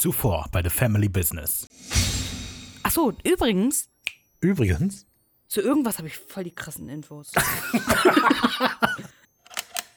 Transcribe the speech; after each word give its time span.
Zuvor 0.00 0.48
bei 0.50 0.62
The 0.62 0.70
Family 0.70 1.10
Business. 1.10 1.68
Ach 2.82 2.90
so, 2.90 3.12
übrigens, 3.22 3.90
Übrigens, 4.40 5.04
zu 5.46 5.60
irgendwas 5.60 5.98
habe 5.98 6.08
ich 6.08 6.16
voll 6.16 6.44
die 6.44 6.54
krassen 6.54 6.88
Infos. 6.88 7.32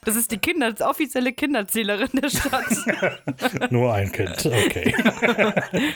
das 0.04 0.16
ist 0.16 0.30
die 0.30 0.36
Kinder, 0.36 0.70
das 0.70 0.86
offizielle 0.86 1.32
Kinderzählerin 1.32 2.10
der 2.20 2.28
Stadt. 2.28 3.70
nur 3.70 3.94
ein 3.94 4.12
Kind, 4.12 4.44
okay. 4.44 4.94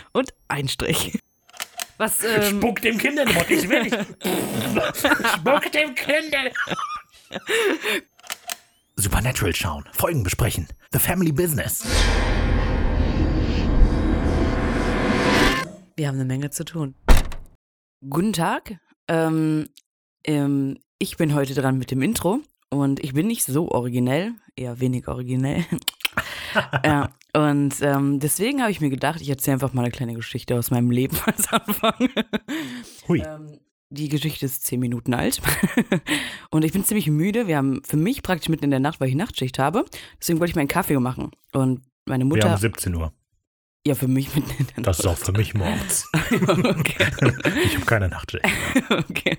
Und 0.12 0.32
ein 0.48 0.68
Strich. 0.68 1.18
Was, 1.98 2.25
ähm, 2.25 2.61
Spuck 2.61 2.80
dem 2.80 2.96
Kind 2.96 3.18
in 3.18 3.27
den 3.27 3.34
Mund, 3.34 3.50
ich 3.50 3.68
will 3.68 3.82
nicht. 3.82 3.98
Spuck 5.34 5.70
dem 5.70 5.95
Kind 5.95 6.34
in 6.34 6.50
Supernatural 8.96 9.54
schauen, 9.54 9.84
Folgen 9.93 10.22
besprechen, 10.22 10.66
The 10.93 10.98
Family 10.98 11.32
Business. 11.32 11.84
Wir 15.98 16.07
haben 16.07 16.15
eine 16.15 16.25
Menge 16.25 16.51
zu 16.51 16.65
tun. 16.65 16.95
Guten 18.09 18.33
Tag. 18.33 18.79
Ähm, 19.09 19.69
ähm, 20.25 20.79
ich 20.98 21.16
bin 21.16 21.34
heute 21.34 21.55
dran 21.55 21.77
mit 21.77 21.91
dem 21.91 22.02
Intro 22.02 22.41
und 22.70 23.01
ich 23.01 23.15
bin 23.15 23.27
nicht 23.27 23.45
so 23.45 23.69
originell, 23.69 24.34
eher 24.55 24.79
wenig 24.79 25.09
originell. 25.09 25.65
ja, 26.84 27.11
und 27.34 27.75
ähm, 27.83 28.20
deswegen 28.20 28.62
habe 28.62 28.70
ich 28.70 28.80
mir 28.80 28.91
gedacht, 28.91 29.20
ich 29.20 29.29
erzähle 29.29 29.55
einfach 29.55 29.73
mal 29.73 29.83
eine 29.83 29.91
kleine 29.91 30.15
Geschichte 30.15 30.56
aus 30.56 30.70
meinem 30.70 30.92
Leben 30.92 31.16
als 31.27 31.53
Anfang. 31.53 32.09
Hui. 33.09 33.20
Ähm, 33.20 33.59
die 33.91 34.09
Geschichte 34.09 34.47
ist 34.47 34.67
zehn 34.67 34.80
Minuten 34.80 35.15
alt. 35.15 35.41
und 36.51 36.65
ich 36.65 36.73
bin 36.73 36.84
ziemlich 36.84 37.09
müde. 37.09 37.48
Wir 37.48 37.56
haben 37.56 37.83
für 37.84 37.97
mich 37.97 38.23
praktisch 38.23 38.51
mitten 38.51 38.65
in 38.65 38.70
der 38.70 38.80
Nacht, 38.80 39.01
weil 39.01 39.09
ich 39.09 39.15
Nachtschicht 39.15 39.59
habe. 39.59 39.87
Deswegen 40.20 40.39
wollte 40.39 40.51
ich 40.51 40.56
meinen 40.56 40.69
Kaffee 40.69 40.98
machen. 41.01 41.30
Und 41.53 41.80
meine 42.05 42.25
Wir 42.25 42.28
Mutter. 42.28 42.51
haben 42.51 42.59
17 42.59 42.95
Uhr. 42.95 43.12
Ja, 43.87 43.95
für 43.95 44.09
mich 44.09 44.28
in 44.37 44.45
der 44.77 44.84
Das 44.84 45.00
ist 45.00 45.06
auch 45.06 45.16
für 45.16 45.32
mich 45.32 45.55
morgens. 45.55 46.06
okay. 46.14 47.06
Ich 47.64 47.77
habe 47.77 47.86
keine 47.86 48.08
Nachtschicht. 48.08 48.44
okay. 48.91 49.39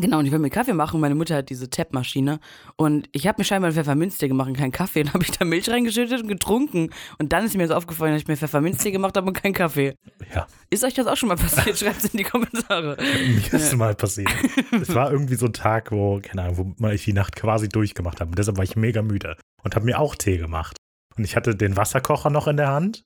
Genau, 0.00 0.18
und 0.18 0.26
ich 0.26 0.32
will 0.32 0.40
mir 0.40 0.50
Kaffee 0.50 0.72
machen. 0.72 0.98
Meine 0.98 1.14
Mutter 1.14 1.36
hat 1.36 1.50
diese 1.50 1.70
Tap-Maschine. 1.70 2.40
Und 2.76 3.08
ich 3.12 3.28
habe 3.28 3.40
mir 3.40 3.44
scheinbar 3.44 3.68
einen 3.68 3.76
Pfefferminztee 3.76 4.26
gemacht 4.26 4.48
und 4.48 4.56
keinen 4.56 4.72
Kaffee. 4.72 5.02
Und 5.02 5.14
habe 5.14 5.22
ich 5.22 5.30
da 5.30 5.44
Milch 5.44 5.70
reingeschüttet 5.70 6.22
und 6.22 6.26
getrunken. 6.26 6.90
Und 7.18 7.32
dann 7.32 7.44
ist 7.44 7.56
mir 7.56 7.68
so 7.68 7.74
aufgefallen, 7.74 8.12
dass 8.12 8.22
ich 8.22 8.28
mir 8.28 8.36
Pfefferminztee 8.36 8.90
gemacht 8.90 9.16
habe 9.16 9.28
und 9.28 9.34
keinen 9.34 9.52
Kaffee. 9.52 9.94
Ja, 10.34 10.48
Ist 10.68 10.82
euch 10.82 10.94
das 10.94 11.06
auch 11.06 11.16
schon 11.16 11.28
mal 11.28 11.36
passiert? 11.36 11.78
Schreibt 11.78 11.98
es 11.98 12.12
in 12.12 12.18
die 12.18 12.24
Kommentare. 12.24 12.96
mir 12.98 13.38
ist 13.38 13.52
es 13.52 13.76
mal 13.76 13.94
passiert. 13.94 14.28
Es 14.72 14.92
war 14.96 15.12
irgendwie 15.12 15.36
so 15.36 15.46
ein 15.46 15.52
Tag, 15.52 15.92
wo, 15.92 16.20
keine 16.20 16.42
Ahnung, 16.42 16.74
wo 16.76 16.88
ich 16.88 17.04
die 17.04 17.12
Nacht 17.12 17.36
quasi 17.36 17.68
durchgemacht 17.68 18.20
habe. 18.20 18.30
Und 18.30 18.38
deshalb 18.38 18.56
war 18.56 18.64
ich 18.64 18.74
mega 18.74 19.00
müde 19.00 19.36
und 19.62 19.76
habe 19.76 19.84
mir 19.84 20.00
auch 20.00 20.16
Tee 20.16 20.38
gemacht. 20.38 20.76
Und 21.16 21.22
ich 21.22 21.36
hatte 21.36 21.54
den 21.54 21.76
Wasserkocher 21.76 22.30
noch 22.30 22.48
in 22.48 22.56
der 22.56 22.72
Hand. 22.72 23.04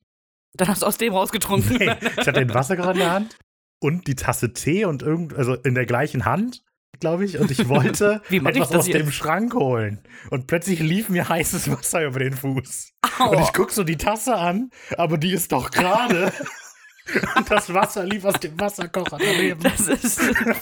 Dann 0.55 0.69
hast 0.69 0.83
du 0.83 0.87
aus 0.87 0.99
dem 0.99 1.13
rausgetrunken. 1.13 1.77
Nee, 1.77 1.91
ich 2.01 2.27
hatte 2.27 2.33
den 2.33 2.53
Wasserkocher 2.55 2.93
in 2.93 2.99
der 2.99 3.11
Hand 3.11 3.39
und 3.81 4.07
die 4.07 4.15
Tasse 4.17 4.53
Tee 4.53 4.85
und 4.85 5.03
irgend, 5.03 5.35
also 5.35 5.55
in 5.55 5.75
der 5.75 5.87
gleichen 5.87 6.25
Hand, 6.25 6.65
glaube 7.01 7.25
ich. 7.25 7.39
Und 7.39 7.51
ich 7.51 7.69
wollte 7.69 8.23
ich 8.31 8.43
etwas 8.45 8.71
das 8.71 8.79
aus 8.81 8.87
dem 8.87 9.11
Schrank 9.13 9.55
holen. 9.55 10.01
Und 10.31 10.47
plötzlich 10.47 10.81
lief 10.81 11.09
mir 11.09 11.29
heißes 11.29 11.71
Wasser 11.71 12.05
über 12.07 12.19
den 12.19 12.33
Fuß. 12.33 12.93
Au. 13.19 13.31
Und 13.31 13.41
ich 13.43 13.53
gucke 13.53 13.73
so 13.73 13.85
die 13.85 13.97
Tasse 13.97 14.35
an, 14.37 14.71
aber 14.97 15.19
die 15.19 15.33
ist 15.33 15.53
doch 15.53 15.71
gerade. 15.71 16.33
und 17.37 17.51
das 17.51 17.73
Wasser 17.73 18.05
lief 18.05 18.25
aus 18.25 18.41
dem 18.41 18.59
Wasserkocher 18.59 19.19
daneben. 19.19 19.61
Das 19.63 19.87
ist 19.89 20.21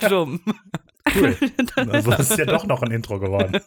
dumm. 0.09 0.41
Cool. 1.14 1.37
Also 1.77 2.11
das 2.11 2.31
ist 2.33 2.39
ja 2.39 2.47
doch 2.47 2.67
noch 2.67 2.83
ein 2.83 2.91
Intro 2.91 3.20
geworden. 3.20 3.61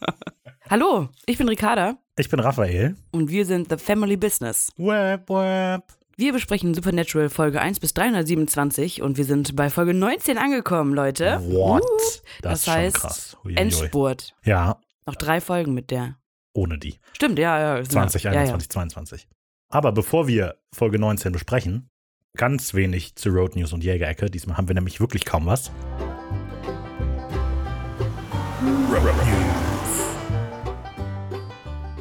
Hallo, 0.70 1.08
ich 1.26 1.38
bin 1.38 1.48
Ricarda 1.48 1.98
Ich 2.18 2.28
bin 2.30 2.40
Raphael. 2.40 2.96
und 3.12 3.30
wir 3.30 3.46
sind 3.46 3.70
The 3.70 3.78
Family 3.78 4.18
Business. 4.18 4.72
Web, 4.78 5.30
web. 5.30 5.84
Wir 6.20 6.34
besprechen 6.34 6.74
Supernatural 6.74 7.30
Folge 7.30 7.62
1 7.62 7.80
bis 7.80 7.94
327 7.94 9.02
und 9.02 9.16
wir 9.16 9.24
sind 9.24 9.56
bei 9.56 9.70
Folge 9.70 9.94
19 9.94 10.38
angekommen, 10.38 10.94
Leute. 10.94 11.40
What? 11.46 11.82
Uh, 11.82 11.88
Das, 11.88 12.22
das 12.42 12.60
ist 12.60 12.66
schon 12.66 12.74
heißt. 12.74 13.38
Endspurt. 13.56 14.36
Ja, 14.44 14.82
Noch 15.06 15.16
drei 15.16 15.40
Folgen 15.40 15.74
mit 15.74 15.92
der. 15.92 16.18
ohne 16.52 16.78
die. 16.78 17.00
Stimmt, 17.14 17.40
ja, 17.40 17.78
ja. 17.78 17.84
2021, 17.86 18.70
22. 18.70 19.28
Aber 19.70 19.94
bevor 19.94 20.28
wir 20.28 20.58
Folge 20.76 21.00
19 21.00 21.32
besprechen, 21.32 21.90
ganz 22.36 22.74
wenig 22.74 23.16
zu 23.16 23.30
Road 23.30 23.56
News 23.56 23.72
und 23.72 23.86
Jägerecke. 23.86 24.30
Diesmal 24.30 24.58
haben 24.58 24.68
wir 24.68 24.76
nämlich 24.76 25.00
wirklich 25.00 25.24
kaum 25.24 25.46
was. 25.46 25.72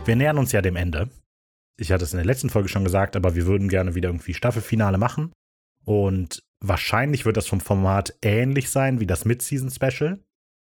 Wir 0.04 0.16
nähern 0.16 0.38
uns 0.38 0.50
ja 0.50 0.60
dem 0.60 0.74
Ende. 0.74 1.08
Ich 1.80 1.92
hatte 1.92 2.04
es 2.04 2.12
in 2.12 2.18
der 2.18 2.26
letzten 2.26 2.50
Folge 2.50 2.68
schon 2.68 2.84
gesagt, 2.84 3.16
aber 3.16 3.34
wir 3.34 3.46
würden 3.46 3.68
gerne 3.68 3.94
wieder 3.94 4.08
irgendwie 4.08 4.34
Staffelfinale 4.34 4.98
machen. 4.98 5.32
Und 5.84 6.42
wahrscheinlich 6.60 7.24
wird 7.24 7.36
das 7.36 7.46
vom 7.46 7.60
Format 7.60 8.14
ähnlich 8.20 8.70
sein 8.70 9.00
wie 9.00 9.06
das 9.06 9.24
Mid-Season-Special. 9.24 10.18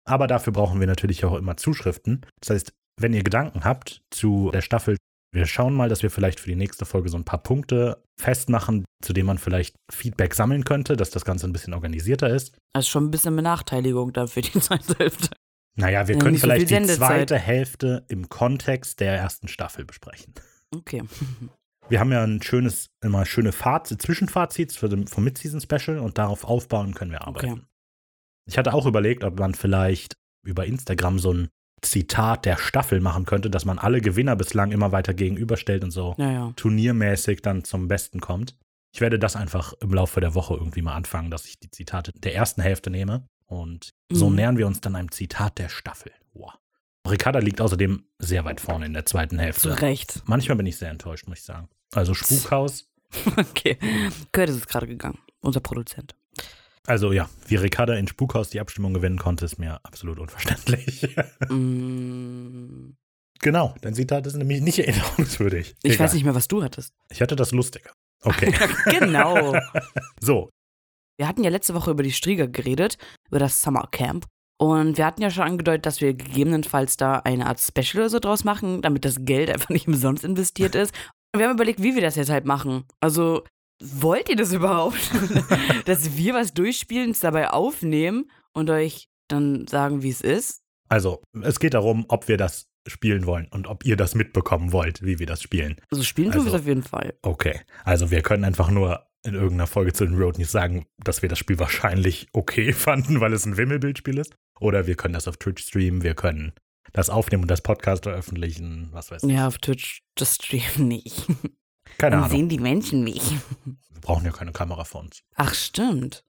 Aber 0.07 0.27
dafür 0.27 0.53
brauchen 0.53 0.79
wir 0.79 0.87
natürlich 0.87 1.23
auch 1.25 1.35
immer 1.35 1.57
Zuschriften. 1.57 2.25
Das 2.41 2.49
heißt, 2.49 2.73
wenn 2.99 3.13
ihr 3.13 3.23
Gedanken 3.23 3.63
habt 3.63 4.01
zu 4.11 4.51
der 4.53 4.61
Staffel, 4.61 4.97
wir 5.33 5.45
schauen 5.45 5.73
mal, 5.73 5.89
dass 5.89 6.01
wir 6.01 6.09
vielleicht 6.11 6.39
für 6.39 6.49
die 6.49 6.55
nächste 6.55 6.85
Folge 6.85 7.09
so 7.09 7.17
ein 7.17 7.25
paar 7.25 7.43
Punkte 7.43 8.03
festmachen, 8.19 8.85
zu 9.03 9.13
denen 9.13 9.27
man 9.27 9.37
vielleicht 9.37 9.75
Feedback 9.91 10.33
sammeln 10.33 10.63
könnte, 10.63 10.95
dass 10.95 11.09
das 11.09 11.25
Ganze 11.25 11.47
ein 11.47 11.53
bisschen 11.53 11.73
organisierter 11.73 12.29
ist. 12.29 12.55
Das 12.73 12.85
ist 12.85 12.89
schon 12.89 13.05
ein 13.05 13.11
bisschen 13.11 13.35
Benachteiligung 13.35 14.13
dann 14.13 14.27
für 14.27 14.41
die 14.41 14.51
zweite 14.59 14.97
Hälfte. 14.97 15.29
Naja, 15.77 16.07
wir 16.07 16.15
Ja, 16.15 16.21
können 16.21 16.31
nicht 16.33 16.41
so 16.41 16.47
vielleicht 16.47 16.69
die 16.69 16.85
zweite 16.87 17.37
Hälfte 17.37 18.05
im 18.07 18.29
Kontext 18.29 19.01
der 19.01 19.17
ersten 19.17 19.49
Staffel 19.49 19.83
besprechen. 19.83 20.33
Okay. 20.73 21.03
Wir 21.89 21.99
haben 21.99 22.11
ja 22.11 22.23
ein 22.23 22.41
schönes, 22.41 22.87
immer 23.03 23.25
schöne 23.27 23.51
Fazit, 23.51 24.01
den, 24.89 25.05
vom 25.07 25.23
Mid-Season-Special 25.23 25.99
und 25.99 26.17
darauf 26.17 26.43
aufbauen 26.43 26.95
können 26.95 27.11
wir 27.11 27.27
arbeiten. 27.27 27.51
Okay. 27.51 27.61
Ich 28.49 28.57
hatte 28.57 28.73
auch 28.73 28.87
überlegt, 28.87 29.23
ob 29.23 29.37
man 29.37 29.53
vielleicht 29.53 30.15
über 30.43 30.65
Instagram 30.65 31.19
so 31.19 31.31
ein 31.31 31.49
Zitat 31.83 32.45
der 32.45 32.57
Staffel 32.57 33.01
machen 33.01 33.25
könnte, 33.25 33.51
dass 33.51 33.65
man 33.65 33.77
alle 33.77 34.01
Gewinner 34.01 34.35
bislang 34.35 34.71
immer 34.71 34.91
weiter 34.91 35.13
gegenüberstellt 35.13 35.83
und 35.83 35.91
so 35.91 36.15
Ja, 36.17 36.31
ja. 36.31 36.53
turniermäßig 36.55 37.43
dann 37.43 37.63
zum 37.63 37.87
Besten 37.87 38.19
kommt. 38.19 38.55
Ich 38.95 39.01
werde 39.01 39.19
das 39.19 39.35
einfach 39.35 39.73
im 39.81 39.93
Laufe 39.93 40.21
der 40.21 40.33
Woche 40.33 40.55
irgendwie 40.55 40.81
mal 40.81 40.95
anfangen, 40.95 41.29
dass 41.29 41.45
ich 41.45 41.59
die 41.59 41.69
Zitate 41.69 42.11
der 42.15 42.33
ersten 42.33 42.63
Hälfte 42.63 42.89
nehme. 42.89 43.27
Und 43.45 43.91
so 44.11 44.29
Mhm. 44.31 44.35
nähern 44.37 44.57
wir 44.57 44.65
uns 44.65 44.81
dann 44.81 44.95
einem 44.95 45.11
Zitat 45.11 45.59
der 45.59 45.69
Staffel. 45.69 46.11
Wow. 46.33 46.53
Ricarda 47.09 47.39
liegt 47.39 47.61
außerdem 47.61 48.03
sehr 48.19 48.45
weit 48.45 48.59
vorne 48.61 48.85
in 48.85 48.93
der 48.93 49.05
zweiten 49.05 49.37
Zu 49.37 49.43
Hälfte. 49.43 49.81
Recht. 49.81 50.21
Manchmal 50.25 50.57
bin 50.57 50.65
ich 50.65 50.77
sehr 50.77 50.89
enttäuscht, 50.89 51.27
muss 51.27 51.39
ich 51.39 51.43
sagen. 51.43 51.69
Also 51.93 52.13
Spukhaus. 52.13 52.85
Okay. 53.37 53.77
Curtis 54.33 54.57
ist 54.57 54.67
gerade 54.67 54.87
gegangen. 54.87 55.19
Unser 55.39 55.61
Produzent. 55.61 56.15
Also 56.85 57.13
ja, 57.13 57.29
wie 57.47 57.55
Ricarda 57.55 57.93
in 57.95 58.07
Spukhaus 58.07 58.49
die 58.49 58.59
Abstimmung 58.59 58.93
gewinnen 58.93 59.17
konnte, 59.17 59.45
ist 59.45 59.57
mir 59.57 59.79
absolut 59.83 60.19
unverständlich. 60.19 61.15
Mm, 61.49 62.93
genau, 63.39 63.75
dein 63.81 63.93
Zitat 63.93 64.25
ist 64.27 64.35
nämlich 64.35 64.61
nicht 64.61 64.79
erinnerungswürdig. 64.79 65.75
ich 65.83 65.93
Egal. 65.93 66.05
weiß 66.05 66.13
nicht 66.13 66.23
mehr, 66.23 66.35
was 66.35 66.47
du 66.47 66.63
hattest. 66.63 66.93
Ich 67.09 67.21
hatte 67.21 67.35
das 67.35 67.51
lustiger. 67.51 67.91
Okay, 68.23 68.53
genau. 68.99 69.55
so. 70.19 70.49
Wir 71.17 71.27
hatten 71.27 71.43
ja 71.43 71.49
letzte 71.51 71.73
Woche 71.75 71.91
über 71.91 72.03
die 72.03 72.11
Strieger 72.11 72.47
geredet, 72.47 72.97
über 73.29 73.39
das 73.39 73.61
Summer 73.61 73.87
Camp. 73.91 74.25
Und 74.57 74.97
wir 74.97 75.05
hatten 75.05 75.21
ja 75.21 75.29
schon 75.29 75.43
angedeutet, 75.43 75.85
dass 75.85 75.99
wir 76.01 76.13
gegebenenfalls 76.13 76.95
da 76.97 77.19
eine 77.19 77.45
Art 77.47 77.59
Special 77.59 78.03
oder 78.03 78.09
so 78.09 78.19
draus 78.19 78.43
machen, 78.43 78.81
damit 78.81 79.03
das 79.05 79.17
Geld 79.19 79.49
einfach 79.53 79.69
nicht 79.69 79.87
umsonst 79.87 80.23
investiert 80.23 80.75
ist. 80.75 80.93
Und 81.33 81.39
wir 81.39 81.47
haben 81.47 81.55
überlegt, 81.55 81.81
wie 81.83 81.95
wir 81.95 82.01
das 82.01 82.15
jetzt 82.15 82.29
halt 82.29 82.45
machen. 82.45 82.85
Also, 83.01 83.43
wollt 83.83 84.29
ihr 84.29 84.37
das 84.37 84.53
überhaupt? 84.53 85.11
dass 85.85 86.15
wir 86.17 86.33
was 86.33 86.53
durchspielen, 86.53 87.11
es 87.11 87.19
dabei 87.19 87.49
aufnehmen 87.49 88.29
und 88.53 88.69
euch 88.69 89.09
dann 89.27 89.67
sagen, 89.67 90.03
wie 90.03 90.09
es 90.09 90.21
ist? 90.21 90.61
Also, 90.87 91.21
es 91.41 91.59
geht 91.59 91.73
darum, 91.73 92.05
ob 92.07 92.27
wir 92.27 92.37
das 92.37 92.67
spielen 92.87 93.25
wollen 93.25 93.47
und 93.49 93.65
ob 93.67 93.83
ihr 93.83 93.97
das 93.97 94.13
mitbekommen 94.15 94.71
wollt, 94.71 95.01
wie 95.03 95.17
wir 95.19 95.25
das 95.25 95.41
spielen. 95.41 95.75
Also, 95.91 96.03
spielen 96.03 96.31
tun 96.31 96.41
wir 96.45 96.45
Also- 96.53 96.55
es 96.57 96.61
auf 96.61 96.67
jeden 96.67 96.83
Fall. 96.83 97.15
Okay, 97.23 97.59
also 97.83 98.11
wir 98.11 98.21
können 98.21 98.45
einfach 98.45 98.69
nur 98.69 99.05
in 99.25 99.33
irgendeiner 99.33 99.67
Folge 99.67 99.93
zu 99.93 100.05
den 100.05 100.15
Road 100.17 100.37
News 100.37 100.51
sagen, 100.51 100.85
dass 100.97 101.21
wir 101.21 101.29
das 101.29 101.39
Spiel 101.39 101.59
wahrscheinlich 101.59 102.27
okay 102.33 102.73
fanden, 102.73 103.19
weil 103.19 103.33
es 103.33 103.45
ein 103.45 103.57
Wimmelbildspiel 103.57 104.17
ist. 104.17 104.35
Oder 104.59 104.87
wir 104.87 104.95
können 104.95 105.13
das 105.13 105.27
auf 105.27 105.37
Twitch 105.37 105.63
streamen, 105.67 106.03
wir 106.03 106.13
können 106.15 106.53
das 106.93 107.09
aufnehmen 107.09 107.43
und 107.43 107.49
das 107.51 107.61
Podcast 107.61 108.03
veröffentlichen, 108.03 108.89
was 108.91 109.11
weiß 109.11 109.23
ich. 109.23 109.31
Ja, 109.31 109.47
auf 109.47 109.57
Twitch, 109.57 110.01
das 110.15 110.35
streamen 110.35 110.87
nicht. 110.87 111.25
Keine 111.97 112.15
Dann 112.17 112.23
Ahnung. 112.25 112.29
sehen 112.29 112.49
die 112.49 112.59
Menschen 112.59 113.03
mich. 113.03 113.31
Wir 113.65 114.01
brauchen 114.01 114.25
ja 114.25 114.31
keine 114.31 114.51
Kamera 114.51 114.83
für 114.85 114.99
uns. 114.99 115.23
Ach, 115.35 115.53
stimmt. 115.53 116.23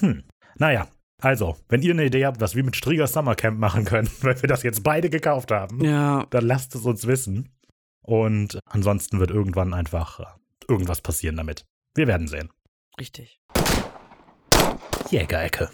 Hm. 0.00 0.24
Naja, 0.56 0.88
also, 1.20 1.56
wenn 1.68 1.82
ihr 1.82 1.92
eine 1.92 2.04
Idee 2.06 2.26
habt, 2.26 2.40
was 2.40 2.54
wir 2.54 2.62
mit 2.64 2.76
Strigger 2.76 3.06
Summercamp 3.06 3.58
machen 3.58 3.84
können, 3.84 4.08
weil 4.20 4.40
wir 4.40 4.48
das 4.48 4.62
jetzt 4.62 4.82
beide 4.82 5.10
gekauft 5.10 5.50
haben, 5.50 5.84
Ja. 5.84 6.26
dann 6.30 6.46
lasst 6.46 6.74
es 6.74 6.82
uns 6.84 7.06
wissen. 7.06 7.50
Und 8.02 8.60
ansonsten 8.66 9.18
wird 9.18 9.30
irgendwann 9.30 9.74
einfach 9.74 10.20
äh, 10.20 10.24
irgendwas 10.68 11.00
passieren 11.00 11.36
damit. 11.36 11.64
Wir 11.96 12.06
werden 12.06 12.28
sehen. 12.28 12.50
Richtig. 13.00 13.40
Jägerecke. 15.10 15.70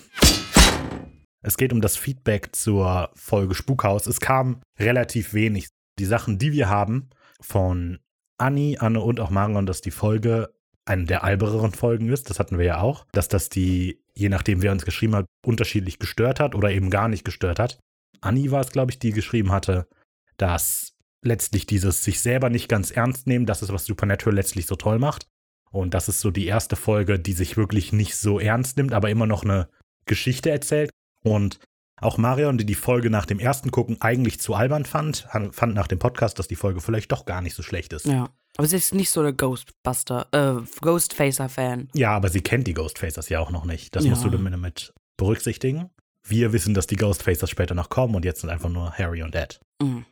Es 1.43 1.57
geht 1.57 1.73
um 1.73 1.81
das 1.81 1.97
Feedback 1.97 2.55
zur 2.55 3.11
Folge 3.15 3.57
Spukhaus. 3.57 4.07
Es 4.07 4.21
kam 4.21 4.63
relativ 4.79 5.35
wenig. 5.35 5.69
Die 5.99 6.05
Sachen, 6.05 6.39
die 6.39 6.53
wir 6.53 6.69
haben 6.69 7.11
von 7.41 7.99
Anni, 8.39 8.79
Anne 8.79 9.01
und 9.01 9.19
auch 9.19 9.31
Marion, 9.31 9.67
dass 9.67 9.81
die 9.81 9.91
Folge 9.91 10.55
eine 10.85 11.07
der 11.07 11.25
albereren 11.25 11.73
Folgen 11.73 12.09
ist. 12.09 12.31
Das 12.31 12.39
hatten 12.39 12.57
wir 12.57 12.67
ja 12.67 12.81
auch. 12.81 13.05
Dass 13.11 13.27
das 13.27 13.49
die, 13.49 14.01
je 14.15 14.29
nachdem, 14.29 14.63
wer 14.63 14.71
uns 14.71 14.85
geschrieben 14.85 15.17
hat, 15.17 15.27
unterschiedlich 15.45 15.99
gestört 15.99 16.39
hat 16.39 16.55
oder 16.55 16.71
eben 16.71 16.89
gar 16.89 17.09
nicht 17.09 17.25
gestört 17.25 17.59
hat. 17.59 17.81
Anni 18.21 18.53
war 18.53 18.61
es, 18.61 18.71
glaube 18.71 18.93
ich, 18.93 19.01
die 19.01 19.11
geschrieben 19.11 19.51
hatte, 19.51 19.89
dass 20.37 20.95
letztlich 21.25 21.67
dieses 21.67 22.05
sich 22.05 22.21
selber 22.21 22.49
nicht 22.49 22.69
ganz 22.69 22.93
ernst 22.93 23.27
nehmen, 23.27 23.47
das 23.47 23.63
ist, 23.63 23.73
was 23.73 23.87
Supernatural 23.87 24.37
letztlich 24.37 24.67
so 24.67 24.77
toll 24.77 25.01
macht. 25.01 25.27
Und 25.73 25.95
das 25.95 26.09
ist 26.09 26.21
so 26.21 26.31
die 26.31 26.47
erste 26.47 26.77
Folge, 26.77 27.19
die 27.19 27.33
sich 27.33 27.57
wirklich 27.57 27.93
nicht 27.93 28.17
so 28.17 28.39
ernst 28.39 28.77
nimmt, 28.77 28.93
aber 28.93 29.11
immer 29.11 29.27
noch 29.27 29.43
eine 29.43 29.69
Geschichte 30.07 30.51
erzählt. 30.51 30.91
Und 31.25 31.59
auch 32.01 32.19
Marion, 32.19 32.59
die 32.59 32.67
die 32.67 32.75
Folge 32.75 33.11
nach 33.11 33.27
dem 33.27 33.39
ersten 33.39 33.71
Gucken 33.71 34.01
eigentlich 34.01 34.39
zu 34.41 34.55
albern 34.55 34.85
fand, 34.85 35.27
fand 35.53 35.75
nach 35.75 35.87
dem 35.89 35.99
Podcast, 35.99 36.39
dass 36.39 36.49
die 36.49 36.57
Folge 36.57 36.81
vielleicht 36.81 37.11
doch 37.13 37.25
gar 37.25 37.41
nicht 37.41 37.55
so 37.55 37.63
schlecht 37.63 37.93
ist. 37.93 38.07
Ja. 38.07 38.29
Aber 38.59 38.67
sie 38.67 38.77
ist 38.77 38.93
nicht 38.93 39.11
so 39.11 39.23
der 39.23 39.33
Ghostbuster, 39.33 40.27
äh, 40.33 40.61
Ghostfacer-Fan. 40.83 41.89
Ja, 41.95 42.11
aber 42.11 42.29
sie 42.29 42.43
kennt 42.43 42.67
die 42.67 42.75
Ghostfacers 42.75 43.29
ja 43.29 43.41
auch 43.41 43.51
noch 43.51 43.65
nicht. 43.65 43.97
Das 43.97 44.05
Ja. 44.05 44.11
musst 44.11 44.25
du 44.25 44.29
damit 44.31 44.93
berücksichtigen. 45.17 45.91
Wir 46.25 46.53
wissen, 46.53 46.75
dass 46.75 46.87
die 46.87 46.97
Ghostfacers 46.97 47.49
später 47.51 47.75
noch 47.75 47.89
kommen 47.89 48.15
und 48.15 48.25
jetzt 48.25 48.41
sind 48.43 48.51
einfach 48.51 48.69
nur 48.69 48.93
Harry 48.93 49.23
und 49.23 49.35
Ed. 49.35 49.61
Mhm. 49.81 50.05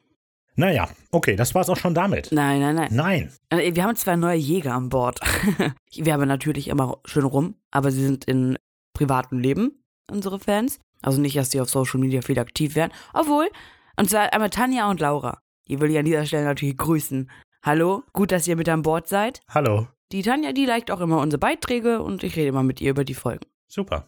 Naja, 0.61 0.91
okay, 1.11 1.37
das 1.37 1.55
war's 1.55 1.71
auch 1.71 1.79
schon 1.79 1.95
damit. 1.95 2.33
Nein, 2.33 2.61
nein, 2.61 2.75
nein. 2.75 2.89
Nein. 2.93 3.33
Äh, 3.49 3.75
Wir 3.75 3.83
haben 3.83 3.97
zwei 3.97 4.17
neue 4.17 4.37
Jäger 4.37 4.75
an 4.75 4.91
Bord. 4.91 5.19
wir 5.95 6.13
haben 6.13 6.29
natürlich 6.29 6.69
immer 6.69 6.99
schön 7.07 7.25
rum, 7.25 7.55
aber 7.71 7.91
sie 7.91 8.05
sind 8.05 8.27
in 8.27 8.59
privatem 8.93 9.39
Leben, 9.39 9.83
unsere 10.11 10.39
Fans. 10.39 10.79
Also 11.01 11.19
nicht, 11.19 11.35
dass 11.35 11.49
die 11.49 11.63
auf 11.63 11.71
Social 11.71 11.99
Media 11.99 12.21
viel 12.21 12.39
aktiv 12.39 12.75
werden. 12.75 12.93
Obwohl, 13.15 13.49
und 13.97 14.11
zwar 14.11 14.35
einmal 14.35 14.51
Tanja 14.51 14.91
und 14.91 15.01
Laura. 15.01 15.41
Die 15.67 15.81
will 15.81 15.91
ich 15.91 15.97
an 15.97 16.05
dieser 16.05 16.27
Stelle 16.27 16.45
natürlich 16.45 16.77
grüßen. 16.77 17.31
Hallo, 17.63 18.03
gut, 18.13 18.31
dass 18.31 18.47
ihr 18.47 18.57
mit 18.57 18.69
an 18.69 18.83
Bord 18.83 19.09
seid. 19.09 19.41
Hallo. 19.49 19.89
Die 20.13 20.21
Tanja, 20.21 20.53
die 20.53 20.67
liked 20.67 20.91
auch 20.91 21.01
immer 21.01 21.23
unsere 21.23 21.41
Beiträge 21.41 22.03
und 22.03 22.23
ich 22.23 22.37
rede 22.37 22.49
immer 22.49 22.65
mit 22.65 22.83
ihr 22.83 22.91
über 22.91 23.05
die 23.05 23.15
Folgen. 23.15 23.47
Super. 23.67 24.07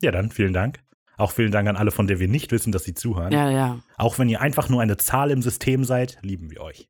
Ja, 0.00 0.10
dann 0.10 0.30
vielen 0.30 0.54
Dank. 0.54 0.78
Auch 1.16 1.32
vielen 1.32 1.52
Dank 1.52 1.68
an 1.68 1.76
alle, 1.76 1.90
von 1.90 2.06
denen 2.06 2.20
wir 2.20 2.28
nicht 2.28 2.52
wissen, 2.52 2.72
dass 2.72 2.84
sie 2.84 2.94
zuhören. 2.94 3.32
Ja, 3.32 3.50
ja. 3.50 3.80
Auch 3.96 4.18
wenn 4.18 4.28
ihr 4.28 4.40
einfach 4.40 4.68
nur 4.68 4.80
eine 4.80 4.96
Zahl 4.96 5.30
im 5.30 5.42
System 5.42 5.84
seid, 5.84 6.18
lieben 6.22 6.50
wir 6.50 6.60
euch. 6.60 6.88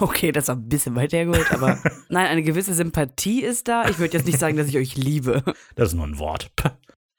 Okay, 0.00 0.32
das 0.32 0.44
ist 0.44 0.50
ein 0.50 0.68
bisschen 0.68 0.96
weit 0.96 1.12
hergeholt, 1.12 1.52
aber 1.52 1.78
nein, 2.08 2.26
eine 2.26 2.42
gewisse 2.42 2.74
Sympathie 2.74 3.42
ist 3.42 3.68
da. 3.68 3.88
Ich 3.88 3.98
würde 3.98 4.16
jetzt 4.16 4.26
nicht 4.26 4.38
sagen, 4.38 4.56
dass 4.56 4.68
ich 4.68 4.76
euch 4.76 4.96
liebe. 4.96 5.42
Das 5.76 5.88
ist 5.90 5.94
nur 5.94 6.06
ein 6.06 6.18
Wort. 6.18 6.50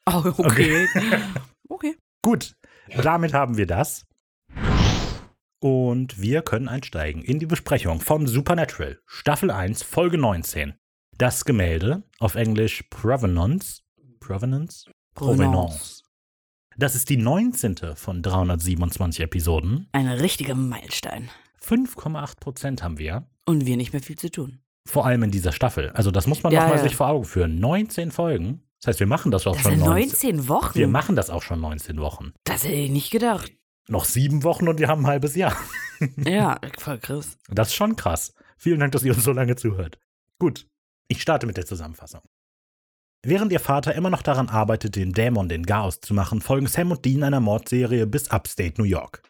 Oh, 0.05 0.33
okay. 0.37 0.87
Okay. 1.69 1.97
Gut, 2.21 2.55
damit 3.03 3.33
haben 3.33 3.57
wir 3.57 3.67
das. 3.67 4.05
Und 5.59 6.21
wir 6.21 6.41
können 6.41 6.69
einsteigen 6.69 7.21
in 7.21 7.39
die 7.39 7.45
Besprechung 7.45 7.99
von 7.99 8.25
Supernatural, 8.25 8.99
Staffel 9.05 9.51
1, 9.51 9.83
Folge 9.83 10.17
19. 10.17 10.75
Das 11.17 11.43
Gemälde, 11.43 12.03
auf 12.19 12.35
Englisch 12.35 12.83
Provenance. 12.89 13.81
Provenance? 14.21 14.89
Provenance. 15.17 16.03
Das 16.77 16.93
ist 16.95 17.09
die 17.09 17.17
19. 17.17 17.95
von 17.95 18.21
327 18.21 19.23
Episoden. 19.23 19.87
Ein 19.93 20.07
richtiger 20.07 20.53
Meilenstein. 20.55 21.29
5,8 21.63 22.39
Prozent 22.39 22.83
haben 22.83 22.97
wir. 22.99 23.27
Und 23.45 23.65
wir 23.65 23.77
nicht 23.77 23.93
mehr 23.93 24.01
viel 24.01 24.17
zu 24.17 24.29
tun. 24.29 24.59
Vor 24.87 25.05
allem 25.05 25.23
in 25.23 25.31
dieser 25.31 25.51
Staffel. 25.51 25.89
Also 25.91 26.11
das 26.11 26.27
muss 26.27 26.43
man 26.43 26.53
Ja, 26.53 26.61
noch 26.61 26.69
mal 26.69 26.77
ja. 26.77 26.83
sich 26.83 26.95
vor 26.95 27.07
Augen 27.07 27.25
führen. 27.25 27.59
19 27.59 28.11
Folgen. 28.11 28.63
Das 28.79 28.89
heißt, 28.89 28.99
wir 28.99 29.07
machen 29.07 29.31
das 29.31 29.47
auch 29.47 29.53
Das 29.53 29.63
schon 29.63 29.71
sind 29.71 29.79
19. 29.85 30.35
19 30.35 30.47
Wochen. 30.49 30.75
Wir 30.77 30.87
machen 30.87 31.15
das 31.15 31.29
auch 31.29 31.41
schon 31.41 31.59
19 31.59 31.99
Wochen. 31.99 32.33
das 32.43 32.63
hätte 32.63 32.75
ich 32.75 32.91
nicht 32.91 33.09
gedacht. 33.11 33.51
Noch 33.89 34.05
sieben 34.05 34.43
Wochen 34.43 34.67
und 34.67 34.79
wir 34.79 34.87
haben 34.87 35.01
ein 35.03 35.07
halbes 35.07 35.35
Jahr. 35.35 35.55
Ja, 36.15 36.59
voll 36.77 36.99
krass. 36.99 37.39
Das 37.49 37.69
ist 37.69 37.73
schon 37.73 37.95
krass. 37.95 38.35
Vielen 38.55 38.79
Dank, 38.79 38.91
dass 38.91 39.01
ihr 39.03 39.15
uns 39.15 39.23
so 39.23 39.31
lange 39.31 39.55
zuhört. 39.55 39.97
Gut, 40.37 40.67
ich 41.07 41.23
starte 41.23 41.47
mit 41.47 41.57
der 41.57 41.65
Zusammenfassung. 41.65 42.21
Während 43.29 43.51
ihr 43.51 43.59
Vater 43.59 43.93
immer 43.93 44.09
noch 44.09 44.21
daran 44.21 44.47
arbeitet, 44.47 44.95
den 44.95 45.11
Dämon 45.11 45.49
den 45.49 45.65
Chaos 45.65 45.99
zu 45.99 46.13
machen, 46.13 46.39
folgen 46.39 46.67
Sam 46.67 46.91
und 46.91 47.03
Dean 47.03 47.23
einer 47.23 47.41
Mordserie 47.41 48.07
bis 48.07 48.31
Upstate 48.31 48.75
New 48.77 48.85
York. 48.85 49.21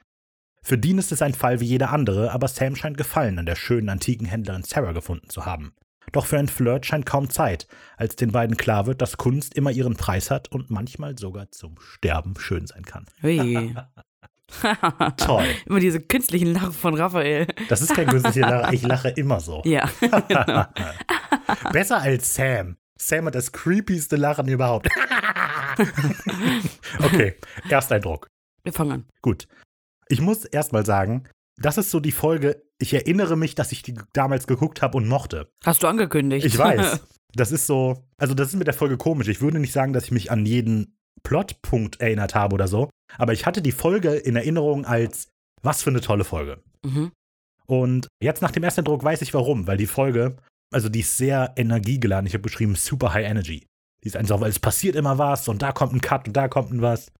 Für 0.61 0.77
Dean 0.77 0.99
ist 0.99 1.11
es 1.11 1.23
ein 1.23 1.33
Fall 1.33 1.61
wie 1.61 1.65
jeder 1.65 1.89
andere, 1.89 2.31
aber 2.31 2.47
Sam 2.47 2.75
scheint 2.75 2.95
Gefallen 2.95 3.39
an 3.39 3.47
der 3.47 3.55
schönen 3.55 3.89
antiken 3.89 4.27
Händlerin 4.27 4.61
Sarah 4.61 4.91
gefunden 4.91 5.31
zu 5.31 5.47
haben. 5.47 5.73
Doch 6.11 6.27
für 6.27 6.37
ein 6.37 6.47
Flirt 6.47 6.85
scheint 6.85 7.07
kaum 7.07 7.31
Zeit, 7.31 7.67
als 7.97 8.15
den 8.15 8.31
beiden 8.31 8.55
klar 8.55 8.85
wird, 8.85 9.01
dass 9.01 9.17
Kunst 9.17 9.55
immer 9.55 9.71
ihren 9.71 9.95
Preis 9.95 10.29
hat 10.29 10.51
und 10.51 10.69
manchmal 10.69 11.17
sogar 11.17 11.49
zum 11.49 11.79
Sterben 11.79 12.35
schön 12.37 12.67
sein 12.67 12.85
kann. 12.85 13.07
Hui. 13.23 13.73
Toll. 15.17 15.47
Immer 15.65 15.79
diese 15.79 16.01
künstlichen 16.01 16.53
Lachen 16.53 16.71
von 16.71 16.93
Raphael. 16.93 17.47
Das 17.67 17.81
ist 17.81 17.95
kein 17.95 18.05
künstlicher 18.05 18.47
Lacher, 18.47 18.73
ich 18.73 18.83
lache 18.83 19.09
immer 19.09 19.39
so. 19.39 19.63
Ja, 19.65 19.89
genau. 20.27 20.65
Besser 21.71 21.99
als 21.99 22.35
Sam. 22.35 22.77
Sam 22.97 23.25
hat 23.25 23.35
das 23.35 23.51
creepyste 23.51 24.15
Lachen 24.15 24.47
überhaupt. 24.47 24.87
okay, 27.03 27.35
Ersteindruck. 27.69 28.27
Wir 28.63 28.73
fangen 28.73 28.91
an. 28.91 29.05
Gut. 29.21 29.47
Ich 30.09 30.21
muss 30.21 30.45
erstmal 30.45 30.85
sagen, 30.85 31.27
das 31.57 31.77
ist 31.77 31.91
so 31.91 31.99
die 31.99 32.11
Folge, 32.11 32.63
ich 32.79 32.93
erinnere 32.93 33.35
mich, 33.35 33.55
dass 33.55 33.71
ich 33.71 33.81
die 33.81 33.95
damals 34.13 34.47
geguckt 34.47 34.81
habe 34.81 34.97
und 34.97 35.07
mochte. 35.07 35.49
Hast 35.65 35.83
du 35.83 35.87
angekündigt? 35.87 36.45
Ich 36.45 36.57
weiß. 36.57 37.01
Das 37.35 37.51
ist 37.51 37.67
so, 37.67 38.05
also 38.17 38.33
das 38.33 38.47
ist 38.47 38.55
mit 38.55 38.67
der 38.67 38.73
Folge 38.73 38.97
komisch. 38.97 39.27
Ich 39.27 39.41
würde 39.41 39.59
nicht 39.59 39.73
sagen, 39.73 39.91
dass 39.91 40.05
ich 40.05 40.11
mich 40.11 40.31
an 40.31 40.45
jeden 40.45 40.97
Plotpunkt 41.23 41.99
erinnert 41.99 42.33
habe 42.33 42.53
oder 42.53 42.69
so, 42.69 42.89
aber 43.17 43.33
ich 43.33 43.45
hatte 43.45 43.61
die 43.61 43.73
Folge 43.73 44.15
in 44.15 44.37
Erinnerung 44.37 44.85
als, 44.85 45.27
was 45.61 45.83
für 45.83 45.89
eine 45.89 46.01
tolle 46.01 46.23
Folge. 46.23 46.63
mhm. 46.83 47.11
Und 47.65 48.07
jetzt 48.23 48.41
nach 48.41 48.51
dem 48.51 48.63
ersten 48.63 48.85
Druck 48.85 49.03
weiß 49.03 49.21
ich 49.21 49.33
warum, 49.33 49.67
weil 49.67 49.75
die 49.75 49.87
Folge, 49.87 50.37
also 50.71 50.89
die 50.89 51.01
ist 51.01 51.17
sehr 51.17 51.53
energiegeladen. 51.55 52.27
Ich 52.27 52.33
habe 52.33 52.43
geschrieben, 52.43 52.75
super 52.75 53.13
high 53.13 53.25
energy. 53.25 53.67
Die 54.03 54.07
ist 54.07 54.17
einfach, 54.17 54.39
weil 54.41 54.49
es 54.49 54.59
passiert 54.59 54.95
immer 54.95 55.17
was 55.17 55.47
und 55.47 55.61
da 55.61 55.71
kommt 55.71 55.93
ein 55.93 56.01
Cut 56.01 56.27
und 56.27 56.37
da 56.37 56.47
kommt 56.47 56.71
ein 56.71 56.81
was. 56.81 57.11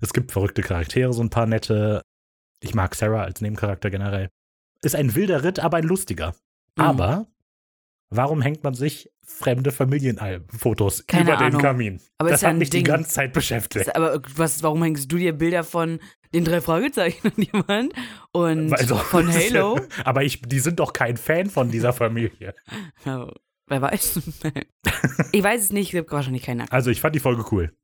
Es 0.00 0.12
gibt 0.12 0.32
verrückte 0.32 0.62
Charaktere, 0.62 1.12
so 1.12 1.22
ein 1.22 1.30
paar 1.30 1.46
nette. 1.46 2.02
Ich 2.60 2.74
mag 2.74 2.94
Sarah 2.94 3.22
als 3.22 3.40
Nebencharakter 3.40 3.90
generell. 3.90 4.28
Ist 4.82 4.94
ein 4.94 5.14
wilder 5.14 5.42
Ritt, 5.42 5.58
aber 5.58 5.78
ein 5.78 5.84
lustiger. 5.84 6.34
Mhm. 6.76 6.84
Aber 6.84 7.26
warum 8.10 8.40
hängt 8.42 8.62
man 8.64 8.74
sich 8.74 9.10
fremde 9.24 9.72
Familienalbumfotos 9.72 11.06
Keine 11.06 11.24
über 11.24 11.36
den 11.36 11.46
Ahnung. 11.48 11.60
Kamin? 11.62 12.00
Aber 12.18 12.30
das 12.30 12.38
ist 12.38 12.42
ja 12.42 12.48
hat 12.48 12.54
ein 12.54 12.58
mich 12.58 12.70
die 12.70 12.78
Ding. 12.78 12.84
ganze 12.86 13.10
Zeit 13.10 13.32
beschäftigt. 13.32 13.94
Aber 13.96 14.20
was, 14.36 14.62
warum 14.62 14.82
hängst 14.82 15.10
du 15.10 15.16
dir 15.18 15.32
Bilder 15.32 15.64
von 15.64 15.98
den 16.32 16.44
drei 16.44 16.60
Fragezeichen 16.60 17.26
an 17.28 17.32
die 17.36 17.52
Wand? 17.52 17.92
Und 18.32 18.72
Also, 18.72 18.96
von 18.96 19.28
ja- 19.28 19.34
Halo? 19.38 19.80
Aber 20.04 20.22
ich, 20.22 20.42
die 20.42 20.60
sind 20.60 20.78
doch 20.80 20.92
kein 20.92 21.16
Fan 21.16 21.50
von 21.50 21.70
dieser 21.70 21.92
Familie. 21.92 22.54
Ja, 23.04 23.28
wer 23.66 23.82
weiß. 23.82 24.20
ich 25.32 25.42
weiß 25.42 25.62
es 25.64 25.72
nicht, 25.72 25.88
es 25.88 25.92
gibt 25.92 26.12
wahrscheinlich 26.12 26.42
keine. 26.44 26.70
Also 26.70 26.90
ich 26.90 27.00
fand 27.00 27.14
die 27.14 27.20
Folge 27.20 27.44
cool. 27.52 27.74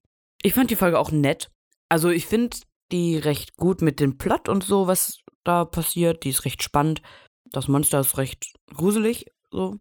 Ich 0.42 0.54
fand 0.54 0.70
die 0.70 0.76
Folge 0.76 0.98
auch 0.98 1.10
nett. 1.10 1.50
Also 1.88 2.08
ich 2.10 2.26
finde 2.26 2.56
die 2.92 3.16
recht 3.16 3.56
gut 3.56 3.82
mit 3.82 3.98
dem 4.00 4.16
Plot 4.18 4.48
und 4.48 4.62
so, 4.64 4.86
was 4.86 5.18
da 5.44 5.64
passiert. 5.64 6.24
Die 6.24 6.30
ist 6.30 6.44
recht 6.44 6.62
spannend. 6.62 7.02
Das 7.50 7.66
Monster 7.68 8.00
ist 8.00 8.16
recht 8.18 8.52
gruselig. 8.72 9.26
So. 9.50 9.78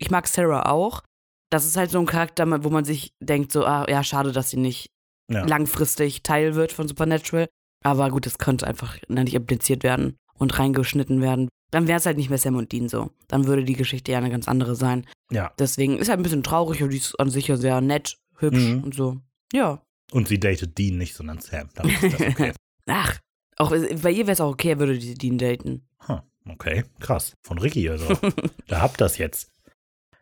Ich 0.00 0.10
mag 0.10 0.26
Sarah 0.26 0.70
auch. 0.70 1.02
Das 1.50 1.64
ist 1.64 1.76
halt 1.76 1.90
so 1.90 1.98
ein 2.00 2.06
Charakter, 2.06 2.46
wo 2.64 2.70
man 2.70 2.84
sich 2.84 3.12
denkt, 3.20 3.52
so, 3.52 3.64
ah, 3.64 3.86
ja, 3.88 4.02
schade, 4.02 4.32
dass 4.32 4.50
sie 4.50 4.56
nicht 4.56 4.90
Ja. 5.30 5.44
langfristig 5.46 6.22
Teil 6.22 6.54
wird 6.56 6.72
von 6.72 6.88
Supernatural. 6.88 7.48
Aber 7.84 8.10
gut, 8.10 8.26
es 8.26 8.38
könnte 8.38 8.66
einfach 8.66 8.96
nicht 9.08 9.34
impliziert 9.34 9.82
werden 9.82 10.16
und 10.34 10.58
reingeschnitten 10.58 11.20
werden. 11.20 11.48
Dann 11.70 11.86
wäre 11.86 11.98
es 11.98 12.06
halt 12.06 12.16
nicht 12.16 12.28
mehr 12.30 12.38
Sam 12.38 12.56
und 12.56 12.72
Dean 12.72 12.88
so. 12.88 13.10
Dann 13.28 13.46
würde 13.46 13.64
die 13.64 13.74
Geschichte 13.74 14.10
ja 14.12 14.18
eine 14.18 14.30
ganz 14.30 14.48
andere 14.48 14.74
sein. 14.74 15.06
Ja. 15.30 15.52
Deswegen 15.58 15.98
ist 15.98 16.08
halt 16.08 16.18
ein 16.18 16.24
bisschen 16.24 16.42
traurig, 16.42 16.80
aber 16.82 16.90
die 16.90 16.96
ist 16.98 17.18
an 17.20 17.30
sich 17.30 17.46
ja 17.48 17.56
sehr 17.56 17.80
nett, 17.80 18.16
hübsch 18.38 18.58
Mhm. 18.70 18.84
und 18.84 18.94
so. 18.94 19.18
Ja. 19.52 19.80
Und 20.12 20.28
sie 20.28 20.40
datet 20.40 20.76
Dean 20.78 20.98
nicht, 20.98 21.14
sondern 21.14 21.40
Sam. 21.40 21.68
Dann 21.74 21.88
ist 21.88 22.02
das 22.02 22.14
okay. 22.20 22.52
Ach, 22.86 23.18
auch 23.56 23.70
bei 23.70 24.10
ihr 24.10 24.26
wäre 24.26 24.32
es 24.32 24.40
auch 24.40 24.50
okay, 24.50 24.78
würde 24.78 24.98
die 24.98 25.14
Dean 25.14 25.38
daten. 25.38 25.86
Huh, 26.08 26.20
okay, 26.48 26.84
krass. 26.98 27.34
Von 27.44 27.58
Ricky 27.58 27.88
also. 27.88 28.06
da 28.66 28.80
habt 28.80 29.00
das 29.00 29.18
jetzt. 29.18 29.48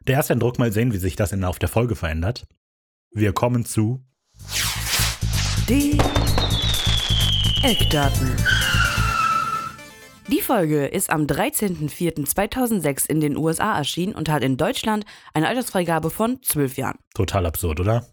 Der 0.09 0.17
erste 0.17 0.33
Eindruck 0.33 0.59
mal 0.59 0.73
sehen, 0.73 0.95
wie 0.95 0.97
sich 0.97 1.17
das 1.17 1.33
in 1.33 1.45
auf 1.45 1.59
der 1.59 1.69
Folge 1.69 1.95
verändert. 1.95 2.47
Wir 3.11 3.35
kommen 3.35 3.67
zu 3.67 4.03
Die 5.69 5.99
Eckdaten. 7.63 8.35
Die 10.29 10.41
Folge 10.41 10.87
ist 10.87 11.11
am 11.11 11.27
13.04.2006 11.27 13.07
in 13.11 13.21
den 13.21 13.37
USA 13.37 13.77
erschienen 13.77 14.15
und 14.15 14.31
hat 14.31 14.43
in 14.43 14.57
Deutschland 14.57 15.05
eine 15.35 15.47
Altersfreigabe 15.47 16.09
von 16.09 16.43
12 16.43 16.79
Jahren. 16.79 16.97
total 17.15 17.45
absurd, 17.45 17.79
oder? 17.81 18.07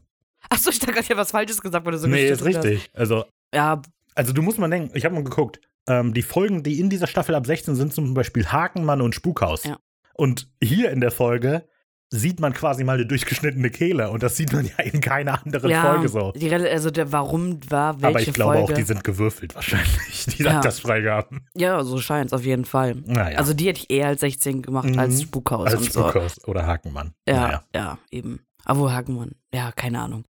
Achso, 0.49 0.71
ich 0.71 0.79
dachte 0.79 0.91
gerade, 0.91 1.05
ich 1.05 1.09
habe 1.11 1.21
was 1.21 1.31
Falsches 1.31 1.61
gesagt, 1.61 1.85
weil 1.85 1.93
du 1.93 1.97
so 1.99 2.07
nee, 2.07 2.25
ist 2.25 2.43
gestutzt 2.43 2.57
hast. 2.57 2.65
richtig. 2.65 2.89
Also, 2.93 3.23
Ja, 3.53 3.81
also 4.15 4.33
du 4.33 4.41
musst 4.41 4.59
mal 4.59 4.69
denken, 4.69 4.91
ich 4.97 5.05
habe 5.05 5.15
mal 5.15 5.23
geguckt. 5.23 5.61
Ähm, 5.87 6.13
die 6.13 6.23
Folgen, 6.23 6.61
die 6.61 6.77
in 6.81 6.89
dieser 6.89 7.07
Staffel 7.07 7.35
ab 7.35 7.45
16 7.45 7.77
sind, 7.77 7.93
zum 7.93 8.13
Beispiel 8.13 8.47
Hakenmann 8.47 8.99
und 8.99 9.15
Spukhaus. 9.15 9.63
Ja. 9.63 9.77
Und 10.13 10.49
hier 10.61 10.91
in 10.91 10.99
der 10.99 11.11
Folge 11.11 11.65
sieht 12.11 12.39
man 12.39 12.53
quasi 12.53 12.83
mal 12.83 12.93
eine 12.93 13.05
durchgeschnittene 13.05 13.69
Kehle 13.71 14.09
und 14.11 14.23
das 14.23 14.37
sieht 14.37 14.53
man 14.53 14.65
ja 14.65 14.83
in 14.83 15.01
keiner 15.01 15.43
anderen 15.43 15.69
ja, 15.69 15.81
Folge 15.81 16.07
so. 16.07 16.31
Die, 16.33 16.53
also 16.53 16.91
der 16.91 17.11
Warum 17.11 17.59
war 17.69 17.95
welche 18.01 18.07
Aber 18.07 18.21
ich 18.21 18.33
glaube 18.33 18.53
Folge. 18.57 18.73
auch, 18.73 18.75
die 18.77 18.83
sind 18.83 19.03
gewürfelt 19.03 19.55
wahrscheinlich, 19.55 20.25
die 20.27 20.43
Ja. 20.43 20.61
das 20.61 20.79
Freigaben. 20.79 21.45
ja, 21.55 21.83
so 21.83 21.99
scheint 21.99 22.27
es 22.27 22.33
auf 22.33 22.45
jeden 22.45 22.65
Fall. 22.65 22.95
Naja, 23.05 23.37
Also 23.37 23.53
die 23.53 23.67
hätte 23.67 23.79
ich 23.81 23.89
eher 23.89 24.07
als 24.07 24.21
16 24.21 24.61
gemacht 24.61 24.89
Mhm. 24.89 24.99
als 24.99 25.21
Spukhaus 25.23 25.65
als 25.67 25.75
und 25.81 25.91
so. 25.91 26.01
Spukhaus 26.03 26.47
oder 26.47 26.65
Hakenmann. 26.67 27.13
Ja, 27.27 27.33
Naja. 27.35 27.63
ja, 27.75 27.97
eben. 28.11 28.39
Aber 28.63 28.79
wo 28.81 28.91
Hagenmann? 28.91 29.31
Ja, 29.53 29.71
keine 29.71 29.99
Ahnung. 29.99 30.23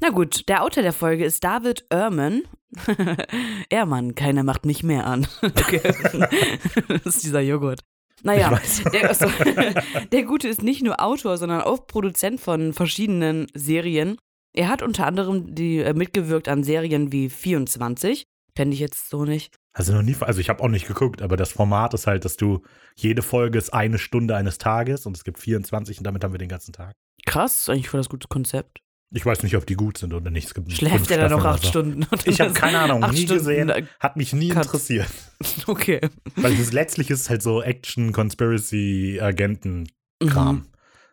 Na 0.00 0.08
gut, 0.10 0.48
der 0.48 0.62
Autor 0.64 0.82
der 0.82 0.92
Folge 0.92 1.24
ist 1.24 1.44
David 1.44 1.84
Ehrman. 1.90 2.42
Ehrmann, 3.70 4.14
keiner 4.14 4.42
macht 4.42 4.64
mich 4.66 4.82
mehr 4.82 5.06
an. 5.06 5.26
Okay. 5.42 5.80
das 6.88 7.06
ist 7.16 7.22
dieser 7.24 7.40
Joghurt. 7.40 7.80
Naja, 8.22 8.60
der, 8.92 9.10
achso, 9.10 9.26
der 10.12 10.22
Gute 10.22 10.48
ist 10.48 10.62
nicht 10.62 10.82
nur 10.82 11.00
Autor, 11.02 11.38
sondern 11.38 11.62
auch 11.62 11.86
Produzent 11.86 12.40
von 12.40 12.72
verschiedenen 12.72 13.46
Serien. 13.54 14.16
Er 14.54 14.68
hat 14.68 14.82
unter 14.82 15.06
anderem 15.06 15.54
die, 15.54 15.78
äh, 15.78 15.94
mitgewirkt 15.94 16.48
an 16.48 16.62
Serien 16.62 17.10
wie 17.10 17.30
24. 17.30 18.24
Fände 18.54 18.74
ich 18.74 18.80
jetzt 18.80 19.08
so 19.08 19.24
nicht. 19.24 19.56
Also 19.74 19.94
noch 19.94 20.02
nie, 20.02 20.14
also 20.20 20.40
ich 20.40 20.50
habe 20.50 20.62
auch 20.62 20.68
nicht 20.68 20.86
geguckt, 20.86 21.22
aber 21.22 21.36
das 21.36 21.52
Format 21.52 21.94
ist 21.94 22.06
halt, 22.06 22.26
dass 22.26 22.36
du 22.36 22.62
jede 22.94 23.22
Folge 23.22 23.56
ist 23.56 23.72
eine 23.72 23.98
Stunde 23.98 24.36
eines 24.36 24.58
Tages 24.58 25.06
und 25.06 25.16
es 25.16 25.24
gibt 25.24 25.38
24 25.38 25.98
und 25.98 26.04
damit 26.04 26.22
haben 26.22 26.32
wir 26.32 26.38
den 26.38 26.50
ganzen 26.50 26.72
Tag. 26.74 26.92
Krass, 27.24 27.70
eigentlich 27.70 27.88
voll 27.88 28.00
das 28.00 28.10
gute 28.10 28.28
Konzept. 28.28 28.81
Ich 29.14 29.26
weiß 29.26 29.42
nicht, 29.42 29.56
ob 29.56 29.66
die 29.66 29.74
gut 29.74 29.98
sind 29.98 30.14
oder 30.14 30.30
nicht. 30.30 30.46
Es 30.46 30.54
gibt 30.54 30.72
Schläft 30.72 31.10
er 31.10 31.18
dann 31.18 31.30
noch 31.32 31.44
acht 31.44 31.62
so. 31.62 31.68
Stunden? 31.68 32.04
Und 32.10 32.26
Ich 32.26 32.40
habe 32.40 32.50
ist 32.50 32.56
keine 32.56 32.78
Ahnung, 32.78 33.00
nie 33.10 33.18
Stunden, 33.24 33.34
gesehen, 33.34 33.88
hat 34.00 34.16
mich 34.16 34.32
nie 34.32 34.48
Cut. 34.48 34.64
interessiert. 34.66 35.08
Okay. 35.66 36.00
Weil 36.36 36.54
das 36.56 36.72
letztlich 36.72 37.10
ist 37.10 37.28
halt 37.28 37.42
so 37.42 37.62
Action, 37.62 38.12
Conspiracy, 38.12 39.18
Agenten-Kram. 39.20 40.56
Mhm. 40.56 40.66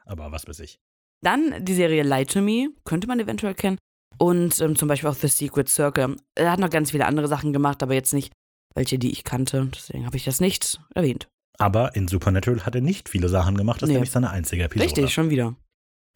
Aber 0.06 0.32
was 0.32 0.48
weiß 0.48 0.60
ich. 0.60 0.80
Dann 1.22 1.66
die 1.66 1.74
Serie 1.74 2.04
Lie 2.04 2.26
to 2.26 2.42
Me, 2.42 2.70
könnte 2.86 3.08
man 3.08 3.20
eventuell 3.20 3.54
kennen. 3.56 3.78
Und 4.18 4.60
ähm, 4.62 4.76
zum 4.76 4.88
Beispiel 4.88 5.10
auch 5.10 5.16
The 5.16 5.28
Secret 5.28 5.68
Circle. 5.70 6.16
Er 6.36 6.52
hat 6.52 6.60
noch 6.60 6.70
ganz 6.70 6.92
viele 6.92 7.06
andere 7.06 7.28
Sachen 7.28 7.54
gemacht, 7.54 7.82
aber 7.84 7.94
jetzt 7.94 8.14
nicht 8.14 8.32
welche, 8.76 9.00
die 9.00 9.12
ich 9.12 9.24
kannte. 9.24 9.70
Deswegen 9.74 10.06
habe 10.06 10.16
ich 10.18 10.24
das 10.26 10.40
nicht 10.40 10.80
erwähnt. 10.96 11.28
Aber 11.58 11.96
in 11.96 12.08
Supernatural 12.08 12.66
hat 12.66 12.76
er 12.76 12.82
nicht 12.82 13.10
viele 13.10 13.28
Sachen 13.30 13.58
gemacht. 13.58 13.82
Das 13.82 13.88
ist 13.88 13.90
Nee. 13.90 13.96
nämlich 13.96 14.12
seine 14.12 14.30
einzige 14.30 14.64
Episode. 14.64 14.86
Richtig, 14.86 15.12
schon 15.14 15.30
wieder. 15.30 15.56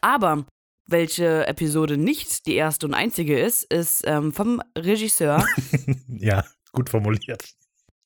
Aber 0.00 0.44
welche 0.86 1.46
Episode 1.46 1.96
nicht 1.96 2.46
die 2.46 2.54
erste 2.54 2.86
und 2.86 2.94
einzige 2.94 3.38
ist, 3.38 3.64
ist 3.64 4.02
ähm, 4.06 4.32
vom 4.32 4.60
Regisseur, 4.76 5.44
ja, 6.08 6.44
gut 6.72 6.90
formuliert. 6.90 7.42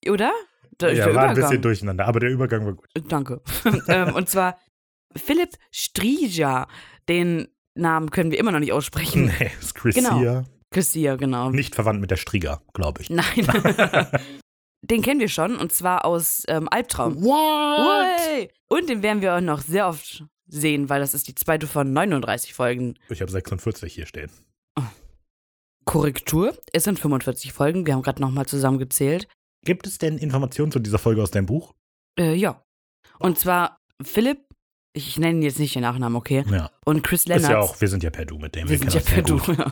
oder? 0.08 0.32
Da, 0.78 0.90
ja, 0.90 1.06
war 1.06 1.06
ein 1.08 1.12
Übergang. 1.32 1.34
bisschen 1.34 1.62
durcheinander, 1.62 2.06
aber 2.06 2.20
der 2.20 2.30
Übergang 2.30 2.64
war 2.64 2.74
gut. 2.74 2.88
Danke. 3.08 3.42
ähm, 3.88 4.14
und 4.14 4.28
zwar 4.28 4.58
Philipp 5.16 5.50
Strija. 5.72 6.68
Den 7.08 7.48
Namen 7.74 8.10
können 8.10 8.30
wir 8.30 8.38
immer 8.38 8.52
noch 8.52 8.60
nicht 8.60 8.72
aussprechen. 8.72 9.32
Nee, 9.38 9.50
ist 9.60 9.74
Chris 9.74 9.94
Genau. 9.96 10.18
hier. 10.18 10.44
Christia, 10.70 11.16
genau. 11.16 11.50
Nicht 11.50 11.74
verwandt 11.74 12.00
mit 12.00 12.10
der 12.10 12.16
Strieger, 12.16 12.60
glaube 12.74 13.00
ich. 13.02 13.10
Nein. 13.10 13.24
den 14.82 15.02
kennen 15.02 15.18
wir 15.18 15.28
schon 15.28 15.56
und 15.56 15.72
zwar 15.72 16.04
aus 16.04 16.42
ähm, 16.46 16.68
Albtraum. 16.70 17.16
What? 17.24 18.28
Way! 18.28 18.50
Und 18.68 18.88
den 18.88 19.02
werden 19.02 19.22
wir 19.22 19.34
auch 19.34 19.40
noch 19.40 19.62
sehr 19.62 19.88
oft 19.88 20.24
sehen, 20.48 20.88
weil 20.88 21.00
das 21.00 21.14
ist 21.14 21.28
die 21.28 21.34
zweite 21.34 21.66
von 21.66 21.92
39 21.92 22.54
Folgen. 22.54 22.94
Ich 23.08 23.20
habe 23.20 23.30
46 23.30 23.92
hier 23.92 24.06
stehen. 24.06 24.30
Korrektur, 25.84 26.56
es 26.72 26.84
sind 26.84 26.98
45 26.98 27.52
Folgen, 27.52 27.86
wir 27.86 27.94
haben 27.94 28.02
gerade 28.02 28.20
nochmal 28.20 28.46
zusammengezählt. 28.46 29.26
Gibt 29.64 29.86
es 29.86 29.98
denn 29.98 30.18
Informationen 30.18 30.70
zu 30.70 30.78
dieser 30.78 30.98
Folge 30.98 31.22
aus 31.22 31.30
deinem 31.30 31.46
Buch? 31.46 31.74
Äh, 32.18 32.34
ja. 32.34 32.62
Und 33.18 33.38
zwar 33.38 33.78
Philipp, 34.02 34.44
ich, 34.92 35.18
nenne 35.18 35.38
ihn 35.38 35.42
jetzt 35.42 35.58
nicht 35.58 35.74
den 35.74 35.82
Nachnamen, 35.82 36.16
okay? 36.16 36.44
Ja. 36.50 36.70
Und 36.84 37.02
Chris 37.02 37.22
Ist 37.22 37.28
Lennartz. 37.28 37.50
ja 37.50 37.58
auch, 37.60 37.80
wir 37.80 37.88
sind 37.88 38.02
ja 38.02 38.10
per 38.10 38.26
Du 38.26 38.38
mit 38.38 38.54
dem. 38.54 38.68
Wir 38.68 38.78
sind 38.78 38.92
ja 38.92 39.00
per 39.00 39.22
Du. 39.22 39.38
gut. 39.38 39.56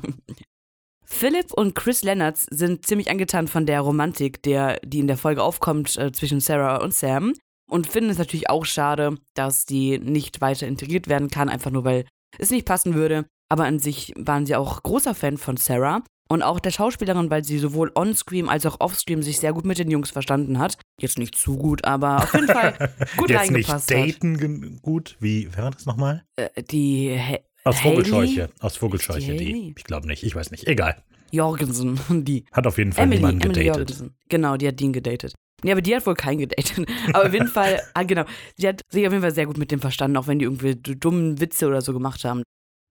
Philipp 1.04 1.52
und 1.52 1.74
Chris 1.74 2.02
Lennartz 2.02 2.46
sind 2.50 2.84
ziemlich 2.84 3.10
angetan 3.10 3.46
von 3.46 3.64
der 3.64 3.80
Romantik, 3.80 4.42
der, 4.42 4.80
die 4.84 4.98
in 4.98 5.06
der 5.06 5.16
Folge 5.16 5.42
aufkommt 5.42 5.96
äh, 5.96 6.10
zwischen 6.12 6.40
Sarah 6.40 6.78
und 6.78 6.94
Sam. 6.94 7.34
Und 7.68 7.86
finden 7.88 8.10
es 8.10 8.18
natürlich 8.18 8.48
auch 8.48 8.64
schade, 8.64 9.16
dass 9.34 9.66
die 9.66 9.98
nicht 9.98 10.40
weiter 10.40 10.66
integriert 10.66 11.08
werden 11.08 11.28
kann, 11.30 11.48
einfach 11.48 11.70
nur 11.70 11.84
weil 11.84 12.04
es 12.38 12.50
nicht 12.50 12.66
passen 12.66 12.94
würde. 12.94 13.26
Aber 13.48 13.64
an 13.64 13.78
sich 13.78 14.12
waren 14.16 14.46
sie 14.46 14.56
auch 14.56 14.82
großer 14.82 15.14
Fan 15.14 15.36
von 15.38 15.56
Sarah 15.56 16.02
und 16.28 16.42
auch 16.42 16.58
der 16.60 16.70
Schauspielerin, 16.72 17.30
weil 17.30 17.44
sie 17.44 17.58
sowohl 17.58 17.92
on-screen 17.94 18.48
als 18.48 18.66
auch 18.66 18.80
off-screen 18.80 19.22
sich 19.22 19.38
sehr 19.38 19.52
gut 19.52 19.64
mit 19.64 19.78
den 19.78 19.90
Jungs 19.90 20.10
verstanden 20.10 20.58
hat. 20.58 20.78
Jetzt 21.00 21.18
nicht 21.18 21.36
zu 21.36 21.56
gut, 21.56 21.84
aber 21.84 22.18
auf 22.24 22.34
jeden 22.34 22.48
Fall 22.48 22.72
gut 23.16 23.30
Jetzt 23.30 23.50
nicht 23.50 23.68
reingepasst 23.68 23.90
hat. 23.94 23.96
daten 23.98 24.36
gen- 24.38 24.78
gut. 24.82 25.16
Wie, 25.20 25.48
wer 25.54 25.64
war 25.64 25.70
das 25.70 25.86
nochmal? 25.86 26.24
Äh, 26.36 26.62
die 26.64 27.16
Ha- 27.18 27.38
Aus 27.64 27.82
Hailey? 27.84 28.04
Vogelscheuche. 28.04 28.50
Aus 28.60 28.76
Vogelscheuche, 28.76 29.36
die 29.36 29.52
die. 29.52 29.74
Ich 29.76 29.84
glaube 29.84 30.06
nicht. 30.08 30.22
Ich 30.24 30.34
weiß 30.34 30.50
nicht. 30.50 30.66
Egal. 30.66 31.02
Jorgensen, 31.32 31.98
die 32.24 32.44
Hat 32.52 32.66
auf 32.66 32.78
jeden 32.78 32.92
Fall 32.92 33.04
Emily, 33.04 33.18
niemanden 33.18 33.42
Emily 33.42 33.64
gedatet. 33.64 33.90
Jorgensen. 33.90 34.16
Genau, 34.28 34.56
die 34.56 34.68
hat 34.68 34.80
Dean 34.80 34.92
gedatet. 34.92 35.34
Ja, 35.64 35.72
aber 35.72 35.80
die 35.82 35.96
hat 35.96 36.06
wohl 36.06 36.14
keinen 36.14 36.38
gedatet. 36.38 36.74
Aber 37.14 37.26
auf 37.26 37.32
jeden 37.32 37.48
Fall, 37.48 37.80
ah, 37.94 38.02
genau, 38.02 38.24
sie 38.56 38.68
hat 38.68 38.82
sich 38.90 39.06
auf 39.06 39.12
jeden 39.12 39.22
Fall 39.22 39.34
sehr 39.34 39.46
gut 39.46 39.56
mit 39.56 39.70
dem 39.70 39.80
verstanden, 39.80 40.16
auch 40.18 40.26
wenn 40.26 40.38
die 40.38 40.44
irgendwie 40.44 40.74
dummen 40.76 41.40
Witze 41.40 41.66
oder 41.66 41.80
so 41.80 41.92
gemacht 41.94 42.24
haben. 42.24 42.42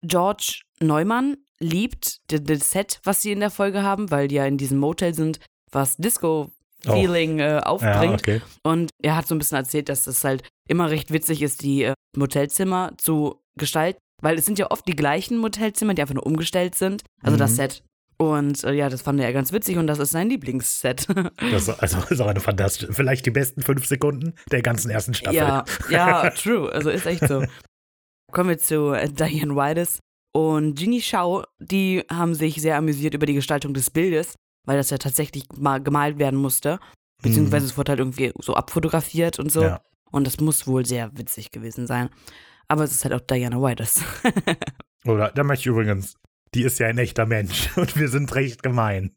George 0.04 0.60
Neumann 0.80 1.36
liebt 1.58 2.18
das 2.28 2.70
Set, 2.70 3.00
was 3.04 3.20
sie 3.22 3.32
in 3.32 3.40
der 3.40 3.50
Folge 3.50 3.82
haben, 3.82 4.10
weil 4.12 4.28
die 4.28 4.36
ja 4.36 4.46
in 4.46 4.58
diesem 4.58 4.78
Motel 4.78 5.12
sind, 5.14 5.40
was 5.72 5.96
Disco-Feeling 5.96 7.38
äh, 7.40 7.48
Ja, 7.54 7.58
aufbringt. 7.60 8.20
okay. 8.20 8.40
Und 8.62 8.90
er 9.02 9.16
hat 9.16 9.26
so 9.26 9.34
ein 9.34 9.38
bisschen 9.38 9.58
erzählt, 9.58 9.88
dass 9.88 10.06
es 10.06 10.22
halt 10.24 10.42
immer 10.68 10.90
recht 10.90 11.12
witzig 11.12 11.42
ist, 11.42 11.62
die 11.62 11.82
äh, 11.84 11.94
Motelzimmer 12.16 12.92
zu 12.98 13.40
gestalten, 13.56 13.98
weil 14.22 14.38
es 14.38 14.46
sind 14.46 14.58
ja 14.58 14.70
oft 14.70 14.86
die 14.86 14.96
gleichen 14.96 15.38
Motelzimmer, 15.38 15.94
die 15.94 16.02
einfach 16.02 16.14
nur 16.14 16.26
umgestellt 16.26 16.74
sind. 16.74 17.02
Also 17.22 17.36
das 17.36 17.52
Mhm. 17.52 17.56
Set. 17.56 17.82
Und 18.22 18.62
äh, 18.62 18.72
ja, 18.72 18.88
das 18.88 19.02
fand 19.02 19.18
er 19.18 19.32
ganz 19.32 19.52
witzig 19.52 19.78
und 19.78 19.88
das 19.88 19.98
ist 19.98 20.12
sein 20.12 20.28
Lieblingsset. 20.28 21.08
Das, 21.50 21.68
also, 21.68 21.98
ist 22.08 22.20
auch 22.20 22.28
eine 22.28 22.38
fantastische. 22.38 22.92
Vielleicht 22.92 23.26
die 23.26 23.32
besten 23.32 23.62
fünf 23.62 23.84
Sekunden 23.86 24.34
der 24.50 24.62
ganzen 24.62 24.90
ersten 24.90 25.12
Staffel. 25.12 25.36
ja, 25.36 25.64
ja, 25.90 26.30
true. 26.36 26.70
Also 26.72 26.90
ist 26.90 27.04
echt 27.06 27.26
so. 27.26 27.44
Kommen 28.30 28.50
wir 28.50 28.58
zu 28.58 28.92
äh, 28.92 29.08
Diane 29.08 29.56
Wides 29.56 29.98
und 30.32 30.78
Jeannie 30.78 31.02
Shaw. 31.02 31.42
Die 31.58 32.04
haben 32.10 32.34
sich 32.34 32.62
sehr 32.62 32.76
amüsiert 32.76 33.14
über 33.14 33.26
die 33.26 33.34
Gestaltung 33.34 33.74
des 33.74 33.90
Bildes, 33.90 34.36
weil 34.66 34.76
das 34.76 34.90
ja 34.90 34.98
tatsächlich 34.98 35.44
mal 35.56 35.82
gemalt 35.82 36.18
werden 36.18 36.38
musste. 36.38 36.78
Beziehungsweise 37.22 37.66
es 37.66 37.76
wurde 37.76 37.90
halt 37.90 37.98
irgendwie 37.98 38.32
so 38.40 38.54
abfotografiert 38.54 39.40
und 39.40 39.50
so. 39.50 39.62
Mhm. 39.62 39.66
Ja. 39.66 39.80
Und 40.12 40.26
das 40.28 40.38
muss 40.38 40.68
wohl 40.68 40.86
sehr 40.86 41.10
witzig 41.18 41.50
gewesen 41.50 41.88
sein. 41.88 42.08
Aber 42.68 42.84
es 42.84 42.92
ist 42.92 43.04
halt 43.04 43.14
auch 43.14 43.20
Diana 43.20 43.56
Wides. 43.56 44.04
Oder, 45.04 45.32
da 45.32 45.42
möchte 45.42 45.62
ich 45.62 45.66
übrigens, 45.66 46.14
die 46.54 46.62
ist 46.62 46.78
ja 46.78 46.86
ein 46.86 46.98
echter 46.98 47.26
Mensch 47.26 47.70
und 47.76 47.96
wir 47.96 48.08
sind 48.08 48.34
recht 48.34 48.62
gemein. 48.62 49.14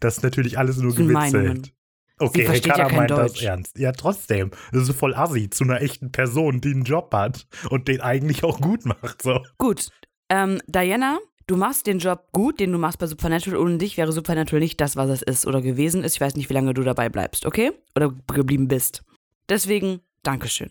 Das 0.00 0.18
ist 0.18 0.22
natürlich 0.22 0.58
alles 0.58 0.76
nur 0.76 0.90
Das 0.92 0.96
gewitzelt. 0.98 1.32
Meinungen. 1.32 1.70
Okay, 2.18 2.44
ja 2.44 2.50
Ricarda 2.52 2.84
kein 2.86 2.96
meint 2.96 3.10
das 3.10 3.32
Deutsch. 3.32 3.42
ernst. 3.42 3.78
Ja, 3.78 3.92
trotzdem. 3.92 4.52
Das 4.72 4.88
ist 4.88 4.96
voll 4.96 5.14
assi 5.14 5.50
zu 5.50 5.64
einer 5.64 5.80
echten 5.80 6.12
Person, 6.12 6.60
die 6.60 6.70
einen 6.70 6.84
Job 6.84 7.12
hat 7.12 7.46
und 7.70 7.88
den 7.88 8.00
eigentlich 8.00 8.44
auch 8.44 8.60
gut 8.60 8.84
macht. 8.84 9.22
So. 9.22 9.40
Gut. 9.58 9.88
Ähm, 10.28 10.60
Diana, 10.68 11.18
du 11.48 11.56
machst 11.56 11.86
den 11.88 11.98
Job 11.98 12.28
gut, 12.32 12.60
den 12.60 12.70
du 12.70 12.78
machst 12.78 12.98
bei 13.00 13.06
Supernatural. 13.06 13.58
Ohne 13.58 13.78
dich 13.78 13.96
wäre 13.96 14.12
Supernatural 14.12 14.60
nicht 14.60 14.80
das, 14.80 14.94
was 14.94 15.10
es 15.10 15.22
ist 15.22 15.46
oder 15.46 15.60
gewesen 15.62 16.04
ist. 16.04 16.14
Ich 16.14 16.20
weiß 16.20 16.36
nicht, 16.36 16.48
wie 16.48 16.54
lange 16.54 16.74
du 16.74 16.82
dabei 16.82 17.08
bleibst, 17.08 17.44
okay? 17.44 17.72
Oder 17.96 18.14
geblieben 18.32 18.68
bist. 18.68 19.02
Deswegen, 19.48 20.00
Dankeschön. 20.22 20.70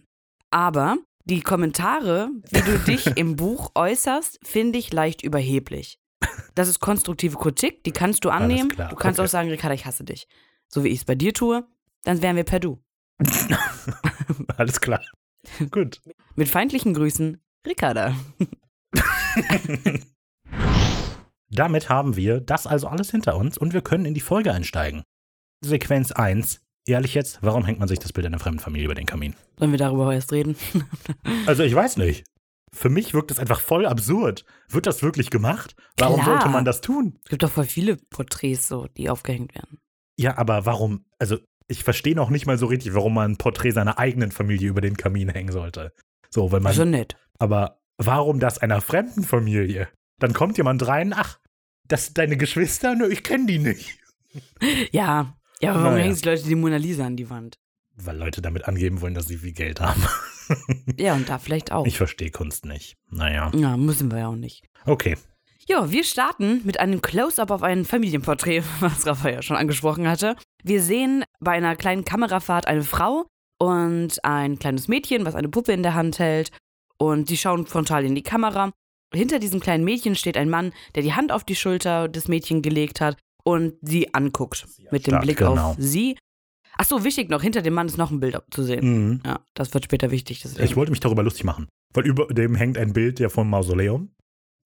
Aber 0.52 0.98
die 1.26 1.42
Kommentare, 1.42 2.30
wie 2.50 2.62
du 2.62 2.80
dich 2.80 3.08
im 3.18 3.36
Buch 3.36 3.72
äußerst, 3.76 4.40
finde 4.44 4.80
ich 4.80 4.94
leicht 4.94 5.22
überheblich. 5.22 6.00
Das 6.56 6.68
ist 6.68 6.80
konstruktive 6.80 7.38
Kritik, 7.38 7.84
die 7.86 7.92
kannst 7.92 8.26
du 8.26 8.30
annehmen. 8.30 8.70
Du 8.70 8.96
kannst 8.96 9.20
okay. 9.20 9.26
auch 9.26 9.32
sagen, 9.32 9.50
Ricarda, 9.50 9.74
ich 9.74 9.86
hasse 9.86 10.04
dich. 10.04 10.28
So 10.68 10.84
wie 10.84 10.90
ich 10.90 11.00
es 11.00 11.06
bei 11.06 11.16
dir 11.16 11.34
tue, 11.34 11.66
dann 12.04 12.22
wären 12.22 12.36
wir 12.36 12.44
per 12.44 12.60
Du. 12.60 12.80
Alles 14.58 14.82
klar. 14.82 15.02
Gut. 15.72 16.02
Mit 16.36 16.50
feindlichen 16.50 16.94
Grüßen, 16.94 17.42
Ricarda. 17.66 18.16
Damit 21.50 21.90
haben 21.90 22.16
wir 22.16 22.40
das 22.40 22.66
also 22.66 22.88
alles 22.88 23.12
hinter 23.12 23.36
uns 23.36 23.58
und 23.58 23.74
wir 23.74 23.82
können 23.82 24.06
in 24.06 24.14
die 24.14 24.22
Folge 24.22 24.54
einsteigen. 24.54 25.04
Sequenz 25.62 26.14
1. 26.14 26.62
Ehrlich 26.88 27.14
jetzt, 27.14 27.40
warum 27.42 27.66
hängt 27.66 27.80
man 27.80 27.90
sich 27.90 28.00
das 28.00 28.14
Bild 28.14 28.26
einer 28.26 28.40
fremden 28.40 28.60
Familie 28.60 28.86
über 28.86 28.96
den 28.96 29.06
Kamin? 29.06 29.36
Sollen 29.58 29.72
wir 29.72 29.78
darüber 29.78 30.14
erst 30.14 30.32
reden? 30.32 30.56
Also 31.46 31.64
ich 31.64 31.76
weiß 31.76 31.98
nicht. 31.98 32.24
Für 32.74 32.90
mich 32.90 33.14
wirkt 33.14 33.32
das 33.32 33.40
einfach 33.40 33.60
voll 33.60 33.86
absurd. 33.86 34.46
Wird 34.70 34.86
das 34.88 35.04
wirklich 35.04 35.30
gemacht? 35.30 35.76
Warum 35.98 36.22
Klar. 36.22 36.38
sollte 36.38 36.50
man 36.50 36.64
das 36.66 36.82
tun? 36.82 37.20
Es 37.24 37.30
gibt 37.30 37.44
doch 37.44 37.52
voll 37.52 37.66
viele 37.66 37.98
Porträts 37.98 38.68
so, 38.68 38.88
die 38.98 39.10
aufgehängt 39.10 39.54
werden. 39.56 39.80
Ja, 40.18 40.38
aber 40.38 40.66
warum? 40.66 41.06
Also 41.20 41.38
ich 41.68 41.84
verstehe 41.84 42.16
noch 42.16 42.30
nicht 42.30 42.46
mal 42.46 42.58
so 42.58 42.66
richtig, 42.68 42.94
warum 42.94 43.14
man 43.14 43.32
ein 43.32 43.38
Porträt 43.38 43.72
seiner 43.72 43.98
eigenen 44.00 44.32
Familie 44.32 44.70
über 44.70 44.82
den 44.82 44.96
Kamin 44.98 45.30
hängen 45.30 45.52
sollte. 45.52 45.94
So, 46.30 46.52
wenn 46.52 46.64
man. 46.64 46.70
Also 46.72 46.86
nett. 46.86 47.18
aber 47.40 47.82
warum 47.98 48.40
das 48.40 48.58
einer 48.60 48.82
fremden 48.82 49.24
Familie? 49.24 49.90
Dann 50.20 50.34
kommt 50.34 50.58
jemand 50.58 50.86
rein, 50.88 51.14
ach, 51.14 51.40
das 51.88 52.06
sind 52.06 52.18
deine 52.18 52.38
Geschwister? 52.38 52.96
Nö, 52.96 53.08
ich 53.08 53.24
kenne 53.24 53.46
die 53.48 53.60
nicht. 53.60 53.98
Ja. 54.92 55.36
Ja, 55.60 55.72
aber 55.72 55.80
warum 55.82 55.94
Naja. 55.94 56.04
hängen 56.06 56.16
sich 56.16 56.24
Leute 56.26 56.44
die 56.44 56.56
Mona 56.56 56.78
Lisa 56.78 57.06
an 57.06 57.18
die 57.18 57.30
Wand? 57.30 57.60
Weil 58.04 58.18
Leute 58.18 58.42
damit 58.42 58.68
angeben 58.68 59.02
wollen, 59.02 59.14
dass 59.14 59.28
sie 59.28 59.38
viel 59.38 59.54
Geld 59.54 59.80
haben. 59.80 60.04
Ja, 60.98 61.14
und 61.14 61.30
da 61.30 61.40
vielleicht 61.40 61.72
auch. 61.72 61.86
Ich 61.86 61.96
verstehe 61.96 62.30
Kunst 62.30 62.66
nicht. 62.66 62.98
Naja. 63.10 63.52
ja, 63.56 63.78
müssen 63.78 64.12
wir 64.12 64.20
ja 64.20 64.28
auch 64.28 64.36
nicht. 64.36 64.66
Okay. 64.86 65.16
Ja, 65.68 65.92
wir 65.92 66.04
starten 66.04 66.62
mit 66.66 66.80
einem 66.80 67.02
Close-up 67.02 67.52
auf 67.52 67.64
ein 67.64 67.86
Familienporträt, 67.86 68.64
was 68.82 69.06
Raphael 69.06 69.36
ja 69.36 69.42
schon 69.42 69.56
angesprochen 69.56 70.10
hatte. 70.10 70.36
Wir 70.64 70.82
sehen 70.82 71.24
bei 71.40 71.52
einer 71.52 71.78
kleinen 71.78 72.04
Kamerafahrt 72.04 72.68
eine 72.68 72.84
Frau 72.84 73.26
und 73.60 74.24
ein 74.26 74.60
kleines 74.60 74.88
Mädchen, 74.88 75.24
was 75.24 75.36
eine 75.36 75.50
Puppe 75.50 75.72
in 75.72 75.84
der 75.84 75.94
Hand 75.94 76.20
hält. 76.20 76.52
Und 76.98 77.30
die 77.30 77.38
schauen 77.38 77.66
frontal 77.66 78.06
in 78.06 78.16
die 78.16 78.24
Kamera. 78.24 78.72
Hinter 79.14 79.40
diesem 79.40 79.60
kleinen 79.60 79.84
Mädchen 79.84 80.16
steht 80.16 80.38
ein 80.38 80.50
Mann, 80.50 80.74
der 80.96 81.04
die 81.04 81.14
Hand 81.14 81.32
auf 81.32 81.44
die 81.44 81.56
Schulter 81.56 82.08
des 82.08 82.28
Mädchens 82.28 82.62
gelegt 82.62 83.02
hat 83.02 83.18
und 83.44 83.74
sie 83.82 84.14
anguckt. 84.14 84.68
Mit 84.92 85.08
dem 85.08 85.20
Blick 85.20 85.38
genau. 85.38 85.72
auf 85.72 85.76
sie. 85.78 86.18
Ach 86.82 86.86
so, 86.88 87.04
wichtig 87.04 87.30
noch, 87.30 87.44
hinter 87.44 87.62
dem 87.62 87.76
Mann 87.76 87.86
ist 87.86 88.00
noch 88.00 88.10
ein 88.10 88.20
Bild 88.20 88.42
zu 88.50 88.64
sehen. 88.64 88.84
Mhm. 88.84 89.22
Ja, 89.24 89.42
das 89.54 89.72
wird 89.72 89.84
später 89.84 90.10
wichtig. 90.10 90.44
Ich 90.58 90.76
wollte 90.76 90.90
mich 90.90 91.00
darüber 91.00 91.22
lustig 91.22 91.44
machen. 91.44 91.68
Weil 91.94 92.08
über 92.08 92.26
dem 92.26 92.56
hängt 92.56 92.76
ein 92.76 92.92
Bild 92.92 93.20
ja 93.20 93.30
vom 93.30 93.52
Mausoleum. 93.52 94.10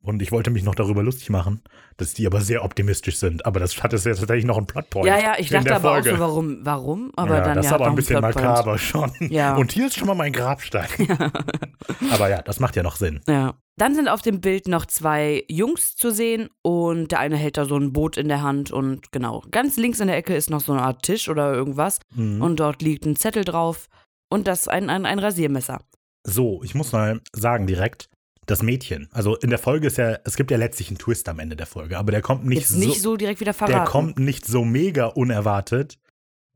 Und 0.05 0.21
ich 0.21 0.31
wollte 0.31 0.51
mich 0.51 0.63
noch 0.63 0.75
darüber 0.75 1.01
lustig 1.03 1.29
machen, 1.29 1.62
dass 1.97 2.13
die 2.13 2.27
aber 2.27 2.39
sehr 2.41 2.63
optimistisch 2.63 3.17
sind. 3.17 3.45
Aber 3.45 3.59
das 3.59 3.81
hat 3.83 3.91
jetzt 3.91 4.03
tatsächlich 4.03 4.45
noch 4.45 4.57
einen 4.57 4.67
Plotpoint. 4.67 5.07
ja, 5.07 5.17
ja, 5.19 5.33
ich 5.38 5.50
dachte 5.50 5.75
aber 5.75 5.93
Folge. 5.93 6.12
auch 6.12 6.15
so, 6.15 6.19
warum, 6.19 6.59
warum? 6.62 7.12
Aber 7.15 7.38
ja, 7.38 7.41
dann 7.43 7.55
das 7.55 7.65
ja, 7.65 7.71
ist 7.71 7.75
aber 7.75 7.88
ein 7.88 7.95
bisschen 7.95 8.21
makaber 8.21 8.77
schon. 8.77 9.12
Ja. 9.19 9.55
Und 9.55 9.71
hier 9.71 9.88
ist 9.88 9.97
schon 9.97 10.07
mal 10.07 10.13
mein 10.15 10.31
Grabstein. 10.31 10.88
aber 12.12 12.29
ja, 12.29 12.41
das 12.41 12.59
macht 12.59 12.75
ja 12.75 12.83
noch 12.83 12.95
Sinn. 12.95 13.21
Ja. 13.27 13.55
Dann 13.77 13.93
sind 13.93 14.07
auf 14.07 14.21
dem 14.21 14.39
Bild 14.39 14.67
noch 14.69 14.85
zwei 14.85 15.43
Jungs 15.50 15.95
zu 15.97 16.09
sehen 16.12 16.50
und 16.62 17.12
der 17.12 17.19
eine 17.19 17.35
hält 17.35 17.57
da 17.57 17.65
so 17.65 17.75
ein 17.77 17.91
Boot 17.91 18.15
in 18.15 18.29
der 18.29 18.41
Hand 18.41 18.71
und 18.71 19.12
genau, 19.12 19.43
ganz 19.51 19.75
links 19.75 20.00
in 20.00 20.07
der 20.07 20.15
Ecke 20.15 20.33
ist 20.33 20.50
noch 20.50 20.62
so 20.62 20.71
eine 20.71 20.81
Art 20.81 21.03
Tisch 21.03 21.27
oder 21.27 21.53
irgendwas 21.53 22.00
Mhm. 22.15 22.41
und 22.41 22.57
dort 22.59 22.81
liegt 22.81 23.05
ein 23.05 23.17
Zettel 23.17 23.43
drauf 23.43 23.88
und 24.29 24.47
das 24.47 24.69
ein, 24.69 24.89
ein, 24.89 25.05
ein 25.05 25.19
Rasiermesser. 25.19 25.81
So, 26.24 26.62
ich 26.63 26.74
muss 26.74 26.93
mal 26.93 27.19
sagen 27.33 27.67
direkt, 27.67 28.09
das 28.46 28.62
Mädchen, 28.62 29.08
also 29.12 29.36
in 29.38 29.50
der 29.50 29.60
Folge 29.60 29.88
ist 29.88 29.98
ja, 29.98 30.20
es 30.24 30.36
gibt 30.36 30.52
ja 30.52 30.58
letztlich 30.58 30.90
einen 30.90 30.98
Twist 30.98 31.28
am 31.30 31.40
Ende 31.40 31.56
der 31.56 31.66
Folge, 31.66 31.98
aber 31.98 32.12
der 32.12 32.22
kommt 32.22 32.46
nicht, 32.46 32.60
Jetzt 32.60 32.75
nicht 32.75 33.02
so 33.02 33.18
direkt 33.18 33.40
wieder 33.40 33.54
verraten. 33.54 33.78
der 33.78 33.86
kommt 33.86 34.20
nicht 34.20 34.46
so 34.46 34.64
mega 34.64 35.06
unerwartet, 35.08 35.98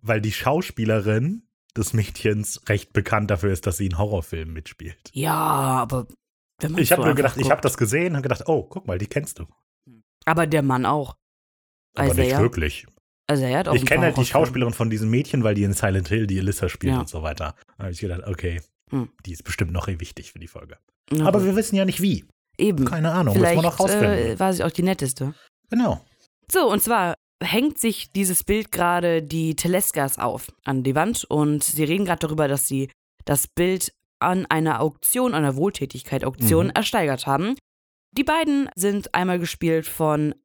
weil 0.01 0.21
die 0.21 0.31
Schauspielerin 0.31 1.43
des 1.75 1.93
Mädchens 1.93 2.61
recht 2.69 2.93
bekannt 2.93 3.31
dafür 3.31 3.51
ist, 3.51 3.65
dass 3.67 3.77
sie 3.77 3.87
in 3.87 3.97
Horrorfilmen 3.97 4.53
mitspielt. 4.53 5.09
Ja, 5.13 5.33
aber 5.35 6.07
wenn 6.59 6.73
man 6.73 6.81
Ich 6.81 6.91
habe 6.91 7.01
so 7.01 7.05
nur 7.07 7.15
gedacht, 7.15 7.37
ich 7.37 7.43
guckt. 7.43 7.51
habe 7.51 7.61
das 7.61 7.77
gesehen 7.77 8.15
und 8.15 8.21
gedacht, 8.21 8.43
oh, 8.47 8.63
guck 8.63 8.85
mal, 8.87 8.97
die 8.97 9.07
kennst 9.07 9.39
du. 9.39 9.45
Aber 10.25 10.45
der 10.47 10.61
Mann 10.61 10.85
auch. 10.85 11.15
Aber 11.95 12.13
nicht 12.13 12.27
Isaiah? 12.27 12.39
wirklich. 12.41 12.85
Also 13.27 13.43
er 13.45 13.59
hat 13.59 13.67
auch 13.67 13.75
Ich 13.75 13.85
kenne 13.85 14.03
halt 14.05 14.17
die. 14.17 14.25
Schauspielerin 14.25 14.73
von 14.73 14.89
diesem 14.89 15.09
Mädchen, 15.09 15.43
weil 15.43 15.55
die 15.55 15.63
in 15.63 15.73
Silent 15.73 16.07
Hill 16.09 16.27
die 16.27 16.39
Alyssa 16.39 16.67
spielt 16.69 16.93
Ja. 16.93 16.99
und 16.99 17.09
so 17.09 17.21
weiter. 17.23 17.55
Da 17.77 17.83
habe 17.83 17.91
ich 17.91 17.99
gedacht, 17.99 18.21
okay, 18.25 18.61
Hm. 18.89 19.09
die 19.25 19.31
ist 19.33 19.43
bestimmt 19.43 19.71
noch 19.71 19.87
wichtig 19.87 20.31
für 20.31 20.39
die 20.39 20.47
Folge. 20.47 20.77
Ja, 21.11 21.25
Aber 21.25 21.43
wir 21.43 21.55
wissen 21.55 21.75
ja 21.75 21.85
nicht 21.85 22.01
wie. 22.01 22.25
eben. 22.57 22.85
Keine 22.85 23.11
Ahnung, 23.11 23.33
muss 23.33 23.37
Vielleicht 23.37 23.55
man 23.55 23.65
noch 23.65 23.79
rausfinden. 23.79 24.11
äh, 24.11 24.39
war 24.39 24.53
sie 24.53 24.63
auch 24.63 24.71
die 24.71 24.83
netteste. 24.83 25.33
genau. 25.69 26.03
So, 26.51 26.69
und 26.71 26.81
zwar 26.81 27.13
hängt 27.43 27.77
sich 27.79 28.11
dieses 28.11 28.43
Bild 28.43 28.71
gerade 28.71 29.21
die 29.23 29.55
Teleskas 29.55 30.17
auf 30.19 30.51
an 30.65 30.83
die 30.83 30.93
Wand 30.95 31.23
und 31.25 31.63
sie 31.63 31.83
reden 31.85 32.05
gerade 32.05 32.19
darüber, 32.27 32.47
dass 32.47 32.67
sie 32.67 32.89
das 33.25 33.47
Bild 33.47 33.93
an 34.21 34.45
einer 34.47 34.81
Auktion, 34.81 35.33
einer 35.33 35.55
Wohltätigkeit-Auktion 35.55 36.65
Mhm. 36.67 36.71
ersteigert 36.75 37.27
haben. 37.27 37.55
Die 38.17 38.23
beiden 38.25 38.67
sind 38.75 39.13
einmal 39.15 39.39
gespielt 39.39 39.85
von, 39.85 40.35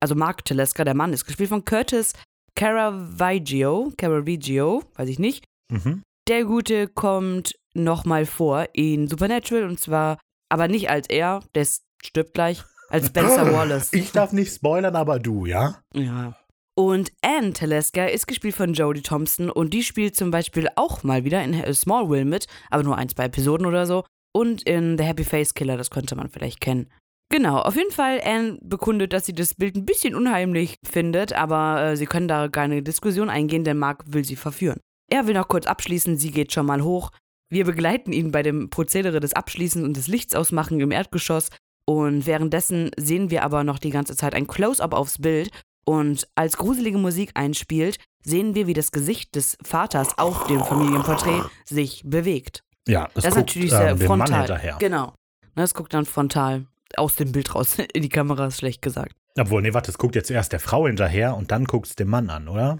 also 0.00 0.14
Mark 0.16 0.44
Teleska, 0.44 0.84
der 0.84 0.94
Mann, 0.94 1.12
ist 1.12 1.26
gespielt 1.26 1.50
von 1.50 1.64
Curtis 1.64 2.14
Caravaggio, 2.56 3.92
Caravaggio, 3.96 4.82
weiß 4.96 5.08
ich 5.08 5.18
nicht. 5.18 5.44
Mhm. 5.70 6.02
Der 6.28 6.44
Gute 6.44 6.88
kommt 6.88 7.54
nochmal 7.74 8.26
vor 8.26 8.66
in 8.72 9.08
Supernatural 9.08 9.64
und 9.64 9.80
zwar, 9.80 10.18
aber 10.48 10.68
nicht 10.68 10.90
als 10.90 11.08
er, 11.08 11.42
der 11.54 11.66
stirbt 12.02 12.34
gleich, 12.34 12.62
als 12.88 13.06
Spencer 13.06 13.52
Wallace. 13.52 13.92
Ich 13.92 14.12
darf 14.12 14.32
nicht 14.32 14.54
spoilern, 14.54 14.96
aber 14.96 15.18
du, 15.18 15.46
ja? 15.46 15.82
Ja. 15.94 16.36
Und 16.74 17.12
Anne 17.22 17.52
Teleska 17.52 18.06
ist 18.06 18.26
gespielt 18.26 18.54
von 18.54 18.72
Jodie 18.72 19.02
Thompson 19.02 19.50
und 19.50 19.74
die 19.74 19.82
spielt 19.82 20.16
zum 20.16 20.30
Beispiel 20.30 20.68
auch 20.76 21.02
mal 21.02 21.24
wieder 21.24 21.42
in 21.42 21.74
Smallville 21.74 22.24
mit, 22.24 22.46
aber 22.70 22.82
nur 22.82 22.96
ein, 22.96 23.08
zwei 23.08 23.24
Episoden 23.24 23.66
oder 23.66 23.86
so. 23.86 24.04
Und 24.34 24.62
in 24.62 24.96
The 24.96 25.04
Happy 25.04 25.24
Face 25.24 25.52
Killer, 25.52 25.76
das 25.76 25.90
könnte 25.90 26.16
man 26.16 26.30
vielleicht 26.30 26.62
kennen. 26.62 26.90
Genau, 27.28 27.58
auf 27.58 27.76
jeden 27.76 27.90
Fall, 27.90 28.20
Anne 28.24 28.58
bekundet, 28.62 29.12
dass 29.12 29.26
sie 29.26 29.34
das 29.34 29.54
Bild 29.54 29.74
ein 29.74 29.86
bisschen 29.86 30.14
unheimlich 30.14 30.76
findet, 30.84 31.32
aber 31.32 31.82
äh, 31.82 31.96
sie 31.96 32.06
können 32.06 32.28
da 32.28 32.48
keine 32.48 32.82
Diskussion 32.82 33.30
eingehen, 33.30 33.64
denn 33.64 33.78
Mark 33.78 34.04
will 34.06 34.24
sie 34.24 34.36
verführen. 34.36 34.80
Er 35.10 35.26
will 35.26 35.34
noch 35.34 35.48
kurz 35.48 35.66
abschließen, 35.66 36.16
sie 36.18 36.30
geht 36.30 36.52
schon 36.52 36.66
mal 36.66 36.82
hoch. 36.82 37.10
Wir 37.52 37.66
begleiten 37.66 38.14
ihn 38.14 38.30
bei 38.30 38.42
dem 38.42 38.70
Prozedere 38.70 39.20
des 39.20 39.34
Abschließens 39.34 39.84
und 39.84 39.94
des 39.98 40.08
Lichts 40.08 40.34
ausmachen 40.34 40.80
im 40.80 40.90
Erdgeschoss. 40.90 41.50
Und 41.84 42.24
währenddessen 42.24 42.90
sehen 42.96 43.30
wir 43.30 43.44
aber 43.44 43.62
noch 43.62 43.78
die 43.78 43.90
ganze 43.90 44.16
Zeit 44.16 44.34
ein 44.34 44.46
Close-up 44.46 44.94
aufs 44.94 45.20
Bild. 45.20 45.50
Und 45.84 46.26
als 46.34 46.56
gruselige 46.56 46.96
Musik 46.96 47.32
einspielt, 47.34 47.98
sehen 48.24 48.54
wir, 48.54 48.66
wie 48.66 48.72
das 48.72 48.90
Gesicht 48.90 49.34
des 49.34 49.58
Vaters 49.62 50.16
auf 50.16 50.46
dem 50.46 50.64
Familienporträt 50.64 51.42
sich 51.66 52.00
bewegt. 52.06 52.62
Ja, 52.88 53.10
das, 53.12 53.24
Das, 53.24 53.24
ist 53.24 53.34
guckt, 53.34 53.48
natürlich 53.48 53.70
sehr 53.70 53.96
Mann 53.96 54.06
frontal. 54.06 54.38
hinterher. 54.38 54.76
Genau. 54.78 55.06
Ne, 55.08 55.12
Das 55.56 55.74
guckt 55.74 55.92
dann 55.92 56.06
frontal 56.06 56.64
aus 56.96 57.16
dem 57.16 57.32
Bild 57.32 57.54
raus. 57.54 57.76
In 57.92 58.00
die 58.00 58.08
Kamera 58.08 58.46
ist 58.46 58.60
schlecht 58.60 58.80
gesagt. 58.80 59.12
Obwohl, 59.38 59.60
nee, 59.60 59.74
warte, 59.74 59.90
es 59.90 59.98
guckt 59.98 60.14
jetzt 60.14 60.30
erst 60.30 60.52
der 60.52 60.60
Frau 60.60 60.86
hinterher 60.86 61.36
und 61.36 61.50
dann 61.50 61.66
guckt 61.66 61.88
es 61.88 61.96
dem 61.96 62.08
Mann 62.08 62.30
an, 62.30 62.48
oder? 62.48 62.78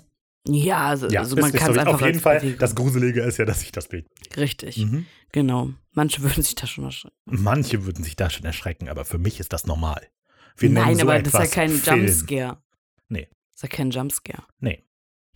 Ja, 0.48 0.86
also, 0.88 1.08
Ja, 1.08 1.20
also 1.20 1.36
man 1.36 1.52
kann 1.52 1.70
es 1.70 1.78
einfach 1.78 1.94
Auf 1.94 2.00
jeden 2.02 2.18
Fall, 2.20 2.40
Bewegung- 2.40 2.58
das 2.58 2.74
Gruselige 2.74 3.20
ist 3.22 3.38
ja, 3.38 3.44
dass 3.44 3.62
ich 3.62 3.70
das 3.72 3.86
Bild. 3.88 4.06
Richtig, 4.36 4.78
Mhm. 4.78 5.06
genau. 5.30 5.70
Manche 5.92 6.22
würden 6.22 6.42
sich 6.42 6.54
da 6.56 6.66
schon 6.66 6.84
erschrecken. 6.84 7.14
Manche 7.26 7.84
würden 7.86 8.02
sich 8.02 8.16
da 8.16 8.28
schon 8.30 8.44
erschrecken, 8.44 8.88
aber 8.88 9.04
für 9.04 9.18
mich 9.18 9.38
ist 9.40 9.52
das 9.52 9.66
normal. 9.66 10.06
Wir 10.56 10.70
Nein, 10.70 10.96
so 10.96 11.02
aber 11.02 11.20
das 11.22 11.32
ist 11.34 11.40
ja 11.40 11.46
kein 11.62 11.70
Film. 11.70 11.98
Jumpscare. 12.06 12.62
Nee. 13.08 13.28
Das 13.30 13.56
ist 13.56 13.62
ja 13.62 13.68
kein 13.68 13.90
Jumpscare. 13.90 14.42
Nee. 14.58 14.82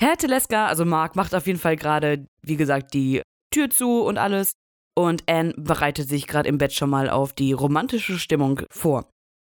Herr 0.01 0.16
Teleska, 0.16 0.66
also 0.66 0.85
Mark, 0.85 1.14
macht 1.16 1.35
auf 1.35 1.47
jeden 1.47 1.59
Fall 1.59 1.77
gerade, 1.77 2.27
wie 2.42 2.57
gesagt, 2.57 2.92
die 2.92 3.23
Tür 3.53 3.71
zu 3.71 4.03
und 4.03 4.19
alles. 4.19 4.53
Und 4.99 5.25
Anne 5.29 5.53
bereitet 5.57 6.09
sich 6.09 6.27
gerade 6.27 6.49
im 6.49 6.59
Bett 6.59 6.73
schon 6.73 6.90
mal 6.90 7.09
auf 7.11 7.33
die 7.35 7.53
romantische 7.53 8.19
Stimmung 8.19 8.62
vor. 8.71 9.11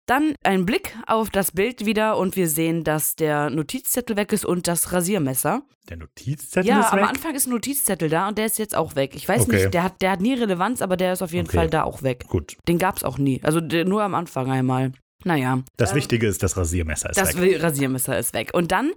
Dann 0.07 0.35
ein 0.43 0.67
Blick 0.67 0.97
auf 1.07 1.31
das 1.31 1.53
Bild 1.53 1.87
wieder 1.87 2.17
und 2.17 2.35
wir 2.35 2.49
sehen, 2.49 2.83
dass 2.83 3.15
der 3.15 3.51
Notizzettel 3.51 4.17
weg 4.17 4.33
ist 4.33 4.45
und 4.45 4.67
das 4.67 4.93
Rasiermesser. 4.93 5.63
Der 5.89 5.97
Notizzettel 5.97 6.69
ja, 6.69 6.81
ist 6.81 6.93
am 6.93 6.99
weg. 6.99 7.09
Anfang 7.09 7.35
ist 7.35 7.47
ein 7.47 7.51
Notizzettel 7.51 8.09
da 8.09 8.29
und 8.29 8.37
der 8.37 8.47
ist 8.47 8.59
jetzt 8.59 8.75
auch 8.77 8.97
weg. 8.97 9.15
Ich 9.15 9.29
weiß 9.29 9.43
Okay. 9.43 9.57
nicht, 9.57 9.75
der 9.75 9.85
hat, 9.85 10.03
der 10.03 10.11
hat 10.11 10.21
nie 10.21 10.35
Relevanz, 10.35 10.83
aber 10.83 10.97
der 10.97 11.13
ist 11.13 11.23
auf 11.23 11.33
jeden 11.33 11.47
Okay. 11.47 11.57
Fall 11.57 11.71
da 11.71 11.85
auch 11.85 12.03
weg. 12.03 12.27
Gut. 12.29 12.57
Den 12.67 12.79
gab's 12.79 13.05
auch 13.05 13.17
nie. 13.19 13.41
Also 13.45 13.61
der, 13.61 13.85
nur 13.85 14.03
am 14.03 14.15
Anfang 14.15 14.51
einmal. 14.51 14.93
Naja. 15.25 15.63
Das 15.77 15.95
Wichtige 15.95 16.27
ist, 16.27 16.43
das 16.43 16.57
Rasiermesser 16.57 17.11
ist 17.11 17.17
Das 17.21 17.41
weg. 17.41 17.63
Rasiermesser 17.63 18.19
ist 18.19 18.35
weg. 18.35 18.51
Und 18.55 18.73
dann 18.73 18.93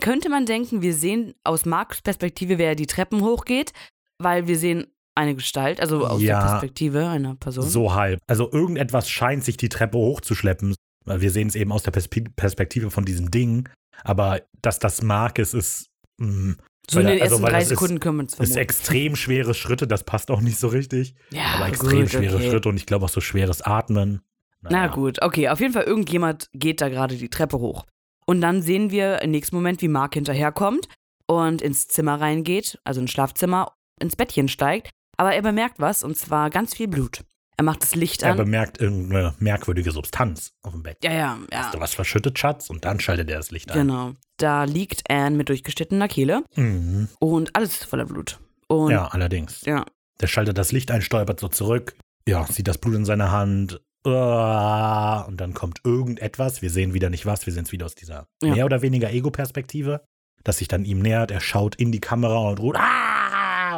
könnte 0.00 0.28
man 0.28 0.44
denken, 0.44 0.82
wir 0.82 0.92
sehen 0.94 1.34
aus 1.44 1.66
Marks 1.66 2.02
Perspektive, 2.02 2.58
wer 2.58 2.74
die 2.74 2.86
Treppen 2.86 3.20
hochgeht, 3.22 3.72
weil 4.18 4.48
wir 4.48 4.58
sehen 4.58 4.88
eine 5.18 5.34
Gestalt, 5.34 5.80
also 5.80 6.06
aus 6.06 6.22
Ja. 6.22 6.40
der 6.40 6.48
Perspektive 6.50 7.08
einer 7.08 7.34
Person. 7.34 7.68
So 7.68 7.94
halb. 7.94 8.20
Also 8.26 8.50
irgendetwas 8.50 9.10
scheint 9.10 9.44
sich 9.44 9.56
die 9.56 9.68
Treppe 9.68 9.98
hochzuschleppen. 9.98 10.74
Wir 11.04 11.30
sehen 11.30 11.48
es 11.48 11.54
eben 11.54 11.72
aus 11.72 11.82
der 11.82 11.92
Perspe- 11.92 12.30
Perspektive 12.36 12.90
von 12.90 13.04
diesem 13.04 13.30
Ding. 13.30 13.68
Aber 14.04 14.42
dass 14.62 14.78
das 14.78 15.02
Mark 15.02 15.38
ist, 15.38 15.54
ist. 15.54 15.88
Mh, 16.18 16.54
So 16.90 17.00
in 17.00 17.06
den 17.06 17.20
also 17.20 17.34
ersten 17.34 17.42
weil 17.42 17.50
drei 17.50 17.58
das 17.58 17.64
ist- 17.64 17.68
Sekunden 17.70 18.00
können 18.00 18.16
wir 18.16 18.22
uns 18.22 18.34
ist 18.38 18.56
extrem 18.56 19.14
schwere 19.16 19.52
Schritte, 19.54 19.86
das 19.86 20.04
passt 20.04 20.30
auch 20.30 20.40
nicht 20.40 20.58
so 20.58 20.68
richtig. 20.68 21.14
ja, 21.30 21.42
aber 21.56 21.68
extrem 21.68 22.00
gut, 22.02 22.10
schwere 22.10 22.36
okay. 22.36 22.50
Schritte 22.50 22.68
und 22.70 22.76
ich 22.76 22.86
glaube 22.86 23.04
auch 23.04 23.10
so 23.10 23.20
schweres 23.20 23.60
Atmen. 23.62 24.20
Na 24.62 24.70
Naja. 24.70 24.86
gut, 24.88 25.20
okay, 25.22 25.48
auf 25.50 25.60
jeden 25.60 25.72
Fall 25.74 25.84
irgendjemand 25.84 26.48
geht 26.54 26.80
da 26.80 26.88
gerade 26.88 27.16
die 27.16 27.28
Treppe 27.28 27.58
hoch. 27.58 27.84
Und 28.26 28.40
dann 28.40 28.62
sehen 28.62 28.90
wir 28.90 29.20
im 29.22 29.30
nächsten 29.32 29.54
Moment, 29.56 29.80
wie 29.82 29.88
Mark 29.88 30.14
hinterherkommt 30.14 30.88
und 31.26 31.60
ins 31.62 31.88
Zimmer 31.88 32.20
reingeht, 32.20 32.78
also 32.84 33.00
ins 33.00 33.10
Schlafzimmer, 33.10 33.72
ins 34.00 34.16
Bettchen 34.16 34.48
steigt. 34.48 34.90
Aber 35.18 35.34
er 35.34 35.42
bemerkt 35.42 35.78
was, 35.80 36.02
und 36.02 36.16
zwar 36.16 36.48
ganz 36.48 36.74
viel 36.74 36.88
Blut. 36.88 37.24
Er 37.56 37.64
macht 37.64 37.82
das 37.82 37.94
Licht 37.96 38.22
Er 38.22 38.30
an. 38.32 38.36
bemerkt 38.36 38.80
irgendeine 38.80 39.34
merkwürdige 39.40 39.90
Substanz 39.90 40.52
auf 40.62 40.72
dem 40.72 40.84
Bett. 40.84 40.98
ja, 41.02 41.10
ja, 41.12 41.38
ja. 41.52 41.58
Hast 41.64 41.74
du 41.74 41.80
was 41.80 41.92
verschüttet, 41.92 42.38
Schatz? 42.38 42.70
Und 42.70 42.84
dann 42.84 43.00
schaltet 43.00 43.28
er 43.28 43.36
das 43.38 43.50
Licht 43.50 43.70
ein. 43.72 43.78
Genau. 43.88 44.12
Da 44.36 44.62
liegt 44.64 45.10
Anne 45.10 45.36
mit 45.36 45.48
durchgeschnittener 45.48 46.06
Kehle 46.08 46.44
Mhm. 46.54 47.08
und 47.18 47.54
alles 47.56 47.70
ist 47.80 47.84
voller 47.86 48.04
Blut. 48.06 48.38
Und 48.68 48.92
Ja, 48.92 49.08
allerdings. 49.08 49.62
ja. 49.62 49.84
Der 50.20 50.28
schaltet 50.28 50.56
das 50.56 50.70
Licht 50.72 50.90
ein, 50.92 51.02
stolpert 51.02 51.40
so 51.40 51.48
zurück. 51.48 51.96
Ja, 52.28 52.46
sieht 52.46 52.68
das 52.68 52.78
Blut 52.78 52.94
in 52.94 53.04
seiner 53.04 53.32
Hand. 53.32 53.80
Und 54.04 55.36
dann 55.40 55.52
kommt 55.54 55.80
irgendetwas. 55.84 56.62
Wir 56.62 56.70
sehen 56.70 56.94
wieder 56.94 57.10
nicht 57.10 57.26
was. 57.26 57.44
Wir 57.46 57.52
sehen 57.52 57.64
es 57.64 57.72
wieder 57.72 57.86
aus 57.86 57.94
dieser 57.96 58.26
Ja. 58.42 58.54
mehr 58.54 58.64
oder 58.66 58.82
weniger 58.82 59.10
Ego-Perspektive, 59.10 60.02
das 60.44 60.58
sich 60.58 60.68
dann 60.68 60.84
ihm 60.84 61.00
nähert. 61.00 61.30
Er 61.32 61.40
schaut 61.40 61.74
in 61.74 61.90
die 61.92 62.00
Kamera 62.00 62.38
und 62.48 62.60
ruft. 62.60 62.78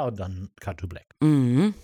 Und 0.04 0.18
dann 0.18 0.50
Cut 0.60 0.78
to 0.78 0.86
Black. 0.86 1.06
Mhm. 1.20 1.74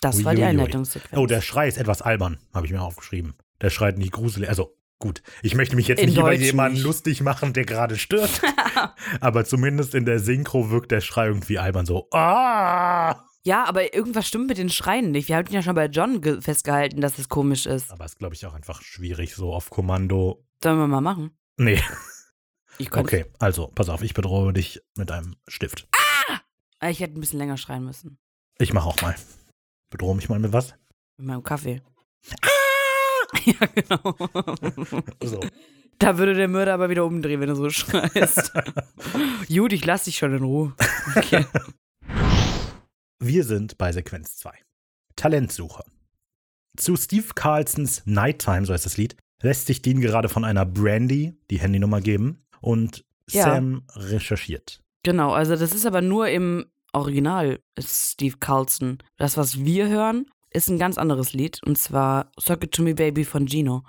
Das 0.00 0.22
war 0.24 0.32
die 0.34 0.40
Uiuiui. 0.42 0.50
Einleitungssequenz. 0.50 1.18
Oh, 1.18 1.26
der 1.26 1.40
Schrei 1.40 1.66
ist 1.68 1.78
etwas 1.78 2.02
albern, 2.02 2.38
habe 2.52 2.66
ich 2.66 2.72
mir 2.72 2.82
aufgeschrieben. 2.82 3.34
Der 3.62 3.70
schreit 3.70 3.96
nicht 3.98 4.12
gruselig. 4.12 4.48
Also, 4.48 4.76
gut, 4.98 5.22
ich 5.42 5.54
möchte 5.54 5.76
mich 5.76 5.88
jetzt 5.88 6.00
In 6.00 6.06
nicht 6.10 6.18
über 6.18 6.30
Deutsch 6.30 6.40
jemanden 6.42 6.74
nicht. 6.74 6.84
lustig 6.84 7.20
machen, 7.22 7.52
der 7.54 7.64
gerade 7.64 7.96
stirbt, 7.96 8.42
aber 9.20 9.44
zumindest 9.44 9.94
in 9.94 10.04
der 10.04 10.18
Synchro 10.18 10.70
wirkt 10.70 10.90
der 10.90 11.00
Schrei 11.00 11.26
irgendwie 11.28 11.58
albern 11.58 11.86
so. 11.86 12.08
Ah! 12.12 13.24
Ja, 13.46 13.64
aber 13.64 13.94
irgendwas 13.94 14.26
stimmt 14.26 14.48
mit 14.48 14.56
den 14.58 14.70
Schreien 14.70 15.10
nicht. 15.10 15.28
Wir 15.28 15.36
hatten 15.36 15.52
ja 15.52 15.62
schon 15.62 15.74
bei 15.74 15.86
John 15.86 16.20
ge- 16.22 16.40
festgehalten, 16.40 17.00
dass 17.02 17.18
es 17.18 17.28
komisch 17.28 17.66
ist. 17.66 17.90
Aber 17.90 18.04
ist, 18.06 18.18
glaube 18.18 18.34
ich, 18.34 18.44
auch 18.46 18.54
einfach 18.54 18.80
schwierig, 18.82 19.34
so 19.34 19.52
auf 19.52 19.68
Kommando. 19.68 20.44
Sollen 20.62 20.78
wir 20.78 20.86
mal 20.86 21.02
machen? 21.02 21.36
Nee, 21.58 21.78
Ich 22.78 22.88
könnte. 22.90 23.06
okay, 23.16 23.24
also, 23.38 23.68
pass 23.68 23.88
auf, 23.90 24.02
ich 24.02 24.14
bedrohe 24.14 24.52
dich 24.54 24.80
mit 24.96 25.10
einem 25.10 25.36
Stift. 25.46 25.86
Ah, 25.92 25.98
Ich 26.90 27.00
hätte 27.00 27.18
ein 27.18 27.20
bisschen 27.20 27.38
länger 27.38 27.56
schreien 27.56 27.84
müssen. 27.84 28.18
Ich 28.58 28.72
mache 28.72 28.88
auch 28.88 29.00
mal. 29.02 29.14
Bedrohe 29.90 30.14
mich 30.14 30.28
mal 30.28 30.38
mit 30.38 30.52
was? 30.52 30.74
Mit 31.16 31.26
meinem 31.28 31.42
Kaffee. 31.42 31.82
Ja, 33.46 33.66
genau. 33.66 34.14
So. 35.24 35.40
Da 35.98 36.18
würde 36.18 36.34
der 36.34 36.46
Mörder 36.48 36.74
aber 36.74 36.88
wieder 36.88 37.04
umdrehen, 37.04 37.40
wenn 37.40 37.48
du 37.48 37.56
so 37.56 37.68
schreist. 37.68 38.52
Gut, 39.48 39.72
ich 39.72 39.84
lass 39.84 40.04
dich 40.04 40.16
schon 40.16 40.34
in 40.36 40.42
Ruhe. 40.44 40.72
Okay. 41.16 41.44
Wir 43.18 43.44
sind 43.44 43.76
bei 43.76 43.92
Sequenz 43.92 44.36
2. 44.36 44.52
Talentsuche. 45.16 45.84
Zu 46.76 46.96
Steve 46.96 47.26
Carlsons 47.34 48.02
Nighttime, 48.06 48.66
so 48.66 48.72
heißt 48.72 48.86
das 48.86 48.96
Lied, 48.96 49.16
lässt 49.42 49.66
sich 49.66 49.82
Dean 49.82 50.00
gerade 50.00 50.28
von 50.28 50.44
einer 50.44 50.64
Brandy 50.64 51.34
die 51.50 51.58
Handynummer 51.60 52.00
geben 52.00 52.44
und 52.60 53.04
Ja. 53.30 53.44
Sam 53.44 53.84
recherchiert. 53.94 54.80
Genau, 55.04 55.32
also 55.32 55.56
das 55.56 55.74
ist 55.74 55.86
aber 55.86 56.02
nur 56.02 56.28
im 56.28 56.66
Original 56.94 57.60
ist 57.76 58.12
Steve 58.12 58.36
Carlson. 58.38 58.98
Das, 59.16 59.36
was 59.36 59.64
wir 59.64 59.88
hören, 59.88 60.26
ist 60.50 60.68
ein 60.68 60.78
ganz 60.78 60.98
anderes 60.98 61.32
Lied. 61.32 61.60
Und 61.64 61.76
zwar 61.76 62.30
Circuit 62.40 62.72
to 62.72 62.82
Me 62.82 62.94
Baby 62.94 63.24
von 63.24 63.46
Gino. 63.46 63.82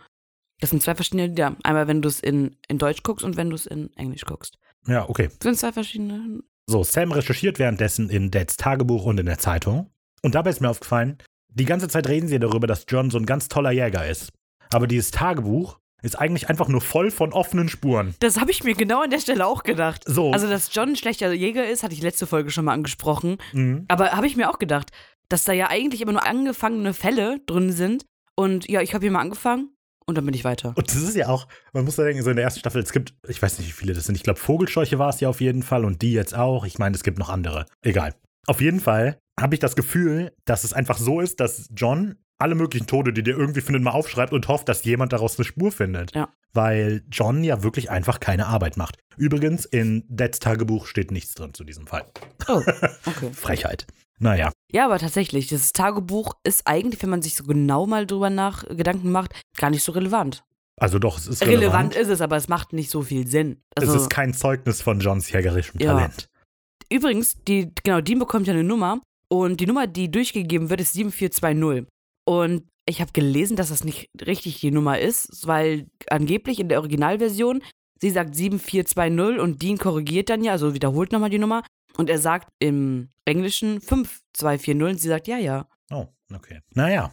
Das 0.60 0.70
sind 0.70 0.82
zwei 0.82 0.96
verschiedene 0.96 1.28
Lieder. 1.28 1.56
Einmal, 1.64 1.88
wenn 1.88 2.02
du 2.02 2.10
es 2.10 2.20
in, 2.20 2.56
in 2.68 2.78
Deutsch 2.78 3.04
guckst 3.04 3.24
und 3.24 3.38
wenn 3.38 3.50
du 3.50 3.56
es 3.56 3.66
in 3.66 3.92
Englisch 3.96 4.26
guckst. 4.26 4.58
Ja, 4.88 5.08
okay. 5.10 5.28
Das 5.28 5.44
sind 5.44 5.58
zwei 5.58 5.72
verschiedene. 5.72 6.42
So, 6.68 6.84
Sam 6.84 7.12
recherchiert 7.12 7.60
währenddessen 7.60 8.10
in 8.10 8.32
Dads 8.32 8.58
Tagebuch 8.58 9.06
und 9.06 9.20
in 9.20 9.26
der 9.26 9.38
Zeitung. 9.38 9.92
Und 10.24 10.36
dabei 10.36 10.50
ist 10.50 10.62
mir 10.62 10.70
aufgefallen, 10.70 11.18
die 11.50 11.66
ganze 11.66 11.88
Zeit 11.88 12.08
reden 12.08 12.28
sie 12.28 12.40
darüber, 12.40 12.68
dass 12.68 12.86
John 12.88 13.12
so 13.12 13.18
ein 13.18 13.26
ganz 13.26 13.48
toller 13.48 13.72
Jäger 13.72 14.08
ist. 14.08 14.32
Aber 14.72 14.88
dieses 14.88 15.12
Tagebuch 15.12 15.80
ist 16.06 16.16
eigentlich 16.16 16.50
einfach 16.50 16.68
nur 16.68 16.82
voll 16.82 17.12
von 17.12 17.34
offenen 17.34 17.68
Spuren. 17.68 18.16
Das 18.20 18.40
habe 18.40 18.52
ich 18.52 18.64
mir 18.64 18.76
genau 18.76 19.04
an 19.04 19.10
der 19.10 19.20
Stelle 19.20 19.46
auch 19.46 19.64
gedacht. 19.64 20.04
So. 20.06 20.32
Also, 20.32 20.48
dass 20.48 20.70
John 20.74 20.90
ein 20.90 20.96
schlechter 20.96 21.34
Jäger 21.34 21.68
ist, 21.68 21.84
hatte 21.84 21.94
ich 21.94 22.02
letzte 22.02 22.28
Folge 22.28 22.52
schon 22.52 22.66
mal 22.66 22.74
angesprochen. 22.74 23.38
Mhm. 23.54 23.86
Aber 23.88 24.12
habe 24.12 24.28
ich 24.28 24.36
mir 24.36 24.50
auch 24.50 24.60
gedacht, 24.60 24.92
dass 25.30 25.44
da 25.44 25.54
ja 25.54 25.70
eigentlich 25.70 26.02
immer 26.02 26.14
nur 26.14 26.26
angefangene 26.26 26.94
Fälle 26.94 27.40
drin 27.46 27.72
sind. 27.72 28.06
Und 28.36 28.70
ja, 28.70 28.82
ich 28.82 28.94
habe 28.94 29.04
hier 29.04 29.12
mal 29.12 29.22
angefangen 29.22 29.70
und 30.06 30.18
dann 30.18 30.26
bin 30.26 30.34
ich 30.34 30.44
weiter. 30.44 30.74
Und 30.76 30.88
das 30.88 30.98
ist 30.98 31.16
ja 31.16 31.28
auch, 31.28 31.48
man 31.74 31.86
muss 31.86 31.96
da 31.96 32.04
denken, 32.04 32.22
so 32.22 32.30
in 32.30 32.36
der 32.36 32.46
ersten 32.46 32.60
Staffel, 32.60 32.82
es 32.82 32.92
gibt, 32.92 33.16
ich 33.28 33.42
weiß 33.42 33.58
nicht, 33.60 33.68
wie 33.68 33.74
viele 33.74 33.94
das 33.94 34.06
sind. 34.06 34.16
Ich 34.16 34.24
glaube, 34.24 34.40
Vogelscheuche 34.40 35.00
war 35.00 35.10
es 35.10 35.20
ja 35.20 35.30
auf 35.30 35.42
jeden 35.42 35.64
Fall 35.64 35.86
und 35.86 36.02
die 36.02 36.14
jetzt 36.14 36.36
auch. 36.36 36.66
Ich 36.66 36.78
meine, 36.78 36.96
es 36.96 37.04
gibt 37.04 37.18
noch 37.18 37.30
andere. 37.30 37.66
Egal. 37.82 38.14
Auf 38.48 38.62
jeden 38.62 38.80
Fall 38.80 39.18
habe 39.40 39.56
ich 39.56 39.60
das 39.60 39.76
Gefühl, 39.76 40.32
dass 40.46 40.64
es 40.64 40.74
einfach 40.74 40.98
so 40.98 41.20
ist, 41.20 41.40
dass 41.40 41.68
John 41.76 42.18
alle 42.38 42.56
möglichen 42.56 42.88
Tode, 42.88 43.14
die 43.14 43.24
der 43.24 43.38
irgendwie 43.38 43.62
findet, 43.62 43.82
mal 43.84 43.92
aufschreibt 43.92 44.34
und 44.34 44.48
hofft, 44.48 44.68
dass 44.70 44.84
jemand 44.84 45.14
daraus 45.14 45.38
eine 45.38 45.46
Spur 45.46 45.72
findet. 45.72 46.14
Ja. 46.16 46.30
Weil 46.54 47.04
John 47.12 47.44
ja 47.44 47.64
wirklich 47.64 47.90
einfach 47.92 48.20
keine 48.20 48.48
Arbeit 48.48 48.78
macht. 48.78 48.98
Übrigens, 49.18 49.66
in 49.66 50.04
Dads 50.10 50.40
Tagebuch 50.40 50.88
steht 50.88 51.12
nichts 51.12 51.34
drin 51.36 51.54
zu 51.54 51.64
diesem 51.64 51.88
Fall. 51.88 52.06
Oh, 52.48 52.62
okay. 53.06 53.30
Frechheit. 53.34 53.86
Naja, 54.18 54.52
Ja, 54.72 54.86
aber 54.86 54.98
tatsächlich, 55.00 55.48
dieses 55.48 55.74
Tagebuch 55.74 56.36
ist 56.44 56.66
eigentlich, 56.68 57.02
wenn 57.04 57.10
man 57.10 57.22
sich 57.22 57.36
so 57.36 57.44
genau 57.44 57.86
mal 57.86 58.08
drüber 58.08 58.30
nach 58.30 58.64
Gedanken 58.70 59.12
macht, 59.12 59.34
gar 59.58 59.70
nicht 59.70 59.84
so 59.84 59.92
relevant. 59.92 60.44
also 60.78 61.00
doch, 61.00 61.18
es 61.18 61.28
ist 61.28 61.42
Relevant, 61.42 61.94
relevant. 61.94 61.96
ist 61.96 62.08
es, 62.08 62.22
aber 62.22 62.38
es 62.38 62.48
macht 62.48 62.72
nicht 62.72 62.90
so 62.90 63.02
viel 63.02 63.28
Sinn. 63.28 63.62
es 63.76 63.84
Also, 63.90 63.98
ist 64.00 64.10
kein 64.10 64.34
Zeugnis 64.34 64.82
von 64.82 65.02
Johns 65.02 65.30
jägerischem 65.32 65.82
Ja. 65.82 65.94
Talent. 65.94 66.30
übrigens, 66.90 67.36
die, 67.46 67.74
genau, 67.84 68.00
Dean 68.00 68.20
bekommt 68.20 68.48
ja 68.48 68.54
eine 68.54 68.64
Nummer 68.64 69.02
und 69.28 69.60
die 69.60 69.68
Nummer, 69.68 69.86
die 69.88 70.10
durchgegeben 70.10 70.70
wird, 70.70 70.80
ist 70.80 70.94
7420. 70.94 71.86
Und 72.26 72.64
ich 72.88 73.02
habe 73.02 73.12
gelesen, 73.14 73.56
dass 73.56 73.70
das 73.70 73.84
nicht 73.84 74.10
richtig 74.26 74.60
die 74.60 74.72
Nummer 74.72 75.00
ist, 75.00 75.48
weil 75.48 75.88
angeblich 76.10 76.60
in 76.60 76.70
der 76.70 76.80
Originalversion 76.80 77.64
sie 78.02 78.10
sagt 78.10 78.36
7420 78.36 79.42
und 79.42 79.62
Dean 79.62 79.78
korrigiert 79.78 80.30
dann 80.30 80.44
ja, 80.44 80.52
also 80.52 80.74
wiederholt 80.74 81.12
nochmal 81.12 81.30
die 81.30 81.40
Nummer 81.40 81.64
und 81.98 82.10
er 82.10 82.20
sagt 82.20 82.50
im 82.60 83.10
Englischen 83.26 83.82
5240 83.82 84.82
und 84.82 85.00
sie 85.00 85.08
sagt 85.08 85.28
ja, 85.28 85.38
ja. 85.38 85.68
Oh, 85.92 86.08
okay. 86.34 86.62
Naja. 86.74 87.12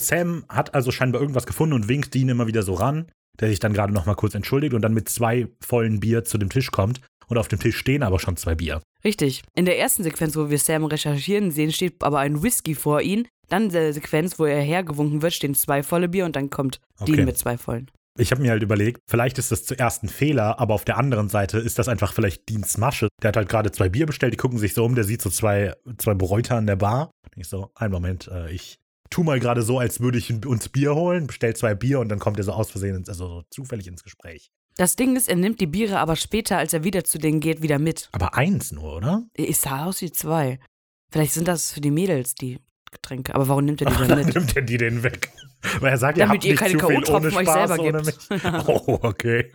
Sam 0.00 0.44
hat 0.48 0.74
also 0.74 0.90
scheinbar 0.90 1.20
irgendwas 1.20 1.46
gefunden 1.46 1.74
und 1.74 1.88
winkt 1.88 2.14
Dean 2.14 2.28
immer 2.28 2.46
wieder 2.46 2.62
so 2.62 2.74
ran, 2.74 3.10
der 3.38 3.48
sich 3.48 3.60
dann 3.60 3.72
gerade 3.72 3.92
noch 3.92 4.06
mal 4.06 4.14
kurz 4.14 4.34
entschuldigt 4.34 4.74
und 4.74 4.82
dann 4.82 4.94
mit 4.94 5.08
zwei 5.08 5.48
vollen 5.60 6.00
Bier 6.00 6.24
zu 6.24 6.38
dem 6.38 6.50
Tisch 6.50 6.70
kommt. 6.70 7.00
Und 7.26 7.38
auf 7.38 7.48
dem 7.48 7.58
Tisch 7.58 7.78
stehen 7.78 8.02
aber 8.02 8.18
schon 8.18 8.36
zwei 8.36 8.54
Bier. 8.54 8.82
Richtig. 9.02 9.44
In 9.54 9.64
der 9.64 9.78
ersten 9.78 10.02
Sequenz, 10.02 10.36
wo 10.36 10.50
wir 10.50 10.58
Sam 10.58 10.84
recherchieren 10.84 11.50
sehen, 11.52 11.72
steht 11.72 12.02
aber 12.02 12.18
ein 12.18 12.42
Whisky 12.42 12.74
vor 12.74 13.00
ihm. 13.00 13.24
Dann 13.48 13.64
in 13.64 13.68
der 13.70 13.92
Sequenz, 13.92 14.38
wo 14.38 14.44
er 14.44 14.60
hergewunken 14.60 15.22
wird, 15.22 15.32
stehen 15.32 15.54
zwei 15.54 15.82
volle 15.82 16.08
Bier 16.08 16.24
und 16.24 16.36
dann 16.36 16.50
kommt 16.50 16.80
Okay. 16.98 17.12
Dean 17.12 17.24
mit 17.24 17.38
zwei 17.38 17.58
vollen. 17.58 17.90
Ich 18.16 18.30
habe 18.30 18.42
mir 18.42 18.52
halt 18.52 18.62
überlegt, 18.62 19.00
vielleicht 19.08 19.38
ist 19.38 19.50
das 19.50 19.64
zuerst 19.64 20.04
ein 20.04 20.08
Fehler, 20.08 20.60
aber 20.60 20.74
auf 20.74 20.84
der 20.84 20.98
anderen 20.98 21.28
Seite 21.28 21.58
ist 21.58 21.80
das 21.80 21.88
einfach 21.88 22.12
vielleicht 22.12 22.48
Deans 22.48 22.78
Masche. 22.78 23.08
Der 23.20 23.28
hat 23.28 23.36
halt 23.36 23.48
gerade 23.48 23.72
zwei 23.72 23.88
Bier 23.88 24.06
bestellt, 24.06 24.32
die 24.32 24.36
gucken 24.36 24.58
sich 24.58 24.72
so 24.72 24.84
um, 24.84 24.94
der 24.94 25.02
sieht 25.02 25.20
so 25.20 25.30
zwei, 25.30 25.74
zwei 25.98 26.14
Bräuter 26.14 26.56
an 26.56 26.66
der 26.68 26.76
Bar. 26.76 27.10
Ich 27.34 27.48
so, 27.48 27.70
einen 27.74 27.92
Moment, 27.92 28.28
äh, 28.28 28.52
ich 28.52 28.78
tu 29.10 29.24
mal 29.24 29.40
gerade 29.40 29.62
so, 29.62 29.80
als 29.80 29.98
würde 29.98 30.18
ich 30.18 30.46
uns 30.46 30.68
Bier 30.68 30.94
holen, 30.94 31.26
bestell 31.26 31.56
zwei 31.56 31.74
Bier 31.74 31.98
und 31.98 32.08
dann 32.08 32.20
kommt 32.20 32.38
er 32.38 32.44
so 32.44 32.52
aus 32.52 32.70
Versehen, 32.70 32.94
ins, 32.94 33.08
also 33.08 33.26
so 33.26 33.42
zufällig 33.50 33.88
ins 33.88 34.04
Gespräch. 34.04 34.50
Das 34.76 34.94
Ding 34.94 35.16
ist, 35.16 35.28
er 35.28 35.36
nimmt 35.36 35.60
die 35.60 35.66
Biere 35.66 35.98
aber 35.98 36.14
später, 36.14 36.58
als 36.58 36.72
er 36.72 36.84
wieder 36.84 37.02
zu 37.04 37.18
denen 37.18 37.40
geht, 37.40 37.62
wieder 37.62 37.80
mit. 37.80 38.08
Aber 38.12 38.34
eins 38.34 38.70
nur, 38.70 38.96
oder? 38.96 39.24
Es 39.34 39.62
sah 39.62 39.86
aus 39.86 40.00
wie 40.00 40.10
zwei. 40.12 40.60
Vielleicht 41.12 41.32
sind 41.32 41.48
das 41.48 41.72
für 41.72 41.80
die 41.80 41.92
Mädels 41.92 42.34
die 42.34 42.58
Getränke. 42.94 43.34
Aber 43.34 43.48
warum 43.48 43.64
nimmt 43.64 43.82
er 43.82 43.90
die 43.90 43.96
dann 44.08 44.24
mit? 44.24 44.34
nimmt 44.34 44.56
er 44.56 44.62
die 44.62 44.76
den 44.78 45.02
weg. 45.02 45.30
Weil 45.80 45.92
er 45.92 45.98
sagt, 45.98 46.18
ihr 46.18 46.26
Damit 46.26 46.38
habt 46.42 46.44
ihr 46.44 46.50
nicht 46.52 46.60
keine 46.60 46.76
K.O.-Tropfen 46.76 47.36
euch 47.36 47.48
selber 47.48 47.78
gibt. 47.78 48.68
Oh, 48.68 48.98
okay. 49.02 49.52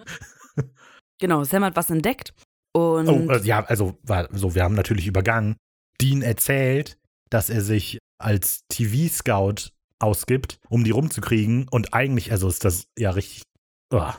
Genau, 1.19 1.43
Sam 1.43 1.63
hat 1.63 1.75
was 1.75 1.89
entdeckt. 1.89 2.33
Und 2.73 3.07
Oh, 3.07 3.31
äh, 3.31 3.41
ja, 3.43 3.63
also, 3.65 3.97
war, 4.03 4.29
so, 4.31 4.55
wir 4.55 4.63
haben 4.63 4.75
natürlich 4.75 5.07
übergangen. 5.07 5.55
Dean 6.01 6.21
erzählt, 6.21 6.97
dass 7.29 7.49
er 7.49 7.61
sich 7.61 7.99
als 8.19 8.61
TV-Scout 8.69 9.71
ausgibt, 9.99 10.59
um 10.69 10.83
die 10.83 10.91
rumzukriegen. 10.91 11.67
Und 11.69 11.93
eigentlich, 11.93 12.31
also 12.31 12.47
ist 12.47 12.63
das 12.65 12.85
ja 12.97 13.11
richtig. 13.11 13.43
Oh. 13.91 14.11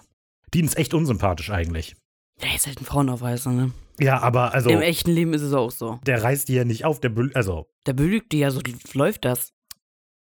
Dean 0.52 0.66
ist 0.66 0.76
echt 0.76 0.94
unsympathisch 0.94 1.50
eigentlich. 1.50 1.96
Er 2.40 2.54
ist 2.56 2.66
halt 2.66 2.80
ein 2.80 2.84
Frauenaufreißer, 2.84 3.50
ne? 3.52 3.72
Ja, 3.98 4.20
aber 4.20 4.54
also, 4.54 4.70
Im 4.70 4.80
echten 4.80 5.10
Leben 5.10 5.34
ist 5.34 5.42
es 5.42 5.52
auch 5.52 5.70
so. 5.70 6.00
der 6.06 6.22
reißt 6.22 6.48
die 6.48 6.54
ja 6.54 6.64
nicht 6.64 6.84
auf. 6.84 7.00
Der, 7.00 7.12
also, 7.34 7.66
Der 7.86 7.92
belügt 7.92 8.32
die 8.32 8.38
ja, 8.38 8.50
so 8.50 8.60
läuft 8.94 9.24
das. 9.24 9.50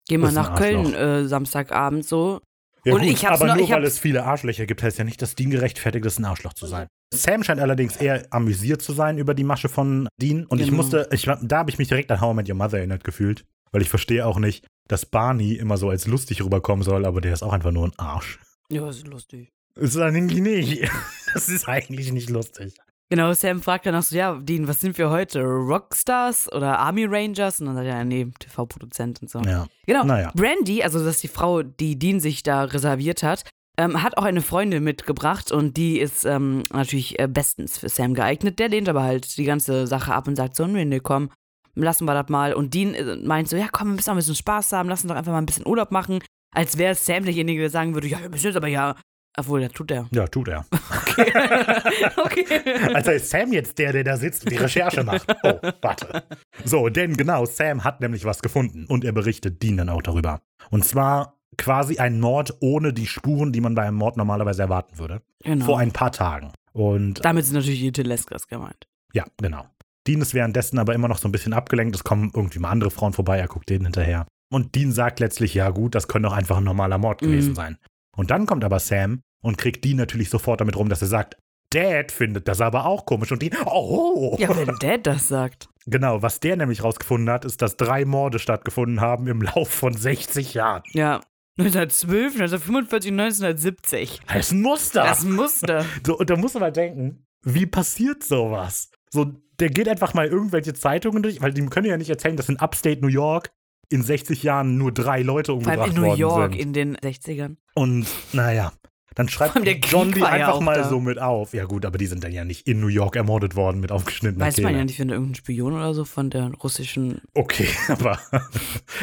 Geh 0.09 0.19
mal 0.19 0.33
nach 0.33 0.55
Köln 0.57 0.95
äh, 0.95 1.27
Samstagabend 1.27 2.05
so. 2.07 2.41
ja 2.85 2.95
Und 2.95 3.01
gut, 3.01 3.11
ich 3.11 3.25
hab's 3.27 3.41
aber 3.41 3.49
noch- 3.49 3.57
nur 3.57 3.65
ich 3.65 3.71
weil 3.71 3.85
es 3.85 3.99
viele 3.99 4.25
Arschlöcher 4.25 4.67
gibt, 4.67 4.83
heißt 4.83 4.99
ja 4.99 5.05
nicht, 5.05 5.21
dass 5.23 5.35
Dean 5.35 5.51
gerechtfertigt 5.51 6.05
ist, 6.05 6.19
ein 6.19 6.25
Arschloch 6.27 6.53
zu 6.53 6.67
sein. 6.67 6.87
Sam 7.13 7.43
scheint 7.43 7.61
allerdings 7.61 7.97
eher 7.97 8.27
amüsiert 8.31 8.83
zu 8.83 8.93
sein 8.93 9.19
über 9.19 9.35
die 9.35 9.45
Masche 9.45 9.69
von 9.69 10.09
Dean. 10.21 10.45
Und 10.47 10.61
ich 10.61 10.67
Genau. 10.67 10.77
musste, 10.77 11.09
ich, 11.13 11.23
da 11.43 11.59
habe 11.59 11.71
ich 11.71 11.79
mich 11.79 11.89
direkt 11.89 12.11
an 12.13 12.21
How 12.21 12.33
I 12.33 12.37
Met 12.37 12.49
Your 12.49 12.57
Mother 12.57 12.79
erinnert 12.79 13.03
gefühlt. 13.05 13.45
Weil 13.73 13.83
ich 13.83 13.89
verstehe 13.89 14.25
auch 14.25 14.39
nicht, 14.39 14.67
dass 14.89 15.05
Barney 15.07 15.55
immer 15.55 15.79
so 15.79 15.89
als 15.91 16.07
lustig 16.07 16.45
rüberkommen 16.45 16.85
soll, 16.85 17.05
aber 17.05 17.21
der 17.21 17.33
ist 17.33 17.43
auch 17.43 17.53
einfach 17.53 17.73
nur 17.73 17.87
ein 17.89 17.93
Arsch. 17.99 18.39
Ja, 18.71 18.89
ist 18.89 19.07
lustig. 19.07 19.51
Ist 19.77 19.97
eigentlich 19.99 20.41
nicht. 20.41 20.91
Das 21.35 21.49
ist 21.49 21.67
eigentlich 21.67 22.13
nicht 22.13 22.31
lustig. 22.31 22.75
Genau, 23.11 23.33
Sam 23.33 23.61
fragt 23.61 23.87
dann 23.87 23.97
auch 23.97 24.05
so, 24.05 24.15
ja, 24.15 24.39
Dean, 24.41 24.69
was 24.69 24.81
sind 24.81 24.97
wir 24.99 25.11
heute? 25.11 25.43
Rockstars 25.43 26.53
oder 26.53 26.79
Army 26.79 27.07
Rangers? 27.07 27.59
Und 27.59 27.67
dann 27.67 27.75
sagt 27.75 27.89
er, 27.89 27.99
ja, 27.99 28.05
nee, 28.05 28.29
TV-Produzent 28.39 29.21
und 29.21 29.31
so. 29.31 29.41
Ja. 29.41 29.67
Genau. 29.85 30.05
Naja. 30.05 30.31
Brandy, 30.37 30.85
also 30.85 31.01
das 31.01 31.17
ist 31.17 31.23
die 31.25 31.29
Frau, 31.29 31.65
die 31.65 31.99
Dean 31.99 32.21
sich 32.21 32.45
da 32.45 32.63
reserviert 32.63 33.25
hat, 33.25 33.43
ähm, 33.77 34.03
hat 34.03 34.17
auch 34.17 34.23
eine 34.23 34.43
Freundin 34.43 34.85
mitgebracht 34.85 35.51
und 35.51 35.77
die 35.77 35.99
ist 35.99 36.25
ähm, 36.25 36.63
natürlich 36.73 37.19
äh, 37.19 37.27
bestens 37.27 37.79
für 37.79 37.89
Sam 37.89 38.15
geeignet. 38.15 38.61
Der 38.61 38.69
lehnt 38.69 38.89
aber 38.89 39.03
halt 39.03 39.37
die 39.37 39.45
ganze 39.45 39.89
Sache 39.89 40.15
ab 40.15 40.29
und 40.29 40.37
sagt 40.37 40.55
so, 40.55 40.67
nee, 40.67 40.85
nee, 40.85 41.01
komm, 41.01 41.31
lassen 41.75 42.05
wir 42.07 42.15
das 42.15 42.29
mal. 42.29 42.55
Und 42.55 42.75
Dean 42.75 42.95
äh, 42.95 43.17
meint 43.17 43.49
so, 43.49 43.57
ja, 43.57 43.67
komm, 43.71 43.89
wir 43.89 43.95
müssen 43.97 44.11
auch 44.11 44.15
ein 44.15 44.19
bisschen 44.19 44.37
Spaß 44.37 44.73
haben, 44.73 44.89
lass 44.89 45.03
uns 45.03 45.11
doch 45.11 45.17
einfach 45.17 45.33
mal 45.33 45.39
ein 45.39 45.47
bisschen 45.47 45.67
Urlaub 45.67 45.91
machen. 45.91 46.21
Als 46.55 46.79
wäre 46.79 46.95
Sam 46.95 47.25
derjenige, 47.25 47.61
der 47.61 47.71
sagen 47.71 47.95
würde, 47.95 48.07
ja, 48.07 48.21
wir 48.21 48.31
müssen 48.31 48.47
jetzt 48.47 48.57
aber 48.57 48.69
ja. 48.69 48.95
Obwohl, 49.37 49.61
das 49.63 49.73
tut 49.73 49.91
er. 49.91 50.07
Ja, 50.13 50.27
tut 50.29 50.49
er. 50.49 50.65
okay. 52.25 52.47
Also 52.95 53.11
ist 53.13 53.31
Sam 53.31 53.53
jetzt 53.53 53.79
der, 53.79 53.93
der 53.93 54.05
da 54.05 54.17
sitzt 54.17 54.45
und 54.45 54.53
die 54.53 54.57
Recherche 54.57 55.03
macht. 55.05 55.27
Oh, 55.43 55.59
warte. 55.83 56.23
So, 56.65 56.89
denn 56.89 57.17
genau, 57.17 57.45
Sam 57.47 57.85
hat 57.85 58.01
nämlich 58.01 58.25
was 58.25 58.43
gefunden 58.43 58.87
und 58.87 59.05
er 59.05 59.13
berichtet 59.13 59.63
Dean 59.63 59.77
dann 59.77 59.89
auch 59.89 60.03
darüber. 60.03 60.41
Und 60.71 60.85
zwar 60.85 61.35
quasi 61.59 61.99
ein 61.99 62.21
Mord 62.21 62.57
ohne 62.61 62.93
die 62.93 63.07
Spuren, 63.07 63.53
die 63.53 63.61
man 63.61 63.75
bei 63.75 63.83
einem 63.83 63.97
Mord 63.97 64.17
normalerweise 64.17 64.63
erwarten 64.63 64.99
würde. 64.99 65.23
Genau. 65.43 65.65
Vor 65.65 65.79
ein 65.79 65.93
paar 65.93 66.13
Tagen. 66.13 66.53
Und 66.73 67.25
Damit 67.25 67.45
sind 67.45 67.55
natürlich 67.55 67.81
die 67.81 67.93
Teleskas 67.93 68.47
gemeint. 68.49 68.87
ja, 69.13 69.25
genau. 69.39 69.67
Dean 70.07 70.21
ist 70.21 70.35
währenddessen 70.35 70.79
aber 70.79 70.95
immer 70.95 71.09
noch 71.09 71.17
so 71.17 71.27
ein 71.29 71.33
bisschen 71.33 71.55
abgelenkt. 71.55 71.97
Es 71.97 72.05
kommen 72.05 72.31
irgendwie 72.35 72.59
mal 72.59 72.69
andere 72.71 72.91
Frauen 72.91 73.15
vorbei, 73.15 73.39
er 73.39 73.49
guckt 73.49 73.71
denen 73.71 73.87
hinterher. 73.87 74.27
Und 74.53 74.75
Dean 74.75 74.93
sagt 74.93 75.19
letztlich, 75.19 75.55
ja 75.55 75.71
gut, 75.71 75.95
das 75.95 76.09
könnte 76.09 76.29
doch 76.29 76.35
einfach 76.37 76.59
ein 76.59 76.65
normaler 76.65 76.99
Mord 76.99 77.21
gewesen 77.23 77.51
Mhm. 77.53 77.55
sein. 77.57 77.79
Und 78.17 78.31
dann 78.31 78.47
kommt 78.47 78.65
aber 78.65 78.79
Sam 78.81 79.23
und 79.43 79.59
kriegt 79.59 79.85
die 79.85 79.95
natürlich 79.95 80.31
sofort 80.31 80.61
damit 80.61 80.77
rum, 80.77 80.89
dass 80.89 81.03
er 81.03 81.09
sagt, 81.09 81.37
Dad 81.71 82.13
findet 82.13 82.49
das 82.49 82.61
aber 82.61 82.87
auch 82.87 83.05
komisch. 83.05 83.33
Und 83.33 83.43
die, 83.43 83.51
oh! 83.67 84.37
Ja, 84.39 84.57
wenn 84.57 84.77
Dad 84.79 85.07
das 85.07 85.29
sagt. 85.29 85.69
Genau, 85.87 86.23
was 86.23 86.41
der 86.41 86.57
nämlich 86.57 86.83
rausgefunden 86.83 87.29
hat, 87.29 87.45
ist, 87.45 87.61
dass 87.61 87.77
drei 87.77 88.07
Morde 88.07 88.39
stattgefunden 88.39 89.03
haben 89.03 89.27
im 89.27 89.43
Lauf 89.43 89.69
von 89.69 89.93
60 89.93 90.55
Jahren. 90.55 90.83
Ja. 90.93 91.21
1912, 91.59 92.33
1945, 92.41 93.13
1970. 93.13 94.21
Das 94.27 94.47
ist 94.47 94.53
ein 94.53 94.63
Muster. 94.63 95.05
Das 95.05 95.19
ist 95.19 95.25
ein 95.25 95.33
Muster. 95.33 95.85
So, 96.07 96.17
und 96.17 96.31
da 96.31 96.37
muss 96.37 96.55
man 96.55 96.63
mal 96.63 96.73
denken, 96.73 97.27
wie 97.43 97.67
passiert 97.67 98.25
sowas? 98.25 98.91
So, 99.11 99.27
der 99.61 99.69
geht 99.69 99.87
einfach 99.87 100.15
mal 100.15 100.27
irgendwelche 100.27 100.73
Zeitungen 100.73 101.23
durch, 101.23 101.43
weil 101.43 101.53
die 101.53 101.67
können 101.67 101.87
ja 101.87 101.99
nicht 101.99 102.09
erzählen, 102.09 102.39
dass 102.39 102.49
in 102.49 102.59
Upstate 102.59 103.03
New 103.03 103.09
York 103.09 103.53
in 103.95 104.03
60 104.03 104.43
Jahren 104.43 104.77
nur 104.77 104.93
drei 104.93 105.23
Leute 105.23 105.53
umgebracht 105.53 105.79
allem 105.79 105.91
in 105.91 105.97
New 105.97 106.07
worden 106.09 106.19
York 106.21 106.53
sind. 106.53 106.61
in 106.63 106.73
den 106.73 106.97
60ern. 106.97 107.57
Und 107.75 108.07
naja, 108.33 108.73
dann 109.15 109.29
schreibt 109.29 109.55
John 109.91 110.11
die 110.11 110.19
ja 110.21 110.27
einfach 110.27 110.55
auch 110.55 110.61
mal 110.61 110.75
da. 110.79 110.89
so 110.89 110.99
mit 111.01 111.21
auf. 111.21 111.55
Ja 111.55 111.65
gut, 111.67 111.87
aber 111.87 111.99
die 111.99 112.07
sind 112.07 112.25
dann 112.25 112.33
ja 112.33 112.45
nicht 112.45 112.67
in 112.67 112.81
New 112.81 112.89
York 112.89 113.15
ermordet 113.15 113.55
worden 113.55 113.81
mit 113.81 113.93
aufgeschnittener 113.93 114.45
Weiß 114.47 114.57
Kehle. 114.57 114.67
man 114.69 114.77
ja 114.77 114.85
nicht, 114.85 114.99
wenn 114.99 115.09
irgendein 115.11 115.37
Spion 115.37 115.73
oder 115.75 115.95
so 115.95 116.05
von 116.05 116.31
der 116.31 116.51
russischen. 116.55 117.21
Okay, 117.35 117.69
aber 117.89 118.19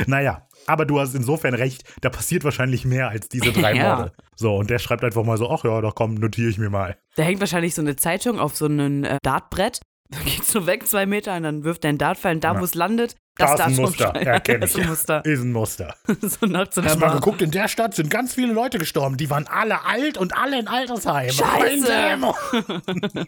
naja. 0.07 0.47
Aber 0.67 0.85
du 0.85 0.99
hast 0.99 1.15
insofern 1.15 1.55
recht, 1.55 1.83
da 2.01 2.09
passiert 2.09 2.43
wahrscheinlich 2.43 2.85
mehr 2.85 3.09
als 3.09 3.29
diese 3.29 3.51
drei 3.53 3.73
Ja. 3.73 3.95
Morde. 3.95 4.11
So, 4.35 4.55
und 4.55 4.69
der 4.69 4.77
schreibt 4.79 5.03
einfach 5.03 5.23
mal 5.23 5.37
so, 5.37 5.49
ach 5.49 5.63
ja, 5.63 5.81
da 5.81 5.91
komm, 5.91 6.15
notiere 6.15 6.49
ich 6.49 6.57
mir 6.59 6.69
mal. 6.69 6.97
Da 7.15 7.23
hängt 7.23 7.39
wahrscheinlich 7.39 7.73
so 7.73 7.81
eine 7.81 7.95
Zeitung 7.95 8.39
auf 8.39 8.55
so 8.55 8.65
einem 8.65 9.03
äh, 9.03 9.17
Dartbrett. 9.23 9.79
Dann 10.11 10.25
geht's 10.25 10.51
so 10.51 10.67
weg, 10.67 10.85
zwei 10.87 11.05
Meter, 11.05 11.35
und 11.37 11.43
dann 11.43 11.63
wirft 11.63 11.85
er 11.85 11.89
ein 11.89 11.97
Dartpfeil 11.97 12.35
und 12.35 12.43
da, 12.43 12.53
Ja. 12.55 12.59
wo 12.59 12.65
es 12.65 12.75
landet, 12.75 13.15
Da 13.37 13.55
das 13.55 13.71
ist 13.71 13.77
ein 13.79 13.83
Muster, 13.85 14.05
erkenn 14.15 14.61
Das 14.61 14.71
ich. 14.75 14.77
ist 14.81 14.83
ein 14.83 14.89
Muster. 14.89 15.25
Ist 15.25 15.41
ein 15.41 15.51
Muster. 15.51 15.95
so 16.21 16.45
nach 16.45 16.71
so 16.71 16.81
einer 16.81 16.89
Hast 16.91 16.99
mal 16.99 17.13
geguckt, 17.15 17.41
in 17.41 17.51
der 17.51 17.67
Stadt 17.67 17.93
sind 17.95 18.09
ganz 18.09 18.33
viele 18.35 18.53
Leute 18.53 18.77
gestorben. 18.77 19.17
Die 19.17 19.29
waren 19.29 19.47
alle 19.47 19.85
alt 19.85 20.17
und 20.17 20.35
alle 20.37 20.59
in 20.59 20.67
Altersheim. 20.67 21.29
Scheiße. 21.31 21.87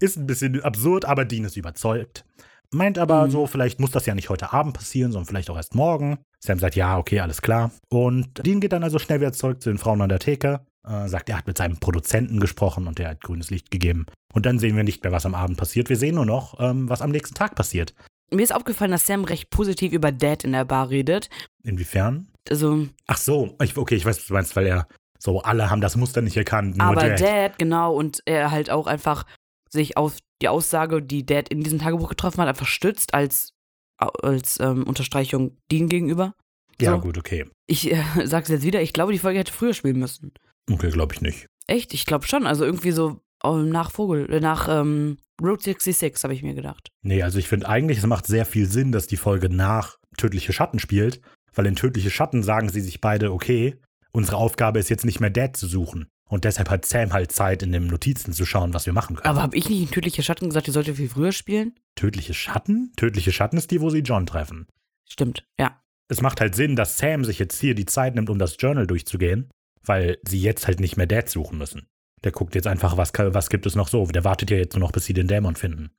Ist 0.00 0.16
ein 0.16 0.26
bisschen 0.26 0.60
absurd, 0.62 1.04
aber 1.04 1.24
Dean 1.24 1.44
ist 1.44 1.56
überzeugt. 1.56 2.24
Meint 2.72 2.98
aber 2.98 3.26
Mhm. 3.26 3.30
so, 3.30 3.46
vielleicht 3.46 3.78
muss 3.78 3.92
das 3.92 4.06
ja 4.06 4.14
nicht 4.14 4.28
heute 4.28 4.52
Abend 4.52 4.74
passieren, 4.76 5.12
sondern 5.12 5.28
vielleicht 5.28 5.48
auch 5.50 5.56
erst 5.56 5.74
morgen. 5.76 6.18
Sam 6.40 6.58
sagt, 6.58 6.74
ja, 6.74 6.98
okay, 6.98 7.20
alles 7.20 7.40
klar. 7.40 7.70
Und 7.88 8.44
Dean 8.44 8.60
geht 8.60 8.72
dann 8.72 8.82
also 8.82 8.98
schnell 8.98 9.20
wieder 9.20 9.32
zurück 9.32 9.62
zu 9.62 9.70
den 9.70 9.78
Frauen 9.78 10.02
an 10.02 10.08
der 10.08 10.18
Theke. 10.18 10.60
Äh, 10.86 11.08
sagt, 11.08 11.30
er 11.30 11.38
hat 11.38 11.46
mit 11.46 11.56
seinem 11.56 11.78
Produzenten 11.78 12.40
gesprochen 12.40 12.88
und 12.88 12.98
der 12.98 13.10
hat 13.10 13.22
grünes 13.22 13.50
Licht 13.50 13.70
gegeben. 13.70 14.04
Und 14.34 14.44
dann 14.44 14.58
sehen 14.58 14.76
wir 14.76 14.84
nicht 14.84 15.02
mehr, 15.04 15.12
was 15.12 15.24
am 15.24 15.34
Abend 15.36 15.56
passiert. 15.56 15.88
Wir 15.88 15.96
sehen 15.96 16.16
nur 16.16 16.26
noch, 16.26 16.58
ähm, 16.60 16.88
was 16.90 17.00
am 17.00 17.10
nächsten 17.10 17.34
Tag 17.36 17.54
passiert. 17.54 17.94
Mir 18.30 18.42
ist 18.42 18.54
aufgefallen, 18.54 18.90
dass 18.90 19.06
Sam 19.06 19.24
recht 19.24 19.50
positiv 19.50 19.92
über 19.92 20.12
Dad 20.12 20.44
in 20.44 20.52
der 20.52 20.64
Bar 20.64 20.90
redet. 20.90 21.28
Inwiefern? 21.62 22.28
Also, 22.48 22.88
Ach 23.06 23.16
so, 23.16 23.56
ich, 23.62 23.76
okay, 23.76 23.94
ich 23.94 24.04
weiß, 24.04 24.18
was 24.18 24.26
du 24.26 24.34
meinst, 24.34 24.56
weil 24.56 24.66
er 24.66 24.88
so, 25.18 25.40
alle 25.40 25.70
haben 25.70 25.80
das 25.80 25.96
Muster 25.96 26.20
nicht 26.20 26.36
erkannt. 26.36 26.80
Aber 26.80 27.08
Dad. 27.08 27.20
Dad. 27.20 27.58
genau, 27.58 27.94
und 27.94 28.22
er 28.26 28.50
halt 28.50 28.70
auch 28.70 28.86
einfach 28.86 29.24
sich 29.70 29.96
auf 29.96 30.18
die 30.42 30.48
Aussage, 30.48 31.02
die 31.02 31.24
Dad 31.24 31.48
in 31.48 31.62
diesem 31.62 31.78
Tagebuch 31.78 32.08
getroffen 32.08 32.40
hat, 32.40 32.48
einfach 32.48 32.66
stützt 32.66 33.14
als, 33.14 33.54
als 33.96 34.60
ähm, 34.60 34.84
Unterstreichung 34.84 35.56
Dean 35.70 35.88
gegenüber. 35.88 36.34
Ja, 36.80 36.92
so. 36.92 37.00
gut, 37.00 37.18
okay. 37.18 37.46
Ich 37.66 37.90
äh, 37.90 38.02
sag's 38.24 38.48
jetzt 38.48 38.64
wieder, 38.64 38.82
ich 38.82 38.92
glaube, 38.92 39.12
die 39.12 39.18
Folge 39.18 39.38
hätte 39.38 39.52
früher 39.52 39.74
spielen 39.74 39.98
müssen. 39.98 40.32
Okay, 40.70 40.90
glaube 40.90 41.14
ich 41.14 41.20
nicht. 41.20 41.46
Echt? 41.66 41.94
Ich 41.94 42.06
glaube 42.06 42.26
schon. 42.26 42.46
Also 42.46 42.64
irgendwie 42.64 42.90
so 42.90 43.20
oh, 43.42 43.56
nach 43.56 43.90
Vogel, 43.90 44.30
äh, 44.30 44.40
nach 44.40 44.68
ähm, 44.68 45.18
Route 45.42 45.64
66, 45.64 46.22
habe 46.24 46.34
ich 46.34 46.42
mir 46.42 46.54
gedacht. 46.54 46.90
Nee, 47.02 47.22
also 47.22 47.38
ich 47.38 47.48
finde 47.48 47.68
eigentlich, 47.68 47.98
es 47.98 48.06
macht 48.06 48.26
sehr 48.26 48.46
viel 48.46 48.66
Sinn, 48.66 48.92
dass 48.92 49.06
die 49.06 49.16
Folge 49.16 49.48
nach 49.48 49.98
Tödliche 50.16 50.52
Schatten 50.52 50.78
spielt, 50.78 51.20
weil 51.54 51.66
in 51.66 51.76
Tödliche 51.76 52.10
Schatten 52.10 52.42
sagen 52.42 52.68
sie 52.68 52.80
sich 52.80 53.00
beide, 53.00 53.32
okay, 53.32 53.76
unsere 54.12 54.36
Aufgabe 54.36 54.78
ist 54.78 54.90
jetzt 54.90 55.04
nicht 55.04 55.20
mehr 55.20 55.30
Dad 55.30 55.56
zu 55.56 55.66
suchen. 55.66 56.06
Und 56.28 56.44
deshalb 56.44 56.70
hat 56.70 56.86
Sam 56.86 57.12
halt 57.12 57.32
Zeit, 57.32 57.62
in 57.62 57.72
den 57.72 57.86
Notizen 57.86 58.32
zu 58.32 58.46
schauen, 58.46 58.72
was 58.72 58.86
wir 58.86 58.92
machen 58.92 59.16
können. 59.16 59.28
Aber 59.28 59.42
habe 59.42 59.56
ich 59.56 59.68
nicht 59.68 59.82
in 59.82 59.90
Tödliche 59.90 60.22
Schatten 60.22 60.48
gesagt, 60.48 60.66
die 60.66 60.70
sollte 60.70 60.94
viel 60.94 61.08
früher 61.08 61.32
spielen? 61.32 61.74
Tödliche 61.96 62.32
Schatten? 62.32 62.92
Tödliche 62.96 63.32
Schatten 63.32 63.58
ist 63.58 63.70
die, 63.70 63.80
wo 63.80 63.90
sie 63.90 64.00
John 64.00 64.26
treffen. 64.26 64.66
Stimmt, 65.04 65.46
ja. 65.58 65.80
Es 66.08 66.22
macht 66.22 66.40
halt 66.40 66.54
Sinn, 66.54 66.76
dass 66.76 66.98
Sam 66.98 67.24
sich 67.24 67.38
jetzt 67.38 67.60
hier 67.60 67.74
die 67.74 67.86
Zeit 67.86 68.14
nimmt, 68.14 68.30
um 68.30 68.38
das 68.38 68.56
Journal 68.58 68.86
durchzugehen, 68.86 69.50
weil 69.82 70.18
sie 70.26 70.40
jetzt 70.40 70.66
halt 70.66 70.80
nicht 70.80 70.96
mehr 70.96 71.06
Dad 71.06 71.28
suchen 71.28 71.58
müssen. 71.58 71.86
Der 72.24 72.32
guckt 72.32 72.54
jetzt 72.54 72.66
einfach, 72.66 72.96
was, 72.96 73.12
was 73.16 73.50
gibt 73.50 73.66
es 73.66 73.74
noch 73.76 73.88
so. 73.88 74.06
Der 74.06 74.24
wartet 74.24 74.50
ja 74.50 74.56
jetzt 74.56 74.74
nur 74.74 74.80
noch, 74.80 74.92
bis 74.92 75.04
sie 75.04 75.12
den 75.12 75.28
Dämon 75.28 75.56
finden. 75.56 75.90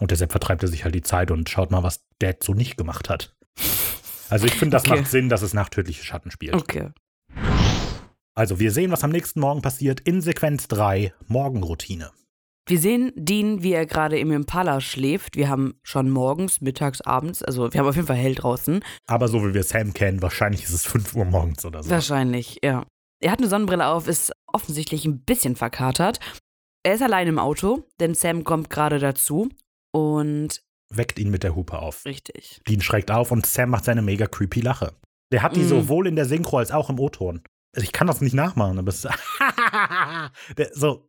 Und 0.00 0.10
deshalb 0.10 0.32
vertreibt 0.32 0.62
er 0.62 0.68
sich 0.68 0.84
halt 0.84 0.94
die 0.94 1.02
Zeit 1.02 1.30
und 1.30 1.48
schaut 1.48 1.70
mal, 1.70 1.82
was 1.82 2.04
Dad 2.18 2.42
so 2.42 2.54
nicht 2.54 2.76
gemacht 2.76 3.08
hat. 3.08 3.36
Also 4.28 4.46
ich 4.46 4.54
finde, 4.54 4.76
das 4.76 4.84
Okay. 4.86 5.00
macht 5.00 5.10
Sinn, 5.10 5.28
dass 5.28 5.42
es 5.42 5.54
nach 5.54 5.68
Tödliche 5.68 6.04
Schatten 6.04 6.30
spielt. 6.30 6.54
Okay. 6.54 6.90
Also 8.34 8.58
wir 8.58 8.72
sehen, 8.72 8.90
was 8.90 9.04
am 9.04 9.10
nächsten 9.10 9.40
Morgen 9.40 9.60
passiert 9.62 10.00
in 10.00 10.20
Sequenz 10.22 10.68
3, 10.68 11.12
Morgenroutine. 11.26 12.10
Wir 12.66 12.78
sehen 12.78 13.12
Dean, 13.16 13.62
wie 13.62 13.72
er 13.72 13.84
gerade 13.86 14.18
im 14.18 14.30
Impala 14.30 14.80
schläft. 14.80 15.36
Wir 15.36 15.48
haben 15.48 15.74
schon 15.82 16.08
morgens, 16.10 16.60
mittags, 16.60 17.00
abends, 17.00 17.42
also 17.42 17.72
wir 17.72 17.80
haben 17.80 17.88
auf 17.88 17.96
jeden 17.96 18.06
Fall 18.06 18.16
hell 18.16 18.34
draußen. 18.36 18.80
Aber 19.06 19.26
so 19.28 19.44
wie 19.46 19.54
wir 19.54 19.64
Sam 19.64 19.92
kennen, 19.92 20.22
wahrscheinlich 20.22 20.62
ist 20.62 20.70
es 20.72 20.86
5 20.86 21.14
Uhr 21.16 21.24
morgens 21.24 21.64
oder 21.64 21.82
so. 21.82 21.90
Wahrscheinlich, 21.90 22.58
ja. 22.62 22.86
Er 23.20 23.30
hat 23.32 23.38
eine 23.40 23.48
Sonnenbrille 23.48 23.86
auf, 23.86 24.08
ist 24.08 24.32
offensichtlich 24.46 25.04
ein 25.04 25.20
bisschen 25.20 25.56
verkatert. 25.56 26.20
Er 26.82 26.94
ist 26.94 27.02
allein 27.02 27.28
im 27.28 27.38
Auto, 27.38 27.84
denn 28.00 28.14
Sam 28.14 28.44
kommt 28.44 28.70
gerade 28.70 28.98
dazu. 28.98 29.48
Und 29.92 30.62
Weckt 30.92 31.18
ihn 31.18 31.30
mit 31.30 31.42
der 31.42 31.54
Hupe 31.54 31.78
auf. 31.78 32.04
richtig. 32.04 32.60
Dean 32.66 32.80
schreckt 32.80 33.10
auf 33.10 33.30
und 33.30 33.46
Sam 33.46 33.70
macht 33.70 33.84
seine 33.84 34.02
mega 34.02 34.26
creepy 34.26 34.60
Lache. 34.60 34.92
Der 35.32 35.42
hat 35.42 35.54
die 35.54 35.60
Mm. 35.60 35.68
sowohl 35.68 36.06
in 36.08 36.16
der 36.16 36.24
Synchro 36.24 36.58
als 36.58 36.72
auch 36.72 36.90
im 36.90 36.98
O-Ton. 36.98 37.42
Also 37.76 37.84
ich 37.84 37.92
kann 37.92 38.06
das 38.08 38.20
nicht 38.20 38.32
nachmachen, 38.34 38.78
aber 38.78 38.88
es 38.88 39.02
der, 40.56 40.70
so. 40.74 41.06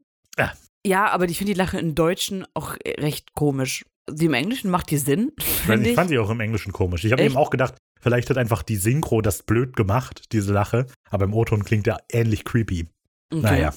Ja, 0.86 1.10
aber 1.10 1.26
ich 1.26 1.38
finde 1.38 1.54
die 1.54 1.58
Lache 1.58 1.80
im 1.80 1.96
Deutschen 1.96 2.46
auch 2.54 2.76
recht 2.86 3.34
komisch. 3.34 3.86
Die 4.10 4.26
im 4.26 4.34
Englischen 4.34 4.72
macht 4.72 4.90
die 4.92 4.98
Sinn, 4.98 5.32
Ich, 5.38 5.46
finde 5.46 5.90
ich 5.90 5.96
fand 5.96 6.10
sie 6.10 6.20
auch 6.20 6.30
im 6.30 6.40
Englischen 6.40 6.72
komisch. 6.74 7.04
Ich 7.06 7.12
habe 7.12 7.24
eben 7.24 7.38
auch 7.38 7.50
gedacht, 7.50 7.76
vielleicht 8.02 8.30
hat 8.30 8.38
einfach 8.38 8.64
die 8.64 8.78
Synchro 8.78 9.22
das 9.22 9.44
blöd 9.44 9.76
gemacht, 9.76 10.26
diese 10.32 10.54
Lache. 10.54 10.88
Aber 11.10 11.26
im 11.26 11.34
O-Ton 11.34 11.64
klingt 11.64 11.86
der 11.86 12.00
ähnlich 12.12 12.44
creepy. 12.46 12.88
Okay. 13.34 13.42
Naja. 13.42 13.74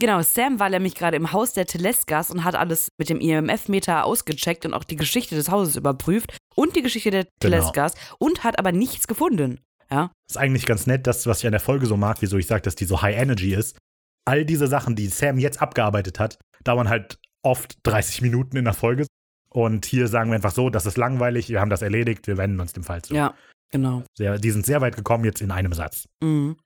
Genau, 0.00 0.20
Sam 0.22 0.58
war 0.58 0.68
nämlich 0.68 0.96
gerade 0.96 1.16
im 1.16 1.32
Haus 1.32 1.52
der 1.52 1.64
Teleskas 1.66 2.30
und 2.30 2.42
hat 2.42 2.56
alles 2.56 2.88
mit 2.98 3.08
dem 3.08 3.20
IMF-Meter 3.20 4.04
ausgecheckt 4.04 4.66
und 4.66 4.74
auch 4.74 4.82
die 4.82 4.96
Geschichte 4.96 5.36
des 5.36 5.48
Hauses 5.48 5.76
überprüft 5.76 6.36
und 6.56 6.74
die 6.74 6.82
Geschichte 6.82 7.10
der 7.10 7.22
Genau. 7.22 7.56
Teleskas 7.56 7.94
und 8.18 8.42
hat 8.42 8.58
aber 8.58 8.72
nichts 8.72 9.06
gefunden. 9.06 9.60
Ja, 9.90 10.10
Ist 10.28 10.38
eigentlich 10.38 10.66
ganz 10.66 10.86
nett, 10.86 11.06
das, 11.06 11.26
was 11.26 11.38
ich 11.40 11.46
an 11.46 11.52
der 11.52 11.60
Folge 11.60 11.86
so 11.86 11.96
mag, 11.96 12.16
wieso 12.20 12.36
ich 12.38 12.46
sage, 12.46 12.62
dass 12.62 12.74
die 12.74 12.84
so 12.86 13.00
High 13.02 13.16
Energy 13.16 13.54
ist. 13.54 13.76
All 14.24 14.44
diese 14.44 14.66
Sachen, 14.66 14.96
die 14.96 15.06
Sam 15.06 15.38
jetzt 15.38 15.60
abgearbeitet 15.62 16.18
hat, 16.18 16.38
dauern 16.64 16.88
halt 16.88 17.18
oft 17.44 17.76
30 17.84 18.22
Minuten 18.22 18.56
in 18.56 18.64
der 18.64 18.74
Folge. 18.74 19.06
Und 19.52 19.84
hier 19.84 20.08
sagen 20.08 20.30
wir 20.30 20.36
einfach 20.36 20.52
so, 20.52 20.70
das 20.70 20.86
ist 20.86 20.96
langweilig, 20.96 21.48
wir 21.48 21.60
haben 21.60 21.70
das 21.70 21.82
erledigt, 21.82 22.26
wir 22.26 22.38
wenden 22.38 22.60
uns 22.60 22.72
dem 22.72 22.84
Fall 22.84 23.02
zu. 23.02 23.14
ja, 23.14 23.34
genau. 23.70 24.02
Sehr, 24.16 24.38
die 24.38 24.50
sind 24.50 24.64
sehr 24.64 24.80
weit 24.80 24.96
gekommen 24.96 25.24
jetzt 25.24 25.42
in 25.42 25.50
einem 25.50 25.72
Satz. 25.72 26.08
Mhm. 26.20 26.56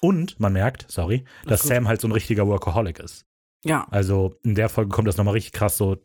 Und 0.00 0.40
man 0.40 0.52
merkt, 0.54 0.86
sorry, 0.88 1.24
dass. 1.44 1.62
Sam 1.62 1.86
halt 1.86 2.00
so 2.00 2.08
ein 2.08 2.12
richtiger 2.12 2.46
Workaholic 2.46 2.98
ist. 2.98 3.26
Ja, 3.64 3.86
Also 3.90 4.34
in 4.42 4.54
der 4.54 4.70
Folge 4.70 4.90
kommt 4.90 5.06
das 5.06 5.18
nochmal 5.18 5.34
richtig 5.34 5.52
krass 5.52 5.76
so. 5.76 5.98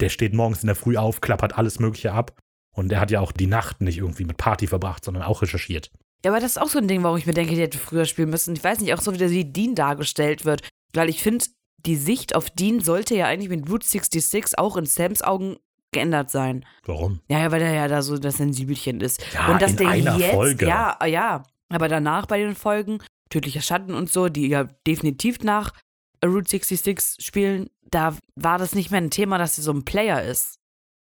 Der 0.00 0.08
steht 0.08 0.34
morgens 0.34 0.62
in 0.62 0.66
der 0.66 0.74
Früh 0.74 0.96
auf, 0.96 1.20
klappert 1.20 1.56
alles 1.56 1.78
Mögliche 1.78 2.12
ab. 2.12 2.36
Und 2.74 2.90
er 2.90 3.00
hat 3.00 3.10
ja 3.12 3.20
auch 3.20 3.30
die 3.32 3.46
Nacht 3.46 3.80
nicht 3.80 3.98
irgendwie 3.98 4.24
mit 4.24 4.36
Party 4.36 4.66
verbracht, 4.66 5.04
sondern 5.04 5.22
auch 5.22 5.40
recherchiert. 5.40 5.90
Ja, 6.24 6.32
aber 6.32 6.40
das 6.40 6.52
ist 6.52 6.58
auch 6.58 6.68
so 6.68 6.78
ein 6.78 6.88
Ding, 6.88 7.04
warum 7.04 7.16
ich 7.16 7.26
mir 7.26 7.32
denke, 7.32 7.54
die 7.54 7.60
hätte 7.60 7.78
früher 7.78 8.04
spielen 8.04 8.30
müssen. 8.30 8.56
Ich 8.56 8.64
weiß 8.64 8.80
nicht, 8.80 8.92
auch 8.92 9.00
so 9.00 9.14
wie 9.14 9.18
der 9.18 9.30
wie 9.30 9.44
Dean 9.44 9.76
dargestellt 9.76 10.44
wird. 10.44 10.68
Weil 10.92 11.08
ich 11.08 11.22
finde, 11.22 11.44
die 11.86 11.96
Sicht 11.96 12.34
auf 12.34 12.50
Dean 12.50 12.80
sollte 12.80 13.14
ja 13.14 13.26
eigentlich 13.26 13.48
mit 13.48 13.70
Route 13.70 13.86
66 13.86 14.58
auch 14.58 14.76
in 14.76 14.86
Sams 14.86 15.22
Augen 15.22 15.56
geändert 15.92 16.30
sein. 16.30 16.64
Warum? 16.84 17.20
Ja, 17.28 17.40
ja, 17.40 17.52
weil 17.52 17.62
er 17.62 17.72
ja 17.72 17.88
da 17.88 18.02
so 18.02 18.18
das 18.18 18.36
Sensibelchen 18.36 19.00
ist. 19.00 19.22
Ja, 19.32 19.48
und 19.52 19.62
dass 19.62 19.72
in 19.72 19.76
der 19.78 19.88
einer 19.88 20.16
jetzt, 20.18 20.34
Folge. 20.34 20.66
ja, 20.66 20.96
ah, 20.98 21.06
ja, 21.06 21.42
aber 21.68 21.88
danach 21.88 22.26
bei 22.26 22.38
den 22.38 22.54
Folgen, 22.54 22.98
Tödlicher 23.30 23.62
Schatten 23.62 23.94
und 23.94 24.10
so, 24.10 24.28
die 24.28 24.48
ja 24.48 24.64
definitiv 24.86 25.40
nach 25.42 25.72
Route 26.24 26.48
66 26.50 27.24
spielen, 27.24 27.68
da 27.90 28.16
war 28.34 28.58
das 28.58 28.74
nicht 28.74 28.90
mehr 28.90 29.00
ein 29.00 29.10
Thema, 29.10 29.38
dass 29.38 29.58
er 29.58 29.64
so 29.64 29.72
ein 29.72 29.84
Player 29.84 30.22
ist. 30.22 30.56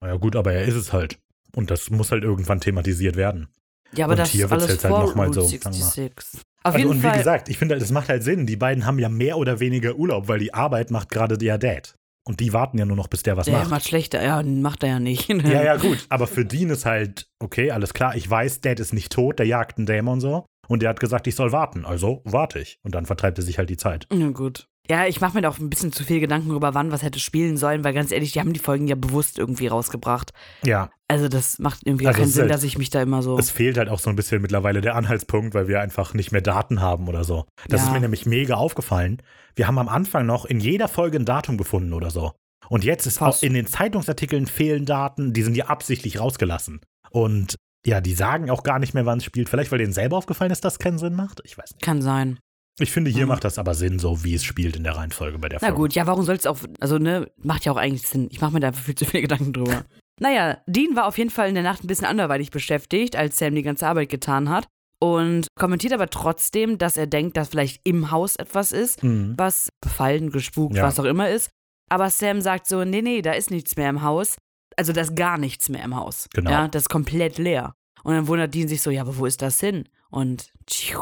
Na 0.00 0.08
ja, 0.08 0.16
gut, 0.16 0.36
aber 0.36 0.52
er 0.52 0.64
ist 0.64 0.74
es 0.74 0.92
halt. 0.92 1.18
Und 1.54 1.70
das 1.70 1.90
muss 1.90 2.10
halt 2.12 2.22
irgendwann 2.24 2.60
thematisiert 2.60 3.16
werden. 3.16 3.48
Ja, 3.94 4.04
aber 4.04 4.12
Und 4.12 4.18
das 4.18 4.30
hier 4.30 4.50
alles 4.52 4.68
jetzt 4.68 4.84
halt 4.84 4.94
vor 4.94 5.02
noch 5.06 5.14
mal 5.14 5.26
Route 5.28 5.40
so, 5.42 5.46
sagen 5.48 5.74
wir. 5.76 5.84
66. 5.84 6.40
Auf 6.62 6.74
Also, 6.74 6.78
jeden 6.78 6.90
und 6.90 6.98
wie 6.98 7.06
Fall. 7.06 7.18
gesagt, 7.18 7.48
ich 7.48 7.56
finde, 7.58 7.78
das 7.78 7.90
macht 7.90 8.08
halt 8.08 8.22
Sinn. 8.22 8.46
Die 8.46 8.56
beiden 8.56 8.84
haben 8.84 8.98
ja 8.98 9.08
mehr 9.08 9.38
oder 9.38 9.60
weniger 9.60 9.94
Urlaub, 9.96 10.28
weil 10.28 10.40
die 10.40 10.52
Arbeit 10.52 10.90
macht 10.90 11.08
gerade 11.10 11.38
der 11.38 11.56
Dad. 11.56 11.94
Und 12.28 12.40
die 12.40 12.52
warten 12.52 12.76
ja 12.76 12.84
nur 12.84 12.96
noch, 12.96 13.08
bis 13.08 13.22
der 13.22 13.38
was 13.38 13.46
der 13.46 13.54
macht. 13.58 13.70
macht 13.70 13.88
schlechter. 13.88 14.22
Ja, 14.22 14.42
macht 14.42 14.82
er 14.82 14.90
ja 14.90 15.00
nicht. 15.00 15.28
Ja, 15.48 15.62
ja, 15.62 15.76
gut. 15.76 16.04
Aber 16.10 16.26
für 16.26 16.44
Dean 16.44 16.68
ist 16.68 16.84
halt, 16.84 17.26
okay, 17.38 17.70
alles 17.70 17.94
klar, 17.94 18.14
ich 18.16 18.28
weiß, 18.28 18.60
Dad 18.60 18.80
ist 18.80 18.92
nicht 18.92 19.10
tot, 19.10 19.38
der 19.38 19.46
jagt 19.46 19.78
einen 19.78 19.86
Dämon 19.86 20.20
so. 20.20 20.44
Und 20.68 20.82
der 20.82 20.90
hat 20.90 21.00
gesagt, 21.00 21.26
ich 21.26 21.34
soll 21.34 21.52
warten. 21.52 21.86
Also 21.86 22.20
warte 22.24 22.58
ich. 22.58 22.78
Und 22.82 22.94
dann 22.94 23.06
vertreibt 23.06 23.38
er 23.38 23.44
sich 23.44 23.56
halt 23.56 23.70
die 23.70 23.78
Zeit. 23.78 24.06
Ja, 24.12 24.28
gut. 24.28 24.68
Ja, 24.90 25.06
ich 25.06 25.20
mache 25.20 25.34
mir 25.34 25.42
da 25.42 25.50
auch 25.50 25.58
ein 25.58 25.68
bisschen 25.68 25.92
zu 25.92 26.02
viel 26.04 26.18
Gedanken 26.20 26.50
über 26.50 26.72
wann 26.74 26.90
was 26.90 27.02
hätte 27.02 27.20
spielen 27.20 27.56
sollen, 27.58 27.84
weil 27.84 27.92
ganz 27.92 28.10
ehrlich, 28.10 28.32
die 28.32 28.40
haben 28.40 28.52
die 28.54 28.60
Folgen 28.60 28.88
ja 28.88 28.94
bewusst 28.94 29.38
irgendwie 29.38 29.66
rausgebracht. 29.66 30.32
Ja, 30.64 30.90
Also 31.08 31.28
das 31.28 31.58
macht 31.58 31.80
irgendwie 31.84 32.06
Also 32.06 32.20
keinen 32.20 32.30
Sinn, 32.30 32.42
halt- 32.42 32.52
dass 32.52 32.62
ich 32.62 32.78
mich 32.78 32.88
da 32.90 33.02
immer 33.02 33.22
so. 33.22 33.38
es 33.38 33.50
fehlt 33.50 33.76
halt 33.78 33.88
auch 33.88 33.98
so 33.98 34.08
ein 34.10 34.16
bisschen 34.16 34.40
mittlerweile 34.42 34.80
der 34.80 34.94
Anhaltspunkt, 34.96 35.54
weil 35.54 35.68
wir 35.68 35.80
einfach 35.80 36.14
nicht 36.14 36.32
mehr 36.32 36.40
Daten 36.40 36.80
haben 36.80 37.08
oder 37.08 37.24
so. 37.24 37.44
Das 37.68 37.80
Ja. 37.82 37.86
ist 37.88 37.92
mir 37.92 38.00
nämlich 38.00 38.24
mega 38.26 38.54
aufgefallen. 38.54 39.20
Wir 39.56 39.66
haben 39.66 39.78
am 39.78 39.88
Anfang 39.88 40.24
noch 40.26 40.44
in 40.46 40.60
jeder 40.60 40.88
Folge 40.88 41.18
ein 41.18 41.24
Datum 41.24 41.56
gefunden 41.58 41.92
oder 41.92 42.10
so. 42.10 42.32
Und 42.70 42.84
jetzt 42.84 43.06
ist 43.06 43.18
Fast. 43.18 43.38
auch 43.38 43.42
in 43.46 43.54
den 43.54 43.66
Zeitungsartikeln 43.66 44.46
fehlen 44.46 44.84
Daten, 44.86 45.32
die 45.32 45.42
sind 45.42 45.56
ja 45.56 45.66
absichtlich 45.66 46.20
rausgelassen. 46.20 46.80
Und 47.10 47.56
ja, 47.86 48.00
die 48.02 48.14
sagen 48.14 48.50
auch 48.50 48.62
gar 48.62 48.78
nicht 48.78 48.92
mehr, 48.92 49.06
wann 49.06 49.18
es 49.18 49.24
spielt. 49.24 49.48
Vielleicht, 49.48 49.70
weil 49.72 49.78
denen 49.78 49.92
selber 49.94 50.16
aufgefallen 50.18 50.50
ist, 50.50 50.64
dass 50.64 50.74
es 50.74 50.78
keinen 50.78 50.98
Sinn 50.98 51.14
macht. 51.14 51.40
Ich 51.44 51.56
weiß 51.56 51.72
nicht. 51.72 51.82
Kann 51.82 52.02
sein. 52.02 52.38
Ich 52.80 52.92
finde, 52.92 53.10
hier 53.10 53.24
Mhm. 53.24 53.28
macht 53.30 53.44
das 53.44 53.58
aber 53.58 53.74
Sinn, 53.74 53.98
so 53.98 54.22
wie 54.24 54.34
es 54.34 54.44
spielt 54.44 54.76
in 54.76 54.84
der 54.84 54.96
Reihenfolge 54.96 55.38
bei 55.38 55.48
der 55.48 55.58
Na 55.60 55.68
Folge. 55.68 55.80
gut, 55.82 55.94
ja, 55.94 56.06
warum 56.06 56.24
soll 56.24 56.36
es 56.36 56.46
auch, 56.46 56.58
also 56.80 56.98
ne, 56.98 57.30
macht 57.42 57.64
ja 57.64 57.72
auch 57.72 57.76
eigentlich 57.76 58.06
Sinn. 58.06 58.28
Ich 58.30 58.40
mache 58.40 58.52
mir 58.52 58.60
da 58.60 58.68
einfach 58.68 58.82
viel 58.82 58.94
zu 58.94 59.04
viele 59.04 59.22
Gedanken 59.22 59.52
drüber. 59.52 59.84
naja, 60.20 60.58
Dean 60.66 60.94
war 60.96 61.06
auf 61.06 61.18
jeden 61.18 61.30
Fall 61.30 61.48
in 61.48 61.54
der 61.54 61.64
Nacht 61.64 61.82
ein 61.82 61.88
bisschen 61.88 62.06
anderweitig 62.06 62.50
beschäftigt, 62.50 63.16
als 63.16 63.36
Sam 63.38 63.54
die 63.54 63.62
ganze 63.62 63.86
Arbeit 63.86 64.08
getan 64.10 64.48
hat. 64.48 64.66
Und 65.00 65.46
kommentiert 65.56 65.92
aber 65.92 66.08
trotzdem, 66.10 66.76
dass 66.76 66.96
er 66.96 67.06
denkt, 67.06 67.36
dass 67.36 67.48
vielleicht 67.50 67.80
im 67.84 68.10
Haus 68.10 68.34
etwas 68.36 68.72
ist, 68.72 69.04
Mhm. 69.04 69.34
was 69.36 69.68
befallen, 69.80 70.30
gespukt, 70.30 70.76
Ja. 70.76 70.82
was 70.82 70.98
auch 70.98 71.04
immer 71.04 71.30
ist. 71.30 71.50
Aber 71.88 72.10
Sam 72.10 72.40
sagt 72.40 72.66
so, 72.66 72.84
nee, 72.84 73.00
nee, 73.00 73.22
da 73.22 73.32
ist 73.32 73.50
nichts 73.52 73.76
mehr 73.76 73.88
im 73.90 74.02
Haus. 74.02 74.36
Also 74.76 74.92
da 74.92 75.00
ist 75.00 75.14
gar 75.16 75.38
nichts 75.38 75.68
mehr 75.68 75.84
im 75.84 75.94
Haus. 75.96 76.28
Genau. 76.34 76.50
Ja, 76.50 76.68
das 76.68 76.82
ist 76.82 76.88
komplett 76.88 77.38
leer. 77.38 77.74
Und 78.02 78.14
dann 78.14 78.26
wundert 78.26 78.54
Dean 78.54 78.66
sich 78.68 78.82
so, 78.82 78.90
ja, 78.90 79.02
aber 79.02 79.16
wo 79.18 79.26
ist 79.26 79.40
das 79.40 79.58
hin? 79.60 79.88
Und 80.10 80.50
tschiu, 80.66 81.00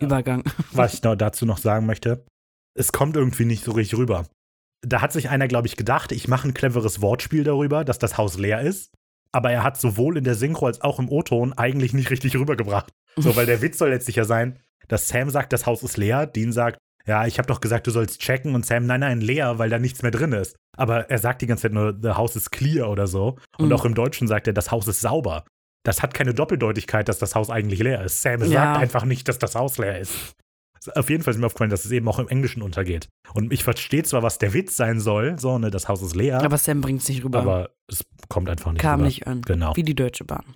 Übergang. 0.00 0.42
Was 0.72 0.94
ich 0.94 1.02
noch 1.02 1.14
dazu 1.16 1.46
noch 1.46 1.58
sagen 1.58 1.86
möchte, 1.86 2.24
es 2.74 2.92
kommt 2.92 3.16
irgendwie 3.16 3.44
nicht 3.44 3.64
so 3.64 3.72
richtig 3.72 3.98
rüber. 3.98 4.26
Da 4.82 5.02
hat 5.02 5.12
sich 5.12 5.28
einer, 5.28 5.48
glaube 5.48 5.66
ich, 5.66 5.76
gedacht, 5.76 6.10
ich 6.12 6.28
mache 6.28 6.48
ein 6.48 6.54
cleveres 6.54 7.02
Wortspiel 7.02 7.44
darüber, 7.44 7.84
dass 7.84 7.98
das 7.98 8.16
Haus 8.16 8.38
leer 8.38 8.62
ist. 8.62 8.90
Aber 9.32 9.50
er 9.52 9.62
hat 9.62 9.78
sowohl 9.78 10.16
in 10.16 10.24
der 10.24 10.34
Synchro 10.34 10.66
als 10.66 10.80
auch 10.80 10.98
im 10.98 11.08
O-Ton 11.08 11.52
eigentlich 11.52 11.92
nicht 11.92 12.10
richtig 12.10 12.34
rübergebracht. 12.36 12.90
So, 13.16 13.36
weil 13.36 13.46
der 13.46 13.60
Witz 13.62 13.78
soll 13.78 13.90
letztlich 13.90 14.16
ja 14.16 14.24
sein, 14.24 14.58
dass 14.88 15.08
Sam 15.08 15.30
sagt, 15.30 15.52
das 15.52 15.66
Haus 15.66 15.82
ist 15.82 15.96
leer, 15.96 16.26
Dean 16.26 16.52
sagt, 16.52 16.78
ja, 17.06 17.26
ich 17.26 17.38
habe 17.38 17.46
doch 17.46 17.60
gesagt, 17.60 17.86
du 17.86 17.90
sollst 17.90 18.20
checken 18.20 18.54
und 18.54 18.66
Sam, 18.66 18.86
nein, 18.86 19.00
nein, 19.00 19.20
leer, 19.20 19.58
weil 19.58 19.70
da 19.70 19.78
nichts 19.78 20.02
mehr 20.02 20.10
drin 20.10 20.32
ist. 20.32 20.56
Aber 20.76 21.10
er 21.10 21.18
sagt 21.18 21.42
die 21.42 21.46
ganze 21.46 21.62
Zeit 21.62 21.72
nur, 21.72 21.96
the 22.02 22.10
house 22.10 22.34
is 22.36 22.50
clear 22.50 22.90
oder 22.90 23.06
so. 23.06 23.38
Und 23.58 23.66
Mhm. 23.68 23.72
auch 23.74 23.84
im 23.84 23.94
Deutschen 23.94 24.26
sagt 24.28 24.46
er, 24.46 24.52
das 24.52 24.70
Haus 24.70 24.88
ist 24.88 25.00
sauber. 25.00 25.44
Das 25.84 26.02
hat 26.02 26.12
keine 26.14 26.34
Doppeldeutigkeit, 26.34 27.08
dass 27.08 27.18
das 27.18 27.34
Haus 27.34 27.48
eigentlich 27.50 27.80
leer 27.80 28.04
ist. 28.04 28.22
Sam 28.22 28.42
Ja. 28.42 28.48
sagt 28.48 28.78
einfach 28.78 29.04
nicht, 29.04 29.28
dass 29.28 29.38
das 29.38 29.54
Haus 29.54 29.78
leer 29.78 29.98
ist. 29.98 30.34
Auf 30.94 31.10
jeden 31.10 31.22
Fall 31.22 31.34
ist 31.34 31.40
mir 31.40 31.46
aufgefallen, 31.46 31.70
dass 31.70 31.84
es 31.84 31.90
eben 31.90 32.08
auch 32.08 32.18
im 32.18 32.28
Englischen 32.28 32.62
untergeht. 32.62 33.08
Und 33.34 33.52
ich 33.52 33.64
verstehe 33.64 34.02
zwar, 34.02 34.22
was 34.22 34.38
der 34.38 34.54
Witz 34.54 34.76
sein 34.76 34.98
soll, 35.00 35.38
so, 35.38 35.58
ne, 35.58 35.70
das 35.70 35.88
Haus 35.88 36.00
ist 36.02 36.16
leer, 36.16 36.36
aber, 36.36 36.46
Aber 36.46 36.58
Sam 36.58 36.80
bringt 36.80 37.02
es 37.02 37.08
nicht 37.08 37.22
rüber. 37.22 37.68
es 37.86 38.02
kommt 38.28 38.48
einfach 38.48 38.72
nicht 38.72 38.80
Kam 38.80 39.00
rüber. 39.00 39.06
nicht 39.06 39.26
an. 39.26 39.42
Genau. 39.42 39.76
Wie 39.76 39.82
die 39.82 39.94
Deutsche 39.94 40.24
Bahn. 40.24 40.54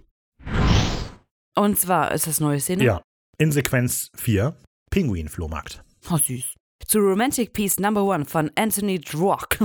Und 1.56 1.78
zwar 1.78 2.12
ist 2.12 2.26
das 2.26 2.40
neue 2.40 2.60
Szene. 2.60 2.84
Ja. 2.84 3.02
In 3.38 3.52
Sequenz 3.52 4.10
4, 4.16 4.56
Pinguin-Flohmarkt. 4.90 5.82
Oh, 6.10 6.16
süß. 6.16 6.54
Zu 6.87 6.98
Romantic 6.98 7.52
Piece 7.52 7.78
Number 7.78 8.04
One 8.04 8.24
von 8.26 8.50
Anthony 8.56 9.00
Drock 9.00 9.58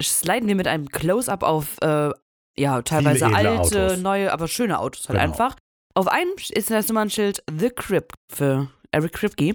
sliden 0.00 0.48
wir 0.48 0.54
mit 0.54 0.66
einem 0.66 0.88
Close-Up 0.88 1.42
auf, 1.42 1.76
äh, 1.82 2.10
ja, 2.58 2.82
teilweise 2.82 3.26
alte, 3.26 3.60
Autos. 3.86 3.98
neue, 3.98 4.32
aber 4.32 4.48
schöne 4.48 4.78
Autos 4.78 5.08
halt 5.08 5.18
Genau. 5.18 5.30
einfach. 5.32 5.56
Auf 5.94 6.08
einem 6.08 6.30
ist 6.50 6.70
das 6.70 6.88
Nummernschild 6.88 7.42
The 7.50 7.70
Crip 7.70 8.12
für 8.32 8.68
Eric 8.92 9.12
Kripke. 9.12 9.54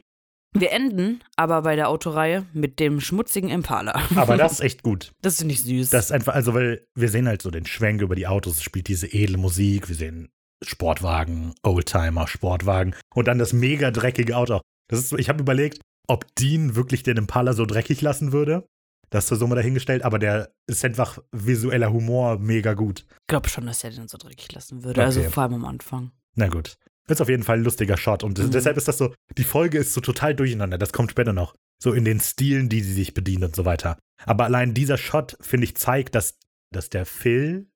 Wir 0.54 0.72
enden 0.72 1.24
aber 1.38 1.62
bei 1.62 1.76
der 1.78 1.88
Autoreihe 1.88 2.46
mit 2.52 2.80
dem 2.80 3.00
schmutzigen 3.00 3.50
Impala. 3.50 4.02
Aber 4.16 4.36
das 4.38 4.52
ist 4.54 4.60
echt 4.62 4.84
gut. 4.84 5.12
Das 5.22 5.38
finde 5.38 5.54
ich 5.54 5.62
süß. 5.64 5.92
Das 5.92 6.06
ist 6.06 6.12
einfach, 6.12 6.34
also, 6.34 6.54
weil 6.54 6.86
wir 6.96 7.10
sehen 7.10 7.28
halt 7.28 7.42
so 7.42 7.52
den 7.52 7.66
Schwenk 7.66 8.02
über 8.02 8.16
die 8.16 8.28
Autos, 8.28 8.58
es 8.58 8.64
spielt 8.64 8.88
diese 8.88 9.08
edle 9.14 9.38
Musik, 9.38 9.88
wir 9.88 9.96
sehen 9.96 10.30
Sportwagen, 10.64 11.54
Oldtimer, 11.64 12.28
Sportwagen 12.28 12.96
und 13.16 13.28
dann 13.28 13.40
das 13.40 13.54
mega 13.54 13.92
dreckige 13.92 14.36
Auto. 14.38 14.62
Das 14.90 15.00
ist 15.00 15.14
ich 15.14 15.30
habe 15.30 15.40
überlegt, 15.42 15.80
ob 16.08 16.26
Dean 16.36 16.76
wirklich 16.76 17.04
den 17.04 17.18
Impala 17.18 17.54
so 17.54 17.66
dreckig 17.66 18.02
lassen 18.02 18.32
würde. 18.32 18.66
Das 19.12 19.30
ist 19.32 19.38
so 19.40 19.46
mal 19.48 19.56
dahingestellt, 19.56 20.04
aber 20.04 20.18
der 20.20 20.52
ist 20.68 20.84
einfach 20.84 21.20
visueller 21.32 21.92
Humor 21.94 22.40
mega 22.40 22.74
gut. 22.74 23.06
ich 23.10 23.28
glaube 23.28 23.50
schon, 23.50 23.66
dass 23.68 23.84
er 23.84 23.92
den 23.92 24.08
so 24.08 24.18
dreckig 24.18 24.52
lassen 24.54 24.84
würde. 24.84 25.02
Okay. 25.02 25.06
Also 25.06 25.22
vor 25.30 25.44
allem 25.44 25.54
am 25.54 25.66
Anfang. 25.66 26.12
Na 26.36 26.48
gut. 26.48 26.78
Ist 27.08 27.22
auf 27.22 27.30
jeden 27.30 27.44
Fall 27.44 27.58
ein 27.58 27.64
lustiger 27.64 27.98
Shot 27.98 28.24
und 28.24 28.38
Mhm. 28.40 28.52
deshalb 28.52 28.78
ist 28.78 28.88
das 28.88 28.98
so, 28.98 29.14
die 29.38 29.44
Folge 29.44 29.78
ist 29.80 29.94
so 29.94 30.02
total 30.02 30.34
durcheinander. 30.34 30.78
Das 30.78 30.94
kommt 30.94 31.12
später 31.12 31.34
noch. 31.34 31.56
So 31.84 31.94
in 31.94 32.06
den 32.06 32.20
Stilen, 32.20 32.70
die 32.70 32.82
sie 32.82 32.94
sich 32.94 33.14
bedient 33.14 33.44
und 33.44 33.56
so 33.56 33.66
weiter. 33.66 33.98
Aber 34.24 34.46
allein 34.46 34.74
dieser 34.74 34.98
Shot, 34.98 35.36
finde 35.42 35.66
ich, 35.66 35.76
zeigt, 35.76 36.16
dass, 36.16 36.38
dass 36.72 36.90
der 36.90 37.06
Phil 37.06 37.68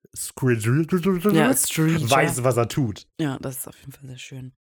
Ja, 1.34 1.50
weiß, 1.50 2.44
was 2.44 2.56
er 2.58 2.70
tut. 2.70 3.08
Ja, 3.20 3.38
das 3.42 3.58
ist 3.58 3.68
auf 3.68 3.78
jeden 3.80 3.92
Fall 3.92 4.08
sehr 4.08 4.18
schön. 4.20 4.54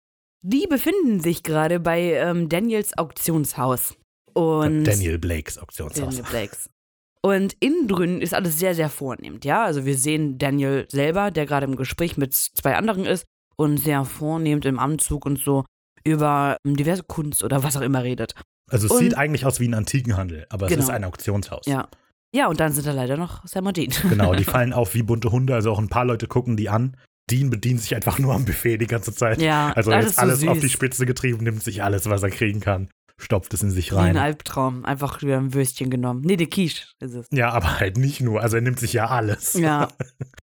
Die 0.42 0.66
befinden 0.68 1.20
sich 1.20 1.42
gerade 1.42 1.78
bei 1.80 2.14
ähm, 2.14 2.48
Daniels 2.48 2.96
Auktionshaus. 2.96 3.94
Und 4.34 4.84
Daniel 4.84 5.18
Blakes 5.18 5.58
Auktionshaus. 5.58 6.16
Daniel 6.16 6.24
Blakes. 6.30 6.68
Und 7.24 7.54
innen 7.60 7.86
drin 7.86 8.20
ist 8.20 8.34
alles 8.34 8.58
sehr, 8.58 8.74
sehr 8.74 8.88
vornehmend, 8.88 9.44
ja. 9.44 9.64
Also 9.64 9.84
wir 9.84 9.96
sehen 9.96 10.38
Daniel 10.38 10.86
selber, 10.90 11.30
der 11.30 11.46
gerade 11.46 11.66
im 11.66 11.76
Gespräch 11.76 12.16
mit 12.16 12.34
zwei 12.34 12.74
anderen 12.76 13.04
ist 13.06 13.24
und 13.56 13.76
sehr 13.78 14.04
vornehmend 14.04 14.64
im 14.64 14.78
Anzug 14.80 15.24
und 15.24 15.38
so 15.38 15.64
über 16.04 16.56
ähm, 16.66 16.76
diverse 16.76 17.04
Kunst 17.04 17.44
oder 17.44 17.62
was 17.62 17.76
auch 17.76 17.80
immer 17.82 18.02
redet. 18.02 18.34
Also 18.70 18.86
es 18.86 18.92
Und- 18.92 18.98
sieht 18.98 19.16
eigentlich 19.16 19.46
aus 19.46 19.60
wie 19.60 19.68
ein 19.68 19.74
Antikenhandel, 19.74 20.46
aber 20.48 20.66
Genau. 20.66 20.80
es 20.80 20.84
ist 20.86 20.90
ein 20.90 21.04
Auktionshaus. 21.04 21.66
Ja. 21.66 21.88
Ja, 22.34 22.48
und 22.48 22.58
dann 22.60 22.72
sind 22.72 22.86
da 22.86 22.92
leider 22.92 23.16
noch 23.18 23.46
Sam 23.46 23.66
und 23.66 23.76
Dean. 23.76 23.92
Genau, 24.08 24.34
die 24.34 24.44
fallen 24.44 24.72
auf 24.72 24.94
wie 24.94 25.02
bunte 25.02 25.30
Hunde, 25.30 25.54
also 25.54 25.70
auch 25.70 25.78
ein 25.78 25.88
paar 25.90 26.06
Leute 26.06 26.26
gucken 26.26 26.56
die 26.56 26.70
an. 26.70 26.96
Dean 27.30 27.50
bedient 27.50 27.80
sich 27.82 27.94
einfach 27.94 28.18
nur 28.18 28.34
am 28.34 28.44
Buffet 28.46 28.78
die 28.78 28.86
ganze 28.86 29.14
Zeit. 29.14 29.40
ja, 29.40 29.70
Also 29.76 29.92
jetzt 29.92 30.06
ist 30.06 30.16
so 30.16 30.22
alles 30.22 30.40
süß. 30.40 30.48
auf 30.48 30.58
die 30.58 30.70
Spitze 30.70 31.06
getrieben, 31.06 31.44
nimmt 31.44 31.62
sich 31.62 31.82
alles, 31.84 32.08
was 32.08 32.22
er 32.22 32.30
kriegen 32.30 32.58
kann, 32.60 32.88
stopft 33.16 33.54
es 33.54 33.62
in 33.62 33.70
sich 33.70 33.92
Wie 33.92 33.96
ein 33.96 34.16
rein. 34.16 34.18
Albtraum. 34.18 34.84
Einfach 34.84 35.22
wieder 35.22 35.38
ein 35.38 35.54
Würstchen 35.54 35.90
genommen. 35.90 36.22
Nee, 36.22 36.36
die 36.36 36.48
Quiche 36.48 36.86
ist 37.00 37.14
es. 37.14 37.26
Ja, 37.30 37.50
aber 37.50 37.80
halt 37.80 37.96
nicht 37.96 38.20
nur. 38.20 38.40
Also 38.40 38.56
er 38.56 38.62
nimmt 38.62 38.80
sich 38.80 38.92
ja 38.92 39.06
alles. 39.06 39.54
Ja. 39.54 39.88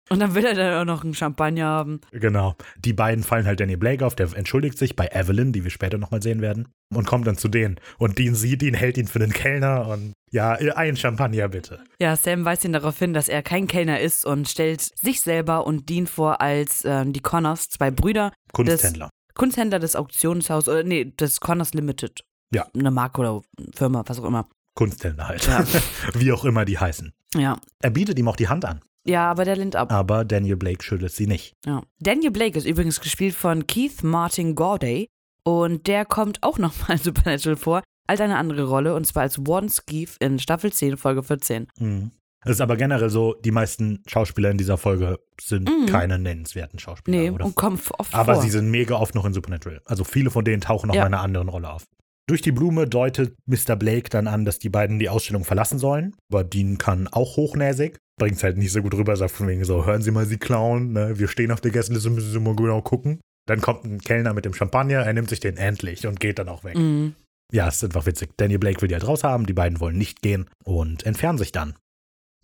Und 0.09 0.19
dann 0.19 0.35
will 0.35 0.45
er 0.45 0.53
dann 0.53 0.81
auch 0.81 0.85
noch 0.85 1.03
einen 1.03 1.13
Champagner 1.13 1.65
haben. 1.65 2.01
Genau. 2.11 2.55
Die 2.77 2.93
beiden 2.93 3.23
fallen 3.23 3.45
halt 3.45 3.59
Danny 3.59 3.77
Blake 3.77 4.05
auf, 4.05 4.15
der 4.15 4.31
entschuldigt 4.35 4.77
sich 4.77 4.95
bei 4.95 5.07
Evelyn, 5.07 5.53
die 5.53 5.63
wir 5.63 5.71
später 5.71 5.97
nochmal 5.97 6.21
sehen 6.21 6.41
werden, 6.41 6.67
und 6.93 7.07
kommt 7.07 7.25
dann 7.25 7.37
zu 7.37 7.47
denen. 7.47 7.79
Und 7.97 8.19
Dean 8.19 8.35
sieht 8.35 8.61
ihn, 8.63 8.73
hält 8.73 8.97
ihn 8.97 9.07
für 9.07 9.19
den 9.19 9.31
Kellner 9.31 9.87
und 9.87 10.13
ja, 10.29 10.51
ein 10.51 10.97
Champagner 10.97 11.47
bitte. 11.47 11.79
Ja, 11.99 12.15
Sam 12.15 12.43
weist 12.43 12.65
ihn 12.65 12.73
darauf 12.73 12.99
hin, 12.99 13.13
dass 13.13 13.29
er 13.29 13.41
kein 13.43 13.67
Kellner 13.67 14.01
ist 14.01 14.25
und 14.25 14.49
stellt 14.49 14.81
sich 14.81 15.21
selber 15.21 15.65
und 15.65 15.89
Dean 15.89 16.05
vor 16.05 16.41
als 16.41 16.83
ähm, 16.85 17.13
die 17.13 17.21
Connors, 17.21 17.69
zwei 17.69 17.89
Brüder, 17.89 18.33
Kunsthändler. 18.51 19.09
Kunsthändler 19.35 19.79
des 19.79 19.95
Auktionshauses, 19.95 20.67
oder 20.67 20.83
nee, 20.83 21.05
des 21.05 21.39
Connors 21.39 21.73
Limited. 21.73 22.23
Ja. 22.53 22.67
Eine 22.77 22.91
Marke 22.91 23.21
oder 23.21 23.41
Firma, 23.75 24.03
was 24.05 24.19
auch 24.19 24.25
immer. 24.25 24.47
Kunsthändler 24.75 25.27
halt. 25.27 25.45
Ja. 25.47 25.63
Wie 26.15 26.31
auch 26.31 26.45
immer 26.45 26.65
die 26.65 26.77
heißen. 26.79 27.13
Ja. 27.35 27.57
Er 27.81 27.89
bietet 27.89 28.17
ihm 28.19 28.27
auch 28.27 28.35
die 28.35 28.47
Hand 28.47 28.65
an, 28.65 28.81
Ja, 29.05 29.29
aber 29.29 29.45
der 29.45 29.55
lehnt 29.55 29.75
ab. 29.75 29.91
aber 29.91 30.25
Daniel 30.25 30.55
Blake 30.55 30.83
schüttelt 30.83 31.11
sie 31.11 31.27
nicht. 31.27 31.53
Ja. 31.65 31.81
Daniel 31.99 32.31
Blake 32.31 32.57
ist 32.57 32.65
übrigens 32.65 32.99
gespielt 33.01 33.35
von 33.35 33.67
Keith 33.67 34.03
Martin 34.03 34.55
Gorday 34.55 35.07
und 35.43 35.87
der 35.87 36.05
kommt 36.05 36.41
auch 36.41 36.57
nochmal 36.59 36.97
in 36.97 37.03
Supernatural 37.03 37.55
vor, 37.57 37.81
als 38.07 38.19
eine 38.21 38.37
andere 38.37 38.65
Rolle 38.65 38.95
und 38.95 39.05
zwar 39.05 39.23
als 39.23 39.39
Warden 39.45 39.69
Skeef 39.69 40.17
in 40.19 40.39
Staffel 40.39 40.71
10, 40.73 40.97
Folge 40.97 41.23
14. 41.23 41.67
Mhm. 41.79 42.11
Es 42.45 42.51
ist 42.51 42.61
aber 42.61 42.75
generell 42.75 43.09
so, 43.09 43.35
die 43.35 43.51
meisten 43.51 44.03
Schauspieler 44.05 44.51
in 44.51 44.57
dieser 44.57 44.77
Folge 44.77 45.17
sind 45.39 45.69
Mhm. 45.69 45.85
keine 45.85 46.19
nennenswerten 46.19 46.77
Schauspieler. 46.77 47.17
Nee, 47.17 47.29
oder? 47.29 47.45
und 47.45 47.55
kommt 47.55 47.81
oft 47.97 48.13
Aber 48.13 48.33
vor. 48.35 48.43
sie 48.43 48.49
sind 48.49 48.69
mega 48.69 48.95
oft 48.95 49.15
noch 49.15 49.23
in 49.25 49.33
Supernatural. 49.33 49.81
Also 49.85 50.03
viele 50.03 50.29
von 50.29 50.43
denen 50.43 50.61
tauchen 50.61 50.87
noch 50.87 50.95
Ja. 50.95 51.05
in 51.07 51.13
einer 51.13 51.21
anderen 51.23 51.47
Rolle 51.47 51.71
auf. 51.71 51.85
Durch 52.27 52.41
die 52.41 52.51
Blume 52.53 52.87
deutet 52.87 53.35
Mr. 53.45 53.75
Blake 53.75 54.09
dann 54.09 54.27
an, 54.27 54.45
dass 54.45 54.59
die 54.59 54.69
beiden 54.69 54.97
die 54.97 55.09
Ausstellung 55.09 55.43
verlassen 55.43 55.77
sollen. 55.77 56.15
Aber 56.31 56.43
Dean 56.43 56.77
kann 56.77 57.07
auch 57.07 57.35
hochnäsig. 57.35 57.97
Bringt 58.17 58.37
es 58.37 58.43
halt 58.43 58.57
nicht 58.57 58.71
so 58.71 58.81
gut 58.81 58.93
rüber, 58.93 59.15
sagt 59.17 59.31
von 59.31 59.47
wegen 59.47 59.65
so, 59.65 59.85
hören 59.85 60.01
Sie 60.01 60.11
mal, 60.11 60.25
Sie 60.25 60.37
klauen, 60.37 60.93
ne? 60.93 61.19
wir 61.19 61.27
stehen 61.27 61.51
auf 61.51 61.61
der 61.61 61.71
Gästeliste, 61.71 62.09
müssen 62.09 62.31
Sie 62.31 62.39
mal 62.39 62.55
genau 62.55 62.81
gucken. 62.81 63.19
Dann 63.45 63.59
kommt 63.59 63.83
ein 63.83 63.99
Kellner 63.99 64.33
mit 64.33 64.45
dem 64.45 64.53
Champagner, 64.53 64.99
er 64.99 65.13
nimmt 65.13 65.29
sich 65.29 65.41
den 65.41 65.57
endlich 65.57 66.07
und 66.07 66.19
geht 66.19 66.39
dann 66.39 66.47
auch 66.47 66.63
weg. 66.63 66.77
Mhm. 66.77 67.15
Ja, 67.51 67.67
es 67.67 67.75
ist 67.75 67.83
einfach 67.83 68.05
witzig. 68.05 68.29
Daniel 68.37 68.59
Blake 68.59 68.81
will 68.81 68.87
die 68.87 68.95
halt 68.95 69.07
raus 69.07 69.23
haben, 69.23 69.45
die 69.45 69.53
beiden 69.53 69.79
wollen 69.79 69.97
nicht 69.97 70.21
gehen 70.21 70.49
und 70.63 71.05
entfernen 71.05 71.37
sich 71.37 71.51
dann. 71.51 71.75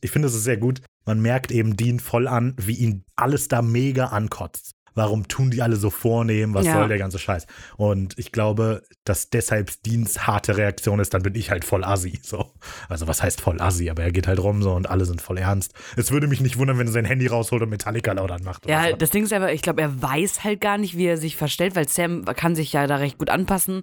Ich 0.02 0.12
finde, 0.12 0.28
es 0.28 0.36
ist 0.36 0.44
sehr 0.44 0.58
gut. 0.58 0.82
Man 1.06 1.22
merkt 1.22 1.52
eben 1.52 1.78
Dean 1.78 2.00
voll 2.00 2.28
an, 2.28 2.54
wie 2.58 2.76
ihn 2.76 3.04
alles 3.16 3.48
da 3.48 3.62
mega 3.62 4.08
ankotzt. 4.08 4.72
Warum 4.96 5.28
tun 5.28 5.52
die 5.52 5.62
alle 5.62 5.76
so 5.76 5.90
vornehm? 5.90 6.54
Was 6.54 6.66
Ja. 6.66 6.74
soll 6.74 6.88
der 6.88 6.98
ganze 6.98 7.20
Scheiß? 7.20 7.46
Und 7.78 8.18
ich 8.18 8.32
glaube, 8.32 8.84
dass 9.06 9.30
deshalb 9.30 9.72
Deans 9.84 10.28
harte 10.28 10.58
Reaktion 10.58 11.00
ist, 11.00 11.14
dann 11.14 11.22
bin 11.24 11.36
ich 11.36 11.52
halt 11.52 11.66
voll 11.66 11.84
assi. 11.84 12.20
So. 12.24 12.52
Also, 12.90 13.08
was 13.08 13.22
heißt 13.24 13.42
voll 13.42 13.62
assi? 13.62 13.90
Aber 13.90 14.04
er 14.04 14.12
geht 14.12 14.28
halt 14.28 14.40
rum 14.40 14.62
so 14.62 14.74
und 14.74 14.90
alle 14.90 15.06
sind 15.06 15.22
voll 15.22 15.38
ernst. 15.38 15.74
Es 15.96 16.12
würde 16.12 16.28
mich 16.28 16.42
nicht 16.42 16.58
wundern, 16.58 16.78
wenn 16.78 16.88
er 16.88 16.94
sein 16.94 17.06
Handy 17.06 17.28
rausholt 17.28 17.62
und 17.64 17.70
Metallica 17.70 18.12
laut 18.14 18.32
anmacht. 18.32 18.66
oder 18.66 18.74
Ja, 18.74 18.90
so. 18.92 18.96
das 18.98 19.10
Ding 19.12 19.24
ist 19.24 19.34
aber, 19.34 19.54
ich 19.54 19.62
glaube, 19.62 19.82
er 19.82 20.02
weiß 20.02 20.44
halt 20.44 20.62
gar 20.62 20.78
nicht, 20.78 20.96
wie 20.98 21.06
er 21.06 21.18
sich 21.18 21.36
verstellt, 21.36 21.76
weil 21.76 21.88
Sam 21.88 22.26
kann 22.26 22.56
sich 22.56 22.74
ja 22.74 22.88
da 22.88 22.98
recht 22.98 23.18
gut 23.18 23.30
anpassen. 23.30 23.82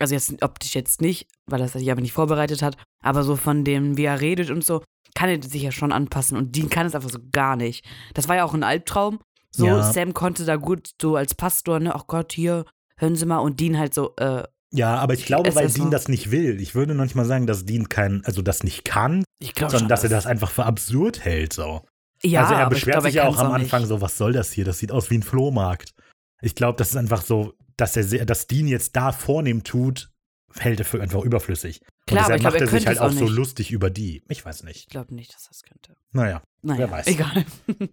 Also 0.00 0.14
jetzt 0.14 0.42
optisch 0.42 0.74
jetzt 0.74 1.00
nicht, 1.00 1.28
weil 1.46 1.60
er 1.60 1.68
sich 1.68 1.90
aber 1.90 2.00
nicht 2.00 2.12
vorbereitet 2.12 2.62
hat, 2.62 2.76
aber 3.02 3.22
so 3.22 3.36
von 3.36 3.64
dem, 3.64 3.96
wie 3.96 4.04
er 4.04 4.20
redet 4.20 4.50
und 4.50 4.64
so, 4.64 4.82
kann 5.14 5.28
er 5.28 5.40
sich 5.40 5.62
ja 5.62 5.70
schon 5.70 5.92
anpassen 5.92 6.36
und 6.36 6.56
Dean 6.56 6.68
kann 6.68 6.86
es 6.86 6.94
einfach 6.96 7.08
so 7.10 7.20
gar 7.32 7.54
nicht. 7.54 7.84
Das 8.14 8.26
war 8.28 8.34
ja 8.34 8.44
auch 8.44 8.54
ein 8.54 8.64
Albtraum. 8.64 9.20
So, 9.56 9.66
Ja. 9.66 9.82
Sam 9.92 10.14
konnte 10.14 10.44
da 10.44 10.56
gut 10.56 10.90
so 11.00 11.16
als 11.16 11.34
Pastor, 11.34 11.78
ne, 11.80 11.94
ach 11.94 12.06
Gott, 12.06 12.32
hier, 12.32 12.64
hören 12.96 13.14
Sie 13.16 13.24
mal, 13.26 13.38
und 13.38 13.60
Dean 13.60 13.78
halt 13.78 13.94
so, 13.94 14.14
äh, 14.16 14.42
Ja, 14.72 14.96
aber 14.96 15.14
ich 15.14 15.26
glaube, 15.26 15.54
weil 15.54 15.68
Dean 15.70 15.90
das 15.92 16.08
nicht 16.08 16.30
will. 16.32 16.60
Ich 16.60 16.74
würde 16.74 16.94
noch 16.94 17.04
nicht 17.04 17.14
mal 17.14 17.24
sagen, 17.24 17.46
dass 17.46 17.64
Dean 17.64 17.88
kein, 17.88 18.24
also 18.24 18.42
das 18.42 18.64
nicht 18.64 18.84
kann, 18.84 19.24
sondern 19.56 19.78
schon, 19.78 19.88
dass 19.88 20.02
er 20.02 20.10
das 20.10 20.26
einfach 20.26 20.50
für 20.50 20.64
absurd 20.64 21.24
hält, 21.24 21.52
so. 21.52 21.82
Ja, 22.22 22.42
also 22.42 22.54
er 22.54 22.60
aber 22.66 22.74
ich 22.74 22.80
beschwert 22.80 22.94
glaub, 22.94 23.04
er 23.04 23.10
sich 23.10 23.14
ja 23.16 23.28
auch 23.28 23.38
am 23.38 23.52
nicht. 23.52 23.72
Anfang 23.72 23.86
so, 23.86 24.00
was 24.00 24.16
soll 24.18 24.32
das 24.32 24.50
hier? 24.50 24.64
Das 24.64 24.78
sieht 24.78 24.90
aus 24.90 25.10
wie 25.10 25.18
ein 25.18 25.22
Flohmarkt. 25.22 25.94
Ich 26.42 26.54
glaube, 26.56 26.76
das 26.78 26.88
ist 26.90 26.96
einfach 26.96 27.22
so, 27.22 27.52
dass 27.76 27.96
er 27.96 28.02
sehr, 28.04 28.24
dass 28.26 28.46
Dean 28.48 28.66
jetzt 28.66 28.96
da 28.96 29.12
vornehm 29.12 29.62
tut, 29.62 30.10
hält 30.58 30.80
er 30.80 30.84
für 30.86 31.00
einfach 31.02 31.22
überflüssig. 31.22 31.80
Klar, 32.06 32.26
Und 32.28 32.32
aber 32.32 32.36
deshalb 32.36 32.36
ich 32.36 32.40
glaub, 32.40 32.52
macht 32.52 32.60
er 32.60 32.66
er 32.66 32.78
sich 32.80 32.86
halt 32.86 32.98
auch 32.98 33.04
auch 33.06 33.10
so 33.12 33.24
nicht. 33.24 33.34
lustig 33.36 33.70
über 33.72 33.90
die. 33.90 34.22
Ich 34.28 34.44
weiß 34.44 34.62
nicht. 34.64 34.76
Ich 34.78 34.86
glaube 34.88 35.14
nicht, 35.14 35.34
dass 35.34 35.44
das 35.48 35.62
könnte. 35.62 35.94
Naja. 36.12 36.42
Naja, 36.62 36.78
Wer 36.80 36.90
weiß. 36.90 37.06
egal. 37.06 37.44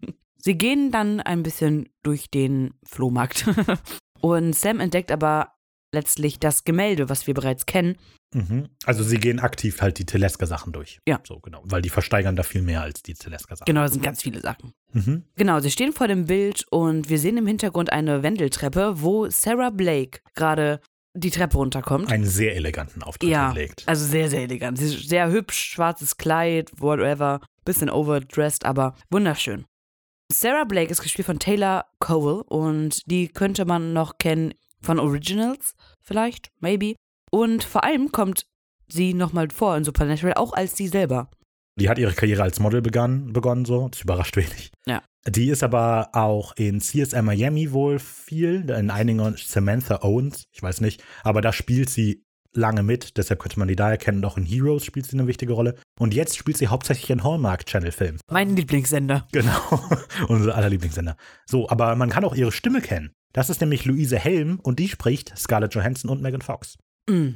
Sie 0.42 0.58
gehen 0.58 0.92
dann 0.92 1.20
ein 1.20 1.44
bisschen 1.44 1.90
durch 2.04 2.30
den 2.30 2.74
Flohmarkt. 2.84 3.46
Und 4.22 4.56
Sam 4.56 4.80
entdeckt 4.80 5.12
aber 5.12 5.54
letztlich 5.94 6.40
das 6.40 6.64
Gemälde, 6.64 7.10
was 7.10 7.28
wir 7.28 7.34
bereits 7.34 7.66
kennen. 7.66 7.98
Mhm. 8.34 8.70
Also 8.86 9.04
sie 9.04 9.18
gehen 9.18 9.40
aktiv 9.40 9.82
halt 9.82 10.00
die 10.00 10.06
Teleska-Sachen 10.06 10.72
durch. 10.72 11.00
Ja. 11.08 11.20
So, 11.28 11.40
genau. 11.40 11.62
Weil 11.66 11.82
die 11.82 11.90
versteigern 11.90 12.36
da 12.36 12.44
viel 12.44 12.62
mehr 12.62 12.82
als 12.82 13.02
die 13.04 13.14
Teleska-Sachen. 13.14 13.66
Genau, 13.66 13.82
das 13.82 13.92
sind 13.92 14.04
ganz 14.04 14.22
viele 14.22 14.40
Sachen. 14.40 14.74
Mhm. 14.94 15.24
Genau, 15.36 15.60
sie 15.60 15.70
stehen 15.70 15.92
vor 15.92 16.08
dem 16.08 16.28
Bild 16.28 16.66
und 16.70 17.10
wir 17.10 17.20
sehen 17.20 17.38
im 17.38 17.48
Hintergrund 17.48 17.92
eine 17.92 18.24
Wendeltreppe, 18.24 19.02
wo 19.02 19.30
Sarah 19.30 19.70
Blake 19.70 20.22
gerade 20.34 20.80
die 21.14 21.30
Treppe 21.30 21.58
runterkommt. 21.58 22.10
Einen 22.10 22.26
sehr 22.26 22.56
eleganten 22.56 23.04
Auftritt 23.04 23.30
ja, 23.30 23.48
hinlegt. 23.48 23.84
also 23.86 24.06
sehr, 24.06 24.30
sehr 24.30 24.44
elegant. 24.44 24.78
Sie 24.78 24.86
ist 24.86 25.10
sehr 25.10 25.30
hübsch, 25.30 25.72
schwarzes 25.74 26.16
Kleid, 26.16 26.72
whatever. 26.78 27.42
Bisschen 27.66 27.90
overdressed, 27.90 28.66
aber 28.66 28.96
wunderschön. 29.10 29.66
Sarah 30.32 30.64
Blake 30.64 30.92
ist 30.92 31.02
gespielt 31.02 31.26
von 31.26 31.40
Taylor 31.40 31.86
Cole 32.00 32.44
und 32.44 33.10
die 33.10 33.28
könnte 33.28 33.66
man 33.66 33.94
noch 33.94 34.18
kennen 34.18 34.54
von 34.82 35.00
Originals, 35.00 35.76
vielleicht, 36.02 36.52
maybe. 36.60 36.96
Und 37.30 37.64
vor 37.64 37.84
allem 37.84 38.12
kommt 38.12 38.46
sie 38.88 39.14
nochmal 39.14 39.50
vor 39.50 39.78
in 39.78 39.84
Supernatural, 39.84 40.34
auch 40.36 40.54
als 40.54 40.76
sie 40.76 40.88
selber. 40.88 41.30
Die 41.80 41.90
hat 41.90 41.98
ihre 41.98 42.14
Karriere 42.14 42.44
als 42.44 42.60
Model 42.60 42.82
begann, 42.82 43.32
begonnen, 43.32 43.66
so. 43.66 43.88
Das 43.90 44.02
überrascht 44.02 44.36
wenig. 44.36 44.72
Ja. 44.86 45.02
Die 45.28 45.50
ist 45.50 45.64
aber 45.64 46.10
auch 46.14 46.54
in 46.56 46.80
CSI 46.80 47.22
Miami 47.22 47.72
wohl 47.72 48.00
viel, 48.00 48.70
in 48.70 48.90
einigen 48.90 49.36
Samantha 49.38 50.00
Owens, 50.02 50.46
ich 50.52 50.64
weiß 50.64 50.82
nicht, 50.82 51.04
aber 51.24 51.42
da 51.42 51.54
spielt 51.54 51.90
sie 51.90 52.26
lange 52.54 52.84
mit, 52.84 53.18
deshalb 53.18 53.40
könnte 53.40 53.60
man 53.60 53.68
die 53.68 53.76
da 53.76 53.90
erkennen. 53.90 54.24
Auch 54.26 54.38
in 54.38 54.46
Heroes 54.46 54.86
spielt 54.86 55.06
sie 55.06 55.18
eine 55.18 55.28
wichtige 55.28 55.54
Rolle. 55.54 55.76
Und 56.00 56.14
jetzt 56.14 56.38
spielt 56.38 56.58
sie 56.58 56.68
hauptsächlich 56.68 57.10
in 57.10 57.24
Hallmark-Channel-Filmen. 57.24 58.20
Mein 58.30 58.56
Lieblingssender. 58.56 59.28
Genau, 59.32 59.82
unser 60.28 60.56
aller 60.56 60.70
Lieblingssender. 60.70 61.16
So, 61.46 61.70
aber 61.70 61.96
man 61.96 62.10
kann 62.10 62.26
auch 62.26 62.36
ihre 62.36 62.52
Stimme 62.52 62.82
kennen. 62.82 63.12
Das 63.34 63.50
ist 63.50 63.62
nämlich 63.62 63.86
Luise 63.86 64.20
Helm 64.20 64.60
und 64.62 64.80
die 64.80 64.90
spricht 64.90 65.38
Scarlett 65.38 65.74
Johansson 65.74 66.10
und 66.10 66.22
Megan 66.22 66.42
Fox. 66.42 66.78
Mm. 67.10 67.36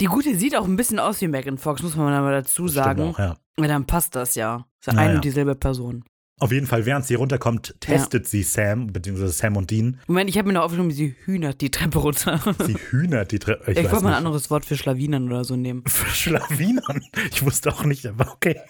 Die 0.00 0.06
Gute 0.06 0.36
sieht 0.36 0.56
auch 0.56 0.64
ein 0.64 0.76
bisschen 0.76 0.98
aus 0.98 1.20
wie 1.20 1.28
Megan 1.28 1.58
Fox, 1.58 1.82
muss 1.82 1.96
man 1.96 2.10
mal 2.22 2.32
dazu 2.32 2.64
Das 2.64 2.74
sagen. 2.74 3.02
Auch, 3.02 3.18
ja. 3.18 3.36
Ja, 3.58 3.66
dann 3.66 3.86
passt 3.86 4.14
das 4.16 4.34
ja. 4.34 4.66
Ist 4.80 4.86
ja 4.86 4.92
Na 4.92 5.02
eine 5.02 5.10
ja. 5.10 5.16
und 5.16 5.24
dieselbe 5.24 5.54
Person. 5.54 6.04
Auf 6.40 6.50
jeden 6.50 6.66
Fall, 6.66 6.84
während 6.84 7.06
sie 7.06 7.14
runterkommt, 7.14 7.76
testet 7.80 8.26
sie 8.26 8.42
Sam, 8.42 8.88
beziehungsweise 8.88 9.32
Sam 9.32 9.56
und 9.56 9.70
Dean. 9.70 10.00
Moment, 10.08 10.28
ich 10.28 10.36
habe 10.36 10.48
mir 10.48 10.54
noch 10.54 10.64
aufgenommen, 10.64 10.90
sie 10.90 11.14
hühnert 11.24 11.60
die 11.60 11.70
Treppe 11.70 12.00
runter. 12.00 12.40
Sie 12.66 12.74
hühnert 12.74 13.30
die 13.30 13.38
Treppe. 13.38 13.70
Ich, 13.70 13.78
weiß 13.78 13.92
wollte 13.92 14.04
mal 14.04 14.10
ein 14.10 14.18
anderes 14.18 14.50
Wort 14.50 14.64
für 14.64 14.76
Schlawinern 14.76 15.28
oder 15.28 15.44
so 15.44 15.54
nehmen. 15.54 15.84
Für 15.86 16.08
Schlawinern. 16.08 17.02
Ich 17.30 17.44
wusste 17.44 17.72
auch 17.72 17.84
nicht, 17.84 18.04
aber 18.06 18.32
okay. 18.32 18.60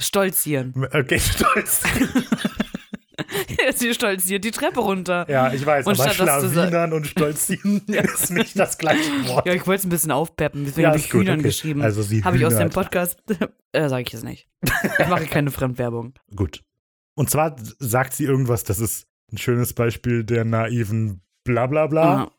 Stolzieren. 0.00 0.74
Okay, 0.92 1.20
stolz. 1.20 1.82
sie 3.76 3.94
stolziert 3.94 4.44
die 4.44 4.50
Treppe 4.50 4.80
runter. 4.80 5.24
Ja, 5.28 5.52
ich 5.52 5.64
weiß, 5.64 5.86
Und 5.86 6.00
aber 6.00 6.10
Schlawinern 6.10 6.92
und 6.92 7.06
Stolzieren 7.06 7.82
ist 7.86 8.30
nicht 8.30 8.58
das 8.58 8.76
gleiche 8.76 9.28
Wort. 9.28 9.46
Ja, 9.46 9.54
ich 9.54 9.66
wollte 9.68 9.80
es 9.80 9.86
ein 9.86 9.90
bisschen 9.90 10.10
aufpeppen, 10.10 10.64
deswegen 10.64 10.82
Ja, 10.82 10.88
habe 10.88 10.98
ich 10.98 11.10
gut, 11.10 11.22
Hühnern 11.22 11.38
okay. 11.38 11.48
geschrieben. 11.48 11.82
Also 11.82 12.02
sie 12.02 12.24
habe 12.24 12.36
ich 12.36 12.44
aus 12.44 12.56
dem. 12.56 12.70
Podcast. 12.70 13.22
äh, 13.72 13.88
sage 13.88 14.02
ich 14.06 14.12
jetzt 14.12 14.24
nicht. 14.24 14.48
Ich 14.62 15.08
mache 15.08 15.26
keine 15.26 15.50
Fremdwerbung. 15.50 16.14
Gut. 16.34 16.62
Und 17.18 17.28
zwar 17.30 17.56
sagt 17.80 18.12
sie 18.12 18.26
irgendwas, 18.26 18.62
das 18.62 18.78
ist 18.78 19.08
ein 19.32 19.38
schönes 19.38 19.72
Beispiel 19.72 20.22
der 20.22 20.44
naiven 20.44 21.20
Blablabla. 21.42 22.04
Ja. 22.04 22.30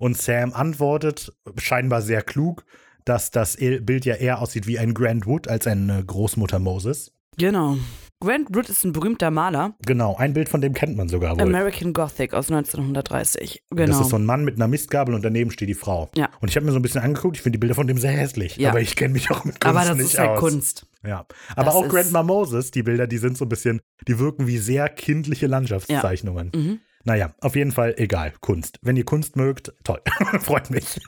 Und 0.00 0.18
Sam 0.18 0.52
antwortet, 0.52 1.32
scheinbar 1.56 2.02
sehr 2.02 2.20
klug, 2.20 2.64
dass 3.04 3.30
das 3.30 3.56
Bild 3.56 4.04
ja 4.04 4.16
eher 4.16 4.40
aussieht 4.40 4.66
wie 4.66 4.76
ein 4.80 4.92
Grand 4.92 5.26
Wood 5.26 5.46
als 5.46 5.68
eine 5.68 6.04
Großmutter 6.04 6.58
Moses. 6.58 7.12
Genau. 7.36 7.76
Grant 8.24 8.54
Wood 8.54 8.68
ist 8.68 8.84
ein 8.84 8.92
berühmter 8.92 9.30
Maler. 9.30 9.74
Genau, 9.84 10.16
ein 10.16 10.32
Bild 10.32 10.48
von 10.48 10.60
dem 10.60 10.72
kennt 10.72 10.96
man 10.96 11.08
sogar 11.08 11.36
wohl. 11.36 11.42
American 11.42 11.92
Gothic 11.92 12.34
aus 12.34 12.50
1930. 12.50 13.64
Genau. 13.70 13.86
Das 13.86 14.00
ist 14.00 14.10
so 14.10 14.16
ein 14.16 14.24
Mann 14.24 14.44
mit 14.44 14.56
einer 14.56 14.68
Mistgabel 14.68 15.14
und 15.14 15.24
daneben 15.24 15.50
steht 15.50 15.68
die 15.68 15.74
Frau. 15.74 16.10
Ja. 16.16 16.30
Und 16.40 16.48
ich 16.48 16.56
habe 16.56 16.66
mir 16.66 16.72
so 16.72 16.78
ein 16.78 16.82
bisschen 16.82 17.02
angeguckt, 17.02 17.36
ich 17.36 17.42
finde 17.42 17.58
die 17.58 17.60
Bilder 17.60 17.74
von 17.74 17.86
dem 17.86 17.98
sehr 17.98 18.12
hässlich. 18.12 18.56
Ja. 18.56 18.70
Aber 18.70 18.80
ich 18.80 18.96
kenne 18.96 19.12
mich 19.12 19.30
auch 19.30 19.44
mit 19.44 19.60
Kunst 19.60 19.76
aber 19.76 19.86
das 19.86 19.96
nicht 19.96 20.14
ist 20.14 20.18
halt 20.18 20.30
aus. 20.30 20.40
Kunst. 20.40 20.86
Ja. 21.06 21.26
Aber 21.54 21.64
Das 21.66 21.74
auch 21.74 21.88
Grandma 21.88 22.22
Moses, 22.22 22.70
die 22.70 22.82
Bilder, 22.82 23.06
die 23.06 23.18
sind 23.18 23.36
so 23.36 23.44
ein 23.44 23.48
bisschen, 23.48 23.80
die 24.08 24.18
wirken 24.18 24.46
wie 24.46 24.58
sehr 24.58 24.88
kindliche 24.88 25.46
Landschaftszeichnungen. 25.46 26.50
Mhm. 26.54 26.80
Naja, 27.04 27.34
auf 27.40 27.54
jeden 27.54 27.72
Fall 27.72 27.94
egal. 27.98 28.32
Kunst. 28.40 28.78
Wenn 28.80 28.96
ihr 28.96 29.04
Kunst 29.04 29.36
mögt, 29.36 29.74
toll. 29.84 30.00
Freut 30.40 30.70
mich. 30.70 30.98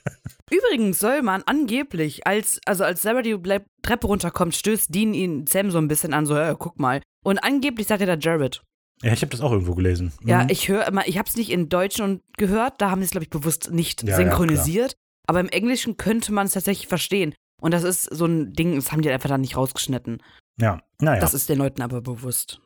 Übrigens 0.51 1.01
soll 1.01 1.23
man 1.23 1.43
angeblich, 1.45 2.27
als, 2.27 2.61
also 2.67 2.85
als 2.85 3.03
Sarah 3.03 3.23
die 3.23 3.37
Treppe 3.83 4.07
runterkommt, 4.07 4.55
stößt 4.55 4.95
Dean 4.95 5.13
ihn 5.15 5.47
Sam 5.47 5.71
so 5.71 5.79
ein 5.79 5.89
bisschen 5.89 6.15
an, 6.15 6.25
so, 6.27 6.37
äh, 6.37 6.55
guck 6.59 6.79
mal. 6.79 7.01
Und 7.25 7.39
angeblich 7.43 7.87
sagt 7.89 8.01
er 8.03 8.07
da 8.07 8.15
Jared. 8.17 8.63
Ja, 9.03 9.13
ich 9.13 9.21
habe 9.23 9.31
das 9.31 9.41
auch 9.41 9.51
irgendwo 9.53 9.75
gelesen. 9.75 10.13
Ja, 10.25 10.45
Mhm. 10.45 10.51
ich 10.51 10.69
höre 10.69 10.87
immer, 10.87 11.07
ich 11.07 11.19
habe 11.19 11.29
es 11.29 11.37
nicht 11.37 11.51
in 11.51 11.69
Deutsch 11.69 12.01
und 12.01 12.23
gehört, 12.39 12.81
da 12.81 12.91
haben 12.91 13.01
sie 13.01 13.07
es, 13.07 13.11
glaube 13.11 13.25
ich, 13.25 13.31
bewusst 13.31 13.71
nicht 13.73 14.03
Ja, 14.05 14.11
ja, 14.11 14.17
synchronisiert. 14.17 14.95
aber 15.27 15.41
im 15.41 15.49
Englischen 15.49 15.97
könnte 15.97 16.33
man 16.33 16.47
es 16.47 16.53
tatsächlich 16.53 16.87
verstehen. 16.87 17.35
Und 17.61 17.73
das 17.75 17.83
ist 17.83 18.05
so 18.05 18.27
ein 18.27 18.53
Ding, 18.53 18.77
das 18.77 18.93
haben 18.93 19.03
die 19.03 19.11
einfach 19.11 19.29
dann 19.29 19.41
nicht 19.41 19.57
rausgeschnitten. 19.57 20.23
ja. 20.61 20.81
Naja. 20.99 21.21
Das 21.21 21.35
ist 21.35 21.49
den 21.51 21.59
Leuten 21.59 21.83
aber 21.83 22.01
bewusst. 22.01 22.61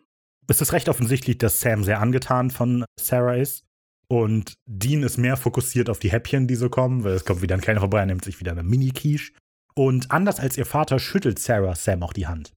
es 0.46 0.60
ist 0.60 0.72
recht 0.72 0.88
offensichtlich, 0.88 1.38
dass 1.38 1.58
Sam 1.60 1.82
sehr 1.82 2.00
angetan 2.00 2.50
von 2.52 2.84
Sarah 3.00 3.34
ist. 3.34 3.64
Und 4.10 4.54
Dean 4.66 5.04
ist 5.04 5.18
mehr 5.18 5.36
fokussiert 5.36 5.88
auf 5.88 6.00
die 6.00 6.10
Häppchen, 6.10 6.48
die 6.48 6.56
so 6.56 6.68
kommen, 6.68 7.04
weil 7.04 7.12
es 7.12 7.24
kommt 7.24 7.42
wieder 7.42 7.54
ein 7.54 7.60
kleiner 7.60 7.78
vorbei, 7.78 8.00
er 8.00 8.06
nimmt 8.06 8.24
sich 8.24 8.40
wieder 8.40 8.50
eine 8.50 8.64
Mini-Quiche. 8.64 9.32
Und 9.74 10.10
anders 10.10 10.40
als 10.40 10.58
ihr 10.58 10.66
Vater 10.66 10.98
schüttelt 10.98 11.38
Sarah 11.38 11.76
Sam 11.76 12.02
auch 12.02 12.12
die 12.12 12.26
Hand. 12.26 12.52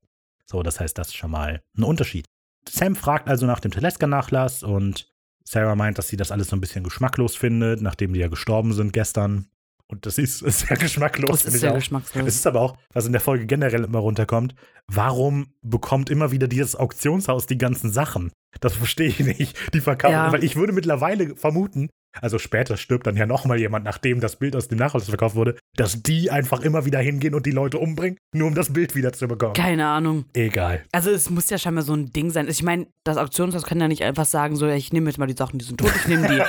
So, 0.48 0.64
das 0.64 0.80
heißt, 0.80 0.98
das 0.98 1.10
ist 1.10 1.16
schon 1.16 1.30
mal 1.30 1.62
ein 1.78 1.84
Unterschied. 1.84 2.26
Sam 2.68 2.96
fragt 2.96 3.28
also 3.30 3.46
nach 3.46 3.60
dem 3.60 3.70
Teleska-Nachlass 3.70 4.64
und 4.64 5.14
Sarah 5.44 5.76
meint, 5.76 6.00
dass 6.00 6.08
sie 6.08 6.18
das 6.18 6.32
alles 6.32 6.48
so 6.48 6.56
ein 6.56 6.62
bisschen 6.62 6.84
geschmacklos 6.84 7.36
findet, 7.36 7.82
nachdem 7.82 8.14
die 8.14 8.20
ja 8.20 8.30
gestorben 8.30 8.74
sind 8.74 8.92
gestern. 8.92 9.46
Und 9.94 10.06
das 10.06 10.18
ist 10.18 10.40
sehr 10.40 10.76
geschmacklos. 10.78 11.44
Das 11.44 11.54
ist 11.54 11.62
sehr 11.62 11.74
geschmackslos. 11.74 12.28
Es 12.28 12.36
ist 12.36 12.48
aber 12.48 12.62
auch, 12.62 12.78
was 12.94 13.06
in 13.06 13.12
der 13.12 13.22
Folge 13.22 13.46
generell 13.46 13.84
immer 13.84 14.00
runterkommt, 14.00 14.56
warum 14.88 15.54
bekommt 15.62 16.10
immer 16.10 16.32
wieder 16.32 16.48
dieses 16.48 16.76
Auktionshaus 16.76 17.46
die 17.46 17.58
ganzen 17.58 17.92
Sachen? 17.92 18.32
Das 18.60 18.74
verstehe 18.74 19.08
ich 19.08 19.20
nicht. 19.20 19.56
Die 19.74 19.82
verkaufen, 19.82 20.14
Ja. 20.14 20.32
weil 20.32 20.44
ich 20.44 20.56
würde 20.56 20.74
mittlerweile 20.74 21.36
vermuten, 21.36 21.90
also 22.22 22.40
später 22.40 22.78
stirbt 22.78 23.08
dann 23.08 23.16
ja 23.18 23.26
nochmal 23.26 23.60
jemand, 23.60 23.86
nachdem 23.86 24.20
das 24.20 24.36
Bild 24.38 24.56
aus 24.56 24.68
dem 24.68 24.78
Nachlass 24.78 25.06
verkauft 25.10 25.36
wurde, 25.36 25.58
dass 25.76 26.04
die 26.04 26.30
einfach 26.32 26.62
immer 26.62 26.86
wieder 26.86 27.00
hingehen 27.00 27.34
und 27.36 27.46
die 27.46 27.52
Leute 27.52 27.78
umbringen, 27.80 28.18
nur 28.34 28.48
um 28.48 28.56
das 28.56 28.72
Bild 28.74 28.96
wieder 28.96 29.14
zu 29.14 29.28
bekommen. 29.28 29.54
Keine 29.54 29.88
Ahnung. 29.88 30.26
Egal. 30.34 30.84
Also 30.92 31.10
es 31.12 31.30
muss 31.30 31.50
ja 31.50 31.58
scheinbar 31.58 31.84
so 31.84 31.94
ein 31.94 32.12
Ding 32.14 32.30
sein. 32.30 32.48
Ich 32.48 32.64
meine, 32.64 32.88
das 33.04 33.18
Auktionshaus 33.18 33.64
kann 33.64 33.80
ja 33.82 33.88
nicht 33.88 34.04
einfach 34.04 34.26
sagen, 34.26 34.56
so, 34.56 34.68
ja, 34.68 34.76
ich 34.76 34.94
nehme 34.94 35.10
jetzt 35.10 35.18
mal 35.18 35.26
die 35.28 35.36
Sachen, 35.38 35.60
die 35.60 35.66
sind 35.66 35.80
tot, 35.80 35.92
ich 35.96 36.08
nehme 36.08 36.28
die. 36.28 36.42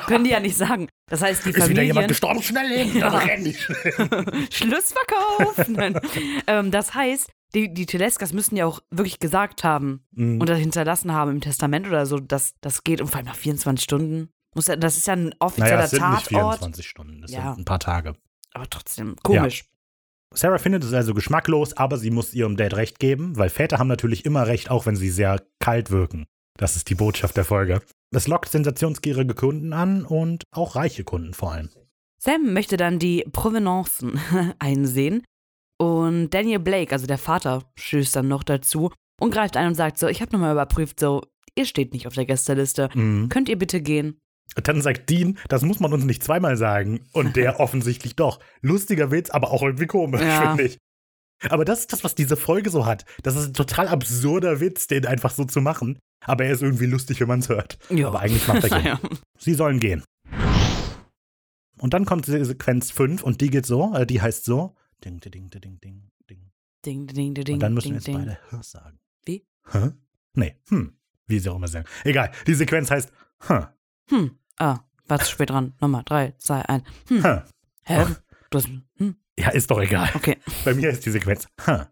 Können 0.06 0.24
die 0.24 0.30
ja 0.30 0.40
nicht 0.40 0.56
sagen. 0.56 0.88
Das 1.08 1.22
heißt, 1.22 1.44
die 1.44 1.50
Ist 1.50 1.56
wieder 1.68 1.82
jemand 1.82 2.06
Familien... 2.06 2.08
gestorben? 2.08 2.42
Schnell 2.42 2.68
hin! 2.86 2.98
Ja. 2.98 3.08
Renn 3.10 3.44
ich. 3.46 3.60
Schlussverkauf! 4.50 5.68
Nein. 5.68 5.98
ähm, 6.46 6.70
das 6.70 6.94
heißt, 6.94 7.30
die, 7.54 7.72
die 7.72 7.86
Teleskas 7.86 8.32
müssen 8.32 8.56
ja 8.56 8.66
auch 8.66 8.80
wirklich 8.90 9.18
gesagt 9.18 9.64
haben 9.64 10.04
Mhm. 10.12 10.40
und 10.40 10.48
das 10.48 10.58
hinterlassen 10.58 11.12
haben 11.12 11.30
im 11.32 11.40
Testament 11.40 11.86
oder 11.86 12.06
so, 12.06 12.18
dass 12.20 12.54
das 12.60 12.84
geht 12.84 13.00
und 13.00 13.08
vor 13.08 13.16
allem 13.18 13.26
nach 13.26 13.34
24 13.36 13.82
Stunden. 13.82 14.28
Muss 14.54 14.66
ja, 14.66 14.76
das 14.76 14.96
ist 14.96 15.06
ja 15.06 15.14
ein 15.14 15.34
offizieller 15.38 15.70
naja, 15.70 15.84
es 15.84 15.90
sind 15.90 16.10
nicht 16.10 16.28
Tatort. 16.30 16.58
24 16.58 16.88
Stunden, 16.88 17.20
das 17.22 17.30
Ja. 17.30 17.50
sind 17.54 17.60
ein 17.60 17.64
paar 17.64 17.78
Tage. 17.80 18.14
Aber 18.52 18.68
trotzdem, 18.68 19.16
komisch. 19.22 19.64
Sarah 20.34 20.58
findet 20.58 20.84
es 20.84 20.92
also 20.92 21.12
geschmacklos, 21.14 21.76
aber 21.76 21.98
sie 21.98 22.10
muss 22.10 22.34
ihrem 22.34 22.56
Dad 22.56 22.74
recht 22.74 22.98
geben, 23.00 23.36
weil 23.36 23.48
Väter 23.48 23.78
haben 23.78 23.88
natürlich 23.88 24.24
immer 24.24 24.46
recht, 24.46 24.70
auch 24.70 24.86
wenn 24.86 24.96
sie 24.96 25.10
sehr 25.10 25.42
kalt 25.58 25.90
wirken. 25.90 26.26
Das 26.56 26.76
ist 26.76 26.88
die 26.90 26.94
Botschaft 26.94 27.36
der 27.36 27.44
Folge. 27.44 27.80
Das 28.12 28.28
lockt 28.28 28.48
sensationsgierige 28.50 29.34
Kunden 29.34 29.72
an 29.72 30.04
und 30.04 30.44
auch 30.52 30.76
reiche 30.76 31.04
Kunden 31.04 31.34
vor 31.34 31.52
allem. 31.52 31.70
Sam 32.22 32.52
möchte 32.52 32.76
dann 32.76 32.98
die 32.98 33.24
Provenancen 33.32 34.20
einsehen 34.58 35.22
und 35.78 36.30
Daniel 36.30 36.58
Blake, 36.58 36.92
also 36.92 37.06
der 37.06 37.18
Vater, 37.18 37.64
stößt 37.76 38.14
dann 38.14 38.28
noch 38.28 38.42
dazu 38.44 38.92
und 39.20 39.32
greift 39.32 39.56
ein 39.56 39.68
und 39.68 39.74
sagt 39.74 39.98
so, 39.98 40.06
ich 40.08 40.20
habe 40.20 40.32
nochmal 40.32 40.52
überprüft, 40.52 41.00
so, 41.00 41.22
ihr 41.56 41.64
steht 41.64 41.92
nicht 41.92 42.06
auf 42.06 42.14
der 42.14 42.26
Gästeliste. 42.26 42.90
Mhm. 42.94 43.28
Könnt 43.30 43.48
ihr 43.48 43.58
bitte 43.58 43.80
gehen? 43.80 44.20
Dann 44.56 44.82
sagt 44.82 45.08
Dean, 45.10 45.38
das 45.48 45.62
muss 45.62 45.80
man 45.80 45.92
uns 45.92 46.04
nicht 46.04 46.22
zweimal 46.24 46.56
sagen. 46.56 47.06
Und 47.12 47.36
der 47.36 47.60
offensichtlich 47.60 48.16
doch. 48.16 48.40
Lustiger 48.62 49.10
Witz, 49.10 49.30
aber 49.30 49.50
auch 49.52 49.62
irgendwie 49.62 49.86
komisch, 49.86 50.20
Ja. 50.22 50.48
finde 50.48 50.64
ich. 50.64 50.78
Aber 51.48 51.64
das 51.64 51.80
ist 51.80 51.92
das, 51.92 52.04
was 52.04 52.14
diese 52.14 52.36
Folge 52.36 52.68
so 52.68 52.84
hat. 52.84 53.04
Das 53.22 53.34
ist 53.36 53.46
ein 53.46 53.54
total 53.54 53.88
absurder 53.88 54.60
Witz, 54.60 54.88
den 54.88 55.06
einfach 55.06 55.30
so 55.32 55.44
zu 55.44 55.60
machen. 55.62 55.98
Aber 56.26 56.44
er 56.44 56.52
ist 56.52 56.62
irgendwie 56.62 56.84
lustig, 56.86 57.18
wenn 57.20 57.28
man 57.28 57.40
es 57.40 57.48
hört. 57.48 57.78
Ja. 57.88 58.08
Aber 58.08 58.20
eigentlich 58.20 58.46
macht 58.46 58.64
er. 58.64 58.70
Naja. 58.78 59.00
Sie 59.38 59.54
sollen 59.54 59.80
gehen. 59.80 60.04
Und 61.78 61.94
dann 61.94 62.04
kommt 62.04 62.26
die 62.26 62.44
Sequenz 62.44 62.90
5 62.90 63.22
und 63.22 63.40
die 63.40 63.48
geht 63.48 63.64
so, 63.64 63.94
äh, 63.94 64.06
die 64.06 64.20
heißt 64.20 64.44
so. 64.44 64.74
Ding, 65.02 65.18
ding, 65.20 65.32
ding, 65.32 65.48
ding, 65.50 65.80
ding, 65.80 66.10
ding. 66.28 66.50
Ding, 66.84 67.06
ding, 67.06 67.34
ding, 67.34 67.44
ding. 67.44 67.54
Und 67.54 67.60
dann 67.60 67.72
müssen 67.72 67.84
ding, 67.84 67.92
wir 67.92 67.96
jetzt 67.98 68.06
ding. 68.06 68.16
beide 68.18 68.38
Hör 68.50 68.62
sagen. 68.62 68.98
Wie? 69.24 69.46
Hä? 69.70 69.90
Nee, 70.34 70.56
hm. 70.68 70.98
Wie 71.26 71.38
sie 71.38 71.48
auch 71.48 71.56
immer 71.56 71.68
sagen. 71.68 71.86
Egal, 72.04 72.30
die 72.46 72.54
Sequenz 72.54 72.90
heißt 72.90 73.10
Hä. 73.48 73.66
Hm. 74.10 74.38
Ah, 74.60 74.80
war 75.08 75.18
zu 75.20 75.30
spät 75.30 75.50
dran. 75.50 75.72
Nochmal. 75.80 76.02
Drei, 76.04 76.34
zwei, 76.36 76.60
ein. 76.68 76.82
Hm. 77.08 77.24
Hä. 77.84 78.06
Du 78.50 78.58
hast. 78.58 78.68
Hm. 78.96 79.16
Ja, 79.38 79.48
ist 79.48 79.70
doch 79.70 79.80
egal. 79.80 80.10
Okay. 80.14 80.36
Bei 80.66 80.74
mir 80.74 80.90
ist 80.90 81.06
die 81.06 81.10
Sequenz 81.10 81.48
Hä. 81.64 81.84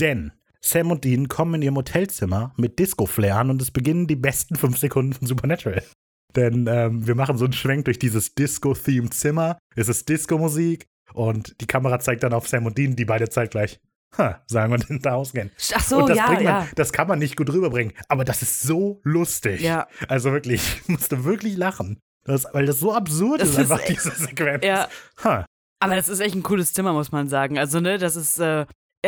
Denn 0.00 0.32
Sam 0.62 0.90
und 0.90 1.04
Dean 1.04 1.28
kommen 1.28 1.56
in 1.56 1.62
ihrem 1.62 1.76
Hotelzimmer 1.76 2.54
mit 2.56 2.78
Disco-Flair 2.78 3.36
an 3.36 3.50
und 3.50 3.60
es 3.60 3.70
beginnen 3.70 4.06
die 4.06 4.16
besten 4.16 4.56
fünf 4.56 4.78
Sekunden 4.78 5.12
von 5.12 5.26
Supernatural. 5.28 5.82
Denn 6.34 6.66
ähm, 6.66 7.06
wir 7.06 7.14
machen 7.14 7.36
so 7.36 7.44
einen 7.44 7.52
Schwenk 7.52 7.84
durch 7.84 7.98
dieses 7.98 8.34
Disco-Themed-Zimmer. 8.34 9.58
Es 9.76 9.88
ist 9.88 10.08
Disco-Musik 10.08 10.86
und 11.12 11.60
die 11.60 11.66
Kamera 11.66 12.00
zeigt 12.00 12.22
dann 12.22 12.32
auf 12.32 12.48
Sam 12.48 12.64
und 12.64 12.78
Dean, 12.78 12.96
die 12.96 13.04
beide 13.04 13.28
zeitgleich 13.28 13.80
ha, 14.18 14.42
sagen 14.46 14.72
und 14.72 14.86
hinter 14.86 15.14
ausgehen. 15.14 15.50
Ach 15.74 15.82
so, 15.84 15.98
und 15.98 16.08
das, 16.10 16.18
ja, 16.18 16.26
man, 16.30 16.42
ja. 16.42 16.68
das 16.74 16.92
kann 16.92 17.08
man 17.08 17.18
nicht 17.18 17.36
gut 17.36 17.50
rüberbringen. 17.50 17.92
Aber 18.08 18.24
das 18.24 18.42
ist 18.42 18.60
so 18.62 19.00
lustig. 19.04 19.60
Ja. 19.60 19.88
Also 20.08 20.32
wirklich, 20.32 20.62
ich 20.82 20.88
musste 20.88 21.24
wirklich 21.24 21.56
lachen. 21.56 21.98
Das, 22.24 22.46
weil 22.52 22.66
das 22.66 22.78
so 22.78 22.94
absurd 22.94 23.40
Das 23.40 23.48
ist, 23.50 23.54
ist 23.58 23.60
einfach 23.72 23.80
echt- 23.80 23.90
diese 24.04 24.10
Sequenz. 24.12 24.64
Ja. 24.64 24.88
Ha. 25.24 25.44
Aber 25.80 25.96
das 25.96 26.08
ist 26.08 26.20
echt 26.20 26.34
ein 26.36 26.42
cooles 26.44 26.72
Zimmer, 26.72 26.92
muss 26.92 27.10
man 27.10 27.28
sagen. 27.28 27.58
Also, 27.58 27.80
ne, 27.80 27.98
das 27.98 28.14
ist, 28.14 28.38
äh, 28.38 28.66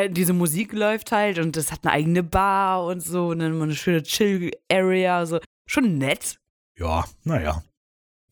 diese 0.09 0.33
Musik 0.33 0.73
läuft 0.73 1.13
halt 1.13 1.39
und 1.39 1.57
das 1.57 1.71
hat 1.71 1.81
eine 1.85 1.93
eigene 1.93 2.25
Bar 2.25 2.85
und 2.87 3.01
so, 3.01 3.29
und 3.29 3.39
dann 3.39 3.63
eine 3.63 3.77
schöne 3.77 4.03
Chill-Area, 4.03 5.25
so. 5.27 5.39
Schon 5.71 5.99
nett. 5.99 6.39
Ja, 6.77 7.05
naja. 7.23 7.63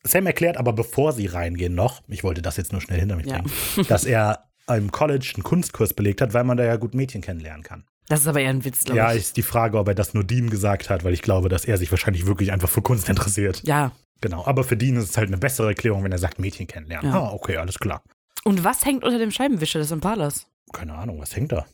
Sam 0.03 0.25
erklärt 0.27 0.57
aber, 0.57 0.73
bevor 0.73 1.13
sie 1.13 1.27
reingehen, 1.27 1.73
noch, 1.75 2.01
ich 2.09 2.25
wollte 2.25 2.41
das 2.41 2.57
jetzt 2.57 2.73
nur 2.73 2.81
schnell 2.81 2.99
hinter 2.99 3.15
mich 3.15 3.27
Ja. 3.27 3.37
bringen, 3.41 3.51
dass 3.87 4.03
er 4.03 4.49
im 4.67 4.91
College 4.91 5.31
einen 5.35 5.43
Kunstkurs 5.43 5.93
belegt 5.93 6.21
hat, 6.21 6.33
weil 6.33 6.43
man 6.43 6.57
da 6.57 6.63
ja 6.63 6.75
gut 6.77 6.93
Mädchen 6.93 7.21
kennenlernen 7.21 7.63
kann. 7.63 7.83
Das 8.07 8.21
ist 8.21 8.27
aber 8.27 8.41
eher 8.41 8.49
ein 8.49 8.65
Witz, 8.65 8.83
glaube 8.83 8.97
Ja, 8.97 9.11
ich. 9.13 9.19
ist 9.19 9.37
die 9.37 9.41
Frage, 9.43 9.77
ob 9.77 9.87
er 9.87 9.95
das 9.95 10.13
nur 10.13 10.23
Dean 10.23 10.49
gesagt 10.49 10.89
hat, 10.89 11.03
weil 11.03 11.13
ich 11.13 11.21
glaube, 11.21 11.49
dass 11.49 11.65
er 11.65 11.77
sich 11.77 11.89
wahrscheinlich 11.91 12.25
wirklich 12.25 12.51
einfach 12.51 12.69
für 12.69 12.81
Kunst 12.81 13.07
interessiert. 13.09 13.61
Ja. 13.65 13.91
Genau. 14.21 14.45
Aber 14.45 14.63
für 14.63 14.77
Dean 14.77 14.95
ist 14.97 15.09
es 15.09 15.17
halt 15.17 15.27
eine 15.27 15.37
bessere 15.37 15.67
Erklärung, 15.69 16.03
wenn 16.03 16.11
er 16.11 16.17
sagt, 16.17 16.39
Mädchen 16.39 16.67
kennenlernen. 16.67 17.11
Ja. 17.11 17.19
Ah, 17.21 17.31
okay, 17.31 17.57
alles 17.57 17.79
klar. 17.79 18.01
Und 18.43 18.63
was 18.63 18.85
hängt 18.85 19.03
unter 19.03 19.19
dem 19.19 19.31
Scheibenwischer 19.31 19.79
des 19.79 19.91
Impalas? 19.91 20.47
Keine 20.73 20.93
Ahnung, 20.95 21.19
was 21.19 21.35
hängt 21.35 21.51
da? 21.51 21.65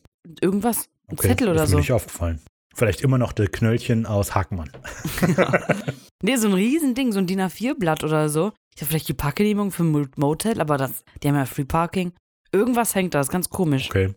Irgendwas? 0.42 0.86
Ein 1.08 1.14
Okay, 1.18 1.28
Zettel 1.30 1.50
oder 1.50 1.64
ist 1.64 1.70
so? 1.72 1.76
mir 1.78 1.82
nicht 1.82 1.92
aufgefallen. 1.92 2.40
Vielleicht 2.76 3.02
immer 3.02 3.18
noch 3.18 3.34
der 3.34 3.48
Knöllchen 3.48 4.06
aus 4.06 4.36
Hakenmann. 4.36 4.70
Nee, 6.22 6.36
so 6.36 6.48
ein 6.50 6.54
Riesending, 6.54 7.14
so 7.14 7.20
ein 7.20 7.28
DIN 7.28 7.40
A4-Blatt 7.40 8.04
oder 8.04 8.28
so. 8.28 8.52
Ich 8.76 8.82
habe 8.82 8.90
vielleicht 8.90 9.08
die 9.08 9.14
Parkgenehmigung 9.14 9.72
für 9.72 9.84
ein 9.84 9.92
Mo- 9.92 10.06
Motel, 10.18 10.60
aber 10.60 10.78
das, 10.78 11.04
die 11.24 11.30
haben 11.30 11.36
ja 11.36 11.46
Free 11.46 11.64
Parking. 11.64 12.12
Irgendwas 12.52 12.96
hängt 12.96 13.14
da, 13.14 13.22
ist 13.22 13.32
ganz 13.32 13.50
komisch. 13.50 13.90
Okay. 13.90 14.14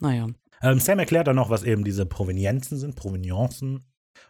Naja. 0.00 0.28
Ähm, 0.62 0.78
Sam 0.78 0.98
erklärt 0.98 1.26
dann 1.26 1.36
noch, 1.36 1.50
was 1.50 1.64
eben 1.64 1.84
diese 1.84 2.06
Provenienzen 2.06 2.78
sind, 2.78 2.94
Provenienzen. 2.94 3.84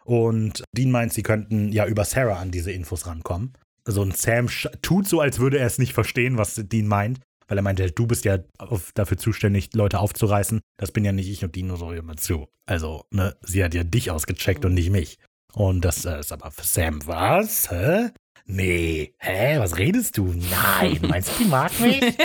Und 0.05 0.63
Dean 0.75 0.91
meint, 0.91 1.13
sie 1.13 1.23
könnten 1.23 1.71
ja 1.71 1.85
über 1.85 2.05
Sarah 2.05 2.39
an 2.39 2.51
diese 2.51 2.71
Infos 2.71 3.05
rankommen. 3.05 3.53
Also 3.85 4.01
und 4.01 4.17
Sam 4.17 4.47
tut 4.81 5.07
so, 5.07 5.19
als 5.19 5.39
würde 5.39 5.59
er 5.59 5.67
es 5.67 5.77
nicht 5.77 5.93
verstehen, 5.93 6.37
was 6.37 6.55
Dean 6.55 6.87
meint. 6.87 7.19
Weil 7.47 7.57
er 7.57 7.63
meinte, 7.63 7.91
du 7.91 8.07
bist 8.07 8.23
ja 8.23 8.39
auf, 8.57 8.93
dafür 8.93 9.17
zuständig, 9.17 9.69
Leute 9.73 9.99
aufzureißen. 9.99 10.61
Das 10.77 10.91
bin 10.91 11.03
ja 11.03 11.11
nicht 11.11 11.29
ich 11.29 11.43
und 11.43 11.55
Dean 11.55 11.67
nur 11.67 11.77
so 11.77 11.91
immer 11.91 12.15
zu. 12.15 12.47
Also, 12.65 13.05
ne, 13.11 13.35
sie 13.41 13.63
hat 13.63 13.73
ja 13.73 13.83
dich 13.83 14.11
ausgecheckt 14.11 14.63
und 14.63 14.73
nicht 14.73 14.89
mich. 14.89 15.19
Und 15.53 15.83
das 15.83 16.05
äh, 16.05 16.19
ist 16.19 16.31
aber 16.31 16.51
für 16.51 16.63
Sam, 16.65 17.05
was? 17.05 17.69
Hä? 17.69 18.09
Nee. 18.45 19.13
Hä? 19.19 19.57
Was 19.59 19.77
redest 19.77 20.17
du? 20.17 20.33
Nein. 20.33 20.99
Meinst 21.07 21.29
du, 21.39 21.43
die 21.43 21.49
mag 21.49 21.71
mich? 21.79 22.01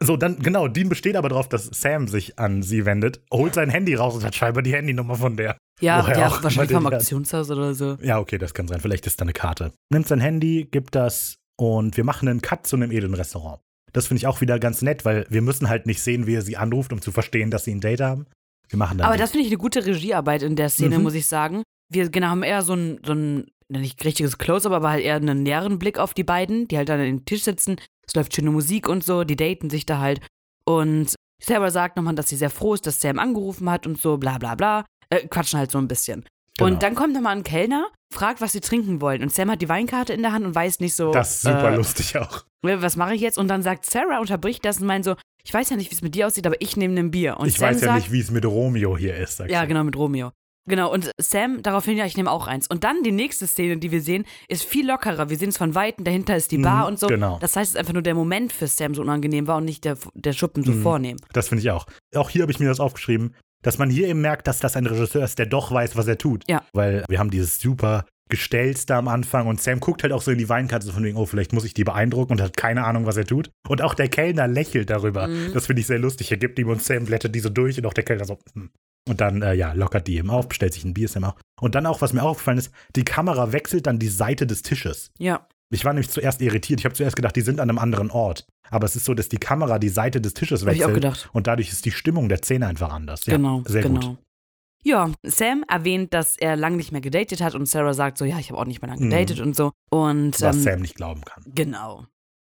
So, 0.00 0.18
dann, 0.18 0.38
genau, 0.40 0.68
Dean 0.68 0.90
besteht 0.90 1.16
aber 1.16 1.30
darauf, 1.30 1.48
dass 1.48 1.64
Sam 1.72 2.08
sich 2.08 2.38
an 2.38 2.62
sie 2.62 2.84
wendet, 2.84 3.22
holt 3.32 3.54
sein 3.54 3.70
Handy 3.70 3.94
raus 3.94 4.14
und 4.14 4.22
hat 4.24 4.34
scheinbar 4.34 4.62
die 4.62 4.74
Handynummer 4.74 5.14
von 5.14 5.36
der. 5.36 5.56
Ja, 5.80 6.06
ja 6.14 6.26
auch 6.28 6.42
wahrscheinlich 6.42 6.72
vom. 6.76 6.86
Auktionshaus 6.86 7.50
oder 7.50 7.72
so. 7.74 7.96
Ja, 8.02 8.18
okay, 8.18 8.36
das 8.36 8.52
kann 8.52 8.68
sein. 8.68 8.80
Vielleicht 8.80 9.06
ist 9.06 9.20
da 9.20 9.22
eine 9.24 9.32
Karte. 9.32 9.72
Nimmt 9.90 10.06
sein 10.06 10.20
Handy, 10.20 10.68
gibt 10.70 10.94
das 10.94 11.36
und 11.56 11.96
wir 11.96 12.04
machen 12.04 12.28
einen 12.28 12.42
Cut 12.42 12.66
zu 12.66 12.76
einem 12.76 12.90
edlen 12.90 13.14
Restaurant. 13.14 13.60
Das 13.94 14.08
finde 14.08 14.18
ich 14.18 14.26
auch 14.26 14.42
wieder 14.42 14.58
ganz 14.58 14.82
nett, 14.82 15.06
weil 15.06 15.24
wir 15.30 15.40
müssen 15.40 15.70
halt 15.70 15.86
nicht 15.86 16.02
sehen, 16.02 16.26
wie 16.26 16.34
er 16.34 16.42
sie 16.42 16.58
anruft, 16.58 16.92
um 16.92 17.00
zu 17.00 17.10
verstehen, 17.10 17.50
dass 17.50 17.64
sie 17.64 17.74
ein 17.74 17.80
Date 17.80 18.00
haben. 18.02 18.26
Wir 18.68 18.78
machen 18.78 18.98
dann. 18.98 19.06
Aber 19.06 19.16
das 19.16 19.30
finde 19.30 19.46
ich 19.46 19.52
eine 19.52 19.58
gute 19.58 19.86
Regiearbeit 19.86 20.42
in 20.42 20.56
der 20.56 20.68
Szene, 20.68 20.98
Mhm. 20.98 21.04
muss 21.04 21.14
ich 21.14 21.26
sagen. 21.28 21.62
Wir 21.90 22.08
genau, 22.10 22.28
haben 22.28 22.42
eher 22.42 22.62
so 22.62 22.74
ein, 22.74 23.00
so 23.04 23.12
ein 23.12 23.46
nicht 23.68 24.04
richtiges 24.04 24.38
Close-up, 24.38 24.72
aber 24.72 24.90
halt 24.90 25.04
eher 25.04 25.16
einen 25.16 25.42
näheren 25.42 25.78
Blick 25.78 25.98
auf 25.98 26.14
die 26.14 26.24
beiden, 26.24 26.68
die 26.68 26.76
halt 26.76 26.88
dann 26.88 27.00
an 27.00 27.06
den 27.06 27.24
Tisch 27.24 27.44
sitzen. 27.44 27.76
Es 28.06 28.14
läuft 28.14 28.34
schöne 28.34 28.50
Musik 28.50 28.88
und 28.88 29.04
so, 29.04 29.24
die 29.24 29.36
daten 29.36 29.70
sich 29.70 29.86
da 29.86 29.98
halt. 29.98 30.20
Und 30.64 31.14
Sarah 31.42 31.70
sagt 31.70 31.96
nochmal, 31.96 32.14
dass 32.14 32.28
sie 32.28 32.36
sehr 32.36 32.50
froh 32.50 32.74
ist, 32.74 32.86
dass 32.86 33.00
Sam 33.00 33.18
angerufen 33.18 33.70
hat 33.70 33.86
und 33.86 34.00
so, 34.00 34.16
bla 34.16 34.38
bla 34.38 34.54
bla. 34.54 34.84
Äh, 35.10 35.26
quatschen 35.28 35.58
halt 35.58 35.70
so 35.70 35.78
ein 35.78 35.88
bisschen. 35.88 36.24
Genau. 36.56 36.70
Und 36.70 36.82
dann 36.82 36.94
kommt 36.94 37.14
nochmal 37.14 37.36
ein 37.36 37.42
Kellner, 37.42 37.88
fragt, 38.12 38.40
was 38.40 38.52
sie 38.52 38.60
trinken 38.60 39.00
wollen. 39.00 39.22
Und 39.22 39.32
Sam 39.32 39.50
hat 39.50 39.60
die 39.60 39.68
Weinkarte 39.68 40.12
in 40.12 40.22
der 40.22 40.32
Hand 40.32 40.46
und 40.46 40.54
weiß 40.54 40.80
nicht 40.80 40.94
so. 40.94 41.10
das 41.10 41.36
ist 41.36 41.42
super 41.42 41.72
äh, 41.72 41.76
lustig 41.76 42.16
auch. 42.16 42.44
Was 42.62 42.96
mache 42.96 43.14
ich 43.14 43.20
jetzt? 43.20 43.36
Und 43.36 43.48
dann 43.48 43.62
sagt 43.62 43.84
Sarah, 43.86 44.20
unterbricht 44.20 44.64
das 44.64 44.80
und 44.80 44.86
meint 44.86 45.04
so, 45.04 45.16
ich 45.42 45.52
weiß 45.52 45.68
ja 45.70 45.76
nicht, 45.76 45.90
wie 45.90 45.94
es 45.94 46.02
mit 46.02 46.14
dir 46.14 46.26
aussieht, 46.26 46.46
aber 46.46 46.60
ich 46.60 46.76
nehme 46.76 46.98
ein 46.98 47.10
Bier. 47.10 47.36
Und 47.38 47.48
ich 47.48 47.54
Sam 47.54 47.70
weiß 47.70 47.80
ja 47.80 47.86
sagt, 47.88 47.98
nicht, 47.98 48.12
wie 48.12 48.20
es 48.20 48.30
mit 48.30 48.46
Romeo 48.46 48.96
hier 48.96 49.16
ist. 49.16 49.40
ja, 49.40 49.64
genau, 49.66 49.84
mit 49.84 49.96
Romeo. 49.96 50.32
Genau, 50.66 50.92
und 50.92 51.10
Sam 51.20 51.62
daraufhin, 51.62 51.96
ja, 51.98 52.06
ich 52.06 52.16
nehme 52.16 52.30
auch 52.30 52.46
eins. 52.46 52.66
Und 52.68 52.84
dann 52.84 53.02
die 53.02 53.12
nächste 53.12 53.46
Szene, 53.46 53.76
die 53.76 53.90
wir 53.90 54.00
sehen, 54.00 54.24
ist 54.48 54.64
viel 54.64 54.86
lockerer. 54.86 55.28
Wir 55.28 55.36
sehen 55.36 55.50
es 55.50 55.58
von 55.58 55.74
Weitem, 55.74 56.04
dahinter 56.04 56.36
ist 56.36 56.52
die 56.52 56.58
Bar 56.58 56.82
Mhm, 56.82 56.86
und 56.92 56.98
so. 56.98 57.06
genau. 57.08 57.38
Das 57.40 57.54
heißt, 57.56 57.70
es 57.70 57.74
ist 57.74 57.78
einfach 57.78 57.92
nur 57.92 58.02
der 58.02 58.14
Moment 58.14 58.52
für 58.52 58.66
Sam 58.66 58.94
so 58.94 59.02
unangenehm 59.02 59.46
war 59.46 59.58
und 59.58 59.64
nicht 59.66 59.84
der, 59.84 59.98
der 60.14 60.32
Schuppen 60.32 60.64
so 60.64 60.72
Mhm. 60.72 60.82
vornehm. 60.82 61.16
Das 61.32 61.48
finde 61.48 61.62
ich 61.62 61.70
auch. 61.70 61.86
Auch 62.14 62.30
hier 62.30 62.42
habe 62.42 62.52
ich 62.52 62.60
mir 62.60 62.68
das 62.68 62.80
aufgeschrieben, 62.80 63.34
dass 63.62 63.78
man 63.78 63.90
hier 63.90 64.08
eben 64.08 64.20
merkt, 64.22 64.46
dass 64.46 64.58
das 64.58 64.76
ein 64.76 64.86
Regisseur 64.86 65.24
ist, 65.24 65.38
der 65.38 65.46
doch 65.46 65.70
weiß, 65.70 65.96
was 65.96 66.06
er 66.06 66.18
tut. 66.18 66.44
Ja. 66.48 66.62
Weil 66.72 67.04
wir 67.08 67.18
haben 67.18 67.30
dieses 67.30 67.60
super 67.60 68.04
Gestelz 68.30 68.86
da 68.86 68.98
am 68.98 69.08
Anfang 69.08 69.46
und 69.46 69.60
Sam 69.60 69.80
guckt 69.80 70.02
halt 70.02 70.12
auch 70.14 70.22
so 70.22 70.30
in 70.30 70.38
die 70.38 70.48
Weinkarte 70.48 70.86
so 70.86 70.92
von 70.92 71.04
wegen, 71.04 71.18
oh, 71.18 71.26
vielleicht 71.26 71.52
muss 71.52 71.64
ich 71.66 71.74
die 71.74 71.84
beeindrucken 71.84 72.32
und 72.32 72.40
hat 72.40 72.56
keine 72.56 72.84
Ahnung, 72.84 73.04
was 73.04 73.18
er 73.18 73.26
tut. 73.26 73.50
Und 73.68 73.82
auch 73.82 73.92
der 73.92 74.08
Kellner 74.08 74.48
lächelt 74.48 74.88
darüber. 74.88 75.26
Mhm. 75.28 75.52
Das 75.52 75.66
finde 75.66 75.80
ich 75.80 75.86
sehr 75.86 75.98
lustig. 75.98 76.30
Er 76.30 76.38
gibt 76.38 76.58
ihm 76.58 76.68
und 76.70 76.82
Sam 76.82 77.04
blättert 77.04 77.34
die 77.34 77.40
so 77.40 77.50
durch 77.50 77.76
und 77.76 77.84
auch 77.84 77.92
der 77.92 78.04
Kellner 78.04 78.24
so, 78.24 78.38
hm. 78.54 78.70
Und 79.08 79.20
dann, 79.20 79.42
äh, 79.42 79.52
ja, 79.54 79.72
lockert 79.72 80.06
die 80.06 80.16
eben 80.16 80.30
auf, 80.30 80.48
bestellt 80.48 80.72
sich 80.74 80.84
ein 80.84 80.94
Bier, 80.94 81.08
Sam 81.08 81.24
auch. 81.24 81.36
Und 81.60 81.74
dann 81.74 81.84
auch, 81.86 82.00
was 82.00 82.12
mir 82.12 82.22
aufgefallen 82.22 82.58
ist, 82.58 82.70
die 82.96 83.04
Kamera 83.04 83.52
wechselt 83.52 83.86
dann 83.86 83.98
die 83.98 84.08
Seite 84.08 84.46
des 84.46 84.62
Tisches. 84.62 85.10
Ja. 85.18 85.46
Ich 85.70 85.84
war 85.84 85.92
nämlich 85.92 86.10
zuerst 86.10 86.40
irritiert. 86.40 86.80
Ich 86.80 86.84
habe 86.84 86.94
zuerst 86.94 87.16
gedacht, 87.16 87.36
die 87.36 87.40
sind 87.42 87.60
an 87.60 87.68
einem 87.68 87.78
anderen 87.78 88.10
Ort. 88.10 88.46
Aber 88.70 88.86
es 88.86 88.96
ist 88.96 89.04
so, 89.04 89.12
dass 89.14 89.28
die 89.28 89.38
Kamera 89.38 89.78
die 89.78 89.88
Seite 89.88 90.20
des 90.20 90.32
Tisches 90.34 90.62
Habe 90.62 90.72
ich 90.74 90.84
auch 90.84 90.88
wechselt. 90.88 91.02
gedacht. 91.02 91.30
Und 91.32 91.46
dadurch 91.46 91.70
ist 91.70 91.84
die 91.84 91.90
Stimmung 91.90 92.28
der 92.28 92.38
Szene 92.38 92.66
einfach 92.66 92.92
anders. 92.92 93.26
Ja, 93.26 93.36
genau, 93.36 93.62
Sehr 93.66 93.82
genau. 93.82 94.00
gut. 94.08 94.18
Ja, 94.84 95.10
Sam 95.22 95.64
erwähnt, 95.68 96.12
dass 96.12 96.36
er 96.36 96.56
lange 96.56 96.76
nicht 96.76 96.92
mehr 96.92 97.00
gedatet 97.00 97.40
hat 97.42 97.54
und 97.54 97.66
Sarah 97.66 97.94
sagt 97.94 98.18
so, 98.18 98.24
ja, 98.26 98.38
ich 98.38 98.50
habe 98.50 98.60
auch 98.60 98.66
nicht 98.66 98.82
mehr 98.82 98.90
lange 98.90 99.04
Mhm. 99.06 99.10
gedatet 99.10 99.40
und 99.40 99.56
so. 99.56 99.72
Und 99.90 100.40
Was 100.42 100.56
ähm, 100.56 100.62
Sam 100.62 100.80
nicht 100.80 100.94
glauben 100.94 101.22
kann. 101.24 101.42
Genau. 101.54 102.06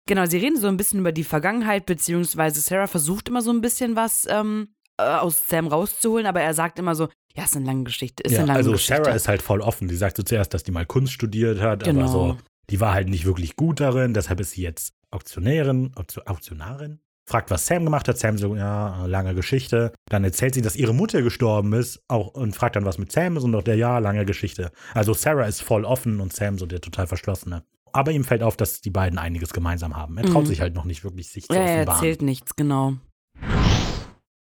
Genau, 0.08 0.26
sie 0.26 0.38
reden 0.38 0.60
so 0.60 0.68
ein 0.68 0.76
bisschen 0.78 1.00
über 1.00 1.12
die 1.12 1.24
Vergangenheit, 1.24 1.86
beziehungsweise 1.86 2.60
Sarah 2.62 2.88
versucht 2.88 3.30
immer 3.30 3.42
so 3.42 3.52
ein 3.52 3.62
bisschen 3.62 3.96
was 3.96 4.28
ähm, 4.30 4.70
äh, 4.74 4.83
aus 4.98 5.48
Sam 5.48 5.68
rauszuholen, 5.68 6.26
aber 6.28 6.42
er 6.42 6.54
sagt 6.54 6.80
immer 6.80 6.96
so, 6.96 7.10
ja, 7.36 7.44
ist 7.46 7.56
eine 7.56 7.66
lange 7.66 7.84
Geschichte, 7.86 8.24
ist 8.24 8.32
Ja, 8.34 8.40
eine 8.40 8.48
lange 8.48 8.58
also 8.60 8.72
Geschichte. 8.74 9.04
Sarah 9.04 9.16
ist 9.16 9.28
halt 9.28 9.42
voll 9.42 9.62
offen. 9.62 9.88
Die 9.88 9.96
sagt 9.96 10.18
so 10.18 10.24
zuerst, 10.24 10.54
dass 10.54 10.64
die 10.64 10.72
mal 10.72 10.86
Kunst 10.86 11.14
studiert 11.14 11.60
hat, 11.62 11.84
aber 11.84 11.92
Genau. 11.94 12.08
so, 12.08 12.38
die 12.70 12.80
war 12.80 12.94
halt 12.94 13.10
nicht 13.10 13.26
wirklich 13.26 13.56
gut 13.56 13.80
darin. 13.80 14.14
Deshalb 14.14 14.40
ist 14.40 14.52
sie 14.52 14.62
jetzt 14.62 14.94
Auktionärin, 15.12 15.92
Auktion- 15.96 16.28
Auktionarin. 16.28 17.00
Fragt, 17.26 17.50
was 17.52 17.66
Sam 17.66 17.86
gemacht 17.86 18.08
hat. 18.10 18.18
Sam 18.20 18.38
so, 18.38 18.56
ja, 18.56 19.06
lange 19.06 19.34
Geschichte. 19.34 19.94
Dann 20.10 20.24
erzählt 20.26 20.54
sie, 20.56 20.62
dass 20.62 20.76
ihre 20.76 20.94
Mutter 20.94 21.22
gestorben 21.22 21.72
ist 21.74 22.02
auch, 22.10 22.28
und 22.34 22.54
fragt 22.56 22.76
dann, 22.76 22.84
was 22.86 22.98
mit 22.98 23.12
Sam 23.14 23.38
ist 23.38 23.44
und 23.46 23.54
doch 23.54 23.64
der, 23.64 23.76
ja, 23.78 23.98
lange 24.00 24.26
Geschichte. 24.26 24.72
Also 24.94 25.14
Sarah 25.14 25.46
ist 25.46 25.62
voll 25.62 25.86
offen 25.86 26.20
und 26.20 26.34
Sam 26.34 26.58
so 26.60 26.66
der 26.66 26.82
total 26.82 27.08
Verschlossene. 27.08 27.64
Aber 27.94 28.12
ihm 28.12 28.26
fällt 28.26 28.44
auf, 28.44 28.58
dass 28.58 28.82
die 28.82 28.90
beiden 28.90 29.18
einiges 29.20 29.54
gemeinsam 29.54 29.96
haben. 29.96 30.18
Er 30.18 30.26
traut 30.26 30.44
Mhm. 30.44 30.48
sich 30.48 30.62
halt 30.62 30.76
noch 30.76 30.84
nicht 30.86 31.04
wirklich, 31.06 31.30
sich 31.30 31.46
zu 31.48 31.54
ja, 31.54 31.62
er 31.62 31.66
offenbaren. 31.76 31.96
erzählt 32.04 32.22
nichts, 32.24 32.56
genau. 32.56 32.96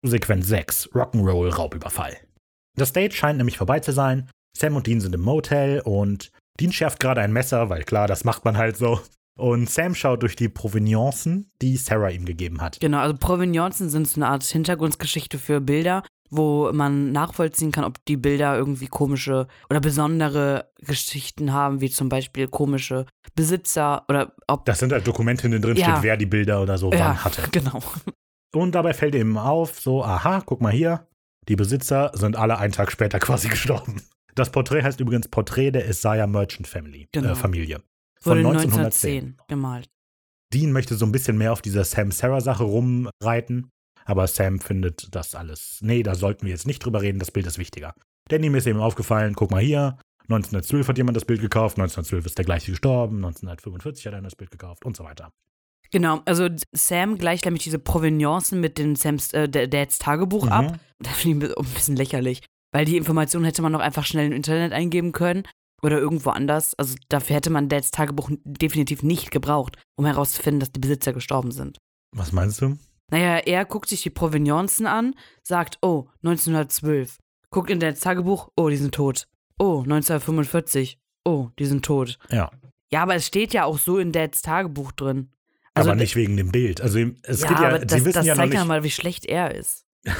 Sequenz 0.03 0.47
6, 0.47 0.89
Rock'n'Roll 0.93 1.49
Raubüberfall. 1.53 2.17
Das 2.75 2.93
Date 2.93 3.13
scheint 3.13 3.37
nämlich 3.37 3.57
vorbei 3.57 3.79
zu 3.79 3.91
sein. 3.91 4.29
Sam 4.57 4.75
und 4.75 4.85
Dean 4.87 4.99
sind 5.01 5.15
im 5.15 5.21
Motel 5.21 5.79
und 5.81 6.31
Dean 6.59 6.71
schärft 6.71 6.99
gerade 6.99 7.21
ein 7.21 7.33
Messer, 7.33 7.69
weil 7.69 7.83
klar, 7.83 8.07
das 8.07 8.23
macht 8.23 8.45
man 8.45 8.57
halt 8.57 8.77
so. 8.77 8.99
Und 9.35 9.67
Sam 9.69 9.95
schaut 9.95 10.21
durch 10.21 10.35
die 10.35 10.49
Proveniencen, 10.49 11.49
die 11.61 11.75
Sarah 11.77 12.09
ihm 12.09 12.25
gegeben 12.25 12.61
hat. 12.61 12.79
Genau, 12.79 12.99
also 12.99 13.15
Provenienzen 13.17 13.89
sind 13.89 14.07
so 14.07 14.19
eine 14.21 14.27
Art 14.27 14.43
Hintergrundgeschichte 14.43 15.39
für 15.39 15.59
Bilder, 15.59 16.03
wo 16.29 16.71
man 16.71 17.11
nachvollziehen 17.11 17.71
kann, 17.71 17.83
ob 17.83 18.03
die 18.05 18.17
Bilder 18.17 18.55
irgendwie 18.55 18.87
komische 18.87 19.47
oder 19.71 19.79
besondere 19.79 20.69
Geschichten 20.79 21.51
haben, 21.51 21.81
wie 21.81 21.89
zum 21.89 22.09
Beispiel 22.09 22.47
komische 22.47 23.07
Besitzer 23.33 24.03
oder 24.07 24.33
ob. 24.47 24.65
Das 24.65 24.79
sind 24.79 24.91
halt 24.91 25.07
Dokumente, 25.07 25.45
in 25.47 25.51
denen 25.53 25.63
drin 25.63 25.77
Ja. 25.77 25.93
steht, 25.93 26.03
wer 26.03 26.17
die 26.17 26.25
Bilder 26.27 26.61
oder 26.61 26.77
so 26.77 26.91
ja, 26.91 26.99
wann 26.99 27.23
hatte. 27.23 27.41
genau. 27.51 27.81
Und 28.55 28.75
dabei 28.75 28.93
fällt 28.93 29.15
ihm 29.15 29.37
auf, 29.37 29.79
so, 29.79 30.03
aha, 30.03 30.41
guck 30.45 30.61
mal 30.61 30.71
hier, 30.71 31.07
die 31.47 31.55
Besitzer 31.55 32.11
sind 32.13 32.35
alle 32.35 32.57
einen 32.59 32.71
Tag 32.73 32.91
später 32.91 33.19
quasi 33.19 33.49
gestorben. 33.49 34.01
Das 34.35 34.51
Porträt 34.51 34.83
heißt 34.83 34.99
übrigens 34.99 35.27
Porträt 35.27 35.71
der 35.71 35.87
Isaiah 35.89 36.27
Merchant 36.27 36.67
Family, 36.67 37.07
Genau. 37.11 37.31
äh, 37.31 37.35
Familie. 37.35 37.81
Von 38.21 38.37
Wurde 38.43 38.57
1910. 38.59 39.11
1910 39.11 39.37
gemalt. 39.47 39.89
Dean 40.53 40.71
möchte 40.71 40.95
so 40.95 41.05
ein 41.05 41.11
bisschen 41.11 41.37
mehr 41.37 41.51
auf 41.51 41.61
dieser 41.61 41.83
Sam-Sarah-Sache 41.83 42.63
rumreiten, 42.63 43.69
aber 44.05 44.27
Sam 44.27 44.59
findet 44.59 45.13
das 45.15 45.33
alles. 45.35 45.79
Nee, 45.81 46.03
da 46.03 46.15
sollten 46.15 46.45
wir 46.45 46.51
jetzt 46.51 46.67
nicht 46.67 46.85
drüber 46.85 47.01
reden, 47.01 47.19
das 47.19 47.31
Bild 47.31 47.47
ist 47.47 47.57
wichtiger. 47.57 47.95
Denn 48.29 48.43
ihm 48.43 48.55
ist 48.55 48.67
eben 48.67 48.79
aufgefallen, 48.79 49.33
guck 49.33 49.51
mal 49.51 49.61
hier, 49.61 49.97
1912 50.29 50.87
hat 50.87 50.97
jemand 50.97 51.17
das 51.17 51.25
Bild 51.25 51.41
gekauft, 51.41 51.77
1912 51.77 52.25
ist 52.27 52.37
der 52.37 52.45
gleiche 52.45 52.71
gestorben, 52.71 53.17
1945 53.17 54.05
hat 54.07 54.13
einer 54.13 54.23
das 54.27 54.35
Bild 54.35 54.51
gekauft 54.51 54.85
und 54.85 54.95
so 54.95 55.03
weiter. 55.03 55.31
Genau, 55.93 56.21
also 56.25 56.49
Sam 56.71 57.19
gleicht 57.19 57.45
nämlich 57.45 57.63
diese 57.63 57.77
Provenancen 57.77 58.59
mit 58.59 58.79
den 58.79 58.95
Sams 58.95 59.31
äh, 59.31 59.47
Dads 59.47 59.99
Tagebuch 59.99 60.47
ab. 60.47 60.71
Mhm. 60.71 60.79
Das 60.97 61.13
finde 61.13 61.47
ich 61.47 61.57
ein 61.57 61.73
bisschen 61.75 61.95
lächerlich, 61.95 62.41
weil 62.71 62.85
die 62.85 62.97
Informationen 62.97 63.45
hätte 63.45 63.61
man 63.61 63.71
noch 63.71 63.79
einfach 63.79 64.03
schnell 64.03 64.25
im 64.25 64.33
Internet 64.33 64.73
eingeben 64.73 65.11
können 65.11 65.43
oder 65.83 65.99
irgendwo 65.99 66.31
anders. 66.31 66.73
Also 66.79 66.95
dafür 67.09 67.35
hätte 67.35 67.51
man 67.51 67.69
Dads 67.69 67.91
Tagebuch 67.91 68.31
definitiv 68.43 69.03
nicht 69.03 69.29
gebraucht, 69.29 69.77
um 69.95 70.07
herauszufinden, 70.07 70.61
dass 70.61 70.71
die 70.71 70.79
Besitzer 70.79 71.13
gestorben 71.13 71.51
sind. 71.51 71.77
Was 72.15 72.31
meinst 72.31 72.59
du? 72.61 72.75
Naja, 73.11 73.37
er 73.37 73.63
guckt 73.63 73.87
sich 73.87 74.01
die 74.01 74.09
Provenancen 74.09 74.87
an, 74.87 75.13
sagt, 75.43 75.77
oh, 75.83 76.07
1912. 76.23 77.19
Guckt 77.51 77.69
in 77.69 77.79
Dads 77.79 77.99
Tagebuch, 77.99 78.49
oh, 78.57 78.67
die 78.69 78.77
sind 78.77 78.95
tot. 78.95 79.27
Oh, 79.59 79.81
1945. 79.81 80.97
Oh, 81.23 81.49
die 81.59 81.67
sind 81.67 81.85
tot. 81.85 82.17
Ja. 82.31 82.49
Ja, 82.91 83.03
aber 83.03 83.13
es 83.13 83.27
steht 83.27 83.53
ja 83.53 83.65
auch 83.65 83.77
so 83.77 83.99
in 83.99 84.11
Dads 84.11 84.41
Tagebuch 84.41 84.91
drin. 84.91 85.29
Aber 85.73 85.95
nicht 85.95 86.15
wegen 86.15 86.37
dem 86.37 86.51
Bild. 86.51 86.81
Also 86.81 86.99
es 87.23 87.41
ja, 87.41 87.47
geht 87.47 87.59
ja, 87.59 87.67
aber 87.67 87.79
sie 87.79 87.85
das, 87.87 88.05
wissen 88.05 88.13
das 88.13 88.25
ja 88.25 88.35
noch 88.35 88.43
zeigt 88.43 88.53
ja 88.53 88.65
mal, 88.65 88.83
wie 88.83 88.91
schlecht 88.91 89.25
er 89.25 89.53
ist. 89.53 89.85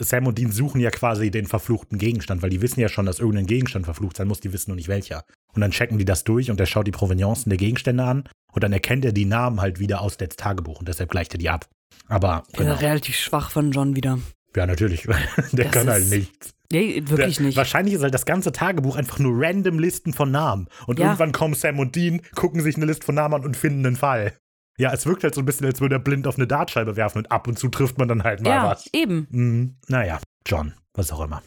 Sam 0.00 0.26
und 0.26 0.38
Dean 0.38 0.50
suchen 0.50 0.80
ja 0.80 0.90
quasi 0.90 1.30
den 1.30 1.46
verfluchten 1.46 1.98
Gegenstand, 1.98 2.42
weil 2.42 2.50
die 2.50 2.62
wissen 2.62 2.80
ja 2.80 2.88
schon, 2.88 3.06
dass 3.06 3.18
irgendein 3.18 3.46
Gegenstand 3.46 3.84
verflucht 3.84 4.16
sein 4.16 4.28
muss, 4.28 4.40
die 4.40 4.52
wissen 4.52 4.70
nur 4.70 4.76
nicht 4.76 4.88
welcher. 4.88 5.24
Und 5.54 5.60
dann 5.60 5.70
checken 5.72 5.98
die 5.98 6.04
das 6.06 6.24
durch 6.24 6.50
und 6.50 6.58
er 6.58 6.66
schaut 6.66 6.86
die 6.86 6.92
Provenancen 6.92 7.50
der 7.50 7.58
Gegenstände 7.58 8.02
an 8.04 8.28
und 8.52 8.64
dann 8.64 8.72
erkennt 8.72 9.04
er 9.04 9.12
die 9.12 9.26
Namen 9.26 9.60
halt 9.60 9.78
wieder 9.78 10.00
aus 10.00 10.16
Dads 10.16 10.36
Tagebuch 10.36 10.80
und 10.80 10.88
deshalb 10.88 11.10
gleicht 11.10 11.34
er 11.34 11.38
die 11.38 11.50
ab. 11.50 11.68
Aber 12.08 12.44
genau. 12.52 12.70
Ja, 12.70 12.76
relativ 12.76 13.16
schwach 13.16 13.50
von 13.50 13.72
John 13.72 13.94
wieder. 13.94 14.18
Ja, 14.54 14.66
natürlich. 14.66 15.02
Der 15.52 15.64
Das 15.64 15.72
kann 15.72 15.88
halt 15.88 16.08
nichts. 16.08 16.54
Nee, 16.72 17.02
wirklich 17.06 17.36
Der, 17.36 17.46
nicht. 17.46 17.56
Wahrscheinlich 17.56 17.94
ist 17.94 18.02
halt 18.02 18.14
das 18.14 18.24
ganze 18.24 18.52
Tagebuch 18.52 18.96
einfach 18.96 19.18
nur 19.18 19.32
random 19.36 19.78
Listen 19.78 20.12
von 20.12 20.30
Namen. 20.30 20.68
Und 20.86 20.98
Ja. 20.98 21.06
irgendwann 21.06 21.32
kommen 21.32 21.54
Sam 21.54 21.78
und 21.78 21.94
Dean, 21.94 22.22
gucken 22.34 22.62
sich 22.62 22.76
eine 22.76 22.86
Liste 22.86 23.04
von 23.04 23.14
Namen 23.14 23.34
an 23.34 23.44
und 23.44 23.56
finden 23.56 23.84
einen 23.86 23.96
Fall. 23.96 24.32
Ja, 24.78 24.92
es 24.92 25.06
wirkt 25.06 25.24
halt 25.24 25.34
so 25.34 25.40
ein 25.40 25.46
bisschen, 25.46 25.66
als 25.66 25.80
würde 25.80 25.96
er 25.96 26.00
blind 26.00 26.26
auf 26.26 26.36
eine 26.36 26.46
Dartscheibe 26.46 26.96
werfen 26.96 27.18
und 27.18 27.32
ab 27.32 27.48
und 27.48 27.58
zu 27.58 27.68
trifft 27.68 27.98
man 27.98 28.08
dann 28.08 28.24
halt 28.24 28.42
mal 28.42 28.50
ja, 28.50 28.70
was. 28.70 28.88
eben. 28.92 29.26
Hm, 29.30 29.76
naja, 29.88 30.18
John, 30.46 30.74
was 30.94 31.12
auch 31.12 31.20
immer. 31.24 31.42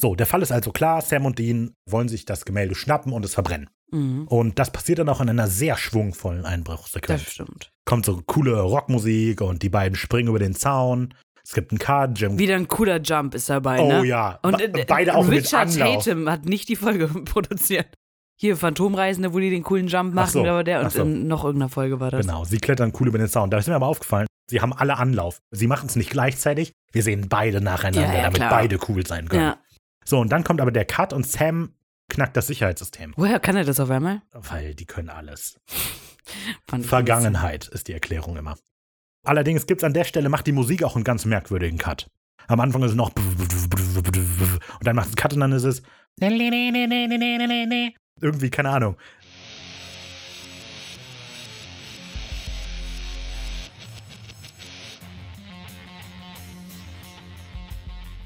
So, 0.00 0.14
der 0.14 0.26
Fall 0.26 0.42
ist 0.42 0.50
also 0.50 0.72
klar, 0.72 1.00
Sam 1.02 1.26
und 1.26 1.38
Dean 1.38 1.74
wollen 1.88 2.08
sich 2.08 2.24
das 2.24 2.44
Gemälde 2.44 2.74
schnappen 2.74 3.12
und 3.12 3.24
es 3.24 3.34
verbrennen. 3.34 3.70
Mhm. 3.92 4.26
Und 4.26 4.58
das 4.58 4.72
passiert 4.72 4.98
dann 4.98 5.08
auch 5.08 5.20
in 5.20 5.28
einer 5.28 5.46
sehr 5.46 5.76
schwungvollen 5.76 6.42
Das 6.42 6.50
Einbruchsequenz. 6.52 7.22
stimmt. 7.30 7.70
Kommt 7.84 8.06
so 8.06 8.20
coole 8.26 8.60
Rockmusik 8.60 9.40
und 9.40 9.62
die 9.62 9.68
beiden 9.68 9.94
springen 9.96 10.28
über 10.30 10.38
den 10.40 10.54
Zaun. 10.54 11.14
Es 11.44 11.52
gibt 11.52 11.70
einen 11.70 11.78
Card, 11.78 12.18
Jim. 12.18 12.38
Wieder 12.38 12.56
ein 12.56 12.66
cooler 12.68 13.00
Jump 13.00 13.34
ist 13.34 13.50
dabei, 13.50 13.78
oh 13.80 13.88
ne? 13.88 14.04
ja, 14.06 14.38
Und 14.42 14.56
Be- 14.56 14.80
äh, 14.80 14.84
beide 14.88 15.14
auch 15.14 15.26
mit 15.26 15.42
Richard 15.44 15.68
Anlauf. 15.70 16.04
Tatum 16.04 16.28
hat 16.30 16.46
nicht 16.46 16.68
die 16.70 16.76
Folge 16.76 17.06
produziert. 17.24 17.86
Hier 18.36 18.56
Phantomreisende, 18.56 19.32
wo 19.32 19.38
die 19.38 19.50
den 19.50 19.62
coolen 19.62 19.86
Jump 19.86 20.14
machen, 20.14 20.30
so, 20.32 20.44
aber 20.44 20.64
der 20.64 20.80
und 20.80 20.92
so. 20.92 21.02
in 21.02 21.28
noch 21.28 21.44
irgendeiner 21.44 21.68
Folge 21.68 22.00
war 22.00 22.10
das. 22.10 22.26
Genau, 22.26 22.44
sie 22.44 22.58
klettern 22.58 22.92
cool 22.98 23.08
über 23.08 23.18
den 23.18 23.28
Zaun. 23.28 23.50
Da 23.50 23.58
ist 23.58 23.68
mir 23.68 23.76
aber 23.76 23.86
aufgefallen, 23.86 24.26
sie 24.50 24.60
haben 24.60 24.72
alle 24.72 24.96
Anlauf. 24.98 25.38
Sie 25.50 25.66
machen 25.68 25.86
es 25.88 25.96
nicht 25.96 26.10
gleichzeitig. 26.10 26.72
Wir 26.92 27.02
sehen 27.02 27.28
beide 27.28 27.60
nacheinander, 27.60 28.08
Ja, 28.08 28.14
ja, 28.14 28.22
damit 28.22 28.36
klar. 28.36 28.50
beide 28.50 28.78
cool 28.88 29.06
sein 29.06 29.28
können. 29.28 29.42
Ja. 29.42 29.58
So, 30.04 30.18
und 30.18 30.30
dann 30.30 30.42
kommt 30.44 30.60
aber 30.60 30.72
der 30.72 30.84
Cut 30.84 31.12
und 31.12 31.26
Sam 31.26 31.74
knackt 32.08 32.36
das 32.36 32.48
Sicherheitssystem. 32.48 33.14
Woher 33.16 33.38
kann 33.40 33.56
er 33.56 33.64
das 33.64 33.80
auf 33.80 33.90
einmal? 33.90 34.20
Weil 34.32 34.74
die 34.74 34.84
können 34.84 35.08
alles. 35.10 35.58
Vergangenheit 36.82 37.68
ist 37.68 37.88
die 37.88 37.92
Erklärung 37.92 38.36
immer. 38.36 38.56
Allerdings 39.24 39.66
gibt 39.66 39.80
es 39.82 39.84
an 39.84 39.94
der 39.94 40.04
Stelle, 40.04 40.28
macht 40.28 40.46
die 40.46 40.52
Musik 40.52 40.82
auch 40.82 40.96
einen 40.96 41.04
ganz 41.04 41.24
merkwürdigen 41.24 41.78
Cut. 41.78 42.10
Am 42.46 42.60
Anfang 42.60 42.82
ist 42.82 42.90
es 42.90 42.96
noch 42.96 43.10
und 43.14 44.86
dann 44.86 44.96
macht 44.96 45.06
es 45.06 45.12
einen 45.12 45.16
Cut 45.16 45.32
und 45.32 45.40
dann 45.40 45.52
ist 45.52 45.64
es 45.64 45.82
irgendwie, 48.20 48.50
keine 48.50 48.70
Ahnung. 48.70 48.96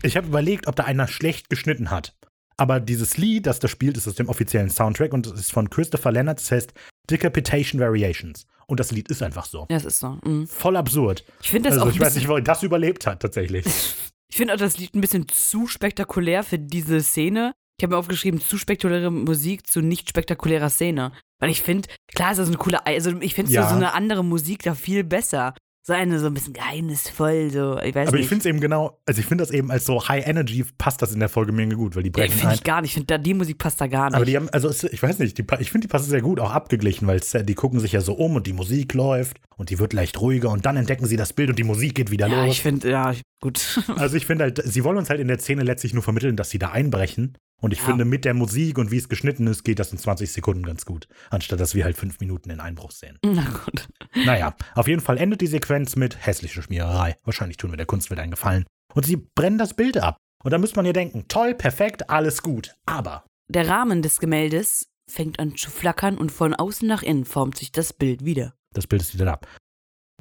Ich 0.03 0.17
habe 0.17 0.29
überlegt, 0.29 0.69
ob 0.69 0.77
da 0.77 0.85
einer 0.85 1.09
schlecht 1.09 1.51
geschnitten 1.51 1.91
hat. 1.91 2.15
Aber 2.57 2.81
dieses 2.81 3.17
Lied, 3.19 3.47
das 3.47 3.59
da 3.59 3.69
spielt, 3.69 3.97
ist 3.97 4.09
aus 4.09 4.15
dem 4.15 4.29
offiziellen 4.29 4.71
Soundtrack 4.71 5.13
und 5.13 5.27
es 5.27 5.39
ist 5.39 5.53
von 5.53 5.71
Christopher 5.71 6.13
Leonard. 6.13 6.39
Das 6.41 6.51
heißt 6.51 6.73
Decapitation 7.11 7.81
Variations. 7.81 8.47
Und 8.67 8.81
das 8.81 8.91
Lied 8.93 9.09
ist 9.09 9.23
einfach 9.23 9.47
so. 9.47 9.67
Ja, 9.71 9.77
das 9.77 9.85
ist 9.85 9.99
so. 9.99 10.19
Mhm. 10.25 10.47
Voll 10.47 10.77
absurd. 10.77 11.25
Ich 11.43 11.51
finde 11.51 11.71
das 11.71 11.79
Also 11.79 11.89
auch 11.89 11.95
ich 11.95 12.01
weiß 12.01 12.15
nicht, 12.15 12.29
warum 12.29 12.45
das 12.45 12.63
überlebt 12.63 13.07
hat 13.07 13.21
tatsächlich. 13.21 13.65
ich 14.29 14.37
finde 14.37 14.55
auch 14.55 14.59
das 14.59 14.79
Lied 14.79 14.95
ein 14.95 15.01
bisschen 15.01 15.27
zu 15.29 15.67
spektakulär 15.67 16.43
für 16.43 16.59
diese 16.59 17.01
Szene. 17.01 17.55
Ich 17.79 17.85
habe 17.85 17.95
mir 17.95 17.99
aufgeschrieben, 17.99 18.41
zu 18.41 18.59
spektakuläre 18.59 19.11
Musik 19.11 19.67
zu 19.69 19.81
nicht 19.81 20.09
spektakulärer 20.09 20.69
Szene. 20.69 21.13
Weil 21.41 21.51
ich 21.51 21.63
finde, 21.63 21.89
klar 22.13 22.33
ist 22.33 22.39
das 22.39 22.49
eine 22.49 22.57
coole, 22.57 22.85
also 22.85 23.13
ich 23.21 23.35
finde 23.35 23.53
Ja. 23.53 23.69
so, 23.69 23.77
eine 23.77 23.95
andere 23.95 24.25
Musik 24.25 24.65
da 24.65 24.75
viel 24.75 25.05
besser. 25.05 25.55
So 25.87 25.95
eine 25.95 26.19
so 26.19 26.27
ein 26.27 26.35
bisschen 26.35 26.53
geheimnisvoll, 26.53 27.51
so, 27.51 27.79
ich 27.79 27.95
weiß 27.95 28.09
Aber 28.09 28.17
nicht. 28.17 28.25
ich 28.25 28.29
finde 28.29 28.41
es 28.43 28.47
eben 28.47 28.61
genau, 28.61 29.01
also 29.07 29.21
ich 29.21 29.27
finde 29.27 29.43
das 29.43 29.51
eben 29.51 29.71
als 29.71 29.87
so 29.87 30.07
High 30.07 30.27
Energy 30.27 30.67
passt 30.77 31.01
das 31.01 31.13
in 31.15 31.21
der 31.21 31.31
Folge 31.31 31.53
mega 31.53 31.75
gut, 31.77 31.97
weil 31.97 32.03
die 32.03 32.09
ja, 32.09 32.13
brechen 32.25 32.33
finde 32.33 32.49
ein. 32.49 32.55
ich 32.57 32.65
gar 32.65 32.83
nicht. 32.83 32.91
Ich 32.91 32.95
finde, 32.97 33.19
die 33.19 33.33
Musik 33.33 33.57
passt 33.57 33.81
da 33.81 33.87
gar 33.87 34.07
nicht. 34.11 34.17
Aber 34.17 34.25
die 34.27 34.37
haben, 34.37 34.51
also 34.51 34.69
ich 34.89 35.03
weiß 35.03 35.19
nicht, 35.21 35.39
die, 35.39 35.47
ich 35.61 35.71
finde, 35.71 35.87
die 35.87 35.91
passen 35.91 36.11
sehr 36.11 36.21
gut, 36.21 36.41
auch 36.41 36.51
abgeglichen, 36.51 37.07
weil 37.07 37.21
die 37.21 37.55
gucken 37.55 37.81
sich 37.81 37.93
ja 37.93 38.03
so 38.03 38.13
um 38.15 38.35
und 38.37 38.47
die 38.47 38.53
Musik 38.53 38.93
läuft 38.93 39.39
und 39.57 39.71
die 39.71 39.79
wird 39.79 39.95
leicht 39.95 40.21
ruhiger 40.21 40.51
und 40.51 40.67
dann 40.67 40.77
entdecken 40.77 41.07
sie 41.07 41.17
das 41.17 41.33
Bild 41.33 41.49
und 41.49 41.59
die 41.59 41.65
Musik 41.65 41.95
geht 41.95 42.11
wieder 42.11 42.27
ja, 42.27 42.45
los. 42.45 42.53
ich 42.57 42.61
finde, 42.61 42.91
ja, 42.91 43.15
gut. 43.41 43.81
Also 43.97 44.17
ich 44.17 44.27
finde 44.27 44.45
halt, 44.45 44.61
sie 44.63 44.85
wollen 44.85 44.99
uns 44.99 45.09
halt 45.09 45.21
in 45.21 45.29
der 45.29 45.39
Szene 45.39 45.63
letztlich 45.63 45.95
nur 45.95 46.03
vermitteln, 46.03 46.37
dass 46.37 46.51
sie 46.51 46.59
da 46.59 46.71
einbrechen. 46.71 47.39
Und 47.61 47.73
ich 47.73 47.81
Ja. 47.81 47.87
finde, 47.87 48.05
mit 48.05 48.25
der 48.25 48.35
Musik 48.35 48.79
und 48.79 48.91
wie 48.91 48.97
es 48.99 49.09
geschnitten 49.09 49.47
ist, 49.49 49.65
geht 49.65 49.79
das 49.81 49.91
in 49.93 49.99
20 49.99 50.31
Sekunden 50.33 50.63
ganz 50.65 50.85
gut. 50.85 51.09
Anstatt 51.31 51.59
dass 51.61 51.75
wir 51.75 51.85
halt 51.85 51.97
fünf 51.97 52.21
Minuten 52.21 52.51
in 52.51 52.61
Einbruch 52.61 52.91
sehen. 52.93 53.19
Na 53.25 53.45
gut. 53.45 53.89
Naja, 54.25 54.55
auf 54.75 54.89
jeden 54.89 55.03
Fall 55.03 55.19
endet 55.19 55.41
die 55.43 55.47
Sequenz 55.47 55.95
mit 55.95 56.25
hässlicher 56.27 56.63
Schmiererei. 56.63 57.17
Wahrscheinlich 57.25 57.57
tun 57.57 57.71
wir 57.71 57.77
der 57.77 57.87
Kunstwelt 57.87 58.19
einen 58.21 58.31
Gefallen. 58.31 58.65
Und 58.95 59.05
sie 59.07 59.17
brennen 59.17 59.59
das 59.59 59.75
Bild 59.75 59.99
ab. 59.99 60.17
Und 60.43 60.51
da 60.53 60.59
müsste 60.59 60.77
man 60.77 60.87
ja 60.87 60.93
denken, 60.93 61.27
toll, 61.29 61.55
perfekt, 61.55 62.09
alles 62.11 62.43
gut. 62.43 62.75
Aber 62.87 63.25
Der 63.49 63.69
Rahmen 63.69 64.03
des 64.03 64.19
Gemäldes 64.21 64.87
fängt 65.11 65.39
an 65.41 65.57
zu 65.57 65.71
flackern 65.71 66.17
und 66.19 66.31
von 66.33 66.55
außen 66.55 66.87
nach 66.89 67.03
innen 67.03 67.25
formt 67.25 67.57
sich 67.59 67.71
das 67.73 67.93
Bild 67.93 68.25
wieder. 68.25 68.55
das 68.75 68.87
Bild 68.87 69.03
ist 69.03 69.15
wieder 69.15 69.33
ab. 69.33 69.47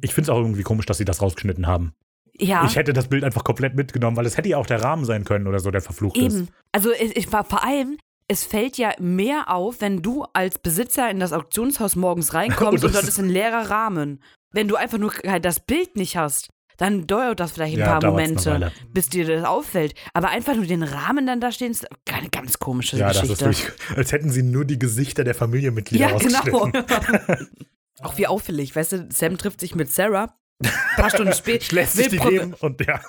Ich 0.00 0.14
finde 0.14 0.30
es 0.30 0.36
auch 0.36 0.38
irgendwie 0.40 0.62
komisch, 0.62 0.86
dass 0.86 0.98
sie 0.98 1.04
das 1.04 1.20
rausgeschnitten 1.22 1.66
haben. 1.66 1.92
Ja, 2.40 2.64
Ich 2.64 2.76
hätte 2.76 2.92
das 2.92 3.08
Bild 3.08 3.24
einfach 3.24 3.44
komplett 3.44 3.74
mitgenommen, 3.74 4.16
weil 4.16 4.26
es 4.26 4.36
hätte 4.36 4.48
ja 4.48 4.58
auch 4.58 4.66
der 4.66 4.82
Rahmen 4.82 5.04
sein 5.04 5.24
können 5.24 5.46
oder 5.46 5.58
so, 5.58 5.70
der 5.70 5.80
verflucht 5.80 6.16
ist. 6.16 6.34
eben. 6.36 6.48
Also 6.72 6.92
ich, 6.92 7.16
ich 7.16 7.32
war 7.32 7.44
vor 7.44 7.64
allem, 7.64 7.98
es 8.28 8.44
fällt 8.44 8.76
ja 8.78 8.92
mehr 8.98 9.50
auf, 9.50 9.80
wenn 9.80 10.02
du 10.02 10.24
als 10.34 10.58
Besitzer 10.58 11.10
in 11.10 11.18
das 11.20 11.32
Auktionshaus 11.32 11.96
morgens 11.96 12.34
reinkommst 12.34 12.82
Oh, 12.84 12.86
und 12.86 12.94
dort 12.94 13.04
ist 13.08 13.18
ein 13.18 13.28
leerer 13.28 13.70
Rahmen. 13.70 14.22
Wenn 14.52 14.68
du 14.68 14.76
einfach 14.76 14.98
nur 14.98 15.12
halt 15.26 15.44
das 15.44 15.60
Bild 15.60 15.96
nicht 15.96 16.16
hast, 16.16 16.48
dann 16.76 17.08
dauert 17.08 17.40
das 17.40 17.50
vielleicht 17.52 17.74
ein 17.74 17.80
Ja, 17.80 17.98
paar 17.98 18.10
Momente, 18.10 18.70
bis 18.92 19.08
dir 19.08 19.26
das 19.26 19.44
auffällt. 19.44 19.94
Aber 20.14 20.28
einfach 20.28 20.54
nur 20.54 20.64
den 20.66 20.84
Rahmen 20.84 21.26
dann 21.26 21.40
da 21.40 21.50
stehen, 21.50 21.72
ist 21.72 21.86
eine 22.12 22.28
ganz 22.30 22.60
komische 22.60 22.96
Ja, 22.98 23.08
das 23.08 23.24
ist 23.28 23.38
Geschichte. 23.42 23.72
wirklich, 23.72 23.96
als 23.98 24.12
hätten 24.12 24.30
sie 24.30 24.44
nur 24.44 24.64
die 24.64 24.78
Gesichter 24.78 25.24
der 25.24 25.34
Familienmitglieder 25.34 26.10
ja, 26.10 26.16
genau. 26.18 26.70
Auch 28.02 28.16
wie 28.16 28.28
auffällig, 28.28 28.76
weißt 28.76 28.92
du, 28.92 29.08
Sam 29.10 29.38
trifft 29.38 29.60
sich 29.60 29.74
mit 29.74 29.90
Sarah. 29.92 30.37
Ein 30.62 30.70
paar 30.96 31.10
Stunden 31.10 31.32
später. 31.32 31.74
Lässt 31.74 31.92
sich 31.96 32.08
die 32.08 32.18
geben 32.18 32.54
und 32.60 32.84
ja. 32.86 33.00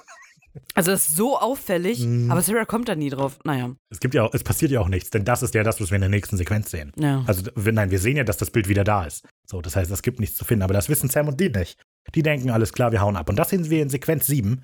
Also 0.73 0.91
das 0.91 1.07
ist 1.09 1.15
so 1.15 1.37
auffällig, 1.37 1.99
Mhm. 1.99 2.31
aber 2.31 2.41
Sarah 2.41 2.65
kommt 2.65 2.89
da 2.89 2.95
nie 2.95 3.09
drauf. 3.09 3.37
Naja, 3.43 3.75
Es 3.91 3.99
gibt 3.99 4.13
ja 4.15 4.23
auch, 4.23 4.33
es 4.33 4.43
passiert 4.43 4.71
ja 4.71 4.79
auch 4.81 4.87
nichts, 4.87 5.09
denn 5.11 5.23
das 5.23 5.43
ist 5.43 5.53
ja 5.53 5.63
das, 5.63 5.79
was 5.79 5.91
wir 5.91 5.95
in 5.95 6.01
der 6.01 6.09
nächsten 6.09 6.37
Sequenz 6.37 6.71
sehen. 6.71 6.91
ja. 6.97 7.23
Also, 7.27 7.43
wir, 7.55 7.71
nein, 7.71 7.91
wir 7.91 7.99
sehen 7.99 8.17
ja, 8.17 8.23
dass 8.23 8.37
das 8.37 8.49
Bild 8.51 8.67
wieder 8.67 8.83
da 8.83 9.05
ist. 9.05 9.25
So, 9.47 9.61
das 9.61 9.75
heißt, 9.75 9.91
es 9.91 10.01
gibt 10.01 10.19
nichts 10.19 10.35
zu 10.37 10.45
finden, 10.45 10.63
aber 10.63 10.73
das 10.73 10.89
wissen 10.89 11.09
Sam 11.09 11.27
und 11.27 11.39
Dean 11.39 11.51
nicht. 11.53 11.79
Die 12.15 12.23
denken, 12.23 12.49
alles 12.49 12.73
klar, 12.73 12.91
wir 12.91 13.01
hauen 13.01 13.15
ab. 13.15 13.29
Und 13.29 13.35
das 13.37 13.49
sehen 13.49 13.69
wir 13.69 13.81
in 13.81 13.89
Sequenz 13.89 14.25
7. 14.25 14.63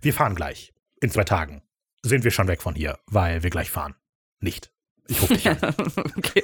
Wir 0.00 0.12
fahren 0.14 0.34
gleich. 0.34 0.72
In 1.00 1.10
zwei 1.10 1.24
Tagen. 1.24 1.62
Sind 2.02 2.24
wir 2.24 2.30
schon 2.30 2.48
weg 2.48 2.62
von 2.62 2.74
hier, 2.74 2.98
weil 3.06 3.42
wir 3.42 3.50
gleich 3.50 3.70
fahren. 3.70 3.94
Nicht. 4.40 4.70
Ich 5.08 5.20
rufe 5.20 5.34
dich 5.34 5.48
an. 5.48 5.58
okay. 6.16 6.42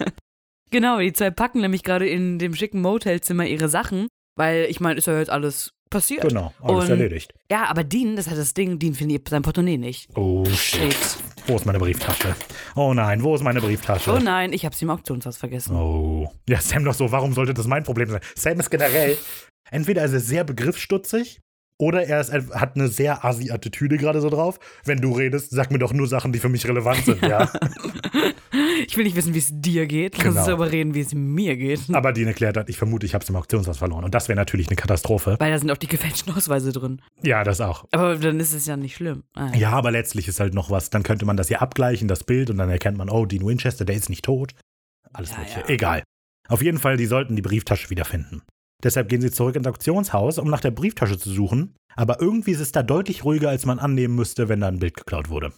genau, 0.70 0.98
die 1.00 1.12
zwei 1.12 1.30
packen 1.30 1.60
nämlich 1.60 1.82
gerade 1.82 2.08
in 2.08 2.38
dem 2.38 2.54
schicken 2.54 2.80
Motelzimmer 2.80 3.46
ihre 3.46 3.68
Sachen, 3.68 4.06
weil 4.36 4.66
ich 4.70 4.80
meine, 4.80 4.98
ist 4.98 5.06
ja 5.06 5.18
jetzt 5.18 5.30
alles 5.30 5.72
passiert. 5.90 6.22
Genau, 6.22 6.52
alles 6.62 6.84
Und- 6.84 6.90
erledigt. 6.90 7.32
Ja, 7.50 7.64
aber 7.66 7.84
Dean, 7.84 8.16
das 8.16 8.28
hat 8.30 8.38
das 8.38 8.54
Ding, 8.54 8.78
Dean 8.78 8.94
findet 8.94 9.28
sein 9.28 9.42
Portemonnaie 9.42 9.76
nicht. 9.78 10.08
Oh 10.16 10.44
shit. 10.46 10.96
Wo 11.46 11.56
ist 11.56 11.66
meine 11.66 11.78
Brieftasche? 11.78 12.34
Oh 12.76 12.94
nein, 12.94 13.22
wo 13.22 13.34
ist 13.34 13.42
meine 13.42 13.60
Brieftasche? 13.60 14.12
Oh 14.12 14.18
nein, 14.18 14.52
ich 14.52 14.64
habe 14.64 14.74
sie 14.74 14.84
im 14.84 14.90
Auktionshaus 14.90 15.36
vergessen. 15.36 15.76
Oh. 15.76 16.32
Ja, 16.48 16.60
Sam 16.60 16.84
doch 16.84 16.94
so, 16.94 17.10
warum 17.12 17.32
sollte 17.34 17.52
das 17.52 17.66
mein 17.66 17.82
Problem 17.82 18.08
sein? 18.10 18.20
Sam 18.36 18.60
ist 18.60 18.70
generell, 18.70 19.18
entweder 19.70 20.04
ist 20.04 20.12
er 20.12 20.20
sehr 20.20 20.44
begriffsstutzig 20.44 21.40
oder 21.82 22.06
er 22.06 22.20
ist, 22.20 22.32
hat 22.32 22.76
eine 22.76 22.86
sehr 22.86 23.24
assi-Attitüde 23.24 23.96
gerade 23.98 24.20
so 24.20 24.30
drauf. 24.30 24.60
Wenn 24.84 25.00
du 25.00 25.12
redest, 25.12 25.50
sag 25.50 25.72
mir 25.72 25.78
doch 25.78 25.92
nur 25.92 26.06
Sachen, 26.06 26.32
die 26.32 26.38
für 26.38 26.48
mich 26.48 26.66
relevant 26.68 27.04
sind, 27.04 27.22
ja. 27.22 27.50
Ich 28.86 28.96
will 28.96 29.04
nicht 29.04 29.16
wissen, 29.16 29.32
wie 29.34 29.38
es 29.38 29.48
dir 29.52 29.86
geht. 29.86 30.16
Lass 30.18 30.26
uns 30.26 30.34
Genau. 30.34 30.46
darüber 30.46 30.70
reden, 30.72 30.94
wie 30.94 31.00
es 31.00 31.14
mir 31.14 31.56
geht. 31.56 31.80
Aber 31.92 32.12
Dean 32.12 32.26
erklärt 32.28 32.56
hat, 32.56 32.68
ich 32.68 32.76
vermute, 32.76 33.06
ich 33.06 33.14
habe 33.14 33.22
es 33.22 33.30
im 33.30 33.36
Auktionshaus 33.36 33.78
verloren. 33.78 34.04
Und 34.04 34.14
das 34.14 34.28
wäre 34.28 34.36
natürlich 34.36 34.68
eine 34.68 34.76
Katastrophe. 34.76 35.36
Weil 35.38 35.50
da 35.50 35.58
sind 35.58 35.70
auch 35.70 35.76
die 35.76 35.86
gefälschten 35.86 36.34
Ausweise 36.34 36.72
drin. 36.72 37.00
Ja, 37.22 37.44
das 37.44 37.60
auch. 37.60 37.84
Aber 37.92 38.16
dann 38.16 38.38
ist 38.40 38.52
es 38.52 38.66
ja 38.66 38.76
nicht 38.76 38.96
schlimm. 38.96 39.22
Ah, 39.34 39.50
Ja, 39.54 39.70
aber 39.70 39.90
letztlich 39.90 40.28
ist 40.28 40.40
halt 40.40 40.52
noch 40.54 40.70
was. 40.70 40.90
Dann 40.90 41.02
könnte 41.04 41.24
man 41.24 41.36
das 41.36 41.48
ja 41.48 41.58
abgleichen, 41.60 42.08
das 42.08 42.24
Bild, 42.24 42.50
und 42.50 42.58
dann 42.58 42.68
erkennt 42.70 42.98
man, 42.98 43.08
oh, 43.08 43.24
Dean 43.24 43.46
Winchester, 43.46 43.84
der 43.84 43.96
ist 43.96 44.10
nicht 44.10 44.24
tot. 44.24 44.52
Alles 45.12 45.30
Ja, 45.30 45.38
Mögliche. 45.38 45.60
ja. 45.60 45.68
Egal. 45.68 46.02
Auf 46.48 46.62
jeden 46.62 46.78
Fall, 46.78 46.96
die 46.96 47.06
sollten 47.06 47.36
die 47.36 47.42
Brieftasche 47.42 47.88
wiederfinden. 47.90 48.42
Deshalb 48.82 49.08
gehen 49.08 49.20
sie 49.20 49.30
zurück 49.30 49.56
ins 49.56 49.66
Auktionshaus, 49.66 50.38
um 50.38 50.50
nach 50.50 50.60
der 50.60 50.72
Brieftasche 50.72 51.18
zu 51.18 51.30
suchen. 51.30 51.74
Aber 51.94 52.20
irgendwie 52.20 52.50
ist 52.52 52.60
es 52.60 52.72
da 52.72 52.82
deutlich 52.82 53.24
ruhiger, 53.24 53.50
als 53.50 53.66
man 53.66 53.78
annehmen 53.78 54.14
müsste, 54.14 54.48
wenn 54.48 54.60
da 54.60 54.68
ein 54.68 54.78
Bild 54.78 54.96
geklaut 54.96 55.28
wurde. 55.28 55.52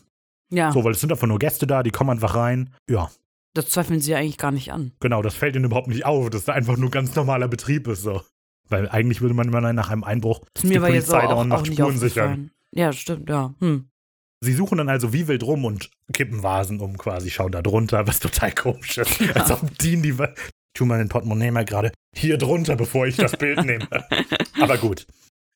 Ja, 0.51 0.73
So, 0.73 0.85
weil 0.85 0.93
es 0.93 1.01
sind 1.01 1.11
einfach 1.11 1.27
nur 1.27 1.39
Gäste 1.39 1.67
da, 1.67 1.83
die 1.83 1.91
kommen 1.91 2.11
einfach 2.11 2.35
rein. 2.35 2.71
Ja, 2.89 3.11
das 3.55 3.69
zweifeln 3.69 4.01
sie 4.01 4.11
ja 4.11 4.19
eigentlich 4.19 4.37
gar 4.37 4.51
nicht 4.51 4.73
an. 4.73 4.93
genau, 5.01 5.23
das 5.23 5.35
fällt 5.37 5.55
ihnen 5.55 5.67
überhaupt 5.67 5.87
nicht 5.87 6.05
auf, 6.05 6.29
dass 6.29 6.45
da 6.45 6.53
einfach 6.53 6.77
nur 6.77 6.91
ganz 6.91 7.15
normaler 7.15 7.49
Betrieb 7.49 7.87
ist. 7.87 8.03
So. 8.03 8.23
Weil 8.69 8.89
eigentlich 8.89 9.21
würde 9.21 9.35
man 9.35 9.47
immer 9.49 9.73
nach 9.73 9.91
einem 9.91 10.05
Einbruch 10.05 10.41
Das 10.55 10.65
mir 10.65 10.81
die 10.81 10.93
jetzt 10.95 11.09
Polizei 11.09 11.25
auch, 11.25 11.29
da 11.29 11.35
und 11.35 11.53
auch 11.53 11.59
macht 11.59 11.69
nicht 11.69 11.79
Spuren 11.79 11.99
sichern. 11.99 12.51
Ja, 12.73 12.93
stimmt, 12.93 13.29
ja. 13.31 13.55
Hm. 13.61 13.89
Sie 14.41 14.53
suchen 14.53 14.79
dann 14.79 14.89
also 14.89 15.13
wie 15.13 15.29
wild 15.29 15.45
rum 15.45 15.65
und 15.65 15.91
kippen 16.13 16.43
Vasen 16.43 16.81
um 16.81 16.99
quasi, 16.99 17.31
schauen 17.31 17.53
da 17.53 17.63
drunter, 17.63 18.07
was 18.07 18.19
total 18.19 18.53
komisch 18.53 18.99
ist. 18.99 19.21
Als 19.37 19.51
ob 19.53 19.79
Dean 19.79 20.03
die. 20.03 20.15
Wa- 20.75 20.77
Ich 20.77 20.79
tu 20.81 20.87
mal 20.87 20.99
den 20.99 21.09
Portemonnaie 21.09 21.51
mal 21.53 21.65
gerade 21.65 21.93
hier 22.17 22.37
drunter, 22.37 22.75
bevor 22.77 23.07
ich 23.07 23.17
das 23.17 23.37
Bild 23.37 23.65
nehme. 23.65 23.87
Aber 24.61 24.77
gut. 24.79 25.07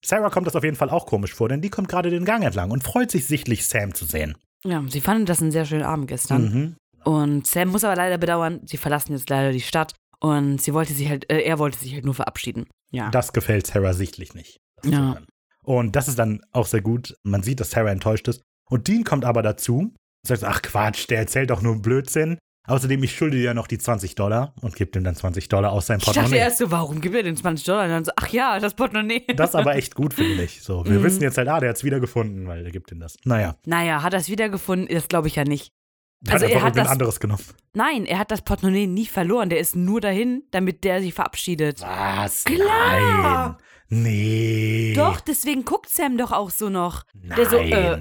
Sarah 0.05 0.31
kommt 0.31 0.47
das 0.47 0.55
auf 0.55 0.63
jeden 0.63 0.77
Fall 0.77 0.91
auch 0.91 1.07
komisch 1.07 1.35
vor, 1.35 1.49
denn 1.49 1.61
die 1.61 1.71
kommt 1.71 1.89
gerade 1.89 2.09
den 2.11 2.25
Gang 2.25 2.45
entlang 2.45 2.71
und 2.71 2.85
freut 2.85 3.11
sich 3.11 3.27
sichtlich, 3.27 3.67
Sam 3.67 3.95
zu 3.95 4.05
sehen. 4.05 4.37
Ja, 4.65 4.83
sie 4.89 5.01
fanden 5.01 5.27
das 5.27 5.43
einen 5.43 5.51
sehr 5.51 5.65
schönen 5.67 5.83
Abend 5.83 6.07
gestern. 6.09 6.43
Mhm. 6.53 6.77
Und 7.05 7.47
Sam 7.49 7.69
muss 7.71 7.83
aber 7.85 7.97
leider 7.97 8.17
bedauern, 8.19 8.61
sie 8.65 8.77
verlassen 8.77 9.13
jetzt 9.13 9.29
leider 9.29 9.51
die 9.53 9.61
Stadt. 9.61 9.93
Und 10.21 10.61
sie 10.63 10.73
wollte 10.75 10.93
sich 10.93 11.09
halt, 11.09 11.29
äh, 11.31 11.41
er 11.43 11.59
wollte 11.59 11.79
sich 11.79 11.95
halt 11.95 12.05
nur 12.05 12.15
verabschieden. 12.15 12.67
Ja. 12.93 13.11
Das 13.11 13.33
gefällt 13.33 13.67
Sarah 13.67 13.93
sichtlich 13.95 14.35
nicht. 14.35 14.59
das 14.83 14.93
Ja. 14.93 15.19
Und 15.65 15.95
das 15.97 16.07
ist 16.09 16.19
dann 16.19 16.41
auch 16.53 16.67
sehr 16.67 16.81
gut. 16.81 17.15
Man 17.25 17.43
sieht, 17.43 17.59
dass 17.61 17.71
Sarah 17.71 17.91
enttäuscht 17.91 18.27
ist. 18.29 18.41
Und 18.71 18.87
Dean 18.89 19.05
kommt 19.05 19.25
aber 19.25 19.43
dazu 19.43 19.79
und 19.79 19.97
sagt, 20.23 20.45
ach 20.45 20.63
Quatsch, 20.63 21.09
der 21.11 21.19
erzählt 21.19 21.51
doch 21.51 21.61
nur 21.63 21.81
Blödsinn. 21.83 22.39
Außerdem, 22.69 23.03
ich 23.03 23.17
schulde 23.17 23.37
dir 23.39 23.45
ja 23.45 23.55
noch 23.55 23.67
die 23.67 23.79
20 23.79 24.15
Dollar 24.15 24.55
und 24.61 24.77
gibt 24.77 24.95
ihm 24.95 25.05
dann 25.05 25.15
20 25.17 25.49
Dollar 25.49 25.73
aus 25.73 25.87
seinem 25.87 25.99
ich 25.99 26.05
dachte 26.05 26.21
Portemonnaie. 26.21 26.41
erst 26.45 26.59
so, 26.59 26.71
warum 26.71 27.01
gibt 27.01 27.15
er 27.17 27.23
den 27.23 27.37
20 27.37 27.65
Dollar? 27.67 27.85
Und 27.85 27.91
dann 27.91 28.05
so, 28.05 28.13
ach 28.17 28.29
ja, 28.29 28.61
das 28.61 28.75
Portemonnaie. 28.75 29.25
Das 29.35 29.51
ist 29.51 29.57
aber 29.57 29.75
echt 29.77 29.95
gut, 29.95 30.15
finde 30.15 30.45
ich. 30.45 30.63
So, 30.63 30.85
wir 30.85 30.99
Mhm. 30.99 31.03
wissen 31.05 31.23
jetzt 31.23 31.39
halt, 31.39 31.49
ah, 31.49 31.61
der 31.61 31.71
hat 31.71 31.77
es 31.77 31.85
wiedergefunden, 31.85 32.47
weil 32.47 32.63
der 32.63 32.71
gibt 32.73 32.93
ihm 32.93 33.01
das. 33.01 33.17
Naja, 33.25 33.57
Naja, 33.67 34.03
hat 34.03 34.13
er 34.13 34.21
es 34.21 34.29
wiedergefunden? 34.29 34.89
Das 34.95 35.09
glaube 35.09 35.29
ich 35.29 35.37
ja 35.37 35.45
nicht. 35.45 35.73
der 36.21 36.35
Also 36.35 36.47
hat 36.47 36.53
er 36.53 36.63
hat 36.63 36.77
das- 36.77 36.89
anderes 36.89 37.21
genommen. 37.21 37.45
Nein, 37.75 38.05
er 38.05 38.19
hat 38.19 38.31
das 38.33 38.43
Portemonnaie 38.43 38.87
nie 38.89 39.07
verloren. 39.07 39.49
Der 39.51 39.61
ist 39.61 39.77
nur 39.77 40.01
dahin, 40.01 40.43
damit 40.51 40.83
der 40.85 41.01
sich 41.01 41.15
verabschiedet. 41.15 41.81
Was? 41.81 42.45
Klar. 42.45 43.57
Nein. 43.91 44.03
Nee. 44.13 44.93
Doch, 44.97 45.21
deswegen 45.21 45.65
guckt 45.65 45.89
Sam 45.89 46.19
doch 46.19 46.33
auch 46.33 46.51
so 46.51 46.69
noch. 46.69 47.05
Nein. 47.15 47.37
Der 47.37 47.47
so, 47.49 47.57
äh, 47.57 47.93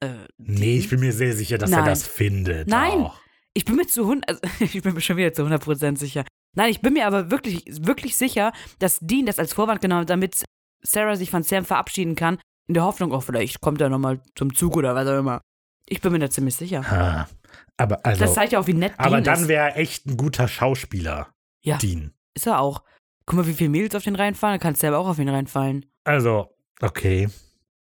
äh, 0.00 0.08
nee, 0.38 0.76
ich 0.76 0.90
bin 0.90 1.00
mir 1.00 1.12
sehr 1.12 1.34
sicher, 1.34 1.56
dass 1.56 1.70
er 1.70 1.78
Nein. 1.78 1.86
das 1.86 2.06
findet. 2.06 2.68
Nein. 2.68 3.00
Auch. 3.00 3.20
Ich 3.54 3.64
bin 3.64 3.76
mir 3.76 3.86
zu 3.86 4.02
100, 4.02 4.28
also 4.28 4.40
ich 4.60 4.82
bin 4.82 4.94
mir 4.94 5.00
schon 5.00 5.16
wieder 5.16 5.32
zu 5.32 5.42
100% 5.42 5.96
sicher. 5.96 6.24
Nein, 6.56 6.70
ich 6.70 6.80
bin 6.80 6.92
mir 6.92 7.06
aber 7.06 7.30
wirklich, 7.30 7.64
wirklich 7.66 8.16
sicher, 8.16 8.52
dass 8.78 8.98
Dean 9.00 9.26
das 9.26 9.38
als 9.38 9.52
Vorwand 9.52 9.80
genommen 9.80 10.02
hat, 10.02 10.10
damit 10.10 10.44
Sarah 10.82 11.16
sich 11.16 11.30
von 11.30 11.42
Sam 11.42 11.64
verabschieden 11.64 12.14
kann, 12.14 12.38
in 12.66 12.74
der 12.74 12.84
Hoffnung, 12.84 13.12
oh, 13.12 13.20
vielleicht 13.20 13.60
kommt 13.60 13.80
er 13.80 13.88
nochmal 13.88 14.20
zum 14.34 14.54
Zug 14.54 14.76
oder 14.76 14.94
was 14.94 15.06
auch 15.06 15.18
immer. 15.18 15.40
Ich 15.86 16.00
bin 16.00 16.12
mir 16.12 16.18
da 16.18 16.30
ziemlich 16.30 16.54
sicher. 16.54 16.88
Ha. 16.90 17.28
Aber 17.76 18.04
also, 18.06 18.24
das 18.24 18.34
zeigt 18.34 18.52
ja 18.52 18.60
auch, 18.60 18.66
wie 18.66 18.74
nett 18.74 18.92
Dean 18.92 19.06
aber 19.06 19.20
dann 19.20 19.42
ist. 19.42 19.48
wäre 19.48 19.70
er 19.70 19.76
echt 19.76 20.06
ein 20.06 20.16
guter 20.16 20.48
Schauspieler. 20.48 21.28
Ja. 21.62 21.76
Dean. 21.78 22.14
Ist 22.34 22.46
er 22.46 22.60
auch. 22.60 22.82
Guck 23.26 23.38
mal, 23.38 23.46
wie 23.46 23.54
viele 23.54 23.70
Mädels 23.70 23.94
auf 23.94 24.04
den 24.04 24.16
reinfallen, 24.16 24.54
dann 24.54 24.60
kannst 24.60 24.82
du 24.82 24.86
selber 24.86 24.98
auch 24.98 25.08
auf 25.08 25.18
ihn 25.18 25.28
reinfallen. 25.28 25.86
Also, 26.04 26.54
okay. 26.80 27.28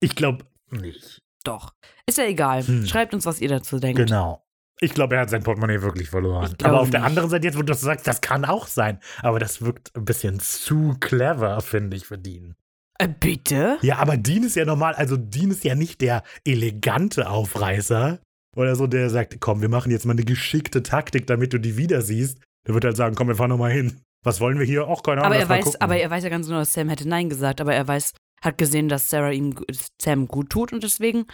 Ich 0.01 0.15
glaube 0.15 0.47
nicht. 0.71 1.23
Doch. 1.45 1.75
Ist 2.07 2.19
ja 2.19 2.25
egal. 2.25 2.67
Hm. 2.67 2.87
Schreibt 2.87 3.15
uns, 3.15 3.27
was 3.27 3.41
ihr 3.41 3.49
dazu 3.49 3.79
denkt. 3.79 3.99
Genau. 3.99 4.46
Ich 4.81 4.93
glaube, 4.93 5.15
er 5.15 5.23
hat 5.23 5.31
sein 5.31 5.43
Portemonnaie 5.43 5.81
wirklich 5.81 6.11
verloren. 6.11 6.55
Aber 6.63 6.81
auf 6.81 6.91
der 6.91 7.01
nicht. 7.01 7.09
anderen 7.09 7.31
Seite, 7.31 7.47
jetzt 7.47 7.57
wo 7.57 7.61
du 7.61 7.67
das 7.67 7.81
sagst, 7.81 8.07
das 8.07 8.21
kann 8.21 8.45
auch 8.45 8.67
sein. 8.67 8.99
Aber 9.23 9.39
das 9.39 9.63
wirkt 9.63 9.97
ein 9.97 10.05
bisschen 10.05 10.39
zu 10.39 10.97
clever, 11.01 11.61
finde 11.63 11.97
ich, 11.97 12.07
für 12.07 12.19
Dean. 12.19 12.55
Äh, 12.99 13.09
bitte? 13.09 13.79
Ja, 13.83 13.99
aber 13.99 14.17
Dean 14.17 14.45
ist 14.45 14.57
ja 14.57 14.65
normal, 14.65 14.95
also 14.95 15.17
Dean 15.17 15.51
ist 15.51 15.65
ja 15.65 15.75
nicht 15.75 16.01
der 16.01 16.23
elegante 16.45 17.29
Aufreißer 17.29 18.21
oder 18.57 18.75
so, 18.75 18.87
der 18.87 19.11
sagt, 19.11 19.39
komm, 19.41 19.61
wir 19.61 19.69
machen 19.69 19.93
jetzt 19.93 20.07
mal 20.07 20.13
eine 20.13 20.25
geschickte 20.25 20.83
Taktik, 20.83 21.27
damit 21.27 21.53
du 21.53 21.59
die 21.59 21.77
wieder 21.77 22.03
siehst. 22.03 22.39
Der 22.67 22.75
wird 22.75 22.85
halt 22.85 22.97
sagen, 22.97 23.15
komm, 23.15 23.29
wir 23.29 23.37
fahren 23.37 23.51
noch 23.51 23.59
mal 23.59 23.71
hin. 23.71 24.01
Was 24.25 24.41
wollen 24.41 24.59
wir 24.59 24.67
hier? 24.67 24.89
Ach, 24.89 25.03
keine 25.03 25.23
Ahnung. 25.23 25.33
Aber 25.33 25.37
er, 25.37 25.49
weiß, 25.49 25.81
aber 25.81 25.97
er 25.97 26.11
weiß 26.11 26.25
ja 26.25 26.31
ganz 26.31 26.47
genau, 26.47 26.59
dass 26.59 26.73
Sam 26.73 26.89
hätte 26.89 27.09
Nein 27.09 27.29
gesagt, 27.29 27.61
aber 27.61 27.75
er 27.75 27.87
weiß, 27.87 28.13
hat 28.43 28.59
gesehen, 28.59 28.89
dass 28.89 29.09
Sarah 29.09 29.31
ihm 29.31 29.55
Sam 30.01 30.27
gut 30.27 30.51
tut 30.51 30.73
und 30.73 30.83
deswegen. 30.83 31.27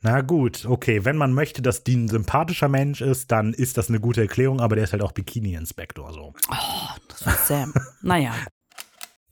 Na 0.00 0.20
gut, 0.20 0.64
okay, 0.64 1.04
wenn 1.04 1.16
man 1.16 1.32
möchte, 1.32 1.60
dass 1.60 1.82
Dean 1.82 2.04
ein 2.04 2.08
sympathischer 2.08 2.68
Mensch 2.68 3.00
ist, 3.00 3.32
dann 3.32 3.52
ist 3.52 3.76
das 3.76 3.88
eine 3.88 3.98
gute 3.98 4.20
Erklärung, 4.20 4.60
aber 4.60 4.76
der 4.76 4.84
ist 4.84 4.92
halt 4.92 5.02
auch 5.02 5.10
Bikini-Inspektor 5.10 6.12
so. 6.12 6.34
Oh, 6.50 6.96
das 7.08 7.26
war 7.26 7.34
Sam. 7.34 7.74
naja. 8.02 8.34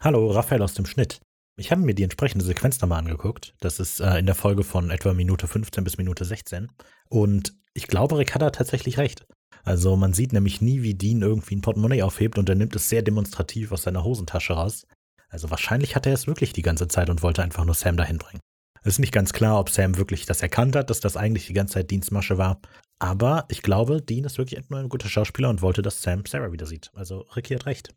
Hallo, 0.01 0.31
Raphael 0.31 0.63
aus 0.63 0.75
dem 0.75 0.87
Schnitt. 0.87 1.21
Ich 1.57 1.71
habe 1.71 1.83
mir 1.83 1.95
die 1.95 2.03
entsprechende 2.03 2.45
Sequenz 2.45 2.81
nochmal 2.81 2.99
angeguckt. 2.99 3.55
Das 3.61 3.79
ist 3.79 4.01
äh, 4.01 4.19
in 4.19 4.27
der 4.27 4.35
Folge 4.35 4.65
von 4.65 4.91
etwa 4.91 5.15
Minute 5.15 5.47
15 5.47 5.85
bis 5.85 5.99
Minute 5.99 6.25
16. 6.25 6.69
Und 7.09 7.55
ich 7.73 7.87
glaube, 7.87 8.19
Rick 8.19 8.35
hat 8.35 8.43
da 8.43 8.51
tatsächlich 8.51 8.99
recht. 8.99 9.25
Also 9.63 9.97
man 9.97 10.13
sieht 10.13 10.33
nämlich 10.33 10.61
nie, 10.61 10.83
wie 10.83 10.95
Dean 10.95 11.23
irgendwie 11.23 11.57
ein 11.57 11.61
Portemonnaie 11.61 12.03
aufhebt 12.03 12.39
und 12.39 12.49
er 12.49 12.57
nimmt 12.57 12.77
es 12.77 12.89
sehr 12.89 13.03
demonstrativ 13.03 13.73
aus 13.73 13.83
seiner 13.83 14.05
Hosentasche 14.05 14.53
raus. 14.53 14.87
Also 15.29 15.51
wahrscheinlich 15.51 15.97
hat 15.97 16.07
er 16.07 16.13
es 16.13 16.27
wirklich 16.27 16.53
die 16.53 16.63
ganze 16.63 16.89
Zeit 16.89 17.09
und 17.09 17.23
wollte 17.23 17.43
einfach 17.43 17.65
nur 17.65 17.75
Sam 17.75 17.97
dahin 17.97 18.19
bringen. 18.19 18.41
Es 18.87 18.95
ist 18.95 18.99
nicht 19.01 19.13
ganz 19.13 19.33
klar, 19.33 19.59
ob 19.59 19.69
Sam 19.69 19.97
wirklich 19.97 20.27
das 20.27 20.43
erkannt 20.43 20.77
hat, 20.77 20.91
dass 20.91 21.01
das 21.01 21.17
eigentlich 21.17 21.49
die 21.49 21.53
ganze 21.55 21.75
Zeit 21.75 21.91
Deans 21.91 22.13
Masche 22.13 22.39
war. 22.39 22.61
Aber 23.01 23.45
ich 23.49 23.63
glaube, 23.63 24.01
Dean 24.01 24.25
ist 24.25 24.39
wirklich 24.39 24.61
nur 24.71 24.79
ein 24.79 24.89
guter 24.89 25.09
Schauspieler 25.09 25.51
und 25.51 25.61
wollte, 25.61 25.83
dass 25.83 26.03
Sam 26.03 26.25
Sarah 26.25 26.53
wieder 26.53 26.67
sieht. 26.67 26.93
Also 26.95 27.27
Ricky 27.35 27.55
hat 27.55 27.67
recht. 27.67 27.89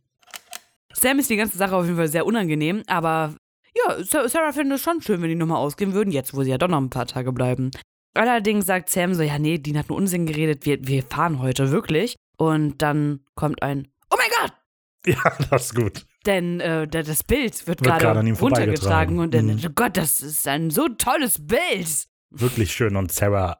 Sam 0.92 1.20
ist 1.20 1.30
die 1.30 1.36
ganze 1.38 1.58
Sache 1.60 1.76
auf 1.76 1.86
jeden 1.86 1.96
Fall 1.98 2.08
sehr 2.08 2.26
unangenehm, 2.26 2.82
aber 2.88 3.36
ja, 3.78 4.04
Sa- 4.04 4.28
Sarah 4.28 4.52
findet 4.52 4.78
es 4.80 4.84
schon 4.84 5.00
schön, 5.02 5.22
wenn 5.22 5.30
die 5.30 5.36
nochmal 5.36 5.60
ausgehen 5.60 5.94
würden, 5.94 6.12
jetzt 6.12 6.34
wo 6.34 6.42
sie 6.44 6.50
ja 6.50 6.58
doch 6.58 6.68
noch 6.68 6.82
ein 6.82 6.90
paar 6.90 7.06
Tage 7.06 7.32
bleiben. 7.32 7.70
Allerdings 8.16 8.66
sagt 8.66 8.90
Sam 8.90 9.14
so, 9.14 9.22
ja, 9.22 9.38
nee, 9.38 9.60
Dean 9.60 9.78
hat 9.78 9.90
nur 9.90 9.98
Unsinn 10.00 10.26
geredet, 10.26 10.66
wir, 10.66 10.80
wir 10.88 11.04
fahren 11.04 11.40
heute 11.40 11.70
wirklich. 11.70 12.16
Und 12.38 12.82
dann 12.82 13.20
kommt 13.36 13.62
ein, 13.62 13.88
oh 14.10 14.16
mein 14.18 14.30
Gott! 14.42 14.54
Ja, 15.06 15.38
das 15.52 15.66
ist 15.68 15.76
gut. 15.76 16.06
Denn 16.26 16.60
äh, 16.60 16.88
da- 16.88 17.02
das 17.04 17.24
Bild 17.24 17.66
wird, 17.68 17.84
Wird 17.84 18.00
gerade 18.00 18.20
an 18.20 18.28
ihm 18.28 18.36
runtergetragen 18.36 19.20
und 19.20 19.34
dann, 19.34 19.46
Mhm. 19.48 19.62
oh 19.66 19.70
Gott, 19.74 19.96
das 19.98 20.22
ist 20.22 20.48
ein 20.48 20.70
so 20.70 20.88
tolles 20.90 21.46
Bild. 21.48 22.08
Wirklich 22.30 22.74
schön. 22.74 22.96
Und 22.96 23.12
Sarah 23.12 23.60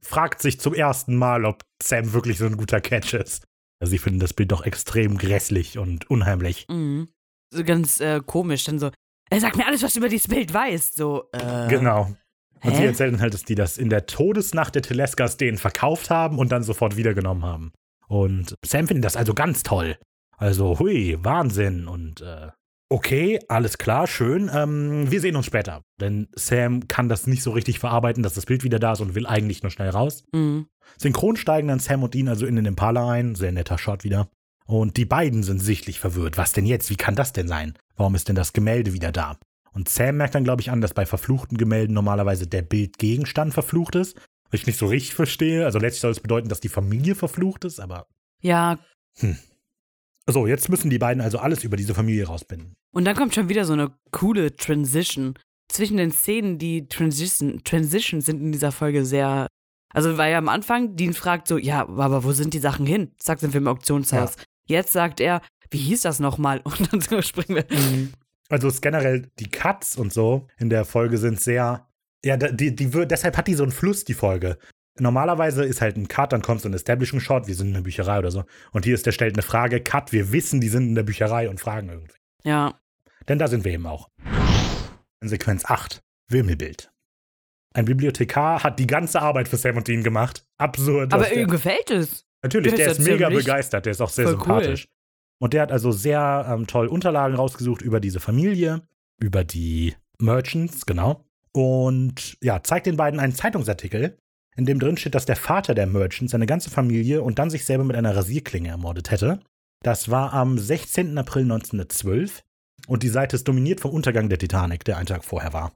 fragt 0.00 0.40
sich 0.40 0.58
zum 0.58 0.74
ersten 0.74 1.16
Mal, 1.16 1.44
ob 1.44 1.62
Sam 1.82 2.12
wirklich 2.12 2.38
so 2.38 2.46
ein 2.46 2.56
guter 2.56 2.80
Catch 2.80 3.14
ist. 3.14 3.44
Also 3.80 3.90
sie 3.92 3.98
finden 3.98 4.20
das 4.20 4.32
Bild 4.32 4.50
doch 4.52 4.64
extrem 4.64 5.18
grässlich 5.18 5.78
und 5.78 6.10
unheimlich. 6.10 6.66
Mhm. 6.68 7.08
So 7.52 7.62
ganz 7.64 8.00
äh, 8.00 8.20
komisch, 8.24 8.64
dann 8.64 8.78
so, 8.78 8.90
er 9.30 9.40
sagt 9.40 9.56
mir 9.56 9.66
alles, 9.66 9.82
was 9.82 9.92
du 9.92 10.00
über 10.00 10.08
dieses 10.08 10.28
Bild 10.28 10.52
weißt. 10.52 10.96
So, 10.96 11.28
äh, 11.32 11.68
Genau. 11.68 12.12
Und 12.64 12.74
sie 12.74 12.82
Hä? 12.82 12.86
erzählen 12.86 13.20
halt, 13.20 13.34
dass 13.34 13.44
die 13.44 13.54
das 13.54 13.78
in 13.78 13.88
der 13.88 14.06
Todesnacht 14.06 14.74
der 14.74 14.82
Teleskas 14.82 15.36
denen 15.36 15.58
verkauft 15.58 16.10
haben 16.10 16.38
und 16.38 16.50
dann 16.50 16.64
sofort 16.64 16.96
wiedergenommen 16.96 17.44
haben. 17.44 17.72
Und 18.08 18.54
Sam 18.66 18.88
findet 18.88 19.04
das 19.04 19.16
also 19.16 19.32
ganz 19.34 19.62
toll. 19.62 19.96
Also, 20.38 20.78
hui, 20.78 21.18
Wahnsinn. 21.20 21.88
Und 21.88 22.20
äh, 22.20 22.48
okay, 22.88 23.40
alles 23.48 23.76
klar, 23.76 24.06
schön. 24.06 24.50
Ähm, 24.52 25.10
wir 25.10 25.20
sehen 25.20 25.36
uns 25.36 25.46
später. 25.46 25.82
Denn 26.00 26.28
Sam 26.34 26.88
kann 26.88 27.08
das 27.08 27.26
nicht 27.26 27.42
so 27.42 27.50
richtig 27.50 27.80
verarbeiten, 27.80 28.22
dass 28.22 28.34
das 28.34 28.46
Bild 28.46 28.64
wieder 28.64 28.78
da 28.78 28.92
ist 28.92 29.00
und 29.00 29.14
will 29.14 29.26
eigentlich 29.26 29.62
nur 29.62 29.70
schnell 29.70 29.90
raus. 29.90 30.24
Mhm. 30.32 30.66
Synchron 30.96 31.36
steigen 31.36 31.68
dann 31.68 31.80
Sam 31.80 32.02
und 32.02 32.14
ihn 32.14 32.28
also 32.28 32.46
in 32.46 32.56
den 32.56 32.66
Impala 32.66 33.10
ein. 33.10 33.34
Sehr 33.34 33.52
netter 33.52 33.78
Shot 33.78 34.04
wieder. 34.04 34.28
Und 34.64 34.96
die 34.96 35.06
beiden 35.06 35.42
sind 35.42 35.60
sichtlich 35.60 35.98
verwirrt. 35.98 36.38
Was 36.38 36.52
denn 36.52 36.66
jetzt? 36.66 36.90
Wie 36.90 36.96
kann 36.96 37.16
das 37.16 37.32
denn 37.32 37.48
sein? 37.48 37.76
Warum 37.96 38.14
ist 38.14 38.28
denn 38.28 38.36
das 38.36 38.52
Gemälde 38.52 38.92
wieder 38.92 39.12
da? 39.12 39.38
Und 39.72 39.88
Sam 39.88 40.16
merkt 40.16 40.34
dann, 40.34 40.44
glaube 40.44 40.62
ich, 40.62 40.70
an, 40.70 40.80
dass 40.80 40.94
bei 40.94 41.06
verfluchten 41.06 41.58
Gemälden 41.58 41.94
normalerweise 41.94 42.46
der 42.46 42.62
Bildgegenstand 42.62 43.54
verflucht 43.54 43.96
ist. 43.96 44.16
Was 44.50 44.60
ich 44.60 44.66
nicht 44.66 44.78
so 44.78 44.86
richtig 44.86 45.14
verstehe. 45.14 45.64
Also 45.64 45.78
letztlich 45.78 46.00
soll 46.00 46.10
es 46.12 46.20
bedeuten, 46.20 46.48
dass 46.48 46.60
die 46.60 46.68
Familie 46.68 47.14
verflucht 47.14 47.64
ist, 47.64 47.80
aber. 47.80 48.06
Ja, 48.40 48.78
So, 50.30 50.46
jetzt 50.46 50.68
müssen 50.68 50.90
die 50.90 50.98
beiden 50.98 51.22
also 51.22 51.38
alles 51.38 51.64
über 51.64 51.76
diese 51.76 51.94
Familie 51.94 52.26
rausbinden. 52.26 52.74
Und 52.92 53.06
dann 53.06 53.16
kommt 53.16 53.34
schon 53.34 53.48
wieder 53.48 53.64
so 53.64 53.72
eine 53.72 53.92
coole 54.10 54.54
Transition. 54.54 55.34
Zwischen 55.70 55.96
den 55.96 56.12
Szenen, 56.12 56.58
die 56.58 56.86
Transition, 56.88 57.62
Transition 57.64 58.20
sind 58.20 58.40
in 58.40 58.52
dieser 58.52 58.72
Folge 58.72 59.04
sehr. 59.04 59.46
Also, 59.92 60.18
weil 60.18 60.32
ja 60.32 60.38
am 60.38 60.48
Anfang 60.48 60.96
Dean 60.96 61.14
fragt 61.14 61.48
so, 61.48 61.56
ja, 61.56 61.80
aber 61.80 62.24
wo 62.24 62.32
sind 62.32 62.52
die 62.52 62.58
Sachen 62.58 62.86
hin? 62.86 63.12
Sagt 63.18 63.40
sind 63.40 63.54
wir 63.54 63.60
im 63.60 63.68
Auktionshaus. 63.68 64.36
Jetzt 64.66 64.92
sagt 64.92 65.20
er, 65.20 65.40
wie 65.70 65.78
hieß 65.78 66.02
das 66.02 66.20
nochmal? 66.20 66.60
Und 66.64 66.92
dann 66.92 67.00
so 67.00 67.22
springen 67.22 67.56
wir. 67.56 68.10
Also 68.50 68.68
ist 68.68 68.82
generell 68.82 69.30
die 69.38 69.50
Cuts 69.50 69.96
und 69.96 70.10
so 70.12 70.46
in 70.58 70.70
der 70.70 70.84
Folge 70.86 71.18
sind 71.18 71.40
sehr. 71.40 71.86
Ja, 72.24 72.36
die, 72.36 72.74
die, 72.74 72.90
die, 72.90 73.06
deshalb 73.06 73.36
hat 73.36 73.46
die 73.46 73.54
so 73.54 73.62
einen 73.62 73.72
Fluss, 73.72 74.04
die 74.04 74.14
Folge. 74.14 74.58
Normalerweise 75.00 75.64
ist 75.64 75.80
halt 75.80 75.96
ein 75.96 76.08
Cut, 76.08 76.32
dann 76.32 76.42
kommt 76.42 76.60
so 76.60 76.68
ein 76.68 76.74
Establishing 76.74 77.20
Shot, 77.20 77.46
wir 77.46 77.54
sind 77.54 77.68
in 77.68 77.74
der 77.74 77.80
Bücherei 77.82 78.18
oder 78.18 78.30
so. 78.30 78.44
Und 78.72 78.84
hier 78.84 78.94
ist 78.94 79.06
der 79.06 79.12
stellt 79.12 79.34
eine 79.34 79.42
Frage, 79.42 79.80
Cut, 79.80 80.12
wir 80.12 80.32
wissen, 80.32 80.60
die 80.60 80.68
sind 80.68 80.88
in 80.88 80.94
der 80.94 81.02
Bücherei 81.02 81.48
und 81.48 81.60
fragen 81.60 81.88
irgendwie. 81.88 82.16
Ja. 82.44 82.74
Denn 83.28 83.38
da 83.38 83.48
sind 83.48 83.64
wir 83.64 83.72
eben 83.72 83.86
auch. 83.86 84.08
In 85.20 85.28
Sequenz 85.28 85.64
8, 85.64 86.02
Wimmelbild. 86.28 86.90
Ein 87.74 87.84
Bibliothekar 87.84 88.62
hat 88.62 88.78
die 88.78 88.86
ganze 88.86 89.20
Arbeit 89.20 89.48
für 89.48 89.56
Sam 89.56 89.76
und 89.76 89.86
Dean 89.86 90.02
gemacht. 90.02 90.44
Absurd. 90.56 91.12
Aber 91.12 91.32
ihm 91.32 91.48
gefällt 91.48 91.90
es. 91.90 92.24
Natürlich, 92.42 92.74
der, 92.74 92.92
ist 92.92 93.00
mega 93.00 93.28
begeistert, 93.28 93.84
der 93.84 93.92
ist 93.92 94.00
auch 94.00 94.10
sehr 94.10 94.26
voll 94.26 94.38
sympathisch. 94.38 94.88
Und 95.38 95.54
der 95.54 95.62
hat 95.62 95.72
also 95.72 95.92
sehr 95.92 96.46
ähm, 96.48 96.66
toll 96.66 96.86
Unterlagen 96.86 97.36
rausgesucht 97.36 97.82
über 97.82 98.00
diese 98.00 98.20
Familie, 98.20 98.82
über 99.20 99.44
die 99.44 99.94
Merchants, 100.18 100.86
genau. 100.86 101.24
Und 101.52 102.36
ja, 102.42 102.62
zeigt 102.62 102.86
den 102.86 102.96
beiden 102.96 103.20
einen 103.20 103.34
Zeitungsartikel, 103.34 104.18
in 104.58 104.66
dem 104.66 104.80
drin 104.80 104.96
steht, 104.96 105.14
dass 105.14 105.24
der 105.24 105.36
Vater 105.36 105.72
der 105.72 105.86
Merchants 105.86 106.32
seine 106.32 106.46
ganze 106.46 106.68
Familie 106.68 107.22
und 107.22 107.38
dann 107.38 107.48
sich 107.48 107.64
selber 107.64 107.84
mit 107.84 107.94
einer 107.94 108.16
Rasierklinge 108.16 108.68
ermordet 108.68 109.12
hätte. 109.12 109.38
Das 109.84 110.10
war 110.10 110.32
am 110.32 110.58
16. 110.58 111.16
April 111.16 111.44
1912 111.44 112.42
und 112.88 113.04
die 113.04 113.08
Seite 113.08 113.36
ist 113.36 113.46
dominiert 113.46 113.78
vom 113.78 113.92
Untergang 113.92 114.28
der 114.28 114.38
Titanic, 114.38 114.82
der 114.84 114.96
einen 114.96 115.06
Tag 115.06 115.24
vorher 115.24 115.52
war. 115.52 115.72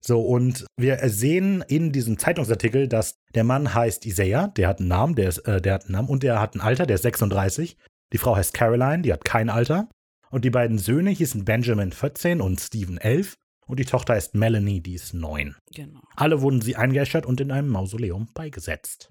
So, 0.00 0.20
und 0.20 0.66
wir 0.76 0.98
sehen 1.08 1.62
in 1.68 1.92
diesem 1.92 2.18
Zeitungsartikel, 2.18 2.88
dass 2.88 3.20
der 3.36 3.44
Mann 3.44 3.72
heißt 3.72 4.04
Isaiah, 4.04 4.48
der 4.48 4.66
hat 4.66 4.80
einen 4.80 4.88
Namen, 4.88 5.14
der, 5.14 5.28
ist, 5.28 5.38
äh, 5.38 5.62
der 5.62 5.74
hat 5.74 5.84
einen 5.84 5.92
Namen 5.92 6.08
und 6.08 6.24
der 6.24 6.40
hat 6.40 6.56
ein 6.56 6.60
Alter, 6.60 6.86
der 6.86 6.96
ist 6.96 7.02
36. 7.02 7.76
Die 8.12 8.18
Frau 8.18 8.34
heißt 8.34 8.52
Caroline, 8.52 9.02
die 9.02 9.12
hat 9.12 9.24
kein 9.24 9.48
Alter. 9.48 9.88
Und 10.32 10.44
die 10.44 10.50
beiden 10.50 10.78
Söhne 10.78 11.10
hießen 11.10 11.44
Benjamin 11.44 11.92
14 11.92 12.40
und 12.40 12.60
Stephen 12.60 12.98
11. 12.98 13.36
Und 13.66 13.78
die 13.78 13.84
Tochter 13.84 14.16
ist 14.16 14.34
Melanie, 14.34 14.80
die 14.80 14.94
ist 14.94 15.14
9. 15.14 15.56
Genau. 15.74 16.00
Alle 16.16 16.42
wurden 16.42 16.60
sie 16.60 16.76
eingeäschert 16.76 17.26
und 17.26 17.40
in 17.40 17.50
einem 17.50 17.68
Mausoleum 17.68 18.28
beigesetzt. 18.34 19.08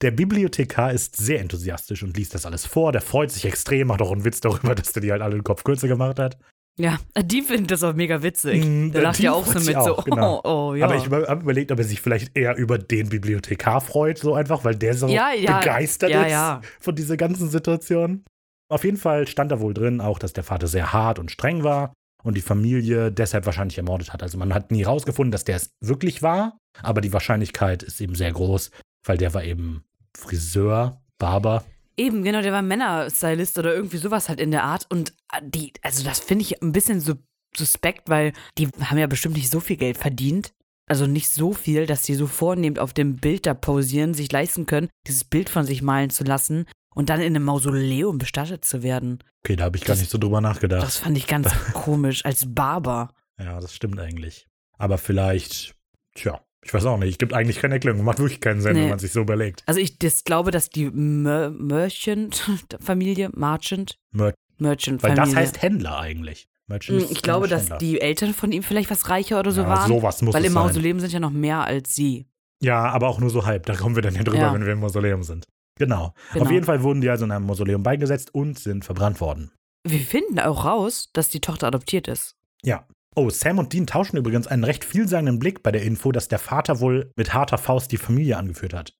Der 0.00 0.10
Bibliothekar 0.10 0.92
ist 0.92 1.16
sehr 1.16 1.40
enthusiastisch 1.40 2.02
und 2.02 2.16
liest 2.16 2.34
das 2.34 2.46
alles 2.46 2.66
vor. 2.66 2.92
Der 2.92 3.00
freut 3.00 3.30
sich 3.30 3.44
extrem, 3.44 3.88
macht 3.88 4.02
auch 4.02 4.12
einen 4.12 4.24
Witz 4.24 4.40
darüber, 4.40 4.74
dass 4.74 4.92
der 4.92 5.02
die 5.02 5.12
halt 5.12 5.22
alle 5.22 5.36
den 5.36 5.44
Kopf 5.44 5.64
kürzer 5.64 5.88
gemacht 5.88 6.18
hat. 6.18 6.36
Ja, 6.76 6.98
die 7.22 7.42
finden 7.42 7.68
das 7.68 7.82
auch 7.84 7.94
mega 7.94 8.22
witzig. 8.22 8.64
Mm, 8.64 8.90
Der 8.90 9.02
lacht 9.02 9.20
ja 9.20 9.32
auch 9.32 9.46
so 9.46 9.60
mit 9.60 9.82
so, 9.82 9.96
auch, 9.96 10.04
genau. 10.04 10.40
oh, 10.42 10.48
oh, 10.70 10.74
ja. 10.74 10.86
Aber 10.86 10.96
ich 10.96 11.08
habe 11.08 11.40
überlegt, 11.40 11.70
ob 11.70 11.78
er 11.78 11.84
sich 11.84 12.00
vielleicht 12.00 12.36
eher 12.36 12.56
über 12.56 12.78
den 12.78 13.08
Bibliothekar 13.08 13.80
freut, 13.80 14.18
so 14.18 14.34
einfach, 14.34 14.64
weil 14.64 14.74
der 14.74 14.94
so 14.94 15.06
Ja, 15.06 15.32
ja, 15.32 15.58
begeistert 15.58 16.10
ja, 16.10 16.24
ist 16.24 16.30
ja. 16.32 16.60
von 16.80 16.94
dieser 16.96 17.16
ganzen 17.16 17.48
Situation. 17.48 18.24
Auf 18.68 18.82
jeden 18.84 18.96
Fall 18.96 19.28
stand 19.28 19.52
da 19.52 19.60
wohl 19.60 19.72
drin 19.72 20.00
auch, 20.00 20.18
dass 20.18 20.32
der 20.32 20.42
Vater 20.42 20.66
sehr 20.66 20.92
hart 20.92 21.18
und 21.18 21.30
streng 21.30 21.62
war 21.62 21.92
und 22.24 22.36
die 22.36 22.42
Familie 22.42 23.12
deshalb 23.12 23.46
wahrscheinlich 23.46 23.78
ermordet 23.78 24.12
hat. 24.12 24.22
Also 24.22 24.36
man 24.38 24.52
hat 24.52 24.72
nie 24.72 24.82
rausgefunden, 24.82 25.30
dass 25.30 25.44
der 25.44 25.56
es 25.56 25.70
wirklich 25.80 26.22
war, 26.22 26.58
aber 26.82 27.00
die 27.00 27.12
Wahrscheinlichkeit 27.12 27.84
ist 27.84 28.00
eben 28.00 28.16
sehr 28.16 28.32
groß, 28.32 28.72
weil 29.04 29.18
der 29.18 29.34
war 29.34 29.44
eben 29.44 29.84
Friseur, 30.16 31.00
Barber. 31.18 31.64
Eben, 31.96 32.24
genau, 32.24 32.42
der 32.42 32.52
war 32.52 32.62
Männerstylist 32.62 33.58
oder 33.58 33.74
irgendwie 33.74 33.98
sowas 33.98 34.28
halt 34.28 34.40
in 34.40 34.50
der 34.50 34.64
Art. 34.64 34.86
Und 34.90 35.10
äh, 35.32 35.40
die, 35.44 35.72
also 35.82 36.02
das 36.02 36.18
finde 36.18 36.42
ich 36.42 36.60
ein 36.60 36.72
bisschen 36.72 37.00
so 37.00 37.14
suspekt, 37.56 38.08
weil 38.08 38.32
die 38.58 38.68
haben 38.80 38.98
ja 38.98 39.06
bestimmt 39.06 39.36
nicht 39.36 39.50
so 39.50 39.60
viel 39.60 39.76
Geld 39.76 39.96
verdient. 39.96 40.52
Also 40.86 41.06
nicht 41.06 41.30
so 41.30 41.52
viel, 41.52 41.86
dass 41.86 42.02
die 42.02 42.14
so 42.14 42.26
vornehmend 42.26 42.78
auf 42.78 42.92
dem 42.92 43.16
Bild 43.16 43.46
da 43.46 43.54
pausieren, 43.54 44.12
sich 44.12 44.30
leisten 44.30 44.66
können, 44.66 44.88
dieses 45.06 45.24
Bild 45.24 45.48
von 45.48 45.64
sich 45.64 45.82
malen 45.82 46.10
zu 46.10 46.24
lassen 46.24 46.66
und 46.94 47.08
dann 47.08 47.20
in 47.20 47.34
einem 47.34 47.44
Mausoleum 47.44 48.18
bestattet 48.18 48.64
zu 48.64 48.82
werden. 48.82 49.20
Okay, 49.44 49.56
da 49.56 49.64
habe 49.64 49.76
ich 49.76 49.82
gar 49.84 49.88
Das- 49.94 50.00
nicht 50.00 50.10
so 50.10 50.18
drüber 50.18 50.40
nachgedacht. 50.40 50.82
Das 50.82 50.96
fand 50.98 51.16
ich 51.18 51.26
ganz 51.26 51.48
komisch 51.74 52.24
als 52.24 52.44
Barber. 52.54 53.10
Ja, 53.38 53.60
das 53.60 53.74
stimmt 53.74 53.98
eigentlich. 54.00 54.46
Aber 54.78 54.96
vielleicht, 54.98 55.74
tja, 56.14 56.40
ich 56.64 56.72
weiß 56.72 56.86
auch 56.86 56.96
nicht. 56.98 57.10
Es 57.12 57.18
gibt 57.18 57.34
eigentlich 57.34 57.58
keine 57.60 57.74
Erklärung. 57.74 58.02
Macht 58.04 58.18
wirklich 58.20 58.40
keinen 58.40 58.60
Sinn, 58.62 58.72
Nee. 58.74 58.82
wenn 58.84 58.88
man 58.90 58.98
sich 58.98 59.12
so 59.12 59.20
überlegt. 59.20 59.62
Also 59.66 59.80
ich 59.80 59.98
das 59.98 60.24
glaube, 60.24 60.50
dass 60.50 60.70
die 60.70 60.86
Mer 60.90 61.50
Merchant-Familie, 61.50 63.30
Merchant, 63.34 63.98
Mer- 64.12 64.24
Weil 64.26 64.34
Merchant-Familie. 64.58 65.24
das 65.24 65.36
heißt 65.36 65.62
Händler 65.62 65.98
eigentlich. 65.98 66.48
Merchant 66.66 67.02
ist 67.02 67.10
Ich 67.10 67.20
glaube, 67.22 67.46
dass 67.46 67.68
die 67.78 68.00
Eltern 68.00 68.32
von 68.32 68.50
ihm 68.50 68.62
vielleicht 68.62 68.90
was 68.90 69.10
reicher 69.10 69.38
oder 69.40 69.50
so 69.50 69.62
ja, 69.62 69.68
waren. 69.68 69.88
sowas 69.88 70.22
muss 70.22 70.34
weil 70.34 70.44
im 70.46 70.52
sein. 70.54 70.62
Mausoleum 70.62 71.00
sind 71.00 71.12
ja 71.12 71.20
noch 71.20 71.30
mehr 71.30 71.64
als 71.64 71.94
sie. 71.94 72.26
Ja, 72.62 72.84
aber 72.84 73.08
auch 73.08 73.20
nur 73.20 73.28
so 73.28 73.44
halb. 73.44 73.66
Da 73.66 73.74
kommen 73.74 73.94
wir 73.96 74.02
dann 74.02 74.14
ja 74.14 74.22
drüber, 74.22 74.38
Ja. 74.38 74.54
wenn 74.54 74.64
wir 74.64 74.72
im 74.72 74.80
Mausoleum 74.80 75.22
sind. 75.22 75.46
Genau. 75.76 76.14
Genau. 76.32 76.44
Auf 76.44 76.50
jeden 76.50 76.64
Fall 76.64 76.82
wurden 76.82 77.00
die 77.00 77.08
also 77.08 77.24
in 77.24 77.30
einem 77.30 77.46
Mausoleum 77.46 77.82
beigesetzt 77.82 78.34
und 78.34 78.58
sind 78.58 78.84
verbrannt 78.84 79.20
worden. 79.20 79.50
Wir 79.86 80.00
finden 80.00 80.38
auch 80.40 80.64
raus, 80.64 81.10
dass 81.12 81.28
die 81.28 81.40
Tochter 81.40 81.66
adoptiert 81.66 82.08
ist. 82.08 82.36
Ja. 82.62 82.86
Oh, 83.16 83.30
Sam 83.30 83.58
und 83.58 83.72
Dean 83.72 83.86
tauschen 83.86 84.16
übrigens 84.16 84.46
einen 84.46 84.64
recht 84.64 84.84
vielsagenden 84.84 85.38
Blick 85.38 85.62
bei 85.62 85.70
der 85.70 85.82
Info, 85.82 86.10
dass 86.10 86.26
der 86.26 86.40
Vater 86.40 86.80
wohl 86.80 87.12
mit 87.16 87.32
harter 87.32 87.58
Faust 87.58 87.92
die 87.92 87.96
Familie 87.96 88.36
angeführt 88.36 88.74
hat. 88.74 88.94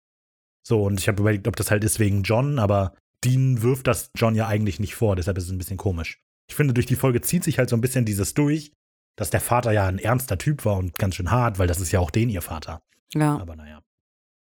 So, 0.63 0.83
und 0.85 1.01
ich 1.01 1.09
habe 1.09 1.21
überlegt, 1.21 1.49
ob 1.49 1.57
das 1.57 1.71
halt 1.71 1.83
ist 1.85 1.99
wegen 1.99 2.23
John, 2.23 2.59
aber 2.59 2.95
Dean 3.25 3.63
wirft 3.63 3.87
das 3.87 4.11
John 4.15 4.35
ja 4.35 4.47
eigentlich 4.47 4.79
nicht 4.79 4.95
vor, 4.95 5.17
deshalb 5.17 5.37
ist 5.39 5.45
es 5.45 5.51
ein 5.51 5.59
bisschen 5.59 5.79
komisch. 5.79 6.23
Ich 6.49 6.55
finde, 6.55 6.75
durch 6.75 6.87
die 6.87 6.97
Folge 6.97 7.23
zieht 7.23 7.43
sich 7.43 7.59
halt 7.59 7.71
so 7.71 7.77
ein 7.77 7.81
bisschen 7.81 8.05
dieses 8.05 8.35
durch, 8.35 8.73
dass 9.17 9.31
der 9.31 9.41
Vater 9.41 9.73
ja 9.73 9.87
ein 9.87 9.99
ernster 9.99 10.39
Typ 10.39 10.65
war 10.65 10.77
und 10.77 10.95
ganz 10.95 11.17
schön 11.17 11.31
hart, 11.31 11.59
weil 11.59 11.67
das 11.67 11.81
ist 11.81 11.93
ja 11.93 12.01
auch 12.01 12.11
den 12.11 12.29
ihr 12.29 12.43
Vater. 12.43 12.83
Ja. 13.15 13.39
Aber 13.39 13.57
naja. 13.57 13.81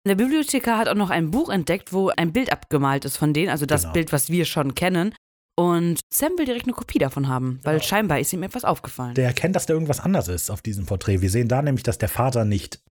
Der 0.07 0.15
Bibliothekar 0.15 0.77
hat 0.77 0.87
auch 0.87 0.95
noch 0.95 1.09
ein 1.09 1.31
Buch 1.31 1.49
entdeckt, 1.49 1.91
wo 1.93 2.09
ein 2.09 2.31
Bild 2.33 2.51
abgemalt 2.51 3.05
ist 3.05 3.17
von 3.17 3.33
denen, 3.33 3.49
also 3.49 3.65
das 3.65 3.81
Genau. 3.83 3.93
Bild, 3.93 4.11
was 4.13 4.29
wir 4.29 4.45
schon 4.45 4.75
kennen. 4.75 5.13
Und 5.57 5.99
Sam 6.13 6.37
will 6.37 6.45
direkt 6.45 6.63
eine 6.65 6.73
Kopie 6.73 6.99
davon 6.99 7.27
haben, 7.27 7.59
weil 7.63 7.77
Genau. 7.79 7.87
scheinbar 7.87 8.19
ist 8.19 8.31
ihm 8.31 8.43
etwas 8.43 8.63
aufgefallen. 8.63 9.15
Der 9.15 9.25
erkennt, 9.25 9.55
dass 9.57 9.65
da 9.65 9.73
irgendwas 9.73 9.99
anders 9.99 10.29
ist 10.29 10.49
auf 10.49 10.61
diesem 10.61 10.85
Porträt. 10.85 11.21
Wir 11.21 11.29
sehen 11.29 11.49
da 11.49 11.61
nämlich, 11.61 11.83
dass 11.83 11.97
der 11.97 12.07
Vater 12.07 12.45
nicht 12.45 12.81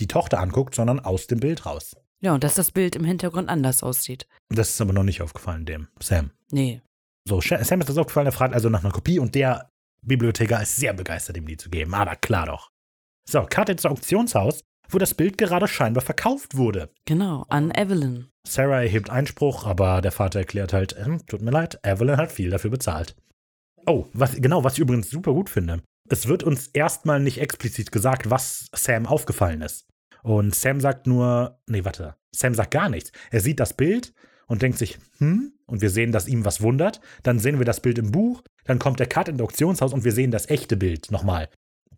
die 0.00 0.06
Tochter 0.06 0.38
anguckt, 0.38 0.74
sondern 0.74 1.00
aus 1.00 1.26
dem 1.26 1.40
Bild 1.40 1.64
raus. 1.66 1.96
ja, 2.22 2.34
und 2.34 2.44
dass 2.44 2.54
das 2.54 2.70
Bild 2.72 2.94
im 2.96 3.04
Hintergrund 3.04 3.48
anders 3.48 3.82
aussieht. 3.82 4.26
Das 4.50 4.68
ist 4.68 4.80
aber 4.82 4.92
noch 4.92 5.02
nicht 5.04 5.22
aufgefallen, 5.22 5.64
dem 5.64 5.88
Sam. 6.02 6.30
Nee. 6.50 6.82
So, 7.26 7.40
Sam 7.40 7.80
ist 7.80 7.88
das 7.88 7.96
aufgefallen, 7.96 8.26
er 8.26 8.32
fragt 8.32 8.52
also 8.52 8.68
nach 8.68 8.84
einer 8.84 8.92
Kopie 8.92 9.18
und 9.18 9.34
der 9.34 9.70
Bibliothekar 10.02 10.60
ist 10.62 10.76
sehr 10.76 10.92
begeistert, 10.92 11.38
ihm 11.38 11.46
die 11.46 11.56
zu 11.56 11.70
geben. 11.70 11.94
Aber 11.94 12.16
klar 12.16 12.44
doch. 12.46 12.70
So, 13.26 13.46
Karte 13.48 13.72
ins 13.72 13.86
Auktionshaus, 13.86 14.60
wo 14.92 14.98
das 14.98 15.14
Bild 15.14 15.38
gerade 15.38 15.68
scheinbar 15.68 16.02
verkauft 16.02 16.56
wurde. 16.56 16.90
Genau, 17.04 17.46
an 17.48 17.70
Evelyn. 17.70 18.28
Sarah 18.46 18.82
erhebt 18.82 19.10
Einspruch, 19.10 19.66
aber 19.66 20.00
der 20.00 20.12
Vater 20.12 20.40
erklärt 20.40 20.72
halt, 20.72 20.96
ähm, 20.98 21.24
tut 21.26 21.42
mir 21.42 21.50
leid, 21.50 21.78
Evelyn 21.82 22.16
hat 22.16 22.32
viel 22.32 22.50
dafür 22.50 22.70
bezahlt. 22.70 23.16
Oh, 23.86 24.06
was, 24.12 24.36
genau, 24.36 24.64
was 24.64 24.74
ich 24.74 24.80
übrigens 24.80 25.10
super 25.10 25.32
gut 25.32 25.50
finde. 25.50 25.82
Es 26.08 26.26
wird 26.26 26.42
uns 26.42 26.68
erstmal 26.68 27.20
nicht 27.20 27.40
explizit 27.40 27.92
gesagt, 27.92 28.30
was 28.30 28.68
Sam 28.74 29.06
aufgefallen 29.06 29.62
ist. 29.62 29.86
Und 30.22 30.54
Sam 30.54 30.80
sagt 30.80 31.06
nur, 31.06 31.60
nee, 31.66 31.84
warte, 31.84 32.16
Sam 32.34 32.54
sagt 32.54 32.72
gar 32.72 32.88
nichts. 32.88 33.12
Er 33.30 33.40
sieht 33.40 33.60
das 33.60 33.74
Bild 33.74 34.12
und 34.46 34.62
denkt 34.62 34.78
sich, 34.78 34.98
hm, 35.18 35.52
und 35.66 35.80
wir 35.80 35.90
sehen, 35.90 36.12
dass 36.12 36.28
ihm 36.28 36.44
was 36.44 36.60
wundert. 36.60 37.00
Dann 37.22 37.38
sehen 37.38 37.58
wir 37.58 37.64
das 37.64 37.80
Bild 37.80 37.98
im 37.98 38.10
Buch, 38.10 38.42
dann 38.64 38.78
kommt 38.78 38.98
der 38.98 39.06
Cut 39.06 39.28
ins 39.28 39.40
Auktionshaus 39.40 39.92
und 39.92 40.04
wir 40.04 40.12
sehen 40.12 40.30
das 40.30 40.50
echte 40.50 40.76
Bild 40.76 41.10
nochmal. 41.10 41.48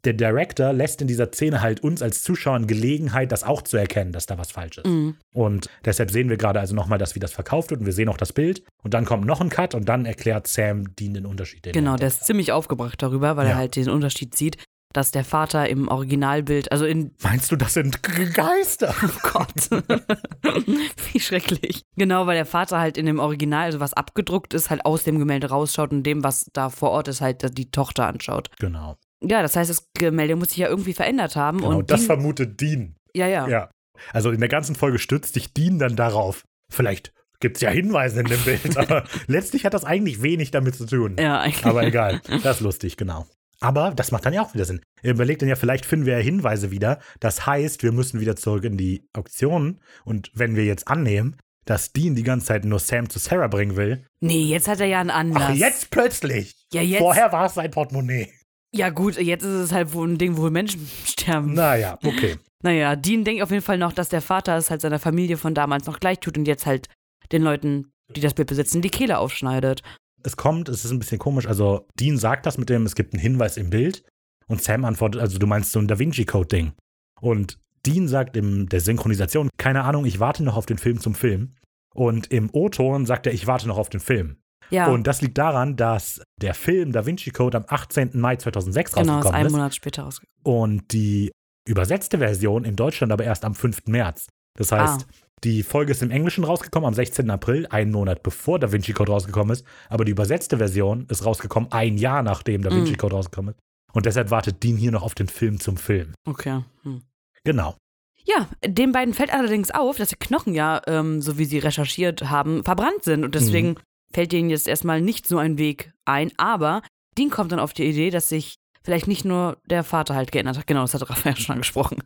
Der 0.04 0.14
Director 0.14 0.72
lässt 0.72 1.00
in 1.00 1.06
dieser 1.08 1.28
Szene 1.32 1.60
halt 1.60 1.80
uns 1.80 2.02
als 2.02 2.22
Zuschauern 2.24 2.66
Gelegenheit, 2.66 3.30
das 3.30 3.44
auch 3.44 3.62
zu 3.62 3.76
erkennen, 3.76 4.12
dass 4.12 4.26
da 4.26 4.36
was 4.36 4.50
falsch 4.50 4.78
ist. 4.78 4.86
Mhm. 4.86 5.16
Und 5.32 5.68
deshalb 5.84 6.10
sehen 6.10 6.28
wir 6.28 6.36
gerade 6.36 6.58
also 6.60 6.74
nochmal, 6.74 6.98
dass 6.98 7.14
wie 7.14 7.20
das 7.20 7.32
verkauft 7.32 7.70
wird 7.70 7.80
und 7.80 7.86
wir 7.86 7.92
sehen 7.92 8.08
auch 8.08 8.16
das 8.16 8.32
Bild 8.32 8.64
und 8.82 8.94
dann 8.94 9.04
kommt 9.04 9.24
noch 9.26 9.40
ein 9.40 9.48
Cut 9.48 9.74
und 9.74 9.88
dann 9.88 10.04
erklärt 10.04 10.46
Sam 10.48 10.94
Dean 10.96 11.14
den 11.14 11.24
Unterschied. 11.26 11.64
den 11.64 11.72
Genau, 11.72 11.92
er 11.92 11.98
der 11.98 12.08
ist 12.08 12.24
ziemlich 12.24 12.50
aufgebracht 12.52 13.00
darüber, 13.00 13.36
weil 13.36 13.46
Ja. 13.46 13.52
er 13.52 13.56
halt 13.58 13.76
den 13.76 13.88
Unterschied 13.88 14.34
sieht, 14.34 14.56
dass 14.92 15.10
der 15.10 15.24
Vater 15.24 15.68
im 15.70 15.88
Originalbild, 15.88 16.70
also 16.70 16.84
in 16.84 17.12
Meinst 17.22 17.50
du, 17.50 17.56
das 17.56 17.74
sind 17.74 18.02
Geister? 18.34 18.94
Oh 19.02 19.28
Gott. 19.32 19.70
Wie 21.12 21.20
schrecklich. 21.20 21.82
Genau, 21.96 22.26
weil 22.26 22.34
der 22.36 22.44
Vater 22.46 22.78
halt 22.78 22.98
in 22.98 23.06
dem 23.06 23.18
Original, 23.18 23.64
also 23.66 23.80
was 23.80 23.92
abgedruckt 23.94 24.52
ist, 24.52 24.68
halt 24.68 24.84
aus 24.84 25.04
dem 25.04 25.18
Gemälde 25.18 25.48
rausschaut 25.48 25.92
und 25.92 26.02
dem, 26.02 26.24
was 26.24 26.50
da 26.52 26.68
vor 26.70 26.90
Ort 26.90 27.08
ist, 27.08 27.20
halt 27.20 27.56
die 27.56 27.70
Tochter 27.70 28.06
anschaut. 28.06 28.50
Genau. 28.58 28.96
Ja, 29.22 29.42
das 29.42 29.56
heißt, 29.56 29.70
das 29.70 29.88
Gemälde 29.94 30.36
muss 30.36 30.48
sich 30.48 30.58
ja 30.58 30.68
irgendwie 30.68 30.92
verändert 30.94 31.36
haben. 31.36 31.58
genau 31.58 31.78
und 31.78 31.90
das 31.90 32.00
die, 32.00 32.06
vermutet 32.06 32.60
Dean. 32.60 32.96
ja, 33.14 33.26
ja, 33.26 33.48
Ja. 33.48 33.70
Also 34.12 34.30
in 34.30 34.40
der 34.40 34.48
ganzen 34.48 34.74
Folge 34.74 34.98
stützt 34.98 35.34
sich 35.34 35.52
Dean 35.52 35.78
dann 35.78 35.94
darauf. 35.94 36.44
Vielleicht 36.70 37.12
gibt 37.38 37.56
es 37.58 37.60
ja 37.60 37.70
Hinweise 37.70 38.20
in 38.20 38.26
dem 38.26 38.40
Bild, 38.44 38.76
aber 38.76 39.04
letztlich 39.26 39.64
hat 39.64 39.74
das 39.74 39.84
eigentlich 39.84 40.22
wenig 40.22 40.50
damit 40.50 40.74
zu 40.74 40.86
tun. 40.86 41.16
Ja, 41.18 41.40
eigentlich. 41.40 41.64
Aber 41.66 41.84
egal, 41.84 42.20
das 42.42 42.56
ist 42.56 42.60
lustig, 42.62 42.96
genau. 42.96 43.26
Aber 43.60 43.92
das 43.94 44.10
macht 44.10 44.26
dann 44.26 44.32
ja 44.32 44.42
auch 44.42 44.54
wieder 44.54 44.64
Sinn. 44.64 44.80
Er 45.02 45.12
überlegt 45.12 45.40
dann 45.40 45.48
ja, 45.48 45.54
vielleicht 45.54 45.86
finden 45.86 46.04
wir 46.04 46.18
ja 46.18 46.22
Hinweise 46.22 46.72
wieder. 46.72 46.98
Das 47.20 47.46
heißt, 47.46 47.84
wir 47.84 47.92
müssen 47.92 48.18
wieder 48.18 48.34
zurück 48.34 48.64
in 48.64 48.76
die 48.76 49.06
Auktion. 49.12 49.78
Und 50.04 50.32
wenn 50.34 50.56
wir 50.56 50.64
jetzt 50.64 50.88
annehmen, 50.88 51.36
dass 51.64 51.92
Dean 51.92 52.16
die 52.16 52.24
ganze 52.24 52.46
Zeit 52.46 52.64
nur 52.64 52.80
Sam 52.80 53.08
zu 53.08 53.20
Sarah 53.20 53.46
bringen 53.46 53.76
will. 53.76 54.04
Nee, 54.20 54.42
jetzt 54.46 54.66
hat 54.66 54.80
er 54.80 54.86
ja 54.86 55.00
einen 55.00 55.10
Anlass. 55.10 55.50
Ach, 55.50 55.54
jetzt 55.54 55.90
plötzlich. 55.90 56.56
Ja, 56.72 56.82
jetzt. 56.82 56.98
Vorher 56.98 57.30
war 57.30 57.46
es 57.46 57.54
sein 57.54 57.70
Portemonnaie. 57.70 58.32
Ja, 58.74 58.88
gut, 58.88 59.16
jetzt 59.18 59.42
ist 59.42 59.50
es 59.50 59.72
halt 59.72 59.92
wohl 59.92 60.08
ein 60.08 60.18
Ding, 60.18 60.36
wo 60.36 60.48
Menschen 60.48 60.88
sterben. 61.04 61.54
Naja, 61.54 61.98
okay. 62.04 62.36
Naja, 62.62 62.96
Dean 62.96 63.24
denkt 63.24 63.42
auf 63.42 63.50
jeden 63.50 63.62
Fall 63.62 63.78
noch, 63.78 63.92
dass 63.92 64.08
der 64.08 64.22
Vater 64.22 64.56
es 64.56 64.70
halt 64.70 64.80
seiner 64.80 64.98
Familie 64.98 65.36
von 65.36 65.54
damals 65.54 65.86
noch 65.86 66.00
gleich 66.00 66.20
tut 66.20 66.38
und 66.38 66.46
jetzt 66.46 66.64
halt 66.64 66.88
den 67.32 67.42
Leuten, 67.42 67.92
die 68.14 68.20
das 68.20 68.34
Bild 68.34 68.48
besitzen, 68.48 68.82
die 68.82 68.90
Kehle 68.90 69.18
aufschneidet. 69.18 69.82
Es 70.22 70.36
kommt, 70.36 70.68
es 70.68 70.84
ist 70.84 70.92
ein 70.92 71.00
bisschen 71.00 71.18
komisch. 71.18 71.46
Also, 71.46 71.86
Dean 71.98 72.16
sagt 72.16 72.46
das 72.46 72.56
mit 72.58 72.68
dem, 72.70 72.86
es 72.86 72.94
gibt 72.94 73.12
einen 73.12 73.20
Hinweis 73.20 73.56
im 73.56 73.70
Bild. 73.70 74.04
Und 74.46 74.62
Sam 74.62 74.84
antwortet, 74.84 75.20
also 75.20 75.38
du 75.38 75.46
meinst 75.46 75.72
so 75.72 75.80
ein 75.80 75.88
Da 75.88 75.98
Vinci-Code-Ding. 75.98 76.72
Und 77.20 77.58
Dean 77.84 78.06
sagt 78.06 78.36
in 78.36 78.66
der 78.66 78.80
Synchronisation, 78.80 79.50
keine 79.56 79.82
Ahnung, 79.84 80.04
ich 80.04 80.20
warte 80.20 80.44
noch 80.44 80.56
auf 80.56 80.66
den 80.66 80.78
Film 80.78 81.00
zum 81.00 81.14
Film. 81.14 81.50
Und 81.94 82.30
im 82.30 82.48
O-Ton 82.52 83.06
sagt 83.06 83.26
er, 83.26 83.32
ich 83.32 83.46
warte 83.46 83.66
noch 83.66 83.78
auf 83.78 83.90
den 83.90 84.00
Film. 84.00 84.36
Ja, 84.72 84.88
Und 84.88 85.06
das 85.06 85.20
liegt 85.20 85.36
daran, 85.38 85.76
dass 85.76 86.22
der 86.40 86.54
Film 86.54 86.92
Da 86.92 87.04
Vinci 87.06 87.30
Code 87.30 87.58
am 87.58 87.64
18. 87.68 88.10
Mai 88.18 88.36
2006 88.36 88.92
genau, 88.92 89.02
ist 89.02 89.08
rausgekommen 89.16 89.34
einen 89.36 89.46
ist. 89.46 89.52
Monat 89.52 89.74
später 89.74 90.02
rausgekommen. 90.04 90.42
Und 90.44 90.92
die 90.92 91.30
übersetzte 91.68 92.18
Version 92.18 92.64
in 92.64 92.74
Deutschland 92.76 93.12
aber 93.12 93.24
erst 93.24 93.44
am 93.44 93.54
5. 93.54 93.82
März. 93.86 94.26
Das 94.58 94.72
heißt, 94.72 95.02
Ah. 95.08 95.14
die 95.44 95.62
Folge 95.62 95.92
ist 95.92 96.02
im 96.02 96.10
Englischen 96.10 96.44
rausgekommen 96.44 96.86
am 96.86 96.94
16. 96.94 97.30
April, 97.30 97.66
einen 97.68 97.92
Monat 97.92 98.22
bevor 98.22 98.58
Da 98.58 98.72
Vinci 98.72 98.92
Code 98.92 99.12
rausgekommen 99.12 99.52
ist. 99.52 99.64
Aber 99.88 100.04
die 100.04 100.12
übersetzte 100.12 100.58
Version 100.58 101.06
ist 101.10 101.24
rausgekommen 101.24 101.70
ein 101.72 101.98
Jahr 101.98 102.22
nachdem 102.22 102.62
Da 102.62 102.70
Mm. 102.70 102.76
Vinci 102.76 102.94
Code 102.96 103.14
rausgekommen 103.16 103.54
ist. 103.54 103.60
Und 103.92 104.06
deshalb 104.06 104.30
wartet 104.30 104.62
Dean 104.62 104.76
hier 104.76 104.90
noch 104.90 105.02
auf 105.02 105.14
den 105.14 105.28
Film 105.28 105.60
zum 105.60 105.76
Film. 105.76 106.14
Okay. 106.26 106.64
Hm. 106.82 107.02
Genau. 107.44 107.76
Ja, 108.24 108.48
den 108.64 108.92
beiden 108.92 109.14
fällt 109.14 109.32
allerdings 109.34 109.70
auf, 109.70 109.96
dass 109.96 110.08
die 110.10 110.16
Knochen 110.16 110.54
ja, 110.54 110.80
ähm, 110.86 111.20
so 111.20 111.38
wie 111.38 111.44
sie 111.44 111.58
recherchiert 111.58 112.30
haben, 112.30 112.62
verbrannt 112.64 113.02
sind. 113.02 113.24
Und 113.24 113.34
deswegen 113.34 113.70
Mhm. 113.70 113.76
Fällt 114.12 114.32
denen 114.32 114.50
jetzt 114.50 114.68
erstmal 114.68 115.00
nicht 115.00 115.26
so 115.26 115.38
ein 115.38 115.58
Weg 115.58 115.92
ein. 116.04 116.32
Aber 116.36 116.82
Dean 117.18 117.30
kommt 117.30 117.52
dann 117.52 117.58
auf 117.60 117.72
die 117.72 117.84
Idee, 117.84 118.10
dass 118.10 118.28
sich 118.28 118.56
vielleicht 118.82 119.06
nicht 119.06 119.24
nur 119.24 119.58
der 119.66 119.84
Vater 119.84 120.14
halt 120.14 120.32
geändert 120.32 120.58
hat. 120.58 120.66
Genau, 120.66 120.82
das 120.82 120.94
hat 120.94 121.08
Raphael 121.08 121.36
schon 121.38 121.54
angesprochen. 121.54 122.02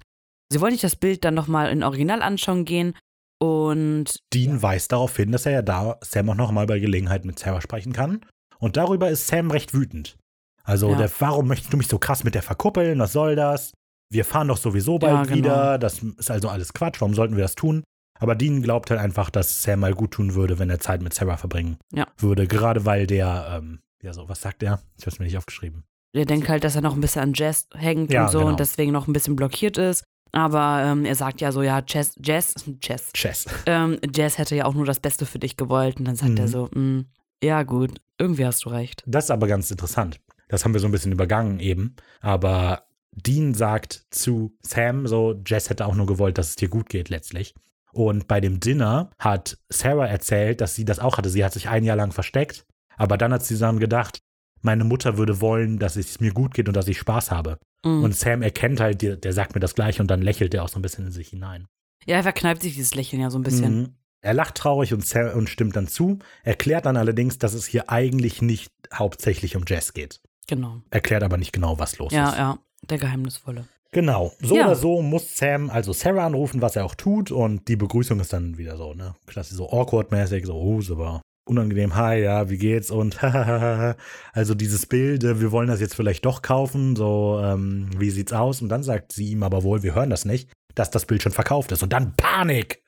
Sie 0.52 0.60
wollen 0.60 0.72
sich 0.72 0.82
das 0.82 0.96
Bild 0.96 1.24
dann 1.24 1.34
nochmal 1.34 1.70
in 1.70 1.82
Original 1.82 2.22
anschauen 2.22 2.64
gehen. 2.64 2.94
Und 3.38 4.16
Dean 4.32 4.62
weist 4.62 4.92
darauf 4.92 5.16
hin, 5.16 5.32
dass 5.32 5.46
er 5.46 5.52
ja 5.52 5.62
da 5.62 5.98
Sam 6.02 6.30
auch 6.30 6.34
nochmal 6.34 6.66
bei 6.66 6.78
Gelegenheit 6.78 7.24
mit 7.24 7.38
Sarah 7.38 7.60
sprechen 7.60 7.92
kann. 7.92 8.24
Und 8.58 8.76
darüber 8.76 9.10
ist 9.10 9.26
Sam 9.26 9.50
recht 9.50 9.74
wütend. 9.74 10.16
Also, 10.64 10.90
Ja. 10.90 10.96
der, 10.96 11.10
warum 11.20 11.46
möchtest 11.46 11.72
du 11.72 11.76
mich 11.76 11.86
so 11.88 11.98
krass 11.98 12.24
mit 12.24 12.34
der 12.34 12.42
verkuppeln? 12.42 12.98
Was 12.98 13.12
soll 13.12 13.36
das? 13.36 13.72
Wir 14.10 14.24
fahren 14.24 14.48
doch 14.48 14.56
sowieso 14.56 14.98
bald 14.98 15.12
Ja, 15.14 15.22
genau. 15.24 15.36
wieder. 15.36 15.78
Das 15.78 16.02
ist 16.02 16.30
also 16.30 16.48
alles 16.48 16.72
Quatsch. 16.72 17.00
Warum 17.00 17.14
sollten 17.14 17.36
wir 17.36 17.42
das 17.42 17.54
tun? 17.56 17.84
Aber 18.18 18.34
Dean 18.34 18.62
glaubt 18.62 18.90
halt 18.90 19.00
einfach, 19.00 19.30
dass 19.30 19.62
Sam 19.62 19.80
mal 19.80 19.94
gut 19.94 20.12
tun 20.12 20.34
würde, 20.34 20.58
wenn 20.58 20.70
er 20.70 20.80
Zeit 20.80 21.02
mit 21.02 21.12
Sarah 21.14 21.36
verbringen 21.36 21.76
Ja. 21.92 22.06
würde. 22.18 22.46
Gerade 22.46 22.84
weil 22.84 23.06
der, 23.06 23.58
ähm, 23.58 23.80
ja, 24.02 24.12
so, 24.12 24.28
was 24.28 24.40
sagt 24.40 24.62
er? 24.62 24.80
Ich 24.98 25.06
hab's 25.06 25.18
mir 25.18 25.24
nicht 25.26 25.36
aufgeschrieben. 25.38 25.84
er 26.12 26.24
denkt 26.24 26.48
halt, 26.48 26.64
dass 26.64 26.74
er 26.76 26.80
noch 26.82 26.94
ein 26.94 27.00
bisschen 27.02 27.22
an 27.22 27.32
Jazz 27.34 27.68
hängt 27.74 28.10
Ja, 28.12 28.24
und 28.24 28.30
so 28.30 28.38
genau. 28.38 28.50
und 28.50 28.60
deswegen 28.60 28.90
noch 28.92 29.06
ein 29.06 29.12
bisschen 29.12 29.36
blockiert 29.36 29.76
ist. 29.76 30.02
Aber 30.32 30.82
ähm, 30.84 31.04
er 31.04 31.14
sagt 31.14 31.40
ja 31.42 31.52
so, 31.52 31.62
ja, 31.62 31.82
Jazz, 31.86 32.14
Jazz, 32.22 32.54
Jazz. 32.82 33.12
Chess. 33.12 33.46
Ähm, 33.66 33.98
Jazz 34.14 34.38
hätte 34.38 34.56
ja 34.56 34.64
auch 34.64 34.74
nur 34.74 34.86
das 34.86 35.00
Beste 35.00 35.26
für 35.26 35.38
dich 35.38 35.56
gewollt. 35.56 35.98
Und 35.98 36.06
dann 36.06 36.16
sagt 36.16 36.32
Mhm. 36.32 36.36
er 36.38 36.48
so, 36.48 36.68
"Mm, 36.74 37.00
ja 37.42 37.62
gut, 37.64 38.00
irgendwie 38.18 38.46
hast 38.46 38.64
du 38.64 38.70
recht. 38.70 39.02
Das 39.06 39.24
ist 39.24 39.30
aber 39.30 39.46
ganz 39.46 39.70
interessant. 39.70 40.18
Das 40.48 40.64
haben 40.64 40.72
wir 40.72 40.80
so 40.80 40.86
ein 40.88 40.92
bisschen 40.92 41.12
übergangen 41.12 41.58
eben. 41.60 41.96
Aber 42.20 42.82
Dean 43.12 43.54
sagt 43.54 44.06
zu 44.10 44.54
Sam 44.62 45.06
so, 45.06 45.40
Jess 45.46 45.70
hätte 45.70 45.86
auch 45.86 45.94
nur 45.94 46.06
gewollt, 46.06 46.38
dass 46.38 46.50
es 46.50 46.56
dir 46.56 46.68
gut 46.68 46.88
geht 46.88 47.08
letztlich. 47.08 47.54
Und 47.96 48.28
bei 48.28 48.40
dem 48.40 48.60
Dinner 48.60 49.10
hat 49.18 49.56
Sarah 49.70 50.06
erzählt, 50.06 50.60
dass 50.60 50.74
sie 50.74 50.84
das 50.84 50.98
auch 50.98 51.16
hatte. 51.16 51.30
Sie 51.30 51.42
hat 51.44 51.54
sich 51.54 51.68
ein 51.70 51.82
Jahr 51.82 51.96
lang 51.96 52.12
versteckt. 52.12 52.66
Aber 52.98 53.16
dann 53.16 53.32
hat 53.32 53.42
sie 53.42 53.56
dann 53.58 53.78
gedacht, 53.78 54.18
meine 54.60 54.84
Mutter 54.84 55.16
würde 55.16 55.40
wollen, 55.40 55.78
dass 55.78 55.96
es 55.96 56.20
mir 56.20 56.32
gut 56.32 56.52
geht 56.54 56.68
und 56.68 56.76
dass 56.76 56.88
ich 56.88 56.98
Spaß 56.98 57.30
habe. 57.30 57.58
Mm. 57.84 58.02
Und 58.04 58.14
Sam 58.14 58.42
erkennt 58.42 58.80
halt, 58.80 59.00
der, 59.00 59.16
der 59.16 59.32
sagt 59.32 59.54
mir 59.54 59.60
das 59.60 59.74
gleich 59.74 60.00
und 60.00 60.08
dann 60.10 60.20
lächelt 60.20 60.52
er 60.54 60.62
auch 60.64 60.68
so 60.68 60.78
ein 60.78 60.82
bisschen 60.82 61.06
in 61.06 61.12
sich 61.12 61.28
hinein. 61.28 61.66
ja, 62.06 62.16
er 62.16 62.22
verkneift 62.22 62.62
sich 62.62 62.74
dieses 62.74 62.94
Lächeln 62.94 63.22
ja 63.22 63.30
so 63.30 63.38
ein 63.38 63.42
bisschen. 63.42 63.78
Mhm. 63.78 63.94
Er 64.22 64.34
lacht 64.34 64.56
traurig 64.56 64.92
und, 64.92 65.14
und 65.34 65.48
stimmt 65.48 65.76
dann 65.76 65.88
zu, 65.88 66.18
erklärt 66.42 66.84
dann 66.86 66.96
allerdings, 66.96 67.38
dass 67.38 67.54
es 67.54 67.64
hier 67.66 67.90
eigentlich 67.90 68.42
nicht 68.42 68.72
hauptsächlich 68.92 69.56
um 69.56 69.64
Jess 69.66 69.92
geht. 69.94 70.20
Genau. 70.48 70.82
Erklärt 70.90 71.22
aber 71.22 71.36
nicht 71.36 71.52
genau, 71.52 71.78
was 71.78 71.98
los 71.98 72.12
Ja, 72.12 72.30
ist. 72.30 72.38
ja, 72.38 72.58
der 72.90 72.98
Geheimnisvolle. 72.98 73.68
Genau. 73.92 74.32
So 74.40 74.56
Ja. 74.56 74.66
oder 74.66 74.76
so 74.76 75.00
muss 75.02 75.36
Sam 75.36 75.70
also 75.70 75.92
Sarah 75.92 76.26
anrufen, 76.26 76.60
was 76.62 76.76
er 76.76 76.84
auch 76.84 76.94
tut. 76.94 77.30
Und 77.30 77.68
die 77.68 77.76
Begrüßung 77.76 78.20
ist 78.20 78.32
dann 78.32 78.58
wieder 78.58 78.76
so, 78.76 78.94
ne? 78.94 79.14
Klasse, 79.26 79.54
so 79.54 79.70
awkward-mäßig, 79.70 80.44
so, 80.46 80.54
oh, 80.54 80.80
ist 80.80 80.90
aber 80.90 81.22
unangenehm. 81.48 81.94
Hi, 81.94 82.20
ja, 82.22 82.50
wie 82.50 82.58
geht's? 82.58 82.90
Und 82.90 83.22
also 84.32 84.54
dieses 84.54 84.86
Bild, 84.86 85.24
äh, 85.24 85.40
wir 85.40 85.52
wollen 85.52 85.68
das 85.68 85.80
jetzt 85.80 85.94
vielleicht 85.94 86.26
doch 86.26 86.42
kaufen, 86.42 86.96
so, 86.96 87.40
ähm, 87.42 87.88
wie 87.96 88.10
sieht's 88.10 88.32
aus? 88.32 88.60
Und 88.62 88.68
dann 88.68 88.82
sagt 88.82 89.12
sie 89.12 89.30
ihm 89.30 89.42
aber 89.42 89.62
wohl, 89.62 89.82
wir 89.82 89.94
hören 89.94 90.10
das 90.10 90.24
nicht, 90.24 90.50
dass 90.74 90.90
das 90.90 91.06
Bild 91.06 91.22
schon 91.22 91.32
verkauft 91.32 91.72
ist. 91.72 91.82
Und 91.82 91.92
dann 91.92 92.14
Panik! 92.16 92.82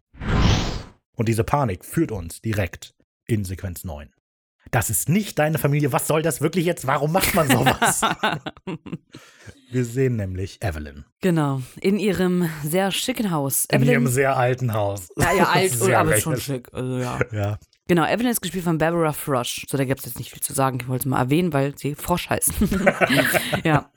Und 1.17 1.29
diese 1.29 1.45
Panik 1.45 1.85
führt 1.85 2.13
uns 2.13 2.41
direkt 2.43 2.95
in 3.27 3.45
Sequenz 3.45 3.85
9. 3.85 4.11
Das 4.71 4.91
ist 4.91 5.09
nicht 5.09 5.39
deine 5.39 5.59
Familie. 5.59 5.93
Was 5.93 6.07
soll 6.07 6.23
das 6.23 6.41
wirklich 6.41 6.65
jetzt? 6.67 6.87
Warum 6.87 7.13
macht 7.13 7.35
man 7.35 7.49
sowas? 7.49 8.01
Wir 9.71 9.85
sehen 9.85 10.17
nämlich 10.17 10.63
Evelyn. 10.63 11.05
genau. 11.21 11.61
In 11.81 11.99
ihrem 11.99 12.49
sehr 12.65 12.91
schicken 12.91 13.31
Haus. 13.31 13.67
In 13.67 13.79
Evelyn, 13.79 13.93
ihrem 13.93 14.07
sehr 14.07 14.37
alten 14.37 14.73
Haus. 14.73 15.09
ja, 15.17 15.33
ja, 15.33 15.45
alt, 15.45 15.73
Sehr 15.79 15.99
aber 16.01 16.17
schon 16.17 16.35
recht. 16.35 16.45
schick. 16.47 16.69
Also, 16.73 16.99
ja. 16.99 17.19
Ja. 17.33 17.59
Genau, 17.87 18.05
Evelyn 18.07 18.31
ist 18.33 18.41
gespielt 18.43 18.65
von 18.65 18.79
Barbara 18.79 19.13
Frosch. 19.13 19.65
So, 19.69 19.77
da 19.79 19.85
gibt 19.85 20.01
es 20.01 20.07
jetzt 20.07 20.19
nicht 20.19 20.31
viel 20.31 20.43
zu 20.43 20.53
sagen. 20.55 20.79
Ich 20.81 20.89
wollte 20.89 21.03
es 21.03 21.07
mal 21.07 21.21
erwähnen, 21.21 21.53
weil 21.53 21.77
sie 21.77 21.95
Frosch 21.95 22.29
heißt. 22.31 22.53
ja. 23.65 23.91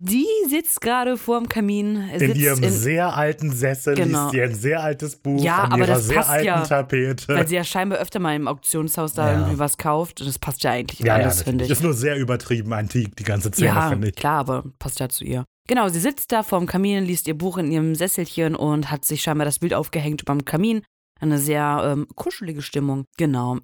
Die 0.00 0.26
sitzt 0.48 0.80
gerade 0.80 1.16
vorm 1.16 1.48
Kamin. 1.48 1.96
In 2.10 2.34
ihrem 2.36 2.62
in, 2.62 2.70
sehr 2.70 3.16
alten 3.16 3.50
Sessel 3.50 3.96
Genau. 3.96 4.26
liest 4.26 4.32
sie 4.32 4.42
ein 4.42 4.54
sehr 4.54 4.80
altes 4.82 5.16
Buch 5.16 5.42
Ja, 5.42 5.64
an 5.64 5.72
aber 5.72 5.78
ihrer 5.84 5.94
das 5.94 6.06
sehr 6.06 6.16
passt 6.18 6.30
alten 6.30 6.46
ja, 6.46 6.60
Tapete. 6.62 7.34
weil 7.34 7.48
sie 7.48 7.56
ja 7.56 7.64
scheinbar 7.64 7.98
öfter 7.98 8.20
mal 8.20 8.36
im 8.36 8.46
Auktionshaus 8.46 9.14
da 9.14 9.26
Ja. 9.32 9.38
irgendwie 9.38 9.58
was 9.58 9.76
kauft. 9.76 10.20
Und 10.20 10.28
das 10.28 10.38
passt 10.38 10.62
ja 10.62 10.70
eigentlich 10.70 11.00
ja, 11.00 11.06
ja, 11.06 11.14
alles, 11.24 11.42
finde 11.42 11.64
natürlich. 11.64 11.70
ich. 11.72 11.78
Ist 11.78 11.82
nur 11.82 11.94
sehr 11.94 12.16
übertrieben 12.16 12.72
antik, 12.72 13.16
die 13.16 13.24
ganze 13.24 13.48
Szene, 13.48 13.66
ja, 13.68 13.88
finde 13.88 14.08
ich. 14.10 14.14
klar, 14.14 14.38
aber 14.38 14.64
passt 14.78 15.00
ja 15.00 15.08
zu 15.08 15.24
ihr. 15.24 15.44
Genau, 15.66 15.88
sie 15.88 16.00
sitzt 16.00 16.30
da 16.30 16.44
vorm 16.44 16.66
Kamin, 16.66 17.04
liest 17.04 17.26
ihr 17.26 17.36
Buch 17.36 17.58
in 17.58 17.72
ihrem 17.72 17.96
Sesselchen 17.96 18.54
und 18.54 18.92
hat 18.92 19.04
sich 19.04 19.20
scheinbar 19.22 19.46
das 19.46 19.58
Bild 19.58 19.74
aufgehängt 19.74 20.24
beim 20.24 20.44
Kamin. 20.44 20.82
Eine 21.20 21.38
sehr 21.38 21.82
ähm, 21.84 22.06
kuschelige 22.14 22.62
Stimmung. 22.62 23.04
Genau. 23.16 23.58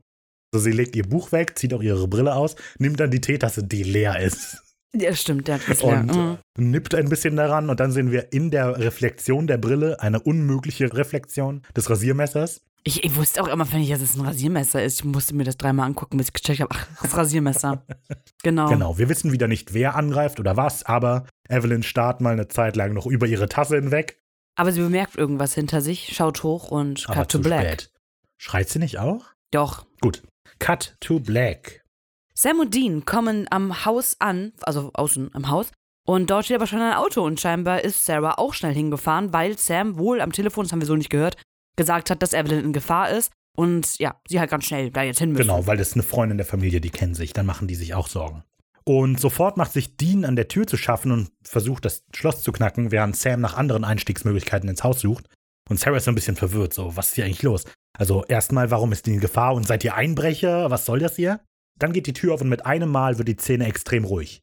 Also 0.53 0.65
sie 0.65 0.73
legt 0.73 0.97
ihr 0.97 1.05
Buch 1.09 1.31
weg, 1.31 1.57
zieht 1.57 1.73
auch 1.75 1.83
ihre 1.83 2.09
Brille 2.09 2.35
aus, 2.35 2.57
nimmt 2.79 2.99
dann 2.99 3.13
die 3.13 3.21
Teetasse, 3.21 3.63
die 3.63 3.85
leer 3.85 4.19
ist. 4.21 4.64
Ja, 4.97 5.15
stimmt, 5.15 5.49
der 5.49 5.57
hat 5.57 5.63
das 5.69 5.83
leer. 5.83 6.01
Und 6.01 6.15
Mhm. 6.15 6.39
nippt 6.71 6.95
ein 6.95 7.09
bisschen 7.09 7.37
daran 7.37 7.69
und 7.69 7.81
dann 7.81 7.91
sehen 7.93 8.11
wir 8.13 8.33
in 8.33 8.51
der 8.51 8.79
Reflexion 8.79 9.47
der 9.47 9.59
Brille 9.59 10.01
eine 10.01 10.21
unmögliche 10.21 10.93
Reflexion 10.93 11.63
des 11.77 11.91
Rasiermessers. 11.91 12.61
Ich, 12.87 13.03
ich 13.03 13.17
wusste 13.17 13.43
auch 13.43 13.49
immer, 13.49 13.71
wenn 13.73 13.81
ich, 13.81 13.89
dass 13.91 14.03
es 14.03 14.15
ein 14.15 14.21
Rasiermesser 14.27 14.85
ist. 14.85 15.01
Ich 15.01 15.05
musste 15.07 15.35
mir 15.35 15.45
das 15.45 15.57
dreimal 15.57 15.87
angucken, 15.87 16.19
bis 16.19 16.29
ich 16.29 16.33
gecheckt 16.35 16.61
habe. 16.61 16.75
Ach, 16.75 16.87
das 17.03 17.17
Rasiermesser. 17.17 17.83
Genau. 18.43 18.69
Genau, 18.69 18.99
wir 18.99 19.09
wissen 19.09 19.33
wieder 19.33 19.49
nicht, 19.49 19.73
wer 19.73 19.97
angreift 19.97 20.39
oder 20.39 20.55
was, 20.59 20.83
aber 20.85 21.25
Evelyn 21.49 21.83
starrt 21.83 22.21
mal 22.21 22.35
eine 22.35 22.47
Zeit 22.49 22.77
lang 22.77 22.93
noch 22.93 23.07
über 23.07 23.27
ihre 23.27 23.49
Tasse 23.49 23.77
hinweg. 23.77 24.21
Aber 24.55 24.71
sie 24.71 24.81
bemerkt 24.83 25.17
irgendwas 25.17 25.55
hinter 25.55 25.81
sich, 25.81 26.15
schaut 26.15 26.43
hoch 26.43 26.71
und 26.71 27.05
Aber 27.07 27.15
cut 27.21 27.31
to 27.31 27.39
zu 27.39 27.43
black. 27.45 27.63
spät. 27.67 27.91
Schreit 28.37 28.69
sie 28.69 28.79
nicht 28.81 28.99
auch? 28.99 29.25
Doch. 29.51 29.87
Gut. 30.03 30.23
Cut 30.59 30.95
to 31.01 31.21
black. 31.21 31.84
Sam 32.37 32.59
und 32.59 32.75
Dean 32.75 33.05
kommen 33.05 33.47
am 33.51 33.85
Haus 33.85 34.17
an, 34.19 34.53
also 34.63 34.91
außen 34.93 35.31
am 35.35 35.49
Haus. 35.49 35.71
Und 36.07 36.31
dort 36.31 36.45
steht 36.45 36.57
aber 36.57 36.67
schon 36.67 36.81
ein 36.81 36.95
Auto 36.95 37.25
und 37.25 37.41
scheinbar 37.41 37.83
ist 37.83 38.05
Sarah 38.05 38.39
auch 38.39 38.53
schnell 38.53 38.75
hingefahren, 38.75 39.33
weil 39.33 39.57
Sam 39.57 39.99
wohl 39.99 40.21
am 40.21 40.33
Telefon, 40.33 40.65
das 40.65 40.73
haben 40.73 40.81
wir 40.81 40.87
so 40.87 40.97
nicht 40.97 41.11
gehört, 41.11 41.37
gesagt 41.77 42.11
hat, 42.11 42.23
dass 42.23 42.35
Evelyn 42.35 42.65
in 42.65 42.73
Gefahr 42.73 43.11
ist. 43.11 43.33
Und 43.57 43.99
ja, 43.99 44.21
sie 44.29 44.41
halt 44.41 44.51
ganz 44.51 44.65
schnell 44.65 44.91
da 44.91 45.03
jetzt 45.03 45.21
hin 45.21 45.31
müssen. 45.31 45.43
Genau, 45.43 45.67
weil 45.67 45.77
das 45.77 45.91
ist 45.91 45.95
eine 45.95 46.03
Freundin 46.03 46.39
der 46.39 46.47
Familie, 46.47 46.81
die 46.81 46.91
kennen 46.91 47.15
sich, 47.15 47.33
dann 47.33 47.47
machen 47.47 47.69
die 47.69 47.77
sich 47.77 47.95
auch 47.95 48.09
Sorgen. 48.09 48.43
Und 48.85 49.19
sofort 49.19 49.57
macht 49.57 49.73
sich 49.73 49.97
Dean 49.97 50.25
an 50.25 50.37
der 50.37 50.49
Tür 50.49 50.67
zu 50.67 50.77
schaffen 50.77 51.13
und 51.13 51.31
versucht, 51.43 51.85
das 51.85 52.05
Schloss 52.15 52.43
zu 52.43 52.53
knacken, 52.53 52.91
während 52.91 53.17
Sam 53.17 53.41
nach 53.41 53.57
anderen 53.57 53.85
Einstiegsmöglichkeiten 53.85 54.69
ins 54.69 54.83
Haus 54.83 55.01
sucht. 55.01 55.29
Und 55.71 55.81
Sarah 55.81 55.97
ist 55.97 56.05
so 56.05 56.11
ein 56.11 56.17
bisschen 56.17 56.37
verwirrt, 56.37 56.75
so, 56.75 56.97
was 56.97 57.09
ist 57.09 57.15
hier 57.15 57.25
eigentlich 57.25 57.43
los? 57.43 57.65
Also 57.97 58.25
erstmal, 58.25 58.71
warum 58.71 58.93
ist 58.93 59.07
die 59.07 59.15
in 59.15 59.21
Gefahr 59.21 59.55
und 59.55 59.67
seid 59.67 59.85
ihr 59.85 59.95
Einbrecher? 59.95 60.71
Was 60.71 60.85
soll 60.85 60.99
das 60.99 61.17
hier? 61.17 61.41
Dann 61.79 61.93
geht 61.93 62.07
die 62.07 62.13
Tür 62.13 62.35
auf 62.35 62.41
und 62.41 62.49
mit 62.49 62.67
einem 62.67 62.91
Mal 62.91 63.19
wird 63.19 63.29
die 63.29 63.37
Szene 63.37 63.67
extrem 63.67 64.05
ruhig. 64.05 64.43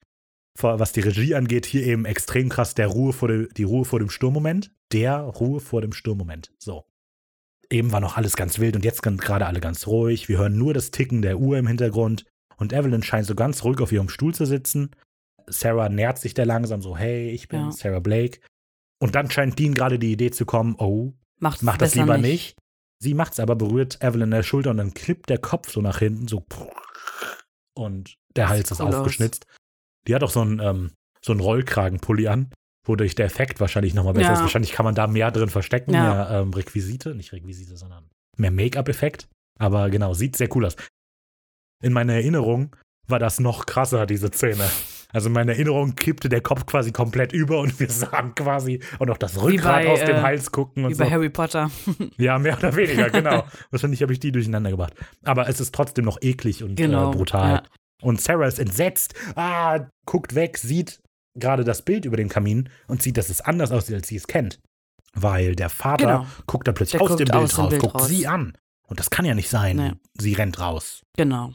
Was 0.59 0.91
die 0.91 0.99
Regie 0.99 1.33
angeht, 1.33 1.65
hier 1.65 1.85
eben 1.85 2.05
extrem 2.05 2.49
krass 2.49 2.75
der 2.75 2.87
Ruhe 2.87 3.13
vor 3.13 3.29
de, 3.29 3.47
die 3.53 3.63
Ruhe 3.63 3.85
vor 3.85 3.99
dem 3.99 4.09
Sturmmoment. 4.09 4.71
Der 4.91 5.17
Ruhe 5.17 5.59
vor 5.61 5.81
dem 5.81 5.93
Sturmmoment. 5.93 6.51
So. 6.59 6.85
Eben 7.69 7.93
war 7.93 8.01
noch 8.01 8.17
alles 8.17 8.35
ganz 8.35 8.59
wild 8.59 8.75
und 8.75 8.83
jetzt 8.83 9.03
sind 9.03 9.21
gerade 9.21 9.45
alle 9.45 9.61
ganz 9.61 9.87
ruhig. 9.87 10.27
Wir 10.27 10.39
hören 10.39 10.57
nur 10.57 10.73
das 10.73 10.91
Ticken 10.91 11.21
der 11.21 11.39
Uhr 11.39 11.57
im 11.57 11.67
Hintergrund 11.67 12.25
und 12.57 12.73
Evelyn 12.73 13.01
scheint 13.01 13.25
so 13.25 13.33
ganz 13.33 13.63
ruhig 13.63 13.79
auf 13.79 13.93
ihrem 13.93 14.09
Stuhl 14.09 14.35
zu 14.35 14.45
sitzen. 14.45 14.91
Sarah 15.47 15.89
nähert 15.89 16.19
sich 16.19 16.33
der 16.33 16.45
langsam 16.45 16.81
so, 16.81 16.97
hey, 16.97 17.29
ich 17.29 17.47
bin 17.47 17.61
Ja. 17.61 17.71
Sarah 17.71 17.99
Blake. 17.99 18.41
Und 18.99 19.15
dann 19.15 19.31
scheint 19.31 19.57
Dean 19.57 19.73
gerade 19.73 19.97
die 19.99 20.11
Idee 20.11 20.31
zu 20.31 20.45
kommen, 20.45 20.75
oh, 20.77 21.13
Macht 21.39 21.63
mach 21.63 21.77
das 21.77 21.95
lieber 21.95 22.19
nicht. 22.19 22.55
Sie 22.99 23.15
macht's 23.15 23.39
aber, 23.39 23.55
berührt 23.55 23.97
Evelyn 24.03 24.27
in 24.27 24.31
der 24.31 24.43
Schulter 24.43 24.69
und 24.69 24.77
dann 24.77 24.93
klippt 24.93 25.29
der 25.29 25.39
Kopf 25.39 25.71
so 25.71 25.81
nach 25.81 25.99
hinten, 25.99 26.27
so 26.27 26.45
und 27.75 28.15
der 28.35 28.49
Hals 28.49 28.71
ist 28.71 28.79
cool 28.81 28.93
aufgeschnitzt. 28.93 29.45
Die 30.07 30.15
hat 30.15 30.23
auch 30.23 30.29
so 30.31 30.41
einen, 30.41 30.59
ähm, 30.59 30.91
so 31.23 31.31
einen 31.31 31.41
Rollkragenpulli 31.41 32.27
an, 32.27 32.51
wodurch 32.85 33.15
der 33.15 33.25
Effekt 33.27 33.59
wahrscheinlich 33.59 33.93
nochmal 33.93 34.13
besser 34.13 34.29
Ja. 34.29 34.33
ist. 34.33 34.41
Wahrscheinlich 34.41 34.71
kann 34.71 34.85
man 34.85 34.95
da 34.95 35.07
mehr 35.07 35.31
drin 35.31 35.49
verstecken, 35.49 35.93
Ja. 35.93 36.01
mehr 36.03 36.29
ähm, 36.41 36.53
Requisite, 36.53 37.13
nicht 37.15 37.31
Requisite, 37.33 37.77
sondern 37.77 38.09
mehr 38.37 38.51
Make-up-Effekt. 38.51 39.27
Aber 39.59 39.89
genau, 39.89 40.13
sieht 40.13 40.35
sehr 40.35 40.53
cool 40.55 40.65
aus. 40.65 40.75
In 41.83 41.93
meiner 41.93 42.13
Erinnerung 42.13 42.75
war 43.07 43.19
das 43.19 43.39
noch 43.39 43.65
krasser, 43.65 44.05
diese 44.05 44.29
Szene. 44.31 44.69
Also 45.13 45.27
in 45.27 45.33
meiner 45.33 45.51
Erinnerung 45.53 45.95
kippte 45.95 46.29
der 46.29 46.41
Kopf 46.41 46.65
quasi 46.65 46.91
komplett 46.91 47.33
über 47.33 47.59
und 47.59 47.79
wir 47.79 47.89
sahen 47.89 48.33
quasi 48.35 48.81
auch 48.99 49.05
noch 49.05 49.17
das 49.17 49.41
Rückgrat 49.41 49.83
bei, 49.83 49.89
aus 49.91 49.99
dem 49.99 50.15
äh, 50.17 50.21
Hals 50.21 50.51
gucken 50.51 50.85
und 50.85 50.91
Wie 50.91 50.95
so. 50.95 51.03
bei 51.03 51.09
Harry 51.09 51.29
Potter. 51.29 51.69
Ja, 52.17 52.37
mehr 52.39 52.57
oder 52.57 52.75
weniger, 52.75 53.09
genau. 53.09 53.45
Wahrscheinlich 53.71 54.01
habe 54.01 54.13
ich 54.13 54.19
die 54.19 54.31
durcheinander 54.31 54.69
gebracht. 54.71 54.93
Aber 55.23 55.47
es 55.49 55.59
ist 55.59 55.73
trotzdem 55.73 56.05
noch 56.05 56.17
eklig 56.21 56.63
und 56.63 56.75
Genau. 56.75 57.11
äh, 57.11 57.15
brutal. 57.15 57.51
Ja. 57.51 57.63
Und 58.01 58.19
Sarah 58.21 58.47
ist 58.47 58.59
entsetzt, 58.59 59.13
ah, 59.35 59.81
guckt 60.05 60.33
weg, 60.35 60.57
sieht 60.57 61.01
gerade 61.35 61.63
das 61.63 61.83
Bild 61.83 62.05
über 62.05 62.17
dem 62.17 62.29
Kamin 62.29 62.69
und 62.87 63.01
sieht, 63.01 63.17
dass 63.17 63.29
es 63.29 63.41
anders 63.41 63.71
aussieht, 63.71 63.95
als 63.95 64.07
sie 64.07 64.15
es 64.17 64.27
kennt. 64.27 64.59
Weil 65.13 65.55
der 65.55 65.69
Vater 65.69 66.05
Genau. 66.05 66.25
guckt 66.47 66.67
da 66.67 66.71
plötzlich 66.71 66.99
Der 66.99 67.01
aus 67.01 67.17
dem 67.17 67.25
guckt 67.25 67.31
Bild 67.31 67.43
aus 67.43 67.51
dem 67.55 67.59
raus, 67.61 67.69
Bild 67.69 67.81
guckt 67.81 67.95
raus. 67.95 68.07
sie 68.07 68.27
an. 68.27 68.53
Und 68.87 68.99
das 68.99 69.09
kann 69.09 69.25
ja 69.25 69.33
nicht 69.33 69.49
sein. 69.49 69.75
Nee. 69.77 69.91
Sie 70.19 70.33
rennt 70.33 70.59
raus. 70.59 71.01
Genau. 71.17 71.53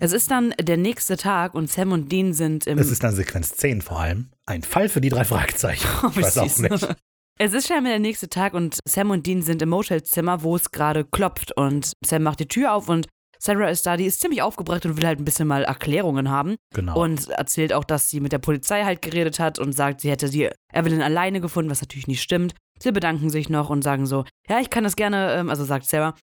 Es 0.00 0.12
ist 0.12 0.30
dann 0.30 0.54
der 0.60 0.76
nächste 0.76 1.16
Tag 1.16 1.54
und 1.54 1.70
Sam 1.70 1.92
und 1.92 2.10
Dean 2.12 2.32
sind 2.32 2.66
im. 2.66 2.78
Es 2.78 2.90
ist 2.90 3.02
dann 3.02 3.14
Sequenz 3.14 3.56
10 3.56 3.82
vor 3.82 4.00
allem. 4.00 4.30
Ein 4.46 4.62
Fall 4.62 4.88
für 4.88 5.00
die 5.00 5.08
drei 5.08 5.24
Fragezeichen. 5.24 5.88
Oh, 6.02 6.10
Ich 6.10 6.22
weiß 6.22 6.38
auch 6.38 6.58
nicht. 6.58 6.96
Es 7.40 7.52
ist 7.52 7.68
scheinbar 7.68 7.90
der 7.92 8.00
nächste 8.00 8.28
Tag 8.28 8.54
und 8.54 8.78
Sam 8.88 9.10
und 9.10 9.26
Dean 9.26 9.42
sind 9.42 9.62
im 9.62 9.68
Motelzimmer, 9.68 10.42
wo 10.42 10.56
es 10.56 10.70
gerade 10.72 11.04
klopft. 11.04 11.56
Und 11.56 11.92
Sam 12.04 12.22
macht 12.24 12.40
die 12.40 12.48
Tür 12.48 12.74
auf 12.74 12.88
und 12.88 13.06
Sarah 13.40 13.68
ist 13.68 13.86
da, 13.86 13.96
die 13.96 14.06
ist 14.06 14.20
ziemlich 14.20 14.42
aufgebracht 14.42 14.84
und 14.84 14.96
will 14.96 15.06
halt 15.06 15.20
ein 15.20 15.24
bisschen 15.24 15.46
mal 15.46 15.62
Erklärungen 15.62 16.28
haben. 16.28 16.56
Genau. 16.74 17.00
Und 17.00 17.28
erzählt 17.28 17.72
auch, 17.72 17.84
dass 17.84 18.10
sie 18.10 18.20
mit 18.20 18.32
der 18.32 18.38
Polizei 18.38 18.82
halt 18.84 19.02
geredet 19.02 19.38
hat 19.38 19.60
und 19.60 19.72
sagt, 19.72 20.00
sie 20.00 20.10
hätte 20.10 20.28
die 20.28 20.50
Evelyn 20.72 21.02
alleine 21.02 21.40
gefunden, 21.40 21.70
was 21.70 21.80
natürlich 21.80 22.08
nicht 22.08 22.22
stimmt. 22.22 22.54
Sie 22.80 22.90
bedanken 22.90 23.30
sich 23.30 23.48
noch 23.48 23.70
und 23.70 23.82
sagen 23.82 24.06
so, 24.06 24.24
ja, 24.48 24.58
ich 24.60 24.70
kann 24.70 24.82
das 24.84 24.96
gerne, 24.96 25.34
ähm, 25.34 25.50
also 25.50 25.64
sagt 25.64 25.86
Sarah, 25.86 26.14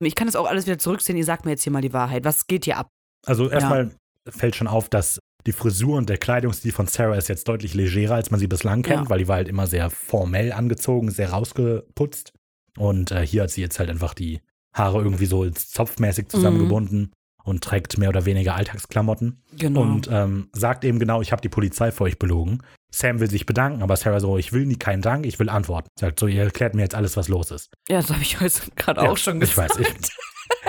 ich 0.00 0.14
kann 0.14 0.26
das 0.26 0.36
auch 0.36 0.46
alles 0.46 0.66
wieder 0.66 0.78
zurückziehen, 0.78 1.16
ihr 1.16 1.24
sagt 1.24 1.44
mir 1.46 1.52
jetzt 1.52 1.62
hier 1.64 1.72
mal 1.72 1.80
die 1.82 1.92
Wahrheit. 1.94 2.24
Was 2.24 2.46
geht 2.46 2.66
hier 2.66 2.76
ab? 2.76 2.90
Also 3.26 3.50
erstmal 3.50 3.90
fällt 4.28 4.56
schon 4.56 4.66
auf, 4.66 4.88
dass 4.88 5.18
die 5.46 5.52
Frisur 5.52 5.96
und 5.96 6.08
der 6.08 6.18
Kleidungsstil 6.18 6.72
von 6.72 6.86
Sarah 6.86 7.16
ist 7.16 7.28
jetzt 7.28 7.48
deutlich 7.48 7.74
legerer, 7.74 8.14
als 8.16 8.30
man 8.30 8.40
sie 8.40 8.46
bislang 8.48 8.82
kennt, 8.82 9.04
Ja. 9.04 9.10
weil 9.10 9.18
die 9.20 9.28
war 9.28 9.36
halt 9.36 9.48
immer 9.48 9.66
sehr 9.66 9.88
formell 9.90 10.52
angezogen, 10.52 11.10
sehr 11.10 11.30
rausgeputzt. 11.30 12.32
Und 12.76 13.10
äh, 13.10 13.26
hier 13.26 13.42
hat 13.44 13.50
sie 13.50 13.60
jetzt 13.60 13.78
halt 13.78 13.88
einfach 13.90 14.14
die 14.14 14.40
Haare 14.74 14.98
irgendwie 14.98 15.26
so 15.26 15.48
zopfmäßig 15.48 16.28
zusammengebunden 16.28 17.12
und 17.44 17.64
trägt 17.64 17.96
mehr 17.98 18.10
oder 18.10 18.26
weniger 18.26 18.54
Alltagsklamotten. 18.56 19.42
Genau. 19.56 19.80
Und 19.80 20.08
ähm, 20.12 20.48
sagt 20.52 20.84
eben 20.84 20.98
genau, 20.98 21.22
ich 21.22 21.32
habe 21.32 21.40
die 21.40 21.48
Polizei 21.48 21.90
für 21.92 22.04
euch 22.04 22.18
belogen. 22.18 22.62
Sam 22.90 23.20
will 23.20 23.30
sich 23.30 23.46
bedanken, 23.46 23.82
aber 23.82 23.96
Sarah 23.96 24.20
so, 24.20 24.36
ich 24.38 24.52
will 24.52 24.66
nie 24.66 24.76
keinen 24.76 25.02
Dank, 25.02 25.24
ich 25.26 25.38
will 25.38 25.48
Antworten. 25.48 25.88
Sagt 25.98 26.20
so, 26.20 26.26
ihr 26.26 26.42
erklärt 26.42 26.74
mir 26.74 26.82
jetzt 26.82 26.94
alles, 26.94 27.16
was 27.16 27.28
los 27.28 27.50
ist. 27.50 27.70
ja, 27.88 28.00
das 28.00 28.10
habe 28.10 28.22
ich 28.22 28.40
heute 28.40 28.60
gerade 28.76 29.02
Ja, 29.02 29.10
auch 29.10 29.16
schon 29.16 29.40
ich 29.42 29.50
gesagt. 29.50 29.78
weiß, 29.78 29.86
ich- 29.86 30.10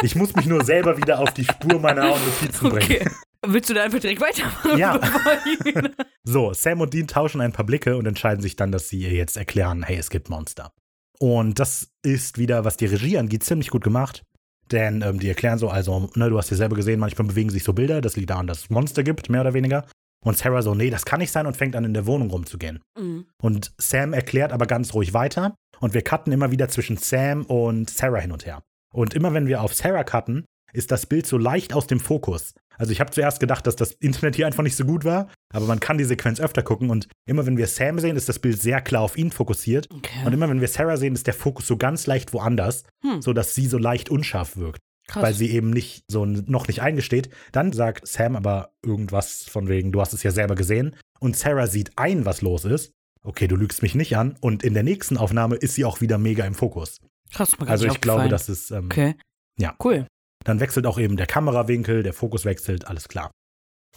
Ich 0.01 0.15
muss 0.15 0.35
mich 0.35 0.45
nur 0.45 0.63
selber 0.63 0.97
wieder 0.97 1.19
auf 1.19 1.33
die 1.33 1.45
Spur 1.45 1.79
meiner 1.79 2.09
Notizen 2.09 2.69
bringen. 2.69 2.83
Okay. 2.83 3.09
Willst 3.45 3.69
du 3.69 3.73
da 3.73 3.83
einfach 3.83 3.99
direkt 3.99 4.21
weitermachen? 4.21 4.77
Ja. 4.77 4.99
So, 6.25 6.53
Sam 6.53 6.81
und 6.81 6.93
Dean 6.93 7.07
tauschen 7.07 7.41
ein 7.41 7.53
paar 7.53 7.65
Blicke 7.65 7.97
und 7.97 8.05
entscheiden 8.05 8.41
sich 8.41 8.55
dann, 8.55 8.71
dass 8.71 8.87
sie 8.87 8.99
ihr 8.99 9.13
jetzt 9.13 9.35
erklären, 9.35 9.81
hey, 9.81 9.97
es 9.97 10.11
gibt 10.11 10.29
Monster. 10.29 10.71
Und 11.17 11.57
das 11.57 11.89
ist 12.03 12.37
wieder, 12.37 12.65
was 12.65 12.77
die 12.77 12.85
Regie 12.85 13.17
angeht, 13.17 13.43
ziemlich 13.43 13.71
gut 13.71 13.83
gemacht. 13.83 14.23
Denn 14.69 15.01
ähm, 15.01 15.19
die 15.19 15.27
erklären 15.27 15.57
so, 15.57 15.69
also, 15.69 16.11
ne, 16.13 16.29
du 16.29 16.37
hast 16.37 16.51
ja 16.51 16.57
selber 16.57 16.75
gesehen, 16.75 16.99
manchmal 16.99 17.27
bewegen 17.27 17.49
sich 17.49 17.63
so 17.63 17.73
Bilder, 17.73 18.01
das 18.01 18.15
liegt 18.15 18.29
daran, 18.29 18.45
dass 18.45 18.59
es 18.59 18.69
Monster 18.69 19.01
gibt, 19.01 19.29
mehr 19.29 19.41
oder 19.41 19.55
weniger. 19.55 19.87
Und 20.23 20.37
Sarah 20.37 20.61
so, 20.61 20.75
nee, 20.75 20.89
das 20.91 21.05
kann 21.05 21.19
nicht 21.19 21.31
sein 21.31 21.47
und 21.47 21.57
fängt 21.57 21.75
an, 21.75 21.85
in 21.85 21.93
der 21.93 22.05
Wohnung 22.05 22.29
rumzugehen. 22.29 22.79
Mhm. 22.99 23.25
Und 23.41 23.71
Sam 23.79 24.13
erklärt 24.13 24.51
aber 24.51 24.67
ganz 24.67 24.93
ruhig 24.93 25.13
weiter. 25.13 25.55
Und 25.79 25.93
wir 25.93 26.03
cutten 26.03 26.33
immer 26.33 26.51
wieder 26.51 26.67
zwischen 26.67 26.97
Sam 26.97 27.45
und 27.45 27.89
Sarah 27.89 28.19
hin 28.19 28.33
und 28.33 28.45
her. 28.45 28.61
Und 28.93 29.13
immer 29.13 29.33
wenn 29.33 29.47
wir 29.47 29.61
auf 29.61 29.73
Sarah 29.73 30.03
cutten, 30.03 30.45
ist 30.73 30.91
das 30.91 31.05
Bild 31.05 31.25
so 31.25 31.37
leicht 31.37 31.73
aus 31.73 31.87
dem 31.87 31.99
Fokus. 31.99 32.53
Also 32.77 32.91
ich 32.93 32.99
habe 33.01 33.11
zuerst 33.11 33.39
gedacht, 33.39 33.67
dass 33.67 33.75
das 33.75 33.91
Internet 33.93 34.35
hier 34.37 34.47
einfach 34.47 34.63
nicht 34.63 34.75
so 34.75 34.85
gut 34.85 35.03
war, 35.03 35.27
aber 35.53 35.65
man 35.65 35.79
kann 35.81 35.97
die 35.97 36.05
Sequenz 36.05 36.39
öfter 36.39 36.63
gucken 36.63 36.89
und 36.89 37.07
immer 37.27 37.45
wenn 37.45 37.57
wir 37.57 37.67
Sam 37.67 37.99
sehen, 37.99 38.15
ist 38.15 38.29
das 38.29 38.39
Bild 38.39 38.61
sehr 38.61 38.79
klar 38.79 39.01
auf 39.01 39.17
ihn 39.17 39.31
fokussiert. 39.31 39.87
Okay. 39.91 40.25
Und 40.25 40.31
immer 40.33 40.47
wenn 40.47 40.61
wir 40.61 40.67
Sarah 40.69 40.95
sehen, 40.95 41.13
ist 41.13 41.27
der 41.27 41.33
Fokus 41.33 41.67
so 41.67 41.75
ganz 41.75 42.07
leicht 42.07 42.31
woanders, 42.33 42.83
Hm. 43.03 43.21
sodass 43.21 43.53
sie 43.53 43.67
so 43.67 43.77
leicht 43.77 44.09
unscharf 44.09 44.55
wirkt, 44.55 44.79
Krass. 45.07 45.23
weil 45.23 45.33
sie 45.33 45.49
eben 45.51 45.71
nicht 45.71 46.03
so 46.09 46.25
noch 46.25 46.67
nicht 46.67 46.81
eingesteht. 46.81 47.29
Dann 47.51 47.73
sagt 47.73 48.07
Sam 48.07 48.37
aber 48.37 48.71
irgendwas 48.85 49.43
von 49.43 49.67
wegen, 49.67 49.91
du 49.91 49.99
hast 49.99 50.13
es 50.13 50.23
ja 50.23 50.31
selber 50.31 50.55
gesehen. 50.55 50.95
Und 51.19 51.35
Sarah 51.35 51.67
sieht 51.67 51.91
ein, 51.97 52.25
was 52.25 52.41
los 52.41 52.63
ist. 52.63 52.91
Okay, 53.23 53.47
du 53.49 53.57
lügst 53.57 53.81
mich 53.81 53.95
nicht 53.95 54.15
an. 54.15 54.37
Und 54.39 54.63
in 54.63 54.73
der 54.73 54.83
nächsten 54.83 55.17
Aufnahme 55.17 55.57
ist 55.57 55.75
sie 55.75 55.83
auch 55.83 55.99
wieder 55.99 56.17
mega 56.17 56.45
im 56.45 56.55
Fokus. 56.55 57.01
Krass, 57.33 57.57
mir 57.59 57.67
Also 57.67 57.85
ich 57.87 58.01
glaube, 58.01 58.27
das 58.29 58.49
ist. 58.49 58.71
Ähm, 58.71 58.85
Okay. 58.85 59.15
Ja. 59.59 59.75
Cool. 59.83 60.07
Dann 60.45 60.59
wechselt 60.59 60.85
auch 60.85 60.97
eben 60.97 61.17
der 61.17 61.27
Kamerawinkel, 61.27 62.01
der 62.03 62.13
Fokus 62.13 62.45
wechselt, 62.45 62.87
alles 62.87 63.07
klar. 63.09 63.29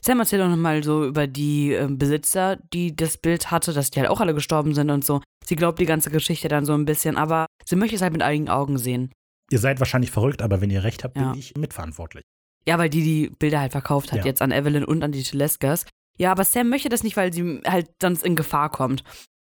Sam 0.05 0.19
erzählt 0.19 0.43
auch 0.43 0.49
nochmal 0.49 0.83
so 0.83 1.07
über 1.07 1.29
die 1.29 1.73
ähm, 1.73 1.97
Besitzer, 1.99 2.57
die 2.73 2.97
das 2.97 3.17
Bild 3.17 3.53
hatte, 3.53 3.73
dass 3.73 3.91
die 3.93 4.01
halt 4.01 4.11
auch 4.11 4.21
alle 4.21 4.35
gestorben 4.35 4.75
sind 4.75 4.91
und 4.91 5.05
so. 5.05 5.23
Sie 5.47 5.55
glaubt 5.55 5.79
die 5.79 5.87
ganze 5.87 6.11
Geschichte 6.11 6.49
dann 6.49 6.65
so 6.65 6.73
ein 6.75 6.85
bisschen, 6.85 7.17
aber 7.17 7.47
sie 7.65 7.77
möchte 7.77 7.95
es 7.95 8.03
halt 8.03 8.13
mit 8.13 8.23
eigenen 8.23 8.49
Augen 8.49 8.79
sehen. 8.79 9.13
Ihr 9.51 9.61
seid 9.61 9.79
wahrscheinlich 9.79 10.11
verrückt, 10.11 10.43
aber 10.43 10.61
wenn 10.61 10.71
ihr 10.71 10.83
recht 10.83 11.05
habt, 11.05 11.17
Ja. 11.17 11.31
bin 11.31 11.39
ich 11.39 11.55
mitverantwortlich. 11.57 12.25
Ja, 12.67 12.79
weil 12.79 12.91
die 12.91 13.03
die 13.03 13.31
Bilder 13.39 13.61
halt 13.61 13.71
verkauft 13.73 14.11
hat, 14.11 14.21
Ja. 14.21 14.25
jetzt 14.25 14.43
an 14.43 14.51
Evelyn 14.51 14.85
und 14.85 15.05
an 15.05 15.13
die 15.13 15.23
Teleskas. 15.23 15.87
Ja, 16.19 16.33
aber 16.33 16.45
Sam 16.45 16.69
möchte 16.69 16.89
das 16.89 17.05
nicht, 17.05 17.17
weil 17.17 17.33
sie 17.33 17.61
halt 17.67 17.89
sonst 18.01 18.25
in 18.25 18.35
Gefahr 18.35 18.71
kommt. 18.71 19.05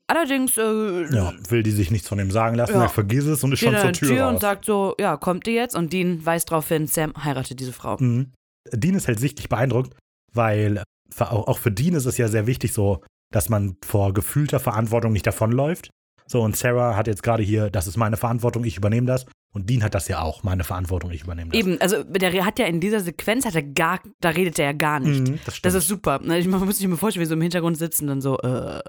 Allerdings 0.07 0.57
äh, 0.59 1.05
Ja, 1.14 1.32
will 1.48 1.62
die 1.62 1.70
sich 1.70 1.90
nichts 1.90 2.09
von 2.09 2.18
ihm 2.18 2.30
sagen 2.30 2.57
lassen, 2.57 2.74
Ja. 2.74 2.82
er 2.82 2.88
vergisst 2.88 3.26
es 3.26 3.42
und 3.42 3.52
ist 3.52 3.61
steht 3.61 3.72
schon 3.72 3.80
zur 3.80 3.92
Tür, 3.92 4.09
Tür 4.09 4.22
raus. 4.24 4.34
und 4.34 4.40
sagt 4.40 4.64
so, 4.66 4.94
ja, 4.98 5.16
kommt 5.16 5.46
ihr 5.46 5.55
jetzt? 5.55 5.74
Und 5.74 5.92
Dean 5.92 6.24
weist 6.26 6.50
darauf 6.50 6.68
hin, 6.68 6.86
Sam 6.86 7.12
heiratet 7.24 7.59
diese 7.61 7.72
Frau. 7.72 7.96
Mhm. 7.98 8.32
Dean 8.72 8.94
ist 8.94 9.09
halt 9.09 9.18
sichtlich 9.20 9.48
beeindruckt, 9.48 9.94
weil 10.32 10.82
auch, 11.18 11.59
für 11.59 11.70
Dean 11.70 11.94
ist 11.94 12.07
es 12.07 12.18
ja 12.18 12.28
sehr 12.28 12.46
wichtig, 12.46 12.72
so, 12.72 13.02
dass 13.32 13.48
man 13.48 13.76
vor 13.84 14.12
gefühlter 14.12 14.61
Verantwortung 14.61 15.12
nicht 15.12 15.26
davonläuft. 15.26 15.90
So, 16.26 16.40
und 16.42 16.57
Sarah 16.57 16.96
hat 16.96 17.07
jetzt 17.07 17.22
gerade 17.22 17.42
hier, 17.42 17.68
das 17.70 17.86
ist 17.86 17.96
meine 17.96 18.16
Verantwortung, 18.16 18.64
ich 18.64 18.76
übernehme 18.76 19.07
das. 19.07 19.26
Und 19.55 19.70
Dean 19.70 19.82
hat 19.84 19.94
das 19.94 20.09
ja 20.09 20.20
auch, 20.22 20.42
meine 20.42 20.64
Verantwortung, 20.64 21.11
ich 21.12 21.22
übernehme 21.22 21.50
das. 21.50 21.61
Eben, 21.61 21.80
also 21.80 22.02
der 22.02 22.44
hat 22.44 22.59
ja 22.59 22.66
in 22.66 22.80
dieser 22.80 23.00
Sequenz, 23.00 23.44
hat 23.46 23.55
er 23.55 23.62
gar, 23.62 24.00
da 24.20 24.30
redet 24.30 24.59
er 24.59 24.64
ja 24.66 24.72
gar 24.72 25.00
nicht. 25.00 25.20
Mhm, 25.28 25.38
das 25.44 25.57
stimmt. 25.57 25.66
Das 25.66 25.74
ist 25.82 25.88
super. 25.88 26.18
Ne, 26.20 26.38
Ich 26.38 26.48
man 26.48 26.64
muss 26.64 26.78
sich 26.78 26.88
mir 26.88 26.96
vorstellen, 26.96 27.22
wie 27.24 27.28
so 27.28 27.34
im 27.34 27.42
Hintergrund 27.42 27.76
sitzen, 27.78 28.07
dann 28.09 28.20
so, 28.20 28.38
äh, 28.40 28.80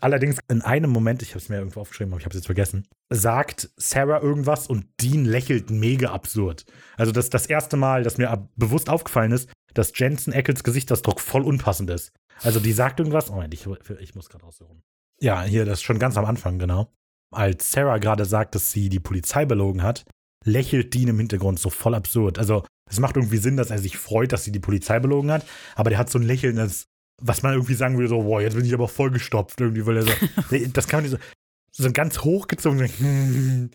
Allerdings 0.00 0.38
in 0.48 0.62
einem 0.62 0.90
Moment, 0.90 1.22
ich 1.22 1.30
habe 1.30 1.38
es 1.38 1.48
mir 1.48 1.56
irgendwo 1.56 1.80
aufgeschrieben, 1.80 2.12
aber 2.12 2.20
ich 2.20 2.24
habe 2.24 2.32
es 2.32 2.40
jetzt 2.40 2.46
vergessen, 2.46 2.86
sagt 3.10 3.70
Sarah 3.76 4.22
irgendwas 4.22 4.66
und 4.66 4.86
Dean 5.00 5.24
lächelt 5.24 5.70
mega 5.70 6.10
absurd. 6.12 6.64
Also 6.96 7.12
das 7.12 7.26
ist 7.26 7.34
das 7.34 7.46
erste 7.46 7.76
Mal, 7.76 8.02
dass 8.02 8.18
mir 8.18 8.48
bewusst 8.56 8.90
aufgefallen 8.90 9.32
ist, 9.32 9.50
dass 9.74 9.92
Jensen 9.94 10.32
Eccles 10.32 10.64
Gesichtsausdruck 10.64 11.20
voll 11.20 11.42
unpassend 11.42 11.90
ist. 11.90 12.12
Also 12.42 12.60
die 12.60 12.72
sagt 12.72 13.00
irgendwas, 13.00 13.30
Moment, 13.30 13.54
ich, 13.54 13.66
ich 14.00 14.14
muss 14.14 14.28
gerade 14.28 14.44
aussuchen. 14.44 14.82
Ja, 15.20 15.42
hier, 15.42 15.64
das 15.64 15.78
ist 15.78 15.84
schon 15.84 15.98
ganz 15.98 16.16
am 16.16 16.24
Anfang, 16.24 16.58
genau. 16.58 16.92
Als 17.34 17.72
Sarah 17.72 17.98
gerade 17.98 18.24
sagt, 18.24 18.54
dass 18.54 18.72
sie 18.72 18.88
die 18.88 19.00
Polizei 19.00 19.44
belogen 19.44 19.82
hat, 19.82 20.04
lächelt 20.44 20.94
Dean 20.94 21.08
im 21.08 21.18
Hintergrund 21.18 21.58
so 21.58 21.70
voll 21.70 21.94
absurd. 21.94 22.38
Also 22.38 22.64
es 22.88 23.00
macht 23.00 23.16
irgendwie 23.16 23.38
Sinn, 23.38 23.56
dass 23.56 23.70
er 23.70 23.78
sich 23.78 23.98
freut, 23.98 24.32
dass 24.32 24.44
sie 24.44 24.52
die 24.52 24.60
Polizei 24.60 24.98
belogen 25.00 25.30
hat, 25.30 25.44
aber 25.74 25.90
der 25.90 25.98
hat 25.98 26.10
so 26.10 26.18
ein 26.18 26.24
Lächeln, 26.24 26.56
das, 26.56 26.86
was 27.20 27.42
man 27.42 27.52
irgendwie 27.52 27.74
sagen 27.74 27.96
würde, 27.96 28.08
so, 28.08 28.22
boah, 28.22 28.40
jetzt 28.40 28.56
bin 28.56 28.64
ich 28.64 28.74
aber 28.74 28.88
voll 28.88 29.10
gestopft 29.10 29.60
irgendwie, 29.60 29.86
weil 29.86 29.96
er 29.98 30.02
so, 30.02 30.12
das 30.72 30.88
kann 30.88 31.02
man 31.02 31.10
nicht 31.10 31.20
so, 31.20 31.82
so 31.82 31.86
ein 31.86 31.92
ganz 31.92 32.20
hochgezogen, 32.20 32.80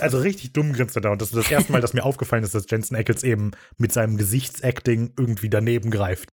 also 0.00 0.18
richtig 0.18 0.52
dumm 0.52 0.72
grinst 0.72 0.96
er 0.96 1.02
da. 1.02 1.10
Und 1.10 1.20
das 1.20 1.28
ist 1.28 1.36
das 1.36 1.50
erste 1.50 1.72
Mal, 1.72 1.80
dass 1.80 1.92
mir 1.92 2.04
aufgefallen 2.04 2.44
ist, 2.44 2.54
dass 2.54 2.70
Jensen 2.70 2.96
Ackles 2.96 3.24
eben 3.24 3.50
mit 3.76 3.92
seinem 3.92 4.16
Gesichtsacting 4.16 5.12
irgendwie 5.18 5.50
daneben 5.50 5.90
greift. 5.90 6.30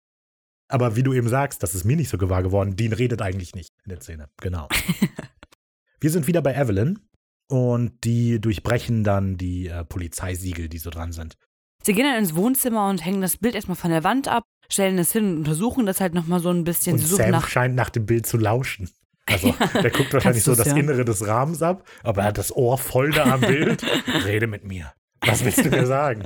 Aber 0.68 0.96
wie 0.96 1.04
du 1.04 1.14
eben 1.14 1.30
sagst, 1.30 1.64
das 1.64 1.74
ist 1.74 1.84
mir 1.84 1.96
nicht 1.96 2.10
so 2.10 2.18
gewahr 2.18 2.44
geworden. 2.44 2.76
Dean 2.76 2.94
redet 2.94 3.22
eigentlich 3.22 3.56
nicht 3.56 3.72
in 3.86 3.90
der 3.90 4.02
Szene. 4.02 4.30
Genau. 4.38 4.68
Wir 6.02 6.12
sind 6.12 6.28
wieder 6.28 6.42
bei 6.42 6.54
Evelyn 6.54 7.00
und 7.50 8.04
die 8.04 8.40
durchbrechen 8.40 9.04
dann 9.04 9.38
die 9.38 9.68
äh, 9.68 9.84
Polizeisiegel, 9.84 10.70
die 10.70 10.78
so 10.78 10.92
dran 10.92 11.12
sind. 11.12 11.36
Sie 11.84 11.94
gehen 11.94 12.04
dann 12.04 12.18
ins 12.18 12.36
Wohnzimmer 12.36 12.90
und 12.90 13.06
hängen 13.06 13.22
das 13.22 13.38
Bild 13.38 13.56
erstmal 13.56 13.78
von 13.78 13.92
der 13.92 14.04
Wand 14.04 14.28
ab, 14.28 14.44
stellen 14.70 14.98
es 14.98 15.12
hin 15.12 15.26
und 15.32 15.38
untersuchen 15.40 15.86
das 15.86 16.02
halt 16.02 16.14
nochmal 16.14 16.40
so 16.40 16.50
ein 16.50 16.64
bisschen. 16.64 16.94
Und 16.94 17.00
Sam 17.00 17.32
nach. 17.32 17.48
scheint 17.48 17.76
nach 17.76 17.90
dem 17.90 18.06
Bild 18.06 18.26
zu 18.26 18.38
lauschen. 18.38 18.90
Also, 19.26 19.54
der 19.74 19.92
guckt 19.92 20.14
wahrscheinlich 20.14 20.44
so 20.44 20.56
das 20.56 20.68
ja. 20.68 20.76
Innere 20.76 21.06
des 21.06 21.26
Rahmens 21.26 21.62
ab, 21.62 21.88
aber 22.04 22.22
er 22.22 22.28
hat 22.30 22.38
das 22.38 22.56
Ohr 22.56 22.78
voll 22.78 23.12
da 23.12 23.26
am 23.34 23.42
Bild. 23.42 23.84
Rede 24.26 24.48
mit 24.48 24.64
mir. 24.66 24.94
Was 25.22 25.44
willst 25.44 25.64
du 25.64 25.70
mir 25.70 25.86
sagen? 25.86 26.24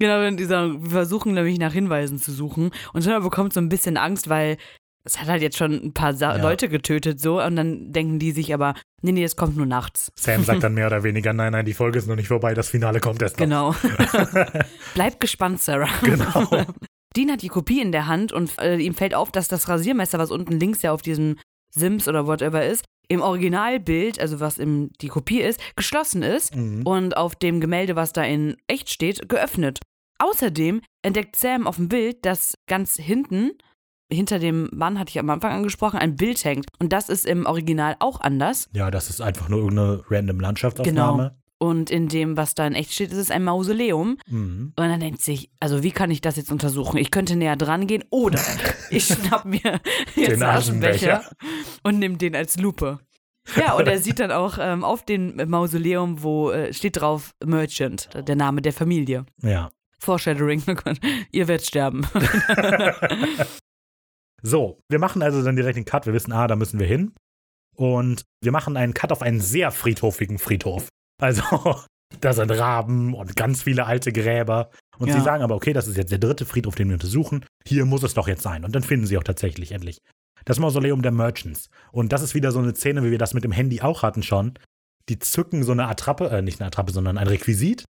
Genau, 0.00 0.28
dieser, 0.36 0.82
wir 0.82 0.90
versuchen 0.90 1.34
nämlich 1.34 1.58
nach 1.58 1.72
Hinweisen 1.72 2.18
zu 2.18 2.32
suchen. 2.32 2.70
Und 2.92 3.04
Jenna 3.04 3.20
bekommt 3.20 3.52
so 3.52 3.60
ein 3.60 3.68
bisschen 3.68 3.96
Angst, 3.96 4.28
weil 4.28 4.56
es 5.04 5.20
hat 5.20 5.28
halt 5.28 5.42
jetzt 5.42 5.56
schon 5.58 5.72
ein 5.72 5.92
paar 5.92 6.14
Sa 6.14 6.36
Ja. 6.36 6.42
Leute 6.42 6.68
getötet, 6.68 7.20
so. 7.20 7.42
Und 7.42 7.56
dann 7.56 7.92
denken 7.92 8.18
die 8.18 8.32
sich 8.32 8.52
aber, 8.54 8.74
nee, 9.02 9.12
nee, 9.12 9.24
es 9.24 9.36
kommt 9.36 9.56
nur 9.56 9.66
nachts. 9.66 10.10
Sam 10.16 10.44
sagt 10.44 10.62
dann 10.62 10.74
mehr 10.74 10.86
oder 10.86 11.02
weniger, 11.02 11.32
nein, 11.32 11.52
nein, 11.52 11.64
die 11.66 11.74
Folge 11.74 11.98
ist 11.98 12.06
noch 12.06 12.16
nicht 12.16 12.28
vorbei, 12.28 12.54
das 12.54 12.68
Finale 12.70 13.00
kommt 13.00 13.20
erst 13.22 13.38
noch. 13.38 13.44
Genau. 13.44 13.74
Bleib 14.94 15.20
gespannt, 15.20 15.60
Sarah. 15.60 15.88
Genau. 16.02 16.64
Dean 17.16 17.30
hat 17.30 17.42
die 17.42 17.48
Kopie 17.48 17.80
in 17.80 17.92
der 17.92 18.06
Hand 18.08 18.32
und 18.32 18.58
äh, 18.58 18.76
ihm 18.76 18.94
fällt 18.94 19.14
auf, 19.14 19.30
dass 19.30 19.46
das 19.48 19.68
Rasiermesser, 19.68 20.18
was 20.18 20.30
unten 20.32 20.58
links 20.58 20.82
ja 20.82 20.92
auf 20.92 21.02
diesem 21.02 21.36
Sims 21.70 22.08
oder 22.08 22.26
whatever 22.26 22.64
ist, 22.64 22.84
im 23.08 23.20
Originalbild, 23.20 24.18
also 24.18 24.40
was 24.40 24.58
im, 24.58 24.90
die 25.00 25.08
Kopie 25.08 25.40
ist, 25.40 25.60
geschlossen 25.76 26.22
ist 26.22 26.56
Mhm. 26.56 26.82
und 26.86 27.16
auf 27.16 27.36
dem 27.36 27.60
Gemälde, 27.60 27.94
was 27.96 28.12
da 28.12 28.24
in 28.24 28.56
echt 28.66 28.90
steht, 28.90 29.28
geöffnet. 29.28 29.78
Außerdem 30.18 30.80
entdeckt 31.02 31.36
Sam 31.36 31.66
auf 31.66 31.76
dem 31.76 31.88
Bild, 31.88 32.24
dass 32.24 32.54
ganz 32.66 32.94
hinten, 32.96 33.50
hinter 34.10 34.38
dem 34.38 34.68
Mann, 34.72 34.98
hatte 34.98 35.10
ich 35.10 35.18
am 35.18 35.30
Anfang 35.30 35.52
angesprochen, 35.52 35.98
ein 35.98 36.16
Bild 36.16 36.44
hängt. 36.44 36.66
Und 36.78 36.92
das 36.92 37.08
ist 37.08 37.26
im 37.26 37.46
Original 37.46 37.96
auch 37.98 38.20
anders. 38.20 38.68
Ja, 38.72 38.90
das 38.90 39.10
ist 39.10 39.20
einfach 39.20 39.48
nur 39.48 39.60
irgendeine 39.60 40.02
random 40.08 40.40
Landschaftsaufnahme. 40.40 41.36
Und 41.58 41.90
in 41.90 42.08
dem, 42.08 42.36
was 42.36 42.54
da 42.54 42.66
in 42.66 42.74
echt 42.74 42.92
steht, 42.92 43.12
ist 43.12 43.18
es 43.18 43.30
ein 43.30 43.44
Mausoleum. 43.44 44.18
Mhm. 44.26 44.72
Und 44.76 44.88
dann 44.88 45.00
denkt 45.00 45.22
sich, 45.22 45.50
also 45.60 45.82
wie 45.82 45.92
kann 45.92 46.10
ich 46.10 46.20
das 46.20 46.36
jetzt 46.36 46.52
untersuchen? 46.52 46.98
Ich 46.98 47.10
könnte 47.10 47.36
näher 47.36 47.56
dran 47.56 47.86
gehen 47.86 48.04
oder 48.10 48.40
ich 48.90 49.06
schnapp 49.06 49.44
mir 49.44 49.80
jetzt 50.14 50.32
Den 50.32 50.42
Aschenbecher 50.42 51.24
und 51.82 51.98
nimm 51.98 52.18
den 52.18 52.36
als 52.36 52.58
Lupe. 52.58 52.98
Ja, 53.56 53.74
und 53.74 53.86
er 53.86 53.98
sieht 53.98 54.20
dann 54.20 54.30
auch 54.32 54.58
ähm, 54.58 54.84
auf 54.84 55.04
dem 55.04 55.36
Mausoleum, 55.48 56.22
wo 56.22 56.50
äh, 56.50 56.72
steht 56.72 57.00
drauf 57.00 57.34
Merchant, 57.44 58.08
der 58.14 58.36
Name 58.36 58.62
der 58.62 58.72
Familie. 58.72 59.26
Ja. 59.42 59.70
Foreshadowing, 59.98 60.62
oh 60.68 60.92
ihr 61.32 61.48
werdet 61.48 61.66
sterben. 61.66 62.06
So, 64.46 64.78
wir 64.90 64.98
machen 64.98 65.22
also 65.22 65.42
dann 65.42 65.56
direkt 65.56 65.76
den 65.76 65.86
Cut. 65.86 66.06
Wir 66.06 66.12
wissen, 66.12 66.32
ah, 66.32 66.46
da 66.46 66.54
müssen 66.54 66.78
wir 66.78 66.86
hin. 66.86 67.12
Und 67.76 68.24
wir 68.42 68.52
machen 68.52 68.76
einen 68.76 68.94
Cut 68.94 69.10
auf 69.10 69.22
einen 69.22 69.40
sehr 69.40 69.70
friedhofigen 69.70 70.38
Friedhof. 70.38 70.88
Also, 71.20 71.42
da 72.20 72.32
sind 72.34 72.50
Raben 72.50 73.14
und 73.14 73.36
ganz 73.36 73.62
viele 73.62 73.86
alte 73.86 74.12
Gräber. 74.12 74.70
Und 74.98 75.08
Ja. 75.08 75.14
sie 75.14 75.22
sagen 75.22 75.42
aber, 75.42 75.54
okay, 75.54 75.72
das 75.72 75.88
ist 75.88 75.96
jetzt 75.96 76.12
der 76.12 76.18
dritte 76.18 76.44
Friedhof, 76.44 76.74
den 76.74 76.88
wir 76.88 76.94
untersuchen. 76.94 77.44
Hier 77.66 77.86
muss 77.86 78.02
es 78.02 78.14
doch 78.14 78.28
jetzt 78.28 78.42
sein. 78.42 78.64
Und 78.64 78.74
dann 78.74 78.82
finden 78.82 79.06
sie 79.06 79.16
auch 79.18 79.24
tatsächlich 79.24 79.72
endlich 79.72 79.98
das 80.44 80.58
Mausoleum 80.58 81.00
der 81.00 81.12
Merchants. 81.12 81.70
Und 81.90 82.12
das 82.12 82.22
ist 82.22 82.34
wieder 82.34 82.52
so 82.52 82.58
eine 82.58 82.74
Szene, 82.74 83.02
wie 83.02 83.10
wir 83.10 83.18
das 83.18 83.32
mit 83.32 83.44
dem 83.44 83.52
Handy 83.52 83.80
auch 83.80 84.02
hatten 84.02 84.22
schon. 84.22 84.54
Die 85.08 85.18
zücken 85.18 85.62
so 85.62 85.72
eine 85.72 85.88
Attrappe, 85.88 86.28
äh, 86.28 86.42
nicht 86.42 86.60
eine 86.60 86.68
Attrappe, 86.68 86.92
sondern 86.92 87.16
ein 87.16 87.26
Requisit. 87.26 87.84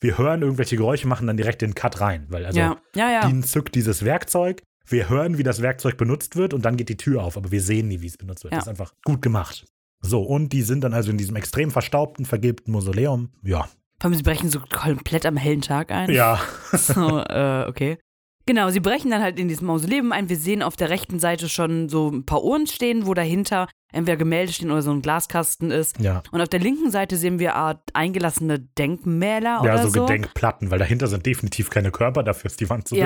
Wir 0.00 0.16
hören 0.16 0.42
irgendwelche 0.42 0.76
Geräusche, 0.76 1.06
machen 1.06 1.26
dann 1.26 1.36
direkt 1.36 1.60
den 1.60 1.74
Cut 1.74 2.00
rein. 2.00 2.26
Weil 2.30 2.46
also 2.46 2.58
ja, 2.58 2.76
ja, 2.94 3.10
ja. 3.10 3.20
Dean 3.26 3.42
zückt 3.42 3.74
dieses 3.74 4.04
Werkzeug. 4.04 4.62
Wir 4.90 5.08
hören, 5.08 5.38
wie 5.38 5.42
das 5.42 5.62
Werkzeug 5.62 5.96
benutzt 5.96 6.36
wird 6.36 6.54
und 6.54 6.64
dann 6.64 6.76
geht 6.76 6.88
die 6.88 6.96
Tür 6.96 7.22
auf, 7.22 7.36
aber 7.36 7.50
wir 7.50 7.60
sehen 7.60 7.88
nie, 7.88 8.00
wie 8.00 8.06
es 8.06 8.16
benutzt 8.16 8.44
wird. 8.44 8.52
Ja. 8.52 8.58
Das 8.58 8.66
ist 8.66 8.70
einfach 8.70 8.92
gut 9.04 9.22
gemacht. 9.22 9.66
So, 10.00 10.22
und 10.22 10.52
die 10.52 10.62
sind 10.62 10.84
dann 10.84 10.94
also 10.94 11.10
in 11.10 11.18
diesem 11.18 11.36
extrem 11.36 11.70
verstaubten, 11.70 12.24
vergilbten 12.24 12.72
Mausoleum. 12.72 13.30
Ja. 13.42 13.68
Vor 14.00 14.10
allem, 14.10 14.14
sie 14.14 14.22
brechen 14.22 14.48
so 14.48 14.60
komplett 14.60 15.26
am 15.26 15.36
hellen 15.36 15.60
Tag 15.60 15.90
ein. 15.90 16.10
Ja. 16.10 16.40
So, 16.72 17.18
äh, 17.18 17.64
okay. 17.68 17.98
Genau, 18.46 18.70
sie 18.70 18.80
brechen 18.80 19.10
dann 19.10 19.20
halt 19.20 19.38
in 19.38 19.48
dieses 19.48 19.62
Mausoleum 19.62 20.10
ein. 20.10 20.30
Wir 20.30 20.36
sehen 20.36 20.62
auf 20.62 20.74
der 20.74 20.88
rechten 20.88 21.18
Seite 21.18 21.50
schon 21.50 21.90
so 21.90 22.08
ein 22.08 22.24
paar 22.24 22.42
Uhren 22.42 22.66
stehen, 22.66 23.06
wo 23.06 23.12
dahinter 23.12 23.68
entweder 23.92 24.16
Gemälde 24.16 24.52
stehen 24.52 24.70
oder 24.70 24.80
so 24.80 24.90
ein 24.90 25.02
Glaskasten 25.02 25.70
ist. 25.70 26.00
Ja. 26.00 26.22
Und 26.30 26.40
auf 26.40 26.48
der 26.48 26.60
linken 26.60 26.90
Seite 26.90 27.16
sehen 27.18 27.38
wir 27.38 27.56
Art 27.56 27.82
eingelassene 27.92 28.58
Denkmäler 28.58 29.60
oder 29.60 29.74
Ja, 29.74 29.82
so 29.82 29.90
so. 29.90 30.06
Gedenkplatten, 30.06 30.70
weil 30.70 30.78
dahinter 30.78 31.08
sind 31.08 31.26
definitiv 31.26 31.68
keine 31.68 31.90
Körper, 31.90 32.22
dafür 32.22 32.50
ist 32.50 32.60
die 32.60 32.70
Wand 32.70 32.88
zu 32.88 32.94
dünn. 32.94 33.04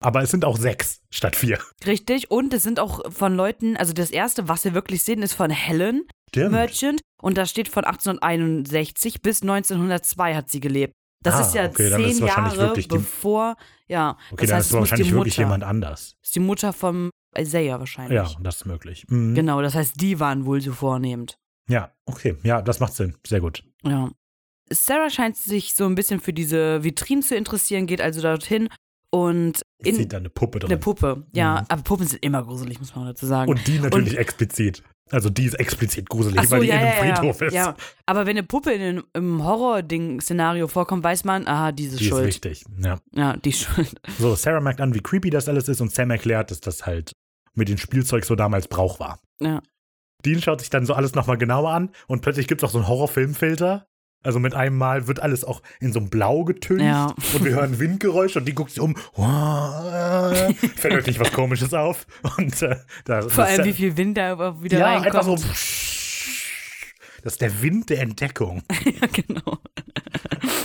Aber 0.00 0.22
es 0.22 0.30
sind 0.30 0.44
auch 0.44 0.58
sechs 0.58 1.00
statt 1.10 1.36
vier. 1.36 1.58
richtig. 1.86 2.30
Und 2.30 2.52
es 2.52 2.62
sind 2.62 2.78
auch 2.80 3.10
von 3.12 3.34
Leuten, 3.34 3.76
also 3.76 3.92
das 3.92 4.10
erste, 4.10 4.46
was 4.48 4.64
wir 4.64 4.74
wirklich 4.74 5.02
sehen, 5.02 5.22
ist 5.22 5.32
von 5.34 5.50
Helen 5.50 6.02
Stimmt. 6.28 6.52
Merchant. 6.52 7.00
Und 7.22 7.38
da 7.38 7.46
steht 7.46 7.68
von 7.68 7.84
1861 7.84 9.22
bis 9.22 9.42
1902 9.42 10.34
hat 10.34 10.50
sie 10.50 10.60
gelebt. 10.60 10.92
Das 11.24 11.34
Ah, 11.36 11.40
ist 11.40 11.54
ja 11.54 11.64
okay, 11.66 11.90
zehn 11.90 12.26
Jahre 12.26 12.56
wirklich 12.58 12.88
die- 12.88 12.96
bevor, 12.98 13.56
ja. 13.88 14.16
Okay, 14.30 14.42
das 14.42 14.48
dann 14.50 14.56
heißt, 14.58 14.66
ist 14.70 14.72
wahrscheinlich 14.74 15.08
die 15.08 15.14
wirklich 15.14 15.34
Mutter. 15.38 15.48
jemand 15.48 15.64
anders. 15.64 16.14
ist 16.22 16.34
die 16.34 16.40
Mutter 16.40 16.72
vom 16.72 17.10
Isaiah 17.36 17.78
wahrscheinlich. 17.80 18.14
Ja, 18.16 18.30
das 18.42 18.56
ist 18.56 18.66
möglich. 18.66 19.04
Mhm. 19.08 19.34
Genau, 19.34 19.62
das 19.62 19.74
heißt, 19.74 19.94
die 20.00 20.20
waren 20.20 20.44
wohl 20.46 20.60
so 20.60 20.72
vornehmend. 20.72 21.36
Ja, 21.68 21.92
okay. 22.04 22.36
Ja, 22.44 22.62
das 22.62 22.78
macht 22.80 22.94
Sinn. 22.94 23.16
Sehr 23.26 23.40
gut. 23.40 23.64
Ja. 23.82 24.10
Sarah 24.70 25.10
scheint 25.10 25.36
sich 25.36 25.74
so 25.74 25.86
ein 25.86 25.94
bisschen 25.94 26.20
für 26.20 26.32
diese 26.32 26.84
Vitrinen 26.84 27.22
zu 27.22 27.34
interessieren, 27.34 27.86
geht 27.86 28.00
also 28.00 28.20
dorthin 28.20 28.68
und 29.10 29.60
in 29.84 29.94
Sieht 29.96 30.12
da 30.12 30.16
eine 30.18 30.30
Puppe 30.30 30.58
drin. 30.58 30.70
eine 30.70 30.78
Puppe. 30.78 31.24
Ja, 31.32 31.60
Mhm. 31.60 31.66
aber 31.68 31.82
Puppen 31.82 32.06
sind 32.06 32.22
immer 32.24 32.42
gruselig, 32.42 32.78
muss 32.78 32.94
man 32.94 33.06
dazu 33.06 33.26
sagen. 33.26 33.50
Und 33.50 33.66
die 33.66 33.78
natürlich 33.78 34.16
explizit. 34.18 34.82
Also 35.10 35.30
die 35.30 35.44
ist 35.44 35.54
explizit 35.54 36.08
gruselig, 36.08 36.40
so, 36.42 36.50
weil 36.50 36.62
die 36.62 36.66
ja, 36.68 36.74
in 36.74 36.80
einem 36.80 36.98
ja, 36.98 37.04
ja, 37.06 37.14
Friedhof 37.16 37.40
ist. 37.42 37.52
Ja, 37.54 37.76
aber 38.06 38.26
wenn 38.26 38.36
eine 38.36 38.42
Puppe 38.42 38.72
in 38.72 38.80
einem, 38.82 39.04
im 39.12 39.44
Horror-Ding-Szenario 39.44 40.66
vorkommt, 40.68 41.04
weiß 41.04 41.22
man, 41.24 41.46
aha, 41.46 41.70
die 41.72 41.84
ist 41.84 42.00
Die 42.00 42.04
ist 42.04 42.10
schuld. 42.10 42.26
wichtig. 42.26 42.64
Ja. 42.82 42.98
ja, 43.12 43.36
die 43.36 43.50
ist 43.50 43.60
schuld. 43.60 43.94
So, 44.18 44.34
Sarah 44.34 44.60
merkt 44.60 44.80
an, 44.80 44.94
wie 44.94 45.00
creepy 45.00 45.30
das 45.30 45.48
alles 45.48 45.68
ist 45.68 45.80
und 45.80 45.92
Sam 45.92 46.10
erklärt, 46.10 46.50
dass 46.50 46.60
das 46.60 46.86
halt 46.86 47.12
mit 47.54 47.68
dem 47.68 47.78
Spielzeug 47.78 48.24
so 48.24 48.34
damals 48.34 48.66
Brauch 48.68 48.98
war. 48.98 49.20
Ja. 49.40 49.62
Dean 50.24 50.42
schaut 50.42 50.60
sich 50.60 50.70
dann 50.70 50.86
so 50.86 50.94
alles 50.94 51.14
nochmal 51.14 51.38
genauer 51.38 51.70
an 51.70 51.90
und 52.08 52.22
plötzlich 52.22 52.48
gibt 52.48 52.62
es 52.62 52.68
auch 52.68 52.72
so 52.72 52.78
einen 52.78 52.88
Horrorfilmfilter. 52.88 53.86
Also 54.26 54.40
mit 54.40 54.54
einem 54.54 54.76
Mal 54.76 55.06
wird 55.06 55.20
alles 55.20 55.44
auch 55.44 55.62
in 55.80 55.92
so 55.92 56.00
einem 56.00 56.10
Blau 56.10 56.44
getönt 56.44 56.82
Ja. 56.82 57.14
und 57.34 57.44
wir 57.44 57.52
hören 57.54 57.78
Windgeräusche 57.78 58.40
und 58.40 58.44
die 58.46 58.54
guckt 58.54 58.70
sich 58.70 58.80
um. 58.80 58.96
Fällt 60.76 60.94
euch 60.94 61.06
nicht 61.06 61.20
was 61.20 61.32
Komisches 61.32 61.72
auf. 61.72 62.06
Und 62.36 62.60
äh, 62.62 62.76
Vor 63.28 63.44
allem, 63.44 63.64
wie 63.64 63.72
viel 63.72 63.96
Wind 63.96 64.18
da 64.18 64.60
wieder 64.62 64.78
ja, 64.78 64.86
einfach 64.96 65.14
reinkommt. 65.14 65.40
so. 65.40 65.46
Das 67.22 67.32
ist 67.34 67.40
der 67.40 67.62
Wind 67.62 67.90
der 67.90 68.00
Entdeckung. 68.02 68.62
ja, 68.84 69.06
genau. 69.12 69.58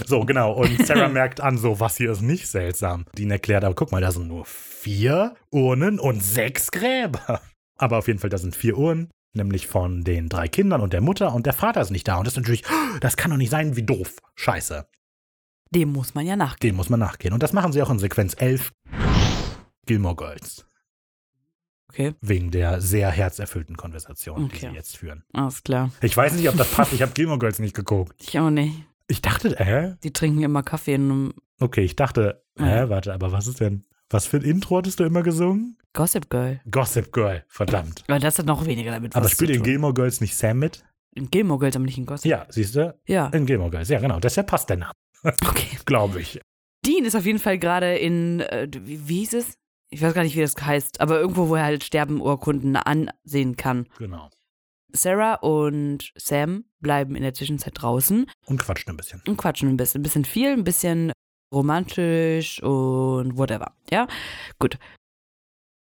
So, 0.06 0.22
genau. 0.26 0.54
Und 0.54 0.86
Sarah 0.86 1.08
merkt 1.10 1.40
an, 1.42 1.58
so, 1.58 1.80
was 1.80 1.98
hier 1.98 2.12
ist 2.12 2.22
nicht 2.22 2.48
seltsam. 2.48 3.06
Dean 3.18 3.32
erklärt, 3.32 3.64
aber 3.64 3.76
guck 3.76 3.92
mal, 3.92 4.02
da 4.02 4.12
sind 4.12 4.28
nur 4.28 4.46
vier 4.46 5.36
Urnen 5.52 6.00
und 6.00 6.22
sechs 6.24 6.72
Gräber. 6.72 7.42
Aber 7.78 7.98
auf 7.98 8.08
jeden 8.08 8.20
Fall, 8.20 8.30
da 8.30 8.38
sind 8.38 8.56
vier 8.56 8.78
Urnen, 8.78 9.10
nämlich 9.34 9.68
von 9.68 10.04
den 10.04 10.30
drei 10.30 10.48
Kindern 10.48 10.82
und 10.82 10.94
der 10.94 11.02
Mutter 11.02 11.34
und 11.34 11.46
der 11.46 11.54
Vater 11.54 11.82
ist 11.82 11.92
nicht 11.92 12.08
da. 12.08 12.18
Und 12.18 12.26
das 12.26 12.34
ist 12.34 12.38
natürlich, 12.38 12.64
das 13.02 13.18
kann 13.18 13.32
doch 13.32 13.38
nicht 13.38 13.50
sein, 13.52 13.76
wie 13.76 13.84
doof. 13.84 14.16
Scheiße. 14.36 14.88
Dem 15.74 15.92
muss 15.94 16.14
man 16.16 16.26
ja 16.26 16.36
nachgehen. 16.36 16.72
Dem 16.74 16.76
muss 16.76 16.90
man 16.90 17.00
nachgehen. 17.00 17.34
Und 17.34 17.42
das 17.44 17.54
machen 17.54 17.72
sie 17.72 17.82
auch 17.82 17.90
in 17.90 18.00
Sequenz 18.00 18.34
11. 18.38 18.74
Gilmore 19.86 20.16
Girls. 20.16 20.66
Okay, 21.90 22.14
Wegen 22.22 22.52
der 22.52 22.80
sehr 22.80 23.10
herzerfüllten 23.12 23.76
Konversation, 23.76 24.48
die 24.50 24.56
Okay. 24.56 24.70
sie 24.70 24.76
jetzt 24.76 24.96
führen. 24.98 25.24
alles 25.34 25.62
klar. 25.64 25.92
Ich 26.02 26.16
weiß 26.16 26.34
nicht, 26.34 26.48
ob 26.48 26.56
das 26.56 26.72
passt. 26.72 26.94
Ich 26.94 27.02
habe 27.02 27.12
Gilmore 27.12 27.40
Girls 27.40 27.60
nicht 27.60 27.76
geguckt. 27.76 28.14
Ich 28.22 28.40
auch 28.40 28.50
nicht. 28.50 28.86
Ich 29.08 29.22
dachte, 29.22 29.60
äh? 29.60 29.96
Die 30.04 30.14
trinken 30.14 30.42
immer 30.42 30.64
Kaffee 30.64 30.94
in 30.94 31.04
einem 31.12 31.34
Okay, 31.60 31.82
ich 31.82 31.98
dachte, 31.98 32.44
Ja. 32.58 32.66
hä, 32.66 32.84
warte, 32.90 33.14
aber 33.14 33.32
was 33.34 33.46
ist 33.48 33.60
denn? 33.60 33.84
Was 34.12 34.26
für 34.28 34.38
ein 34.38 34.44
Intro 34.44 34.78
hattest 34.78 35.00
du 35.00 35.04
immer 35.04 35.24
gesungen? 35.24 35.78
Gossip 35.94 36.30
Girl. 36.30 36.60
Gossip 36.70 37.12
Girl, 37.12 37.44
verdammt. 37.48 38.04
Aber 38.08 38.20
das 38.20 38.40
hat 38.40 38.46
noch 38.46 38.66
weniger 38.66 38.92
damit 38.92 39.16
Aber 39.16 39.30
spielt 39.30 39.52
in. 39.52 39.64
Gilmore 39.64 39.94
Girls 39.94 40.22
nicht 40.22 40.36
Sam 40.36 40.60
mit? 40.60 40.84
In 41.16 41.30
Gilmore 41.30 41.60
Girls, 41.60 41.76
aber 41.76 41.86
nicht 41.86 41.98
in 41.98 42.06
Gossip. 42.06 42.30
Ja, 42.30 42.46
siehst 42.50 42.76
du? 42.76 42.96
Ja, 43.06 43.28
In 43.28 43.46
Gilmore 43.46 43.72
Girls, 43.72 43.90
ja 43.90 44.00
genau. 44.00 44.20
Deshalb 44.20 44.48
passt 44.48 44.70
der 44.70 44.78
Name, 44.78 44.94
okay. 45.24 45.78
glaube 45.86 46.22
ich. 46.22 46.40
Dean 46.86 47.06
ist 47.06 47.16
auf 47.16 47.26
jeden 47.26 47.40
Fall 47.40 47.58
gerade 47.60 47.98
in, 47.98 48.40
äh, 48.40 48.68
wie, 48.74 49.08
wie 49.08 49.20
hieß 49.20 49.34
es? 49.34 49.54
Ich 49.90 50.02
weiß 50.02 50.14
gar 50.14 50.24
nicht, 50.24 50.36
wie 50.38 50.42
das 50.42 50.56
heißt, 50.60 51.02
aber 51.02 51.20
irgendwo, 51.20 51.50
wo 51.50 51.56
er 51.56 51.64
halt 51.64 51.84
Sterbenurkunden 51.84 52.78
ansehen 52.78 53.58
kann. 53.58 53.88
Genau. 53.98 54.30
Sarah 54.94 55.36
und 55.36 56.12
Sam 56.16 56.66
bleiben 56.80 57.16
in 57.16 57.24
der 57.24 57.34
Zwischenzeit 57.34 57.74
draußen 57.76 58.26
Und 58.46 58.58
quatscht 58.62 58.90
ein 58.90 58.98
bisschen. 58.98 59.22
und 59.28 59.38
quatschen 59.38 59.70
ein 59.70 59.78
bisschen. 59.78 60.00
Ein 60.00 60.04
bisschen 60.04 60.26
viel, 60.26 60.50
ein 60.54 60.64
bisschen 60.64 61.12
romantisch 61.54 62.62
und 62.64 63.38
whatever. 63.38 63.74
Ja, 63.92 64.08
gut. 64.60 64.78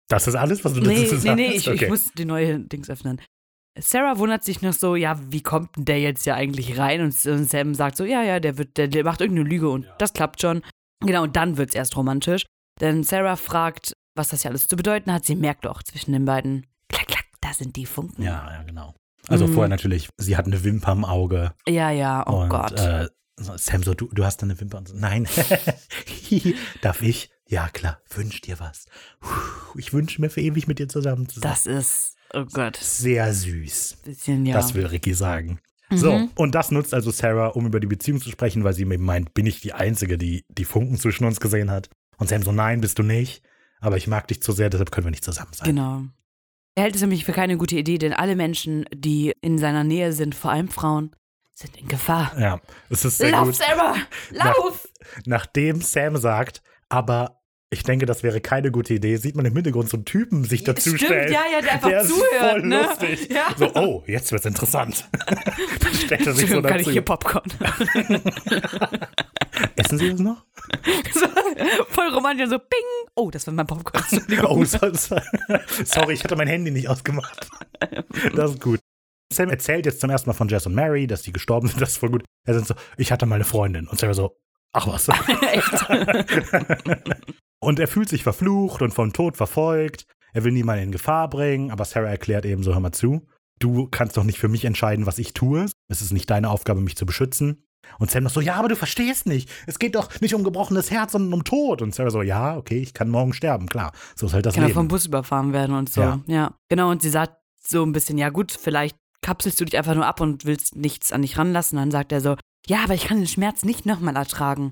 Das 0.10 0.28
ist 0.28 0.36
alles, 0.36 0.64
was 0.66 0.74
du 0.74 0.82
Nee, 0.82 1.04
dazu 1.04 1.16
nee, 1.16 1.20
sagst? 1.22 1.36
nee, 1.38 1.52
ich, 1.54 1.70
okay. 1.70 1.84
ich 1.86 1.90
muss 1.90 2.12
die 2.14 2.26
neue 2.26 2.60
Dings 2.60 2.90
öffnen. 2.90 3.22
Sarah 3.80 4.18
wundert 4.18 4.44
sich 4.44 4.62
noch 4.62 4.74
so, 4.74 4.96
ja, 4.98 5.18
wie 5.32 5.42
kommt 5.42 5.78
denn 5.78 5.86
der 5.86 6.02
jetzt 6.02 6.26
ja 6.26 6.36
eigentlich 6.36 6.78
rein? 6.78 7.00
Und 7.02 7.14
Sam 7.14 7.74
sagt 7.74 7.96
so, 7.96 8.04
ja, 8.04 8.22
ja, 8.22 8.42
der 8.42 8.58
wird, 8.58 8.76
der, 8.78 8.90
der 8.90 9.06
macht 9.06 9.22
irgendeine 9.22 9.48
Lüge 9.48 9.70
und 9.70 9.88
das 9.98 10.12
klappt 10.12 10.42
schon. 10.42 10.62
Genau, 11.00 11.24
und 11.24 11.38
dann 11.38 11.56
wird's 11.58 11.74
erst 11.74 11.96
romantisch. 11.96 12.46
Denn 12.82 13.04
Sarah 13.04 13.38
fragt, 13.38 13.94
was 14.16 14.30
das 14.30 14.44
ja 14.44 14.50
alles 14.50 14.68
zu 14.68 14.76
bedeuten 14.76 15.14
hat. 15.14 15.24
Sie 15.26 15.36
merkt 15.38 15.66
auch 15.66 15.82
zwischen 15.84 16.12
den 16.12 16.26
beiden, 16.26 16.68
klack, 16.90 17.08
klack, 17.08 17.26
da 17.40 17.54
sind 17.54 17.78
die 17.78 17.86
Funken. 17.86 18.22
ja, 18.24 18.52
ja, 18.52 18.64
genau. 18.64 18.94
Also 19.28 19.48
Mhm. 19.48 19.54
vorher 19.54 19.70
natürlich, 19.70 20.10
sie 20.18 20.36
hat 20.36 20.48
eine 20.48 20.64
Wimper 20.64 20.92
im 20.92 21.06
Auge. 21.06 21.54
ja, 21.68 21.92
ja 21.92 22.26
oh 22.28 22.42
und, 22.42 22.50
Gott. 22.50 22.78
Äh, 22.78 23.08
Sam 23.44 23.84
so, 23.84 23.94
du, 23.94 24.08
du 24.12 24.24
hast 24.26 24.38
da 24.38 24.46
eine 24.46 24.60
Wimper 24.60 24.78
und 24.80 24.88
so. 24.88 24.96
Nein. 24.96 25.28
Darf 26.82 27.02
ich? 27.02 27.30
Ja, 27.48 27.68
klar. 27.70 28.00
Wünsch 28.10 28.42
dir 28.42 28.60
was. 28.60 28.86
Puh, 29.20 29.78
Ich 29.80 29.94
wünsche 29.94 30.22
mir 30.22 30.30
für 30.30 30.42
ewig 30.42 30.68
mit 30.68 30.80
dir 30.80 30.88
zusammen 30.88 31.28
zu 31.28 31.40
sein. 31.40 31.50
das 31.52 31.66
ist, 31.66 32.16
oh 32.34 32.46
Gott, 32.46 32.78
Sehr 32.78 33.34
süß. 33.34 33.98
bisschen, 34.04 34.46
ja. 34.46 34.54
Das 34.56 34.74
will 34.74 34.86
Ricky 34.86 35.14
sagen. 35.14 35.60
Mhm. 35.90 35.98
So, 35.98 36.30
und 36.36 36.56
das 36.56 36.72
nutzt 36.72 36.94
also 36.94 37.12
Sarah, 37.12 37.48
um 37.48 37.66
über 37.66 37.80
die 37.82 37.88
Beziehung 37.88 38.22
zu 38.22 38.30
sprechen, 38.30 38.64
weil 38.64 38.74
sie 38.74 38.86
mir 38.86 38.98
meint, 38.98 39.34
bin 39.34 39.46
ich 39.46 39.60
die 39.60 39.74
Einzige, 39.74 40.18
die 40.18 40.46
die 40.48 40.66
Funken 40.66 40.98
zwischen 40.98 41.26
uns 41.26 41.40
gesehen 41.40 41.70
hat? 41.72 41.90
Und 42.18 42.30
Sam 42.30 42.44
so, 42.44 42.52
nein, 42.52 42.80
bist 42.82 42.98
du 43.00 43.04
nicht. 43.04 43.44
Aber 43.82 43.98
ich 43.98 44.08
mag 44.08 44.28
dich 44.28 44.42
zu 44.42 44.52
sehr, 44.52 44.70
deshalb 44.70 44.92
können 44.92 45.08
wir 45.08 45.12
nicht 45.12 45.26
zusammen 45.26 45.52
sein. 45.54 45.68
Genau. 45.68 46.04
Er 46.76 46.84
hält 46.84 46.96
es 46.96 47.02
nämlich 47.02 47.26
für 47.26 47.34
keine 47.34 47.58
gute 47.58 47.76
Idee, 47.76 47.98
denn 47.98 48.14
alle 48.14 48.36
Menschen, 48.38 48.86
die 48.94 49.34
in 49.42 49.58
seiner 49.58 49.84
Nähe 49.84 50.14
sind, 50.14 50.36
vor 50.36 50.52
allem 50.52 50.70
Frauen, 50.70 51.14
sind 51.54 51.78
in 51.78 51.88
Gefahr. 51.88 52.32
Ja, 52.40 52.62
es 52.90 53.06
ist 53.06 53.18
sehr 53.18 53.32
Lauf, 53.32 53.46
gut. 53.46 53.56
Sarah! 53.56 53.96
Lauf! 54.32 54.88
Nachdem 55.26 55.82
Sam 55.82 56.18
sagt, 56.18 56.62
aber 56.90 57.42
ich 57.74 57.84
denke, 57.84 58.06
das 58.06 58.22
wäre 58.22 58.42
keine 58.42 58.70
gute 58.70 58.94
Idee, 58.94 59.16
sieht 59.16 59.38
man 59.38 59.46
im 59.46 59.54
Hintergrund 59.56 59.90
so 59.90 59.96
einen 59.96 60.04
Typen 60.04 60.44
sich 60.44 60.66
dazustellen. 60.66 61.30
Stimmt, 61.30 61.32
ja, 61.32 61.44
ja, 61.50 61.62
der 61.62 61.72
einfach 61.76 61.90
der 61.90 62.04
zuhört, 62.04 62.32
ist 62.32 62.40
voll 62.40 62.62
ne? 62.64 62.82
lustig. 62.82 63.30
Ja. 63.32 63.56
So, 63.58 63.74
oh, 63.76 64.04
jetzt 64.08 64.32
wird's 64.32 64.46
interessant. 64.46 65.08
Dann 65.80 65.94
stellt 65.94 66.28
er 66.28 66.34
sich 66.34 66.50
so 66.50 66.58
Entschuldigung, 66.58 66.64
kann 66.64 66.80
ich 66.80 66.86
dazu. 66.86 66.92
hier 66.92 67.02
Popcorn? 67.02 67.50
Essen 69.78 69.98
Sie 70.00 70.10
das 70.10 70.20
noch? 70.20 70.46
so, 71.14 71.28
voll 71.88 72.10
romantisch, 72.10 72.50
so 72.50 72.60
ping. 72.60 73.10
Oh, 73.16 73.32
das 73.32 73.48
war 73.48 73.54
mein 73.54 73.68
Popcorn. 73.68 74.04
Oh, 74.44 74.66
so, 74.66 74.78
so. 74.94 75.16
sorry, 75.86 76.14
ich 76.16 76.24
hatte 76.26 76.36
mein 76.36 76.48
Handy 76.48 76.72
nicht 76.72 76.90
ausgemacht. 76.90 77.48
Das 78.36 78.52
ist 78.52 78.62
gut. 78.62 78.82
Sam 79.32 79.50
erzählt 79.50 79.86
jetzt 79.86 80.02
zum 80.02 80.10
ersten 80.10 80.30
Mal 80.30 80.34
von 80.34 80.48
Jess 80.50 80.66
und 80.66 80.76
Mary, 80.76 81.08
dass 81.08 81.22
die 81.22 81.32
gestorben 81.32 81.68
sind. 81.68 81.82
Das 81.82 81.92
ist 81.92 81.98
voll 81.98 82.12
gut. 82.12 82.24
Er 82.46 82.54
sind 82.54 82.68
so, 82.68 82.76
ich 82.98 83.12
hatte 83.12 83.26
mal 83.26 83.36
eine 83.36 83.44
Freundin. 83.44 83.88
Und 83.88 84.00
Sarah 84.00 84.14
so, 84.14 84.38
ach 84.74 84.88
was. 84.88 85.08
Echt? 85.52 85.86
und 87.60 87.80
er 87.80 87.88
fühlt 87.88 88.10
sich 88.10 88.24
verflucht 88.24 88.82
und 88.82 88.94
vom 88.94 89.14
Tod 89.14 89.38
verfolgt. 89.38 90.06
Er 90.34 90.44
will 90.44 90.52
niemanden 90.52 90.84
in 90.86 90.92
Gefahr 90.92 91.30
bringen, 91.30 91.72
aber 91.72 91.86
Sarah 91.86 92.10
erklärt 92.10 92.46
eben 92.46 92.64
so, 92.64 92.74
hör 92.74 92.80
mal 92.80 92.92
zu. 92.92 93.28
Du 93.60 93.88
kannst 93.88 94.18
doch 94.18 94.24
nicht 94.24 94.40
für 94.40 94.48
mich 94.48 94.66
entscheiden, 94.66 95.06
was 95.06 95.20
ich 95.20 95.34
tue. 95.34 95.68
Es 95.88 96.02
ist 96.02 96.12
nicht 96.12 96.30
deine 96.30 96.50
Aufgabe, 96.50 96.82
mich 96.82 96.98
zu 96.98 97.06
beschützen. 97.06 97.64
Und 98.00 98.10
Sam 98.10 98.24
noch 98.24 98.32
so, 98.32 98.42
ja, 98.42 98.56
aber 98.56 98.70
du 98.70 98.76
verstehst 98.76 99.28
nicht. 99.28 99.50
Es 99.68 99.80
geht 99.80 99.96
doch 99.96 100.22
nicht 100.22 100.34
um 100.34 100.44
gebrochenes 100.44 100.92
Herz, 100.92 101.12
sondern 101.12 101.34
um 101.34 101.44
Tod. 101.44 101.82
Und 101.82 101.94
Sarah 101.94 102.10
so, 102.10 102.22
ja, 102.22 102.58
okay, 102.58 102.80
ich 102.80 102.94
kann 102.94 103.10
morgen 103.10 103.34
sterben, 103.34 103.68
klar. 103.68 103.92
So 104.16 104.28
ist 104.28 104.34
halt 104.34 104.46
das 104.46 104.56
Kann 104.56 104.64
Leben. 104.64 104.76
vom 104.76 104.88
Bus 104.88 105.06
überfahren 105.06 105.54
werden 105.54 105.76
und 105.76 105.90
so. 105.90 106.02
Ja. 106.02 106.22
Ja. 106.28 106.56
Genau, 106.70 106.90
und 106.90 107.02
sie 107.02 107.10
sagt 107.10 107.36
so 107.60 107.84
ein 107.84 107.92
bisschen, 107.92 108.18
ja 108.18 108.30
gut, 108.30 108.52
vielleicht 108.52 108.98
kapselst 109.22 109.60
du 109.60 109.66
dich 109.66 109.78
einfach 109.78 109.96
nur 109.96 110.06
ab 110.06 110.20
und 110.22 110.46
willst 110.46 110.76
nichts 110.76 111.12
an 111.12 111.22
dich 111.22 111.38
ranlassen. 111.38 111.78
Dann 111.78 111.92
sagt 111.92 112.12
er 112.12 112.22
so, 112.22 112.36
ja, 112.68 112.84
aber 112.84 112.94
ich 112.94 113.06
kann 113.06 113.18
den 113.18 113.28
Schmerz 113.28 113.64
nicht 113.64 113.86
nochmal 113.86 114.16
ertragen. 114.16 114.72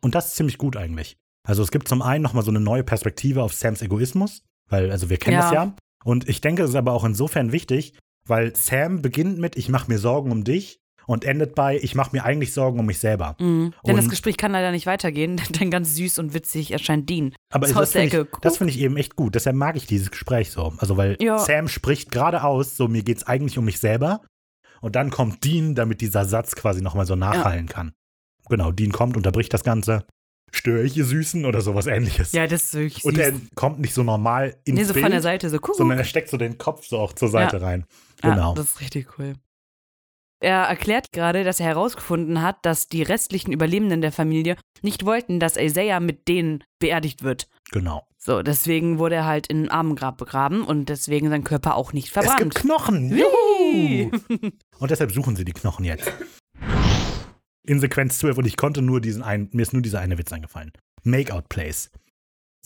Und 0.00 0.14
das 0.14 0.28
ist 0.28 0.36
ziemlich 0.36 0.58
gut 0.58 0.76
eigentlich. 0.76 1.16
Also 1.46 1.62
es 1.62 1.70
gibt 1.70 1.88
zum 1.88 2.02
einen 2.02 2.22
nochmal 2.22 2.44
so 2.44 2.50
eine 2.50 2.60
neue 2.60 2.84
Perspektive 2.84 3.42
auf 3.42 3.54
Sams 3.54 3.82
Egoismus, 3.82 4.42
weil, 4.68 4.90
also 4.90 5.10
wir 5.10 5.16
kennen 5.16 5.36
Ja. 5.36 5.42
das 5.42 5.52
ja. 5.52 5.74
Und 6.04 6.28
ich 6.28 6.40
denke, 6.40 6.62
es 6.62 6.70
ist 6.70 6.76
aber 6.76 6.92
auch 6.92 7.04
insofern 7.04 7.52
wichtig, 7.52 7.98
weil 8.26 8.54
Sam 8.56 9.02
beginnt 9.02 9.38
mit, 9.38 9.56
ich 9.56 9.68
mache 9.68 9.90
mir 9.90 9.98
Sorgen 9.98 10.32
um 10.32 10.44
dich 10.44 10.79
und 11.10 11.24
endet 11.24 11.56
bei, 11.56 11.76
ich 11.76 11.96
mache 11.96 12.10
mir 12.12 12.24
eigentlich 12.24 12.52
Sorgen 12.52 12.78
um 12.78 12.86
mich 12.86 13.00
selber. 13.00 13.34
Mhm. 13.40 13.74
Denn 13.84 13.96
das 13.96 14.04
Und- 14.04 14.10
Gespräch 14.10 14.36
kann 14.36 14.52
leider 14.52 14.70
nicht 14.70 14.86
weitergehen, 14.86 15.40
denn 15.60 15.68
ganz 15.72 15.96
süß 15.96 16.20
und 16.20 16.34
witzig 16.34 16.70
erscheint 16.70 17.10
Dean. 17.10 17.34
Aber 17.52 17.66
Ist 17.66 17.74
das 17.74 17.90
finde 17.90 18.06
ich, 18.42 18.56
finde 18.56 18.72
ich 18.72 18.78
eben 18.78 18.96
echt 18.96 19.16
gut. 19.16 19.34
Deshalb 19.34 19.56
mag 19.56 19.74
ich 19.74 19.86
dieses 19.86 20.12
Gespräch 20.12 20.52
so. 20.52 20.72
Also 20.78 20.96
weil 20.96 21.16
Ja. 21.20 21.38
Sam 21.40 21.66
spricht 21.66 22.12
gerade 22.12 22.44
aus, 22.44 22.76
so 22.76 22.86
mir 22.86 23.02
geht's 23.02 23.24
eigentlich 23.26 23.58
um 23.58 23.64
mich 23.64 23.80
selber. 23.80 24.20
Und 24.80 24.94
dann 24.94 25.10
kommt 25.10 25.42
Dean, 25.44 25.74
damit 25.74 26.00
dieser 26.00 26.24
Satz 26.26 26.54
quasi 26.54 26.80
nochmal 26.80 27.06
so 27.06 27.16
nachhallen 27.16 27.66
kann. 27.66 27.92
Genau, 28.48 28.70
Dean 28.70 28.92
kommt, 28.92 29.16
unterbricht 29.16 29.52
das 29.52 29.64
Ganze. 29.64 30.04
Störe 30.52 30.84
ich 30.84 30.96
ihr 30.96 31.04
Süßen 31.04 31.44
oder 31.44 31.60
sowas 31.60 31.86
ähnliches. 31.88 32.30
Ja, 32.32 32.46
das 32.46 32.66
ist 32.66 32.74
wirklich 32.74 33.04
Und 33.04 33.16
süß. 33.16 33.24
er 33.24 33.32
kommt 33.56 33.80
nicht 33.80 33.94
so 33.94 34.02
normal 34.04 34.56
ins 34.64 34.78
nee, 34.78 34.84
so 34.84 34.92
Bild, 34.94 35.04
von 35.04 35.10
der 35.12 35.22
Seite, 35.22 35.50
so 35.50 35.58
guck. 35.58 35.74
sondern 35.76 35.98
er 35.98 36.04
steckt 36.04 36.28
so 36.28 36.36
den 36.36 36.56
Kopf 36.56 36.86
so 36.86 36.98
auch 36.98 37.12
zur 37.12 37.28
Seite 37.28 37.60
rein. 37.62 37.84
Genau. 38.22 38.50
Ja, 38.50 38.54
das 38.54 38.66
ist 38.66 38.80
richtig 38.80 39.06
cool. 39.18 39.34
Er 40.42 40.62
erklärt 40.62 41.12
gerade, 41.12 41.44
dass 41.44 41.60
er 41.60 41.66
herausgefunden 41.66 42.40
hat, 42.42 42.56
dass 42.62 42.86
die 42.88 43.02
restlichen 43.02 43.52
Überlebenden 43.52 44.00
der 44.00 44.10
Familie 44.12 44.56
nicht 44.82 45.04
wollten, 45.04 45.38
dass 45.38 45.56
Isaiah 45.58 46.00
mit 46.00 46.28
denen 46.28 46.64
beerdigt 46.78 47.22
wird. 47.22 47.46
genau. 47.70 48.06
So, 48.22 48.42
deswegen 48.42 48.98
wurde 48.98 49.14
er 49.14 49.24
halt 49.24 49.46
in 49.46 49.62
ein 49.64 49.70
Armengrab 49.70 50.18
begraben 50.18 50.62
und 50.62 50.90
deswegen 50.90 51.30
sein 51.30 51.42
Körper 51.42 51.74
auch 51.74 51.94
nicht 51.94 52.08
Es 52.08 52.12
verbrannt. 52.12 52.38
gibt 52.40 52.54
Knochen. 52.56 53.16
Juhu. 53.16 54.10
Und 54.78 54.90
deshalb 54.90 55.10
suchen 55.12 55.36
sie 55.36 55.44
die 55.46 55.54
Knochen 55.54 55.86
jetzt. 55.86 56.12
In 57.66 57.80
Sequenz 57.80 58.18
12 58.18 58.36
und 58.38 58.46
ich 58.46 58.58
konnte 58.58 58.82
nur 58.82 59.00
diesen 59.00 59.22
einen, 59.22 59.48
mir 59.52 59.62
ist 59.62 59.72
nur 59.72 59.80
dieser 59.80 60.00
eine 60.00 60.18
Witz 60.18 60.32
eingefallen. 60.32 60.70
Make-out 61.02 61.48
Place. 61.48 61.90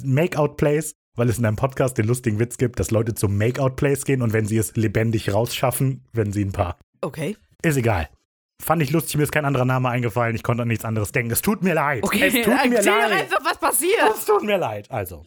Make-out 0.03 0.57
Place, 0.57 0.95
weil 1.15 1.29
es 1.29 1.39
in 1.39 1.45
einem 1.47 1.57
Podcast 1.57 1.99
den 1.99 2.07
lustigen 2.07 2.41
Witz 2.41 2.57
gibt, 2.59 2.81
dass 2.81 2.91
Leute 2.91 3.15
zum 3.15 3.37
Make-out 3.39 3.77
Place 3.77 4.05
gehen 4.05 4.23
und 4.23 4.33
wenn 4.33 4.47
sie 4.47 4.57
es 4.57 4.75
lebendig 4.77 5.33
rausschaffen, 5.33 6.05
werden 6.13 6.33
sie 6.33 6.45
ein 6.45 6.51
Paar. 6.53 6.79
Okay. 7.01 7.37
Ist 7.65 7.77
egal. 7.77 8.09
Fand 8.63 8.83
ich 8.83 8.91
lustig, 8.91 9.17
mir 9.17 9.25
ist 9.25 9.33
kein 9.33 9.45
anderer 9.45 9.65
Name 9.65 9.89
eingefallen, 9.89 10.37
ich 10.37 10.43
konnte 10.43 10.63
an 10.63 10.69
nichts 10.69 10.85
anderes 10.85 11.13
denken. 11.13 11.33
Es 11.33 11.43
tut 11.43 11.63
mir 11.63 11.75
leid. 11.75 12.03
Okay, 12.05 12.29
Es 12.29 12.35
tut 12.45 12.71
mir 12.71 12.79
doch 12.79 12.85
leid. 12.87 13.13
einfach, 13.13 13.45
was 13.45 13.59
passiert. 13.59 14.15
Es 14.17 14.25
tut 14.25 14.43
mir 14.43 14.59
leid. 14.59 14.91
Also, 14.91 15.25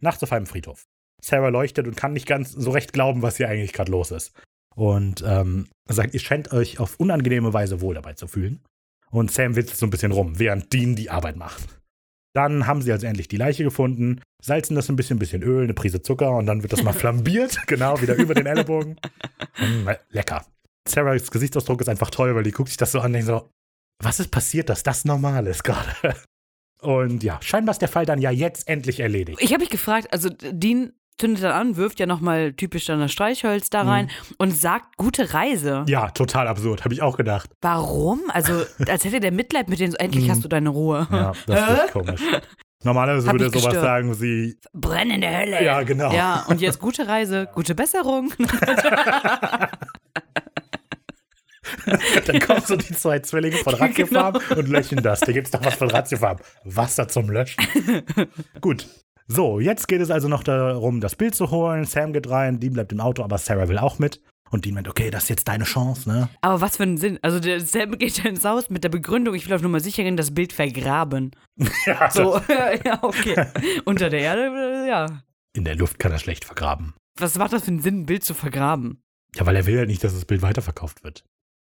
nachts 0.00 0.22
auf 0.22 0.32
einem 0.32 0.46
Friedhof. 0.46 0.86
Sarah 1.20 1.48
leuchtet 1.48 1.86
und 1.88 1.96
kann 1.96 2.12
nicht 2.12 2.26
ganz 2.26 2.52
so 2.52 2.70
recht 2.70 2.92
glauben, 2.92 3.22
was 3.22 3.36
hier 3.36 3.48
eigentlich 3.48 3.72
gerade 3.72 3.90
los 3.90 4.10
ist. 4.12 4.32
Und 4.76 5.24
ähm, 5.26 5.66
sagt, 5.88 6.14
ihr 6.14 6.20
scheint 6.20 6.52
euch 6.52 6.78
auf 6.78 6.94
unangenehme 7.00 7.52
Weise 7.52 7.80
wohl 7.80 7.94
dabei 7.96 8.12
zu 8.12 8.28
fühlen. 8.28 8.60
Und 9.10 9.32
Sam 9.32 9.56
witzelt 9.56 9.76
so 9.78 9.86
ein 9.86 9.90
bisschen 9.90 10.12
rum, 10.12 10.38
während 10.38 10.72
Dean 10.72 10.94
die 10.94 11.10
Arbeit 11.10 11.36
macht. 11.36 11.80
Dann 12.34 12.66
haben 12.68 12.82
sie 12.82 12.92
also 12.92 13.06
endlich 13.06 13.26
die 13.26 13.38
Leiche 13.38 13.64
gefunden, 13.64 14.20
salzen 14.40 14.76
das 14.76 14.88
ein 14.88 14.94
bisschen, 14.96 15.16
ein 15.16 15.18
bisschen 15.18 15.42
Öl, 15.42 15.64
eine 15.64 15.74
Prise 15.74 16.02
Zucker 16.02 16.30
und 16.36 16.46
dann 16.46 16.62
wird 16.62 16.72
das 16.72 16.84
mal 16.84 16.92
flambiert, 16.94 17.66
genau, 17.66 18.00
wieder 18.00 18.14
über 18.14 18.34
den 18.34 18.46
Ellenbogen. 18.46 18.96
Mm, 19.60 19.88
lecker. 20.10 20.46
Sarahs 20.88 21.30
Gesichtsausdruck 21.30 21.80
ist 21.80 21.88
einfach 21.88 22.10
toll, 22.10 22.34
weil 22.34 22.42
die 22.42 22.52
guckt 22.52 22.68
sich 22.68 22.76
das 22.78 22.92
so 22.92 22.98
an 23.00 23.06
und 23.06 23.12
denkt 23.14 23.28
so, 23.28 23.48
was 24.02 24.20
ist 24.20 24.30
passiert, 24.30 24.68
dass 24.68 24.82
das 24.82 25.04
normal 25.04 25.46
ist 25.46 25.64
gerade? 25.64 25.90
Und 26.82 27.22
ja, 27.24 27.38
scheinbar 27.42 27.72
ist 27.72 27.82
der 27.82 27.88
Fall 27.88 28.06
dann 28.06 28.20
ja 28.20 28.30
jetzt 28.30 28.68
endlich 28.68 29.00
erledigt. 29.00 29.38
Ich 29.42 29.52
habe 29.52 29.60
mich 29.60 29.70
gefragt, 29.70 30.08
also 30.12 30.28
Dean 30.30 30.92
zündet 31.20 31.42
dann 31.42 31.50
an, 31.50 31.76
wirft 31.76 31.98
ja 31.98 32.06
nochmal 32.06 32.52
typisch 32.52 32.84
dann 32.84 33.00
das 33.00 33.10
Streichholz 33.10 33.70
da 33.70 33.82
rein 33.82 34.08
und 34.38 34.52
sagt 34.52 34.96
gute 34.96 35.34
Reise. 35.34 35.80
Mhm. 35.80 35.86
Ja, 35.88 36.10
total 36.10 36.46
absurd, 36.46 36.84
habe 36.84 36.94
ich 36.94 37.02
auch 37.02 37.16
gedacht. 37.16 37.50
Warum? 37.60 38.20
Also, 38.28 38.62
als 38.86 39.04
hätte 39.04 39.18
der 39.18 39.32
Mitleid 39.32 39.68
mit 39.68 39.80
denen 39.80 39.90
so, 39.90 39.98
endlich 39.98 40.26
Mhm. 40.26 40.30
hast 40.30 40.44
du 40.44 40.48
deine 40.48 40.68
Ruhe. 40.68 41.08
Ja, 41.10 41.32
das 41.46 41.60
ist 41.72 41.80
echt 41.84 41.92
komisch. 41.92 42.20
Normalerweise 42.84 43.26
Hat 43.26 43.34
würde 43.34 43.46
er 43.46 43.50
sowas 43.50 43.64
gestört. 43.64 43.84
sagen 43.84 44.20
wie, 44.20 44.56
Brenn 44.72 45.10
in 45.10 45.20
der 45.22 45.36
Hölle. 45.40 45.64
Ja, 45.64 45.82
genau. 45.82 46.12
Ja, 46.12 46.44
und 46.46 46.60
jetzt 46.60 46.78
gute 46.78 47.08
Reise, 47.08 47.48
gute 47.52 47.74
Besserung. 47.74 48.32
dann 52.26 52.40
kommen 52.40 52.62
so 52.64 52.76
die 52.76 52.94
zwei 52.94 53.18
Zwillinge 53.20 53.56
von 53.56 53.74
Genau. 53.78 53.84
Ratiofarm 53.84 54.58
und 54.58 54.68
löschen 54.68 55.02
das. 55.02 55.20
Da 55.20 55.32
gibt's 55.32 55.50
doch 55.50 55.64
was 55.64 55.74
von 55.74 55.90
Ratiofarm. 55.90 56.38
Wasser 56.64 57.08
zum 57.08 57.30
Löschen. 57.30 57.62
Gut. 58.60 58.86
So, 59.26 59.60
jetzt 59.60 59.88
geht 59.88 60.00
es 60.00 60.10
also 60.10 60.26
noch 60.28 60.42
darum, 60.42 61.00
das 61.00 61.14
Bild 61.14 61.34
zu 61.34 61.50
holen. 61.50 61.84
Sam 61.84 62.12
geht 62.14 62.30
rein, 62.30 62.60
Dean 62.60 62.72
bleibt 62.72 62.92
im 62.92 63.00
Auto, 63.00 63.22
aber 63.22 63.36
Sarah 63.36 63.68
will 63.68 63.78
auch 63.78 63.98
mit. 63.98 64.22
Und 64.50 64.64
Dean 64.64 64.74
meint, 64.74 64.88
okay, 64.88 65.10
das 65.10 65.24
ist 65.24 65.28
jetzt 65.28 65.48
deine 65.48 65.64
Chance, 65.64 66.08
ne? 66.08 66.30
Aber 66.40 66.62
was 66.62 66.78
für 66.78 66.84
einen 66.84 66.96
Sinn? 66.96 67.18
Also, 67.20 67.38
der 67.38 67.60
Sam 67.60 67.98
geht 67.98 68.16
ja 68.24 68.30
ins 68.30 68.42
Haus 68.46 68.70
mit 68.70 68.82
der 68.82 68.88
Begründung, 68.88 69.34
ich 69.34 69.46
will 69.46 69.54
auf 69.54 69.60
Nummer 69.60 69.80
sicher 69.80 70.02
gehen, 70.02 70.16
das 70.16 70.32
Bild 70.32 70.54
vergraben. 70.54 71.32
Ja, 71.84 72.10
So, 72.10 72.40
ja, 72.86 72.98
okay. 73.02 73.44
Unter 73.84 74.08
der 74.08 74.20
Erde, 74.20 74.84
äh, 74.86 74.88
ja. 74.88 75.22
In 75.52 75.64
der 75.64 75.76
Luft 75.76 75.98
kann 75.98 76.12
er 76.12 76.18
schlecht 76.18 76.46
vergraben. 76.46 76.94
Was 77.18 77.36
macht 77.36 77.52
das 77.52 77.64
für 77.64 77.68
einen 77.68 77.82
Sinn, 77.82 78.00
ein 78.02 78.06
Bild 78.06 78.24
zu 78.24 78.32
vergraben? 78.32 79.02
Ja, 79.36 79.44
weil 79.44 79.56
er 79.56 79.66
will 79.66 79.74
ja 79.76 79.84
nicht, 79.84 80.02
dass 80.02 80.14
das 80.14 80.24
Bild 80.24 80.40
weiterverkauft 80.40 81.04
wird. 81.04 81.24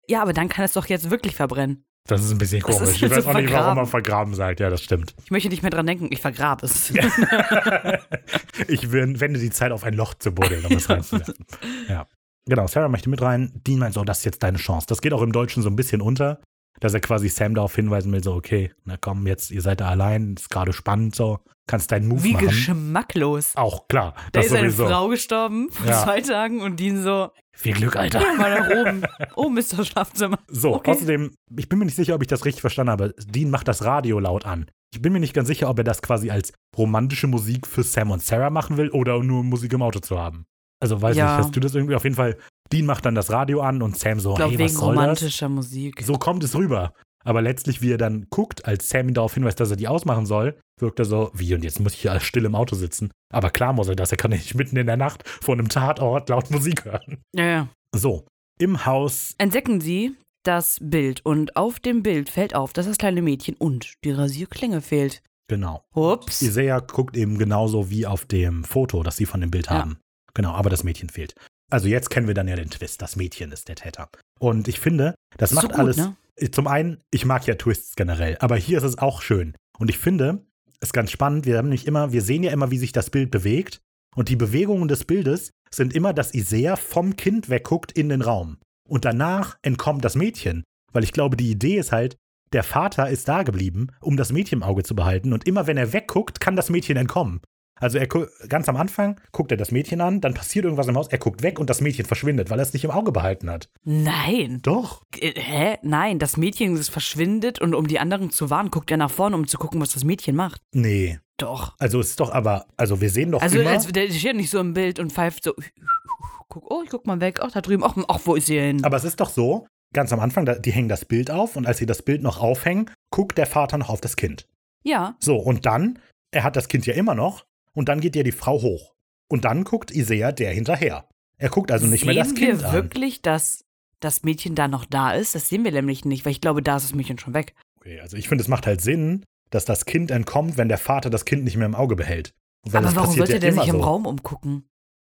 Ja, 0.09 0.21
aber 0.21 0.33
dann 0.33 0.49
kann 0.49 0.65
es 0.65 0.73
doch 0.73 0.87
jetzt 0.87 1.09
wirklich 1.11 1.35
verbrennen. 1.35 1.85
Das 2.07 2.23
ist 2.23 2.31
ein 2.31 2.39
bisschen 2.39 2.61
komisch. 2.61 3.01
Ich 3.03 3.09
weiß 3.11 3.23
so 3.23 3.29
auch 3.29 3.33
nicht, 3.35 3.51
warum 3.53 3.77
er 3.77 3.85
vergraben 3.85 4.33
sagt. 4.33 4.59
Ja, 4.59 4.69
das 4.71 4.81
stimmt. 4.81 5.13
Ich 5.23 5.29
möchte 5.29 5.49
nicht 5.49 5.61
mehr 5.61 5.69
dran 5.69 5.85
denken, 5.85 6.07
ich 6.09 6.19
vergrabe 6.19 6.65
es. 6.65 6.91
ich 8.67 8.91
wen- 8.91 9.19
wende 9.19 9.39
die 9.39 9.49
Zeit 9.51 9.71
auf 9.71 9.83
ein 9.83 9.93
Loch 9.93 10.13
zu 10.15 10.31
buddeln, 10.31 10.65
um 10.65 10.71
es 10.75 10.89
reinzuwerfen. 10.89 11.35
Ja. 11.87 12.07
Genau, 12.45 12.65
Sarah 12.67 12.87
möchte 12.89 13.09
mit 13.09 13.21
rein. 13.21 13.51
Dean 13.67 13.77
meint 13.79 13.93
so, 13.93 14.03
das 14.03 14.19
ist 14.19 14.25
jetzt 14.25 14.41
deine 14.41 14.57
Chance. 14.57 14.87
Das 14.89 15.01
geht 15.01 15.13
auch 15.13 15.21
im 15.21 15.31
Deutschen 15.31 15.61
so 15.61 15.69
ein 15.69 15.75
bisschen 15.75 16.01
unter, 16.01 16.39
dass 16.79 16.93
er 16.93 16.99
quasi 16.99 17.29
Sam 17.29 17.55
darauf 17.55 17.75
hinweisen 17.75 18.11
will, 18.11 18.23
so, 18.23 18.33
okay, 18.33 18.71
na 18.85 18.97
komm, 18.99 19.27
jetzt, 19.27 19.51
ihr 19.51 19.61
seid 19.61 19.81
da 19.81 19.89
allein, 19.89 20.35
ist 20.37 20.49
gerade 20.49 20.73
spannend, 20.73 21.15
so, 21.15 21.39
kannst 21.67 21.91
deinen 21.91 22.07
Move 22.07 22.23
Wie 22.23 22.33
machen. 22.33 22.47
geschmacklos. 22.47 23.55
Auch 23.55 23.87
klar, 23.87 24.15
Da 24.31 24.39
ist 24.41 24.51
eine 24.53 24.71
sowieso. 24.71 24.87
Frau 24.87 25.07
gestorben 25.09 25.69
vor 25.71 25.87
Ja. 25.87 26.03
zwei 26.03 26.21
Tagen 26.21 26.61
und 26.61 26.79
Dean 26.79 27.01
so, 27.03 27.29
Viel 27.53 27.73
Glück, 27.73 27.95
Alter. 27.95 28.19
mal 28.37 28.59
nach 28.59 28.69
oben. 28.69 29.01
Oben 29.35 29.57
ist 29.57 29.77
das 29.77 29.87
Schlafzimmer. 29.87 30.39
So, 30.47 30.75
Okay. 30.75 30.91
außerdem, 30.91 31.31
ich 31.57 31.67
bin 31.69 31.79
mir 31.79 31.85
nicht 31.85 31.95
sicher, 31.95 32.15
ob 32.15 32.21
ich 32.21 32.27
das 32.27 32.45
richtig 32.45 32.61
verstanden 32.61 32.91
habe. 32.91 33.13
Dean 33.27 33.49
macht 33.49 33.67
das 33.67 33.83
Radio 33.83 34.19
laut 34.19 34.45
an. 34.45 34.65
Ich 34.93 35.01
bin 35.01 35.13
mir 35.13 35.19
nicht 35.19 35.33
ganz 35.33 35.47
sicher, 35.47 35.69
ob 35.69 35.77
er 35.77 35.83
das 35.83 36.01
quasi 36.01 36.31
als 36.31 36.53
romantische 36.77 37.27
Musik 37.27 37.67
für 37.67 37.83
Sam 37.83 38.11
und 38.11 38.23
Sarah 38.23 38.49
machen 38.49 38.77
will 38.77 38.89
oder 38.89 39.21
nur 39.21 39.43
Musik 39.43 39.73
im 39.73 39.81
Auto 39.83 39.99
zu 39.99 40.17
haben. 40.17 40.45
Also 40.81 41.01
weiß 41.01 41.15
Ja. 41.17 41.25
nicht, 41.37 41.45
hast 41.45 41.55
du 41.55 41.59
das 41.59 41.75
irgendwie? 41.75 41.95
Auf 41.95 42.03
jeden 42.05 42.15
Fall, 42.15 42.37
Dean 42.71 42.85
macht 42.85 43.05
dann 43.05 43.15
das 43.15 43.31
Radio 43.31 43.61
an 43.61 43.81
und 43.81 43.97
Sam 43.97 44.19
so, 44.19 44.31
Ich 44.31 44.35
glaube, 44.37 44.51
hey, 44.53 44.59
was 44.59 44.71
wegen 44.71 44.79
soll 44.79 44.95
das? 44.95 45.03
romantischer 45.03 45.49
Musik. 45.49 46.01
So 46.03 46.13
kommt 46.13 46.43
es 46.43 46.55
rüber. 46.55 46.93
Aber 47.25 47.41
letztlich, 47.41 47.81
wie 47.81 47.91
er 47.91 47.97
dann 47.97 48.27
guckt, 48.29 48.65
als 48.65 48.87
Sam 48.89 49.09
ihn 49.09 49.13
darauf 49.13 49.33
hinweist, 49.33 49.59
dass 49.59 49.69
er 49.71 49.75
die 49.75 49.87
ausmachen 49.89 50.25
soll, 50.25 50.57
wirkt 50.79 50.99
er 50.99 51.05
so, 51.05 51.31
wie, 51.33 51.53
und 51.53 51.63
jetzt 51.63 51.79
muss 51.79 51.93
ich 51.93 52.03
ja 52.03 52.19
still 52.19 52.45
im 52.45 52.55
Auto 52.55 52.75
sitzen. 52.75 53.11
Aber 53.33 53.49
klar 53.49 53.73
muss 53.73 53.89
er 53.89 53.95
das, 53.95 54.11
er 54.11 54.17
kann 54.17 54.31
nicht 54.31 54.55
mitten 54.55 54.77
in 54.77 54.87
der 54.87 54.95
Nacht 54.97 55.27
vor 55.27 55.53
einem 55.55 55.67
Tatort 55.67 56.29
laut 56.29 56.49
Musik 56.49 56.85
hören. 56.85 57.17
Ja, 57.35 57.43
ja. 57.45 57.67
So, 57.93 58.25
im 58.57 58.85
Haus, 58.85 59.33
Entdecken 59.37 59.81
Sie 59.81 60.15
das 60.43 60.77
Bild 60.81 61.25
und 61.25 61.57
auf 61.57 61.79
dem 61.81 62.01
Bild 62.03 62.29
fällt 62.29 62.55
auf, 62.55 62.71
dass 62.71 62.85
das 62.85 62.97
kleine 62.97 63.21
Mädchen 63.21 63.55
und 63.57 63.93
die 64.05 64.11
Rasierklinge 64.11 64.81
fehlt. 64.81 65.21
genau. 65.49 65.81
Ups. 65.93 66.41
Isaiah 66.41 66.79
guckt 66.79 67.17
eben 67.17 67.37
genauso 67.37 67.89
wie 67.89 68.05
auf 68.05 68.23
dem 68.25 68.63
Foto, 68.63 69.03
das 69.03 69.17
sie 69.17 69.25
von 69.25 69.41
dem 69.41 69.51
Bild 69.51 69.65
Ja. 69.67 69.73
haben. 69.79 69.97
Genau, 70.33 70.51
aber 70.53 70.69
das 70.69 70.83
Mädchen 70.85 71.09
fehlt. 71.09 71.33
Also 71.69 71.87
jetzt 71.87 72.09
kennen 72.09 72.27
wir 72.27 72.33
dann 72.33 72.47
ja 72.47 72.55
den 72.55 72.69
Twist. 72.69 73.01
Das 73.01 73.15
Mädchen 73.15 73.51
ist 73.51 73.67
der 73.67 73.75
Täter. 73.75 74.09
Und 74.39 74.67
ich 74.67 74.79
finde, 74.79 75.15
das 75.37 75.51
Ist 75.51 75.55
macht 75.55 75.63
so 75.63 75.69
gut, 75.69 75.79
alles. 75.79 75.97
ne? 75.97 76.15
Zum 76.51 76.67
einen, 76.67 77.01
ich 77.11 77.25
mag 77.25 77.45
ja 77.47 77.55
Twists 77.55 77.95
generell, 77.95 78.37
aber 78.39 78.55
hier 78.55 78.77
ist 78.77 78.85
es 78.85 78.97
auch 78.97 79.21
schön. 79.21 79.55
Und 79.77 79.89
ich 79.89 79.97
finde, 79.97 80.45
es 80.79 80.89
ist 80.89 80.93
ganz 80.93 81.11
spannend. 81.11 81.45
Wir 81.45 81.57
haben 81.57 81.65
nämlich 81.65 81.85
immer, 81.85 82.11
wir 82.13 82.21
sehen 82.21 82.43
ja 82.43 82.51
immer, 82.51 82.71
wie 82.71 82.77
sich 82.77 82.91
das 82.93 83.09
Bild 83.09 83.29
bewegt. 83.31 83.81
Und 84.15 84.29
die 84.29 84.35
Bewegungen 84.35 84.87
des 84.87 85.05
Bildes 85.05 85.51
sind 85.69 85.93
immer, 85.93 86.13
dass 86.13 86.33
Isaiah 86.33 86.77
vom 86.77 87.15
Kind 87.15 87.49
wegguckt 87.49 87.91
in 87.91 88.09
den 88.09 88.21
Raum. 88.21 88.57
Und 88.87 89.05
danach 89.05 89.57
entkommt 89.61 90.03
das 90.03 90.15
Mädchen. 90.15 90.63
Weil 90.91 91.03
ich 91.03 91.11
glaube, 91.11 91.37
die 91.37 91.51
Idee 91.51 91.77
ist 91.77 91.91
halt, 91.91 92.15
der 92.53 92.63
Vater 92.63 93.09
ist 93.09 93.27
da 93.27 93.43
geblieben, 93.43 93.87
um 94.01 94.17
das 94.17 94.31
Mädchen 94.31 94.59
im 94.59 94.63
Auge 94.63 94.83
zu 94.83 94.95
behalten. 94.95 95.33
Und 95.33 95.45
immer 95.45 95.67
wenn 95.67 95.77
er 95.77 95.93
wegguckt, 95.93 96.39
kann 96.39 96.55
das 96.55 96.69
Mädchen 96.69 96.97
entkommen. 96.97 97.41
Also 97.79 97.97
er 97.97 98.07
ganz 98.47 98.67
am 98.69 98.77
Anfang 98.77 99.19
guckt 99.31 99.51
er 99.51 99.57
das 99.57 99.71
Mädchen 99.71 100.01
an, 100.01 100.21
dann 100.21 100.33
passiert 100.33 100.65
irgendwas 100.65 100.87
im 100.87 100.95
Haus, 100.97 101.07
er 101.07 101.17
guckt 101.17 101.43
weg 101.43 101.59
und 101.59 101.69
das 101.69 101.81
Mädchen 101.81 102.05
verschwindet, 102.05 102.49
weil 102.49 102.59
er 102.59 102.63
es 102.63 102.73
nicht 102.73 102.83
im 102.83 102.91
Auge 102.91 103.11
behalten 103.11 103.49
hat. 103.49 103.69
Nein. 103.83 104.59
Doch. 104.61 105.03
Hä? 105.19 105.77
Nein, 105.83 106.19
das 106.19 106.37
Mädchen 106.37 106.77
verschwindet 106.77 107.59
und 107.59 107.73
um 107.73 107.87
die 107.87 107.99
anderen 107.99 108.29
zu 108.31 108.49
warnen, 108.49 108.71
guckt 108.71 108.91
er 108.91 108.97
nach 108.97 109.11
vorne, 109.11 109.35
um 109.35 109.47
zu 109.47 109.57
gucken, 109.57 109.79
was 109.81 109.89
das 109.93 110.03
Mädchen 110.03 110.35
macht. 110.35 110.61
Nee. 110.73 111.19
Doch. 111.37 111.75
Also 111.79 111.99
es 112.01 112.09
ist 112.09 112.19
doch 112.19 112.31
aber, 112.33 112.65
also 112.75 112.99
wir 112.99 113.09
sehen 113.09 113.31
doch 113.31 113.41
Also 113.41 113.59
immer. 113.59 113.69
als, 113.71 113.87
der 113.87 114.09
steht 114.11 114.35
nicht 114.35 114.49
so 114.49 114.59
im 114.59 114.73
Bild 114.73 114.99
und 114.99 115.13
pfeift 115.13 115.43
so. 115.43 115.53
Guck, 116.49 116.69
oh, 116.71 116.81
ich 116.83 116.89
guck 116.89 117.05
mal 117.05 117.21
weg. 117.21 117.39
Ach, 117.43 117.51
da 117.51 117.61
drüben. 117.61 117.83
Ach, 117.83 117.95
ach 118.07 118.19
wo 118.25 118.35
ist 118.35 118.47
sie 118.47 118.59
hin? 118.59 118.83
aber 118.83 118.97
es 118.97 119.03
ist 119.03 119.19
doch 119.19 119.29
so, 119.29 119.67
ganz 119.93 120.11
am 120.11 120.19
Anfang, 120.19 120.49
die 120.61 120.71
hängen 120.71 120.89
das 120.89 121.05
Bild 121.05 121.29
auf 121.29 121.55
und 121.55 121.67
als 121.67 121.77
sie 121.77 121.85
das 121.85 122.01
Bild 122.01 122.23
noch 122.23 122.41
aufhängen, 122.41 122.89
guckt 123.11 123.37
der 123.37 123.45
Vater 123.45 123.77
noch 123.77 123.89
auf 123.89 124.01
das 124.01 124.15
Kind. 124.15 124.47
Ja. 124.83 125.15
So, 125.19 125.37
und 125.37 125.65
dann, 125.67 125.99
er 126.31 126.43
hat 126.43 126.55
das 126.55 126.67
Kind 126.67 126.85
ja 126.87 126.93
immer 126.95 127.13
noch, 127.13 127.45
und 127.73 127.89
dann 127.89 128.01
geht 128.01 128.15
ja 128.15 128.23
die 128.23 128.31
Frau 128.31 128.61
hoch. 128.61 128.95
Und 129.27 129.45
dann 129.45 129.63
guckt 129.63 129.91
Isaiah 129.91 130.31
der 130.31 130.51
hinterher. 130.51 131.07
Er 131.37 131.49
guckt 131.49 131.71
also 131.71 131.85
nicht 131.85 132.01
sehen 132.01 132.13
mehr 132.13 132.23
das 132.23 132.33
Kind 132.33 132.59
wir 132.59 132.67
an. 132.67 132.73
wirklich, 132.73 133.21
dass 133.21 133.63
das 133.99 134.23
Mädchen 134.23 134.55
da 134.55 134.67
noch 134.67 134.85
da 134.85 135.11
ist? 135.11 135.35
Das 135.35 135.49
sehen 135.49 135.63
wir 135.63 135.71
nämlich 135.71 136.05
nicht, 136.05 136.25
weil 136.25 136.31
ich 136.31 136.41
glaube, 136.41 136.61
da 136.63 136.77
ist 136.77 136.83
das 136.83 136.95
Mädchen 136.95 137.19
schon 137.19 137.33
weg. 137.33 137.53
Okay, 137.77 137.99
also 137.99 138.17
ich 138.17 138.27
finde, 138.27 138.41
es 138.41 138.47
macht 138.47 138.67
halt 138.67 138.81
Sinn, 138.81 139.23
dass 139.49 139.65
das 139.65 139.85
Kind 139.85 140.11
entkommt, 140.11 140.57
wenn 140.57 140.69
der 140.69 140.77
Vater 140.77 141.09
das 141.09 141.25
Kind 141.25 141.43
nicht 141.43 141.57
mehr 141.57 141.65
im 141.65 141.75
Auge 141.75 141.95
behält. 141.95 142.33
Weil 142.63 142.85
Aber 142.85 142.95
warum 142.95 143.15
sollte 143.15 143.33
ja 143.33 143.39
der 143.39 143.53
sich 143.53 143.67
im 143.67 143.77
so. 143.77 143.81
Raum 143.81 144.05
umgucken? 144.05 144.69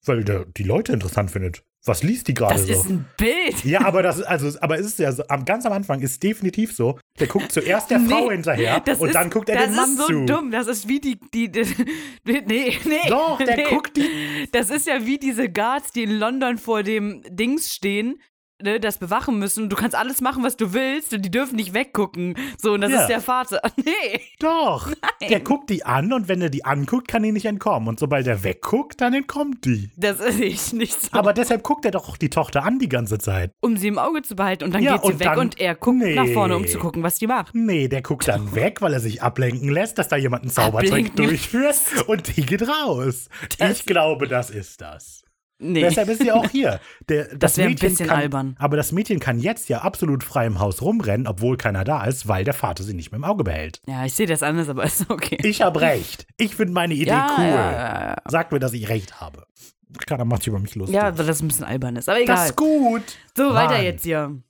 Weil 0.04 0.24
der 0.24 0.44
die 0.44 0.62
Leute 0.62 0.92
interessant 0.92 1.30
findet. 1.30 1.64
Was 1.86 2.02
liest 2.02 2.28
die 2.28 2.34
gerade 2.34 2.54
Das 2.54 2.66
so? 2.66 2.72
ist 2.72 2.90
ein 2.90 3.06
Bild. 3.16 3.64
ja, 3.64 3.80
aber 3.86 4.02
das 4.02 4.20
also, 4.22 4.50
aber 4.60 4.78
es 4.78 4.84
ist 4.86 4.98
ja 4.98 5.12
so, 5.12 5.22
am, 5.28 5.46
ganz 5.46 5.64
am 5.64 5.72
Anfang 5.72 6.00
ist 6.00 6.22
definitiv 6.22 6.74
so, 6.76 6.98
der 7.18 7.26
guckt 7.26 7.50
zuerst 7.52 7.90
der 7.90 7.98
Nee, 8.00 8.08
Frau 8.10 8.30
hinterher 8.30 8.80
Das 8.80 8.98
und 9.00 9.08
ist, 9.08 9.14
dann 9.14 9.30
guckt 9.30 9.48
er 9.48 9.56
das 9.56 9.66
den 9.68 9.76
Mann 9.76 9.90
ist 9.90 9.96
so 9.98 10.06
zu. 10.06 10.24
dumm. 10.26 10.50
Das 10.50 10.66
ist 10.66 10.88
wie 10.88 11.00
die, 11.00 11.18
die, 11.32 11.50
die 11.50 11.62
nee, 12.24 12.42
nee. 12.84 12.98
Doch, 13.08 13.38
der 13.38 13.56
nee. 13.56 13.64
guckt 13.64 13.96
die. 13.96 14.06
Das 14.52 14.68
ist 14.68 14.86
ja 14.86 15.06
wie 15.06 15.18
diese 15.18 15.48
Guards, 15.50 15.90
die 15.92 16.02
in 16.02 16.18
London 16.18 16.58
vor 16.58 16.82
dem 16.82 17.22
Dings 17.30 17.72
stehen, 17.72 18.20
ne, 18.62 18.80
das 18.80 18.98
bewachen 18.98 19.38
müssen. 19.38 19.68
Du 19.68 19.76
kannst 19.76 19.94
alles 19.96 20.20
machen, 20.20 20.42
was 20.42 20.56
du 20.56 20.72
willst 20.72 21.12
und 21.12 21.22
die 21.22 21.30
dürfen 21.30 21.56
nicht 21.56 21.74
weggucken. 21.74 22.36
So, 22.58 22.72
und 22.72 22.80
das 22.82 22.92
Ja. 22.92 23.00
ist 23.02 23.08
der 23.08 23.20
Vater. 23.20 23.60
Nee. 23.76 24.20
Doch. 24.38 24.90
Der 25.28 25.40
guckt 25.40 25.70
die 25.70 25.84
an 25.84 26.12
und 26.12 26.28
wenn 26.28 26.40
er 26.42 26.50
die 26.50 26.64
anguckt, 26.64 27.08
kann 27.08 27.22
die 27.22 27.32
nicht 27.32 27.46
entkommen. 27.46 27.88
Und 27.88 27.98
sobald 27.98 28.26
er 28.26 28.42
wegguckt, 28.44 29.00
dann 29.00 29.14
entkommt 29.14 29.64
die. 29.64 29.90
Das 29.96 30.20
ist 30.20 30.38
nicht, 30.38 30.72
nicht 30.74 31.00
so. 31.02 31.08
Aber 31.12 31.32
deshalb 31.32 31.62
guckt 31.62 31.84
er 31.84 31.90
doch 31.90 32.16
die 32.16 32.30
Tochter 32.30 32.64
an 32.64 32.78
die 32.78 32.88
ganze 32.88 33.18
Zeit. 33.18 33.52
um 33.60 33.76
sie 33.76 33.88
im 33.88 33.98
Auge 33.98 34.22
zu 34.22 34.36
behalten 34.36 34.64
und 34.64 34.74
dann 34.74 34.82
Ja, 34.82 34.96
geht 34.96 35.12
sie 35.12 35.20
weg 35.20 35.26
dann- 35.28 35.38
und 35.38 35.60
er 35.60 35.74
guckt 35.74 35.98
Nee. 35.98 36.14
nach 36.14 36.28
vorne, 36.28 36.56
um 36.56 36.66
zu 36.66 36.78
gucken, 36.78 37.02
was 37.02 37.18
die 37.18 37.26
macht. 37.26 37.54
Nee, 37.54 37.88
der 37.88 38.02
guckt 38.02 38.28
dann 38.28 38.54
weg, 38.54 38.80
weil 38.82 38.92
er 38.92 39.00
sich 39.00 39.22
ablenken 39.22 39.68
lässt, 39.70 39.98
dass 39.98 40.08
da 40.08 40.16
jemand 40.16 40.42
einen 40.42 40.50
Zaubertrick 40.52 41.14
durchführt 41.16 41.76
und 42.06 42.36
die 42.36 42.44
geht 42.46 42.62
raus. 42.68 43.28
Das- 43.58 43.70
ich 43.80 43.86
glaube, 43.86 44.28
das 44.28 44.50
ist 44.50 44.80
das. 44.80 45.22
Nee. 45.62 45.80
Deshalb 45.82 46.08
ist 46.08 46.22
sie 46.22 46.32
auch 46.32 46.48
hier. 46.48 46.80
Der, 47.08 47.34
Das 47.36 47.56
wär 47.58 47.66
ein 47.66 47.70
Mädchen 47.72 47.90
bisschen 47.90 48.06
kann, 48.08 48.18
albern. 48.18 48.56
Aber 48.58 48.76
das 48.78 48.92
Mädchen 48.92 49.20
kann 49.20 49.38
jetzt 49.38 49.68
ja 49.68 49.82
absolut 49.82 50.24
frei 50.24 50.46
im 50.46 50.58
Haus 50.58 50.80
rumrennen, 50.80 51.26
obwohl 51.26 51.56
keiner 51.58 51.84
da 51.84 52.04
ist, 52.04 52.26
weil 52.28 52.44
der 52.44 52.54
Vater 52.54 52.82
sie 52.82 52.94
nicht 52.94 53.12
mehr 53.12 53.18
im 53.18 53.24
Auge 53.24 53.44
behält. 53.44 53.80
ja, 53.86 54.04
ich 54.06 54.14
sehe 54.14 54.26
das 54.26 54.42
anders, 54.42 54.68
aber 54.70 54.84
ist 54.84 55.10
okay. 55.10 55.38
Ich 55.42 55.60
habe 55.62 55.80
recht. 55.82 56.26
Ich 56.38 56.56
finde 56.56 56.72
meine 56.72 56.94
Idee 56.94 57.10
ja, 57.10 57.34
cool. 57.38 57.44
ja, 57.44 57.72
ja. 57.72 58.16
Sag 58.26 58.52
mir, 58.52 58.58
dass 58.58 58.72
ich 58.72 58.88
recht 58.88 59.20
habe. 59.20 59.46
Keiner 60.06 60.24
macht 60.24 60.42
sich 60.42 60.48
über 60.48 60.58
mich 60.60 60.74
lustig. 60.76 60.94
ja, 60.96 61.16
weil 61.18 61.26
das 61.26 61.42
ein 61.42 61.48
bisschen 61.48 61.64
albern 61.64 61.96
ist. 61.96 62.08
Aber 62.08 62.18
das 62.18 62.24
egal. 62.24 62.46
ist 62.46 62.56
gut. 62.56 63.02
So, 63.36 63.52
weiter 63.54 63.74
Mann. 63.74 63.84
jetzt 63.84 64.04
hier. 64.04 64.40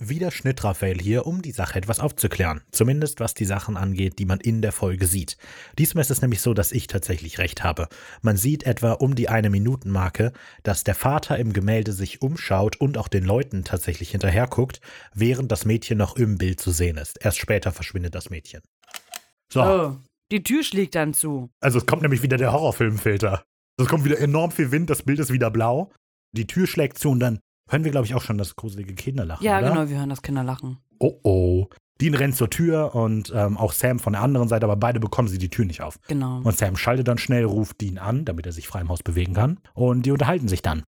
Wieder 0.00 0.30
Schnitt 0.30 0.62
Raphael 0.62 1.00
hier, 1.00 1.26
um 1.26 1.42
die 1.42 1.50
Sache 1.50 1.76
etwas 1.76 1.98
aufzuklären. 1.98 2.60
Zumindest 2.70 3.18
was 3.18 3.34
die 3.34 3.44
Sachen 3.44 3.76
angeht, 3.76 4.20
die 4.20 4.26
man 4.26 4.38
in 4.38 4.62
der 4.62 4.70
Folge 4.70 5.06
sieht. 5.08 5.36
Diesmal 5.76 6.02
ist 6.02 6.10
es 6.12 6.22
nämlich 6.22 6.40
so, 6.40 6.54
dass 6.54 6.70
ich 6.70 6.86
tatsächlich 6.86 7.38
recht 7.40 7.64
habe. 7.64 7.88
Man 8.22 8.36
sieht 8.36 8.62
etwa 8.62 8.92
um 8.92 9.16
die 9.16 9.28
eine 9.28 9.50
Minutenmarke, 9.50 10.32
dass 10.62 10.84
der 10.84 10.94
Vater 10.94 11.36
im 11.38 11.52
Gemälde 11.52 11.92
sich 11.92 12.22
umschaut 12.22 12.76
und 12.76 12.96
auch 12.96 13.08
den 13.08 13.24
Leuten 13.24 13.64
tatsächlich 13.64 14.12
hinterher 14.12 14.46
guckt, 14.46 14.80
während 15.14 15.50
das 15.50 15.64
Mädchen 15.64 15.98
noch 15.98 16.14
im 16.14 16.38
Bild 16.38 16.60
zu 16.60 16.70
sehen 16.70 16.96
ist. 16.96 17.18
Erst 17.20 17.38
später 17.38 17.72
verschwindet 17.72 18.14
das 18.14 18.30
Mädchen. 18.30 18.62
So, 19.52 19.62
Oh, 19.64 19.96
die 20.30 20.44
Tür 20.44 20.62
schlägt 20.62 20.94
dann 20.94 21.12
zu. 21.12 21.50
also 21.60 21.78
es 21.78 21.86
kommt 21.86 22.02
nämlich 22.02 22.22
wieder 22.22 22.36
der 22.36 22.52
Horrorfilmfilter. 22.52 23.42
Es 23.80 23.88
kommt 23.88 24.04
wieder 24.04 24.20
enorm 24.20 24.52
viel 24.52 24.70
Wind, 24.70 24.90
das 24.90 25.02
Bild 25.02 25.18
ist 25.18 25.32
wieder 25.32 25.50
blau. 25.50 25.90
Die 26.36 26.46
Tür 26.46 26.68
schlägt 26.68 26.98
zu 26.98 27.10
und 27.10 27.18
dann 27.18 27.40
hören 27.68 27.84
wir, 27.84 27.90
glaube 27.90 28.06
ich, 28.06 28.14
auch 28.14 28.22
schon 28.22 28.38
das 28.38 28.56
gruselige 28.56 28.94
Kinderlachen. 28.94 29.44
Ja, 29.44 29.58
oder? 29.58 29.70
genau, 29.70 29.88
wir 29.88 29.98
hören 29.98 30.08
das 30.08 30.22
Kinderlachen. 30.22 30.78
Oh 30.98 31.18
oh. 31.22 31.66
Dean 32.00 32.14
rennt 32.14 32.36
zur 32.36 32.48
Tür 32.48 32.94
und 32.94 33.32
ähm, 33.34 33.56
auch 33.56 33.72
Sam 33.72 33.98
von 33.98 34.12
der 34.12 34.22
anderen 34.22 34.48
Seite, 34.48 34.64
aber 34.64 34.76
beide 34.76 35.00
bekommen 35.00 35.26
sie 35.28 35.38
die 35.38 35.50
Tür 35.50 35.64
nicht 35.64 35.82
auf. 35.82 35.98
Genau. 36.06 36.40
Und 36.42 36.56
Sam 36.56 36.76
schaltet 36.76 37.08
dann 37.08 37.18
schnell, 37.18 37.44
ruft 37.44 37.80
Dean 37.80 37.98
an, 37.98 38.24
damit 38.24 38.46
er 38.46 38.52
sich 38.52 38.68
frei 38.68 38.80
im 38.80 38.88
Haus 38.88 39.02
bewegen 39.02 39.34
kann. 39.34 39.58
Und 39.74 40.06
die 40.06 40.12
unterhalten 40.12 40.48
sich 40.48 40.62
dann. 40.62 40.84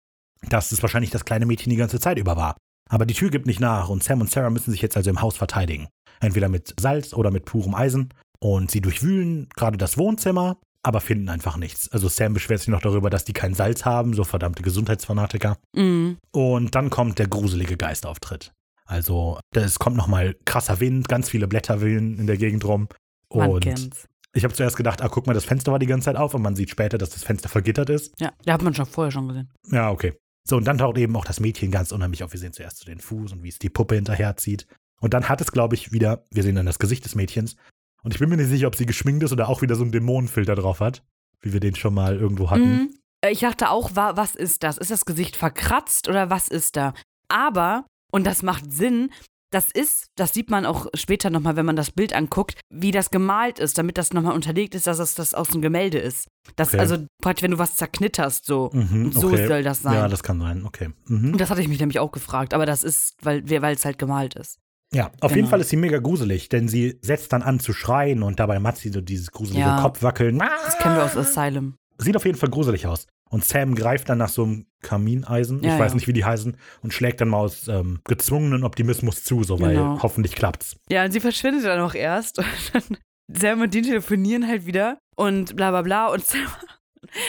Dass 0.49 0.71
es 0.71 0.81
wahrscheinlich 0.81 1.11
das 1.11 1.25
kleine 1.25 1.45
Mädchen 1.45 1.69
die 1.69 1.77
ganze 1.77 1.99
Zeit 1.99 2.17
über 2.17 2.35
war. 2.35 2.57
Aber 2.89 3.05
die 3.05 3.13
Tür 3.13 3.29
gibt 3.29 3.47
nicht 3.47 3.59
nach 3.59 3.89
und 3.89 4.03
Sam 4.03 4.21
und 4.21 4.29
Sarah 4.29 4.49
müssen 4.49 4.71
sich 4.71 4.81
jetzt 4.81 4.97
also 4.97 5.09
im 5.09 5.21
Haus 5.21 5.37
verteidigen. 5.37 5.87
Entweder 6.19 6.49
mit 6.49 6.73
Salz 6.79 7.13
oder 7.13 7.31
mit 7.31 7.45
purem 7.45 7.73
Eisen. 7.73 8.13
Und 8.39 8.69
sie 8.69 8.81
durchwühlen 8.81 9.49
gerade 9.55 9.77
das 9.77 9.97
Wohnzimmer, 9.97 10.57
aber 10.87 11.01
finden 11.01 11.27
einfach 11.27 11.57
nichts. 11.57 11.91
Also 11.91 12.07
Sam 12.07 12.33
beschwert 12.33 12.61
sich 12.61 12.69
noch 12.69 12.81
darüber, 12.81 13.09
dass 13.09 13.25
die 13.25 13.33
kein 13.33 13.53
Salz 13.53 13.83
haben, 13.83 14.13
so 14.13 14.23
verdammte 14.23 14.63
Gesundheitsfanatiker. 14.63 15.57
Mhm. 15.75 16.17
Und 16.31 16.75
dann 16.75 16.89
kommt 16.89 17.19
der 17.19 17.27
gruselige 17.27 17.75
Geistauftritt. 17.75 18.53
Also, 18.85 19.37
es 19.53 19.79
kommt 19.79 19.97
nochmal 19.97 20.37
krasser 20.45 20.79
Wind, 20.79 21.09
ganz 21.09 21.29
viele 21.29 21.49
Blätter 21.49 21.81
wehen 21.81 22.17
in 22.17 22.25
der 22.25 22.37
Gegend 22.37 22.63
rum. 22.63 22.87
Man 23.33 23.49
Und 23.49 23.59
kennt's. 23.65 24.07
ich 24.33 24.45
habe 24.45 24.53
zuerst 24.53 24.77
gedacht, 24.77 25.01
ah, 25.01 25.09
guck 25.09 25.27
mal, 25.27 25.33
das 25.33 25.43
Fenster 25.43 25.73
war 25.73 25.79
die 25.79 25.87
ganze 25.87 26.05
Zeit 26.05 26.15
auf 26.15 26.33
und 26.33 26.41
man 26.41 26.55
sieht 26.55 26.69
später, 26.69 26.97
dass 26.97 27.09
das 27.09 27.25
Fenster 27.25 27.49
vergittert 27.49 27.89
ist. 27.89 28.13
Ja, 28.21 28.31
da 28.45 28.53
hat 28.53 28.61
man 28.61 28.73
schon 28.73 28.85
vorher 28.85 29.11
schon 29.11 29.27
gesehen. 29.27 29.51
Ja, 29.69 29.91
okay. 29.91 30.13
So, 30.47 30.55
und 30.55 30.63
dann 30.63 30.77
taucht 30.77 30.97
eben 30.97 31.17
auch 31.17 31.25
das 31.25 31.41
Mädchen 31.41 31.69
ganz 31.69 31.91
unheimlich 31.91 32.23
auf. 32.23 32.31
Wir 32.31 32.39
sehen 32.39 32.53
zuerst 32.53 32.77
so 32.77 32.85
den 32.85 33.01
Fuß 33.01 33.33
und 33.33 33.43
wie 33.43 33.49
es 33.49 33.59
die 33.59 33.69
Puppe 33.69 33.95
hinterherzieht. 33.95 34.67
Und 35.01 35.13
dann 35.13 35.27
hat 35.27 35.41
es, 35.41 35.51
glaube 35.51 35.75
ich, 35.75 35.91
wieder, 35.91 36.23
wir 36.31 36.43
sehen 36.43 36.55
dann 36.55 36.65
das 36.65 36.79
Gesicht 36.79 37.03
des 37.03 37.13
Mädchens. 37.13 37.57
Und 38.03 38.13
ich 38.13 38.19
bin 38.19 38.29
mir 38.29 38.37
nicht 38.37 38.49
sicher, 38.49 38.67
ob 38.67 38.75
sie 38.75 38.85
geschminkt 38.85 39.23
ist 39.23 39.31
oder 39.31 39.49
auch 39.49 39.61
wieder 39.61 39.75
so 39.75 39.83
einen 39.83 39.91
Dämonenfilter 39.91 40.55
drauf 40.55 40.79
hat, 40.79 41.03
wie 41.41 41.53
wir 41.53 41.59
den 41.59 41.75
schon 41.75 41.93
mal 41.93 42.15
irgendwo 42.17 42.49
hatten. 42.49 42.69
Mhm. 42.69 42.93
Äh, 43.21 43.31
Ich 43.31 43.39
dachte 43.39 43.69
auch, 43.69 43.95
wa 43.95 44.15
was 44.15 44.35
ist 44.35 44.63
das? 44.63 44.77
Ist 44.77 44.91
das 44.91 45.05
Gesicht 45.05 45.35
verkratzt 45.35 46.07
oder 46.07 46.29
was 46.29 46.47
ist 46.47 46.75
da? 46.75 46.93
Aber, 47.27 47.85
und 48.11 48.25
das 48.25 48.43
macht 48.43 48.71
Sinn, 48.71 49.09
das 49.51 49.71
ist, 49.71 50.07
das 50.15 50.33
sieht 50.33 50.49
man 50.49 50.65
auch 50.65 50.87
später 50.93 51.29
nochmal, 51.29 51.55
wenn 51.55 51.65
man 51.65 51.77
das 51.77 51.91
Bild 51.91 52.13
anguckt, 52.13 52.59
wie 52.69 52.91
das 52.91 53.11
gemalt 53.11 53.59
ist, 53.59 53.77
damit 53.77 53.97
das 53.97 54.11
nochmal 54.11 54.33
unterlegt 54.33 54.75
ist, 54.75 54.87
dass 54.87 54.99
es 54.99 55.15
das 55.15 55.33
aus 55.33 55.49
dem 55.49 55.61
Gemälde 55.61 55.99
ist. 55.99 56.27
Das, 56.55 56.69
Okay. 56.69 56.79
Also 56.79 57.05
praktisch, 57.21 57.43
wenn 57.43 57.51
du 57.51 57.57
was 57.57 57.75
zerknitterst, 57.75 58.45
so. 58.45 58.69
Mhm, 58.73 59.11
so 59.13 59.27
okay. 59.27 59.47
soll 59.47 59.63
das 59.63 59.81
sein. 59.81 59.93
Ja, 59.93 60.07
das 60.09 60.21
kann 60.21 60.39
sein, 60.39 60.65
okay. 60.65 60.89
Mhm. 61.05 61.31
Und 61.31 61.41
das 61.41 61.49
hatte 61.49 61.61
ich 61.61 61.69
mich 61.69 61.79
nämlich 61.79 61.99
auch 61.99 62.11
gefragt, 62.11 62.53
aber 62.53 62.65
das 62.65 62.83
ist, 62.83 63.15
weil 63.21 63.49
weil 63.49 63.75
es 63.75 63.85
halt 63.85 63.97
gemalt 63.97 64.35
ist. 64.35 64.59
Ja, 64.93 65.11
auf 65.21 65.31
jeden 65.31 65.41
Genau. 65.43 65.49
Fall 65.49 65.61
ist 65.61 65.69
sie 65.69 65.75
mega 65.77 65.97
gruselig, 65.99 66.47
denn 66.49 66.67
sie 66.67 66.97
setzt 67.01 67.33
dann 67.33 67.41
an 67.41 67.59
zu 67.59 67.73
schreien 67.73 68.23
und 68.23 68.39
dabei 68.39 68.59
macht 68.59 68.77
sie 68.77 68.89
so 68.89 69.01
dieses 69.01 69.31
gruselige 69.31 69.61
Ja. 69.65 69.81
Kopfwackeln. 69.81 70.39
Das 70.39 70.77
kennen 70.77 70.95
wir 70.95 71.03
aus 71.03 71.17
Asylum. 71.17 71.75
Sieht 71.97 72.15
auf 72.15 72.25
jeden 72.25 72.37
Fall 72.37 72.49
gruselig 72.49 72.87
aus. 72.87 73.07
Und 73.29 73.43
Sam 73.43 73.75
greift 73.75 74.07
dann 74.07 74.19
nach 74.19 74.29
so 74.29 74.43
einem 74.43 74.65
Kamineisen, 74.81 75.61
Ja, 75.61 75.73
ich 75.73 75.79
weiß 75.79 75.91
ja. 75.91 75.95
nicht, 75.95 76.07
wie 76.07 76.13
die 76.13 76.23
heißen, 76.23 76.55
und 76.81 76.93
schlägt 76.93 77.19
dann 77.19 77.27
mal 77.29 77.39
aus 77.39 77.67
ähm, 77.67 77.99
gezwungenen 78.05 78.63
Optimismus 78.63 79.23
zu, 79.23 79.43
so 79.43 79.59
weil 79.59 79.75
Genau. 79.75 79.99
hoffentlich 80.01 80.33
klappt's. 80.35 80.77
Ja, 80.89 81.03
und 81.03 81.11
sie 81.11 81.19
verschwindet 81.19 81.65
dann 81.65 81.81
auch 81.81 81.93
erst. 81.95 82.37
Und 82.39 82.45
dann 82.73 82.97
Sam 83.29 83.59
und 83.61 83.73
Dean 83.73 83.83
telefonieren 83.83 84.47
halt 84.47 84.65
wieder 84.65 84.99
und 85.17 85.57
bla 85.57 85.71
bla 85.71 85.81
bla. 85.81 86.07
Und 86.07 86.23
Sarah, 86.25 86.47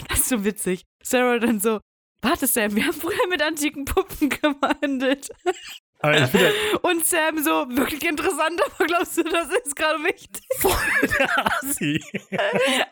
das 0.08 0.20
ist 0.20 0.28
so 0.28 0.44
witzig. 0.44 0.84
Sarah 1.02 1.40
dann 1.40 1.58
so, 1.58 1.80
warte 2.22 2.46
Sam, 2.46 2.74
wir 2.76 2.84
haben 2.86 2.92
früher 2.92 3.26
mit 3.28 3.42
antiken 3.42 3.84
Puppen 3.84 4.28
gehandelt. 4.30 5.28
Und 6.82 7.04
Sam 7.04 7.42
so, 7.42 7.66
wirklich 7.70 8.04
interessant, 8.08 8.60
aber 8.64 8.86
glaubst 8.86 9.16
du, 9.18 9.24
das 9.24 9.48
ist 9.64 9.74
gerade 9.74 9.98
wichtig? 10.04 10.42
der 11.18 11.46
Assi. 11.56 12.00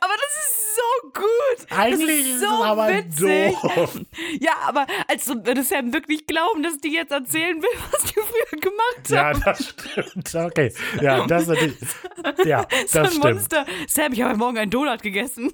Aber 0.01 0.15
das 0.15 0.32
ist 0.43 0.74
so 0.74 1.11
gut. 1.12 1.70
Eigentlich 1.70 2.09
das 2.09 2.27
ist 2.27 2.35
ist 2.35 2.40
so 2.40 2.47
es 2.47 2.61
aber 2.62 2.89
witzig. 2.89 3.57
doof. 3.62 4.01
Ja, 4.40 4.55
aber 4.65 4.86
als 5.07 5.28
würde 5.28 5.62
Sam 5.62 5.93
wirklich 5.93 6.27
glauben, 6.27 6.65
dass 6.65 6.78
die 6.78 6.93
jetzt 6.94 7.12
erzählen 7.12 7.62
will, 7.62 7.78
was 7.93 8.03
die 8.05 8.15
früher 8.15 8.61
gemacht 8.61 9.09
Ja, 9.09 9.24
haben. 9.27 9.43
das 9.44 9.69
stimmt. 9.69 10.35
Okay. 10.35 10.73
Ja, 11.01 11.27
das 11.28 11.43
ist 11.43 11.48
natürlich. 11.48 11.77
Ja, 12.44 12.66
so 12.89 12.98
ein 12.98 13.05
das 13.05 13.15
stimmt. 13.15 13.24
Monster. 13.24 13.66
Sam, 13.86 14.12
ich 14.15 14.20
habe 14.20 14.31
heute 14.31 14.39
Morgen 14.40 14.59
einen 14.59 14.70
Donut 14.73 15.03
gegessen. 15.03 15.53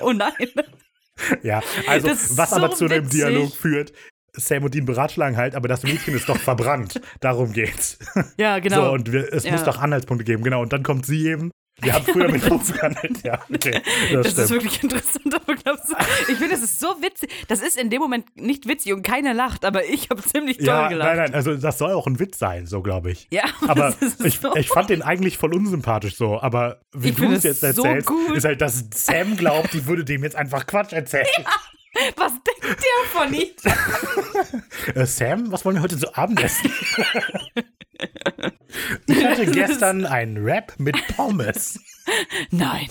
oh 0.00 0.12
nein. 0.14 0.32
Ja, 1.42 1.62
also 1.86 2.08
was 2.08 2.50
so 2.50 2.56
aber 2.56 2.70
zu 2.72 2.88
dem 2.88 3.04
witzig. 3.06 3.20
Dialog 3.20 3.54
führt, 3.54 3.92
Sam 4.34 4.64
und 4.64 4.74
Dean 4.74 4.84
beratschlagen 4.84 5.36
halt, 5.36 5.54
aber 5.54 5.66
das 5.68 5.82
Mädchen 5.82 6.14
ist 6.14 6.28
doch 6.28 6.38
verbrannt. 6.38 7.00
Darum 7.20 7.52
geht's. 7.52 7.98
Ja, 8.36 8.58
genau. 8.58 8.84
So, 8.86 8.92
und 8.92 9.12
wir, 9.12 9.32
es 9.32 9.44
Ja. 9.44 9.52
muss 9.52 9.64
doch 9.64 9.78
Anhaltspunkte 9.78 10.24
geben, 10.24 10.42
genau. 10.42 10.60
Und 10.62 10.72
dann 10.72 10.82
kommt 10.82 11.06
sie 11.06 11.26
eben. 11.26 11.50
Wir 11.82 11.92
haben 11.92 12.04
früher 12.06 12.30
mit 12.30 12.42
Puppen 12.46 12.72
gehandelt. 12.72 13.22
Ja, 13.22 13.38
okay. 13.52 13.82
Das, 14.12 14.34
das 14.34 14.44
ist 14.46 14.50
wirklich 14.50 14.82
interessant, 14.82 15.34
aber 15.34 15.54
glaubst 15.56 15.90
du, 15.90 15.94
ich 16.32 16.38
finde, 16.38 16.54
das 16.54 16.62
ist 16.62 16.80
so 16.80 16.86
witzig. 17.02 17.30
Das 17.48 17.60
ist 17.60 17.76
in 17.76 17.90
dem 17.90 18.00
Moment 18.00 18.24
nicht 18.34 18.66
witzig 18.66 18.94
und 18.94 19.02
keiner 19.02 19.34
lacht, 19.34 19.64
aber 19.64 19.84
ich 19.84 20.08
habe 20.08 20.22
ziemlich 20.22 20.56
toll 20.56 20.66
Ja, 20.68 20.88
gelacht. 20.88 21.08
nein, 21.08 21.16
nein, 21.18 21.34
also 21.34 21.54
das 21.54 21.76
soll 21.78 21.92
auch 21.92 22.06
ein 22.06 22.18
Witz 22.18 22.38
sein, 22.38 22.66
so 22.66 22.80
glaube 22.80 23.10
ich. 23.10 23.26
Ja, 23.30 23.44
Aber 23.68 23.94
ich, 24.24 24.38
so. 24.40 24.56
ich 24.56 24.68
fand 24.68 24.88
den 24.90 25.02
eigentlich 25.02 25.36
voll 25.36 25.54
unsympathisch 25.54 26.16
so. 26.16 26.40
Aber 26.40 26.80
wie 26.94 27.12
du 27.12 27.30
es 27.32 27.42
jetzt 27.42 27.60
so 27.60 27.66
erzählst, 27.66 28.06
gut. 28.08 28.34
ist 28.36 28.44
halt, 28.44 28.60
dass 28.62 28.84
Sam 28.94 29.36
glaubt, 29.36 29.74
die 29.74 29.86
würde 29.86 30.04
dem 30.04 30.22
jetzt 30.24 30.36
einfach 30.36 30.66
Quatsch 30.66 30.92
erzählen. 30.92 31.26
Was 32.16 32.32
denkt 32.32 32.82
der 32.82 33.10
von 33.12 33.32
ihm? 33.34 33.48
Äh, 34.94 35.06
Sam, 35.06 35.50
was 35.50 35.64
wollen 35.64 35.76
wir 35.76 35.82
heute 35.82 35.98
zu 35.98 36.14
Abend 36.16 36.42
essen? 36.42 36.70
ich 39.06 39.24
hatte 39.24 39.46
gestern 39.50 40.04
einen 40.06 40.36
Rap 40.44 40.74
mit 40.78 40.96
Pommes. 41.16 41.80
Nein. 42.50 42.86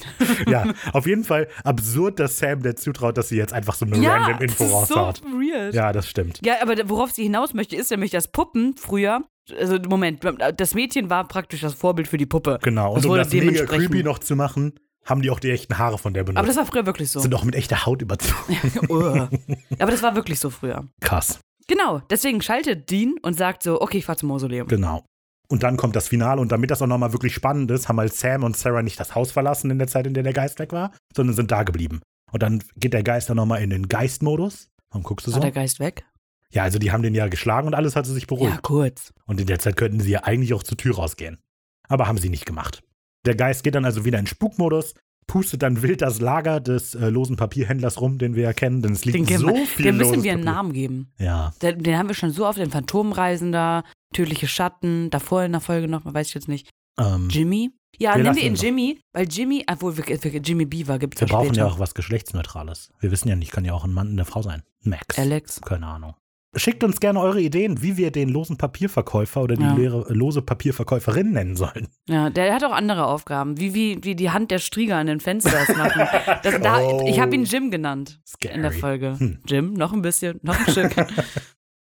Ja, 0.47 0.65
auf 0.91 1.07
jeden 1.07 1.23
Fall 1.23 1.47
absurd, 1.63 2.19
dass 2.19 2.37
Sam 2.37 2.61
der 2.63 2.75
zutraut, 2.75 3.17
dass 3.17 3.29
sie 3.29 3.37
jetzt 3.37 3.53
einfach 3.53 3.75
so 3.75 3.85
eine 3.85 3.97
Ja, 3.97 4.15
random 4.17 4.33
das 4.33 4.41
Info 4.41 4.63
ist 4.65 4.69
so 4.69 4.75
raushaut. 4.95 5.23
weird. 5.23 5.73
Ja, 5.73 5.93
das 5.93 6.09
stimmt. 6.09 6.39
Ja, 6.43 6.55
aber 6.61 6.75
worauf 6.89 7.11
sie 7.11 7.23
hinaus 7.23 7.53
möchte, 7.53 7.75
ist 7.75 7.91
nämlich, 7.91 8.11
dass 8.11 8.27
Puppen 8.27 8.75
früher, 8.75 9.21
also 9.57 9.77
Moment, 9.87 10.21
das 10.57 10.73
Mädchen 10.73 11.09
war 11.09 11.27
praktisch 11.27 11.61
das 11.61 11.73
Vorbild 11.75 12.07
für 12.07 12.17
die 12.17 12.25
Puppe. 12.25 12.59
Genau. 12.61 12.89
Und 12.93 12.97
Das 12.97 13.05
um 13.05 13.15
das 13.15 13.31
mega 13.31 13.65
creepy 13.65 14.03
noch 14.03 14.19
zu 14.19 14.35
machen, 14.35 14.73
haben 15.05 15.21
die 15.21 15.29
auch 15.29 15.39
die 15.39 15.51
echten 15.51 15.77
Haare 15.77 15.97
von 15.97 16.13
der 16.13 16.23
benutzt. 16.23 16.39
Aber 16.39 16.47
das 16.47 16.57
war 16.57 16.65
früher 16.65 16.85
wirklich 16.85 17.11
so. 17.11 17.19
sind 17.19 17.33
auch 17.33 17.43
mit 17.43 17.55
echter 17.55 17.85
Haut 17.85 18.01
überzogen. 18.01 18.57
Ugh. 18.89 19.29
aber 19.79 19.91
das 19.91 20.01
war 20.01 20.15
wirklich 20.15 20.39
so 20.39 20.49
früher. 20.49 20.85
Krass. 20.99 21.39
Genau, 21.67 22.01
deswegen 22.09 22.41
schaltet 22.41 22.89
Dean 22.89 23.15
und 23.21 23.35
sagt 23.35 23.63
so, 23.63 23.81
okay, 23.81 23.99
ich 23.99 24.05
fahr 24.05 24.17
zum 24.17 24.29
Mausoleum. 24.29 24.67
Genau. 24.67 25.03
Und 25.47 25.63
dann 25.63 25.77
kommt 25.77 25.95
das 25.95 26.07
Finale 26.07 26.41
und 26.41 26.51
damit 26.51 26.71
das 26.71 26.81
auch 26.81 26.87
nochmal 26.87 27.13
wirklich 27.13 27.33
spannend 27.33 27.69
ist, 27.71 27.87
haben 27.87 27.99
halt 27.99 28.13
Sam 28.13 28.43
und 28.43 28.57
Sarah 28.57 28.81
nicht 28.81 28.99
das 28.99 29.13
Haus 29.13 29.31
verlassen 29.31 29.69
in 29.69 29.77
der 29.77 29.87
Zeit, 29.87 30.07
in 30.07 30.13
der 30.13 30.23
der 30.23 30.33
Geist 30.33 30.59
weg 30.59 30.73
war, 30.73 30.91
sondern 31.15 31.35
sind 31.35 31.51
da 31.51 31.63
geblieben. 31.63 32.01
Und 32.31 32.41
dann 32.41 32.63
geht 32.75 32.93
der 32.93 33.03
Geist 33.03 33.29
dann 33.29 33.37
nochmal 33.37 33.61
in 33.61 33.69
den 33.69 33.87
Geistmodus. 33.87 34.69
Warum 34.89 35.03
guckst 35.03 35.27
du 35.27 35.31
War 35.31 35.35
so? 35.35 35.41
der 35.41 35.51
Geist 35.51 35.79
weg? 35.79 36.05
Ja, 36.51 36.63
also 36.63 36.79
die 36.79 36.91
haben 36.91 37.03
den 37.03 37.13
ja 37.13 37.27
geschlagen 37.27 37.67
und 37.67 37.73
alles 37.73 37.95
hatte 37.95 38.09
sich 38.11 38.27
beruhigt. 38.27 38.55
Ja, 38.55 38.61
kurz. 38.61 39.11
Und 39.25 39.39
in 39.39 39.47
der 39.47 39.59
Zeit 39.59 39.75
könnten 39.75 39.99
sie 39.99 40.11
ja 40.11 40.23
eigentlich 40.23 40.53
auch 40.53 40.63
zur 40.63 40.77
Tür 40.77 40.95
rausgehen. 40.95 41.39
Aber 41.87 42.07
haben 42.07 42.17
sie 42.17 42.29
nicht 42.29 42.45
gemacht. 42.45 42.81
Der 43.25 43.35
Geist 43.35 43.63
geht 43.63 43.75
dann 43.75 43.85
also 43.85 44.05
wieder 44.05 44.19
in 44.19 44.27
Spukmodus, 44.27 44.93
pustet 45.27 45.63
dann 45.63 45.81
wild 45.81 46.01
das 46.01 46.21
Lager 46.21 46.59
des 46.59 46.93
äh, 46.95 47.09
losen 47.09 47.35
Papierhändlers 47.35 47.99
rum, 47.99 48.17
den 48.19 48.35
wir 48.35 48.43
ja 48.43 48.53
kennen, 48.53 48.81
denn 48.81 48.93
es 48.93 49.05
liegt 49.05 49.17
Den, 49.17 49.25
so 49.39 49.47
kennen 49.47 49.65
viel 49.65 49.85
wir- 49.85 49.91
den 49.91 49.97
müssen 49.97 50.23
wir 50.23 50.31
einen 50.33 50.43
Papier. 50.45 50.53
Namen 50.55 50.73
geben. 50.73 51.11
Ja, 51.17 51.53
Den, 51.61 51.81
den 51.83 51.97
haben 51.97 52.07
wir 52.07 52.15
schon 52.15 52.31
so 52.31 52.45
oft, 52.45 52.59
den 52.59 52.69
Phantomreisender, 52.71 53.83
Tödliche 54.13 54.47
Schatten, 54.47 55.09
davor 55.09 55.43
in 55.43 55.51
der 55.51 55.61
Folge 55.61 55.87
noch, 55.87 56.05
weiß 56.05 56.27
ich 56.29 56.33
jetzt 56.35 56.47
nicht. 56.47 56.69
ähm, 56.99 57.27
Jimmy? 57.29 57.71
Ja, 57.97 58.11
Wir 58.11 58.17
nennen 58.17 58.25
lassen 58.27 58.37
wir 58.37 58.45
ihn. 58.45 58.55
Jimmy, 58.55 58.99
weil 59.13 59.27
Jimmy, 59.29 59.65
obwohl 59.71 59.97
wir, 59.97 60.05
wir, 60.05 60.41
Jimmy 60.41 60.65
Beaver 60.65 60.99
gibt 60.99 61.15
es 61.15 61.21
wir 61.21 61.27
ja 61.27 61.33
brauchen 61.35 61.47
später. 61.47 61.59
ja 61.61 61.67
auch 61.67 61.79
was 61.79 61.93
Geschlechtsneutrales. 61.95 62.91
Wir 62.99 63.09
wissen 63.11 63.29
ja 63.29 63.35
nicht, 63.35 63.51
kann 63.51 63.63
ja 63.65 63.73
auch 63.73 63.85
ein 63.85 63.93
Mann 63.93 64.07
und 64.07 64.13
eine 64.13 64.25
Frau 64.25 64.41
sein. 64.41 64.63
Max. 64.83 65.17
Alex. 65.17 65.61
Keine 65.61 65.87
Ahnung. 65.87 66.13
Schickt 66.57 66.83
uns 66.83 66.99
gerne 66.99 67.19
eure 67.19 67.41
Ideen, 67.41 67.81
wie 67.81 67.97
wir 67.97 68.11
den 68.11 68.29
losen 68.29 68.57
Papierverkäufer 68.57 69.41
oder 69.41 69.55
die 69.55 69.63
Ja. 69.63 69.73
leere, 69.73 70.05
lose 70.13 70.41
Papierverkäuferin 70.41 71.31
nennen 71.31 71.55
sollen. 71.55 71.87
Ja, 72.07 72.29
der 72.29 72.53
hat 72.53 72.63
auch 72.63 72.71
andere 72.71 73.05
Aufgaben, 73.07 73.59
wie, 73.59 73.73
wie, 73.73 73.99
wie 74.03 74.15
die 74.15 74.29
Hand 74.31 74.51
der 74.51 74.59
Strieger 74.59 74.95
an 74.97 75.07
den 75.07 75.19
Fensters 75.19 75.75
machen. 75.75 76.01
Das, 76.43 76.61
da, 76.61 76.79
Oh. 76.79 77.05
Ich 77.07 77.19
habe 77.19 77.35
ihn 77.35 77.43
Jim 77.45 77.71
genannt 77.71 78.19
Scary. 78.25 78.53
in 78.55 78.61
der 78.61 78.71
Folge. 78.71 79.19
Hm. 79.19 79.39
Jim, 79.47 79.73
noch 79.73 79.91
ein 79.93 80.01
bisschen, 80.01 80.39
noch 80.43 80.57
ein 80.59 80.71
Stück. 80.71 80.95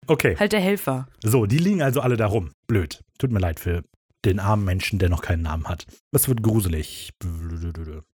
Okay, 0.07 0.36
halt 0.39 0.53
der 0.53 0.61
Helfer. 0.61 1.07
so, 1.24 1.47
die 1.47 1.57
liegen 1.57 1.81
also 1.81 2.03
alle 2.03 2.19
da 2.19 2.27
rum. 2.27 2.51
Blöd. 2.66 3.01
Tut 3.19 3.31
mir 3.31 3.39
leid 3.39 3.59
für 3.59 3.85
den 4.27 4.39
armen 4.39 4.62
Menschen, 4.65 4.99
der 4.99 5.09
noch 5.09 5.23
keinen 5.23 5.41
Namen 5.43 5.66
hat. 5.66 5.86
Es 6.12 6.28
wird 6.28 6.43
gruselig. 6.43 7.11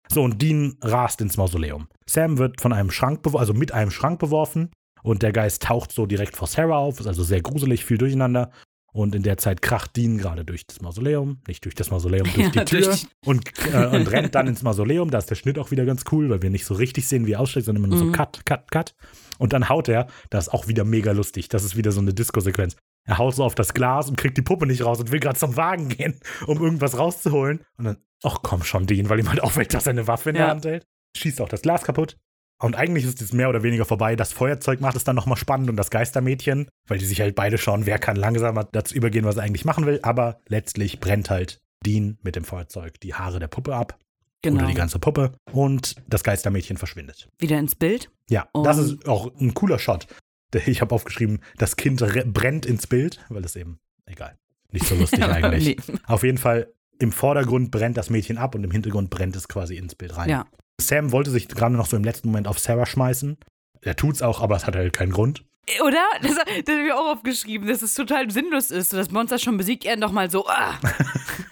So, 0.09 0.21
und 0.23 0.41
Dean 0.41 0.75
rast 0.81 1.21
ins 1.21 1.37
Mausoleum. 1.37 1.87
Sam 2.05 2.37
wird 2.39 2.59
von 2.61 2.73
einem 2.73 2.91
Schrank, 2.91 3.21
also 3.33 3.53
mit 3.53 3.73
einem 3.73 3.91
Schrank 3.91 4.19
beworfen 4.19 4.69
und 5.03 5.21
der 5.23 5.31
Geist 5.31 5.63
taucht 5.63 5.91
so 5.91 6.05
direkt 6.05 6.35
vor 6.35 6.47
Sarah 6.47 6.77
auf. 6.77 6.99
Ist 6.99 7.07
also 7.07 7.23
sehr 7.23 7.41
gruselig, 7.41 7.85
viel 7.85 7.97
durcheinander. 7.97 8.51
Und 8.93 9.13
in 9.13 9.21
der 9.21 9.37
Zeit 9.37 9.61
kracht 9.61 9.95
Dean 9.95 10.17
gerade 10.17 10.43
durch 10.43 10.65
das 10.65 10.81
Mausoleum, 10.81 11.39
nicht 11.47 11.63
durch 11.65 11.75
das 11.75 11.91
Mausoleum, 11.91 12.23
durch 12.33 12.37
Ja, 12.55 12.63
die 12.63 12.65
Tür 12.65 12.81
durch 12.81 13.05
und, 13.25 13.43
äh, 13.71 13.85
und 13.85 14.11
rennt 14.11 14.33
dann 14.33 14.47
ins 14.47 14.63
Mausoleum. 14.63 15.11
Da 15.11 15.19
ist 15.19 15.29
der 15.29 15.35
Schnitt 15.35 15.59
auch 15.59 15.69
wieder 15.69 15.85
ganz 15.85 16.05
cool, 16.11 16.29
weil 16.31 16.41
wir 16.41 16.49
nicht 16.49 16.65
so 16.65 16.73
richtig 16.73 17.07
sehen, 17.07 17.27
wie 17.27 17.33
er 17.33 17.41
aussteigt, 17.41 17.67
sondern 17.67 17.83
immer 17.83 17.89
nur 17.91 17.99
so 17.99 18.05
Mhm. 18.05 18.13
Cut, 18.13 18.43
Cut, 18.45 18.71
Cut. 18.71 18.95
Und 19.37 19.53
dann 19.53 19.69
haut 19.69 19.87
er, 19.87 20.07
das 20.31 20.47
ist 20.47 20.53
auch 20.53 20.67
wieder 20.67 20.83
mega 20.83 21.11
lustig. 21.11 21.47
Das 21.49 21.63
ist 21.63 21.75
wieder 21.77 21.91
so 21.91 21.99
eine 22.01 22.13
Disco-Sequenz. 22.13 22.75
Er 23.05 23.19
haut 23.19 23.35
so 23.35 23.43
auf 23.43 23.53
das 23.53 23.75
Glas 23.75 24.09
und 24.09 24.17
kriegt 24.17 24.35
die 24.37 24.41
Puppe 24.41 24.65
nicht 24.65 24.83
raus 24.83 24.99
und 24.99 25.11
will 25.11 25.19
gerade 25.19 25.37
zum 25.37 25.55
Wagen 25.55 25.89
gehen, 25.89 26.19
um 26.47 26.59
irgendwas 26.59 26.97
rauszuholen. 26.97 27.59
Und 27.77 27.85
dann, 27.85 27.97
ach 28.23 28.37
komm 28.41 28.63
schon, 28.63 28.87
Dean, 28.87 29.09
weil 29.09 29.19
ihm 29.19 29.29
halt 29.29 29.41
auffällt, 29.43 29.73
dass 29.75 29.85
er 29.85 29.91
eine 29.91 30.07
Waffe 30.07 30.29
in 30.29 30.35
der 30.37 30.45
Ja. 30.45 30.49
Hand 30.51 30.65
hält. 30.65 30.87
Schießt 31.15 31.39
auch 31.41 31.49
das 31.49 31.61
Glas 31.61 31.83
kaputt. 31.83 32.17
Und 32.59 32.75
eigentlich 32.75 33.05
ist 33.05 33.21
es 33.21 33.33
mehr 33.33 33.49
oder 33.49 33.61
weniger 33.63 33.85
vorbei. 33.85 34.15
Das 34.15 34.33
Feuerzeug 34.33 34.81
macht 34.81 34.95
es 34.95 35.03
dann 35.03 35.15
nochmal 35.15 35.37
spannend 35.37 35.69
und 35.69 35.75
das 35.77 35.91
Geistermädchen, 35.91 36.67
weil 36.87 36.97
die 36.97 37.05
sich 37.05 37.21
halt 37.21 37.35
beide 37.35 37.57
schauen, 37.57 37.85
wer 37.85 37.99
kann 37.99 38.15
langsamer 38.15 38.63
dazu 38.63 38.95
übergehen, 38.95 39.25
was 39.25 39.37
er 39.37 39.43
eigentlich 39.43 39.65
machen 39.65 39.85
will. 39.85 39.99
Aber 40.01 40.39
letztlich 40.47 40.99
brennt 40.99 41.29
halt 41.29 41.59
Dean 41.85 42.17
mit 42.23 42.35
dem 42.35 42.43
Feuerzeug 42.43 42.99
die 43.01 43.13
Haare 43.13 43.39
der 43.39 43.47
Puppe 43.47 43.75
ab 43.75 43.99
Genau. 44.43 44.59
oder 44.59 44.67
die 44.67 44.73
ganze 44.75 44.99
Puppe 44.99 45.33
und 45.51 45.95
das 46.07 46.23
Geistermädchen 46.23 46.77
verschwindet. 46.77 47.27
Wieder 47.39 47.57
ins 47.59 47.75
Bild. 47.75 48.09
Ja, 48.29 48.47
das 48.53 48.77
Und- 48.79 48.85
ist 49.01 49.07
auch 49.07 49.31
ein 49.39 49.53
cooler 49.53 49.79
Shot. 49.79 50.07
Ich 50.65 50.79
habe 50.81 50.95
aufgeschrieben, 50.95 51.41
das 51.57 51.75
Kind 51.75 52.01
re- 52.01 52.23
brennt 52.25 52.65
ins 52.65 52.87
Bild, 52.87 53.19
weil 53.27 53.43
es 53.43 53.55
eben, 53.57 53.79
egal, 54.05 54.37
nicht 54.71 54.85
so 54.85 54.95
lustig 54.95 55.21
eigentlich. 55.23 55.75
Nee. 55.87 55.95
Auf 56.05 56.23
jeden 56.23 56.37
Fall, 56.37 56.71
im 56.99 57.11
Vordergrund 57.11 57.69
brennt 57.69 57.97
das 57.97 58.09
Mädchen 58.09 58.37
ab 58.37 58.55
und 58.55 58.63
im 58.63 58.71
Hintergrund 58.71 59.09
brennt 59.09 59.35
es 59.35 59.49
quasi 59.49 59.75
ins 59.75 59.93
Bild 59.95 60.15
rein. 60.15 60.29
Ja. 60.29 60.45
Sam 60.79 61.11
wollte 61.11 61.31
sich 61.31 61.47
gerade 61.47 61.75
noch 61.75 61.87
so 61.87 61.97
im 61.97 62.03
letzten 62.03 62.29
Moment 62.29 62.47
auf 62.47 62.59
Sarah 62.59 62.85
schmeißen. 62.85 63.37
Er 63.81 63.95
tut's 63.95 64.21
auch, 64.21 64.41
aber 64.41 64.55
es 64.55 64.65
hat 64.67 64.75
halt 64.75 64.93
keinen 64.93 65.11
Grund. 65.11 65.43
Oder? 65.83 66.03
Das, 66.21 66.35
das 66.35 66.75
habe 66.75 66.85
ich 66.85 66.93
auch 66.93 67.13
aufgeschrieben, 67.13 67.67
dass 67.67 67.81
es 67.81 67.93
total 67.93 68.29
sinnlos 68.31 68.71
ist. 68.71 68.91
So, 68.91 68.97
das 68.97 69.11
Monster 69.11 69.37
schon 69.37 69.57
besiegt, 69.57 69.85
er 69.85 69.97
nochmal 69.97 70.29
so, 70.31 70.47
ah. 70.47 70.79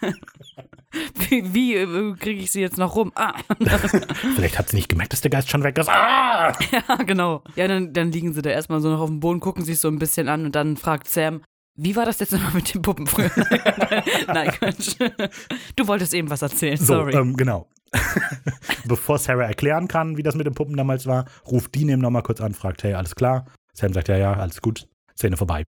wie 1.29 1.53
wie 1.53 1.75
äh, 1.75 2.13
kriege 2.15 2.39
ich 2.41 2.51
sie 2.51 2.61
jetzt 2.61 2.77
noch 2.77 2.95
rum? 2.95 3.11
Ah. 3.15 3.33
Vielleicht 4.35 4.57
hat 4.57 4.69
sie 4.69 4.77
nicht 4.77 4.89
gemerkt, 4.89 5.11
dass 5.11 5.21
der 5.21 5.31
Geist 5.31 5.49
schon 5.49 5.63
weg 5.63 5.77
ist. 5.77 5.89
Ah! 5.89 6.55
ja, 6.71 6.95
genau. 7.05 7.43
Ja, 7.55 7.67
dann, 7.67 7.91
dann 7.93 8.11
liegen 8.11 8.33
sie 8.33 8.41
da 8.41 8.51
erstmal 8.51 8.79
so 8.79 8.89
noch 8.89 9.01
auf 9.01 9.09
dem 9.09 9.19
Boden, 9.19 9.39
gucken 9.41 9.65
sich 9.65 9.79
so 9.79 9.87
ein 9.89 9.99
bisschen 9.99 10.29
an 10.29 10.45
und 10.45 10.55
dann 10.55 10.77
fragt 10.77 11.09
Sam, 11.09 11.41
wie 11.77 11.95
war 11.97 12.05
das 12.05 12.19
jetzt 12.19 12.31
nochmal 12.31 12.53
mit 12.53 12.73
den 12.73 12.81
Puppen 12.81 13.05
früher? 13.07 13.31
Nein, 14.27 14.49
Quatsch. 14.51 14.95
Du 15.75 15.87
wolltest 15.87 16.13
eben 16.13 16.29
was 16.29 16.41
erzählen, 16.41 16.77
So, 16.77 16.85
sorry. 16.85 17.13
ähm, 17.13 17.35
genau. 17.35 17.67
Bevor 18.85 19.17
Sarah 19.17 19.45
erklären 19.45 19.87
kann, 19.87 20.17
wie 20.17 20.23
das 20.23 20.35
mit 20.35 20.45
den 20.45 20.53
Puppen 20.53 20.77
damals 20.77 21.05
war, 21.05 21.25
ruft 21.49 21.75
Dean 21.75 21.89
ihm 21.89 21.99
nochmal 21.99 22.23
kurz 22.23 22.41
an, 22.41 22.53
fragt, 22.53 22.83
hey, 22.83 22.93
alles 22.93 23.15
klar? 23.15 23.45
Sam 23.73 23.93
sagt, 23.93 24.07
ja, 24.07 24.17
ja, 24.17 24.33
alles 24.33 24.61
gut. 24.61 24.87
Szene 25.17 25.37
vorbei. 25.37 25.63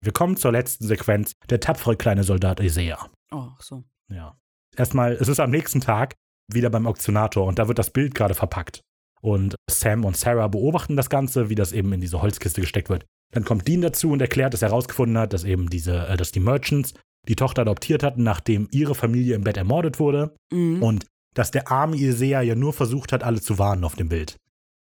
Wir 0.00 0.12
kommen 0.12 0.36
zur 0.36 0.52
letzten 0.52 0.86
Sequenz. 0.86 1.32
Der 1.50 1.60
tapfere 1.60 1.96
kleine 1.96 2.24
Soldat 2.24 2.60
Isaiah. 2.60 3.10
oh, 3.30 3.48
so. 3.58 3.84
Ja. 4.10 4.36
Erstmal, 4.76 5.12
es 5.12 5.28
ist 5.28 5.40
am 5.40 5.50
nächsten 5.50 5.80
Tag 5.80 6.14
wieder 6.52 6.70
beim 6.70 6.86
Auktionator 6.86 7.46
und 7.46 7.58
da 7.58 7.68
wird 7.68 7.78
das 7.78 7.90
Bild 7.90 8.14
gerade 8.14 8.34
verpackt. 8.34 8.80
Und 9.20 9.56
Sam 9.68 10.04
und 10.04 10.16
Sarah 10.16 10.48
beobachten 10.48 10.96
das 10.96 11.10
Ganze, 11.10 11.48
wie 11.48 11.56
das 11.56 11.72
eben 11.72 11.92
in 11.92 12.00
diese 12.00 12.22
Holzkiste 12.22 12.60
gesteckt 12.60 12.88
wird. 12.88 13.04
Dann 13.32 13.44
kommt 13.44 13.66
Dean 13.66 13.82
dazu 13.82 14.12
und 14.12 14.20
erklärt, 14.20 14.54
dass 14.54 14.62
er 14.62 14.68
herausgefunden 14.68 15.18
hat, 15.18 15.32
dass 15.32 15.44
eben 15.44 15.68
diese, 15.68 16.06
äh, 16.06 16.16
dass 16.16 16.32
die 16.32 16.40
Merchants 16.40 16.94
die 17.28 17.36
Tochter 17.36 17.62
adoptiert 17.62 18.02
hatten, 18.02 18.22
nachdem 18.22 18.68
ihre 18.70 18.94
Familie 18.94 19.34
im 19.36 19.44
Bett 19.44 19.56
ermordet 19.56 19.98
wurde. 20.00 20.34
Mhm. 20.50 20.82
Und 20.82 21.06
dass 21.34 21.50
der 21.50 21.70
arme 21.70 21.96
Isaiah 21.96 22.42
ja 22.42 22.54
nur 22.54 22.72
versucht 22.72 23.12
hat, 23.12 23.22
alle 23.22 23.40
zu 23.40 23.58
warnen 23.58 23.84
auf 23.84 23.94
dem 23.96 24.08
Bild. 24.08 24.36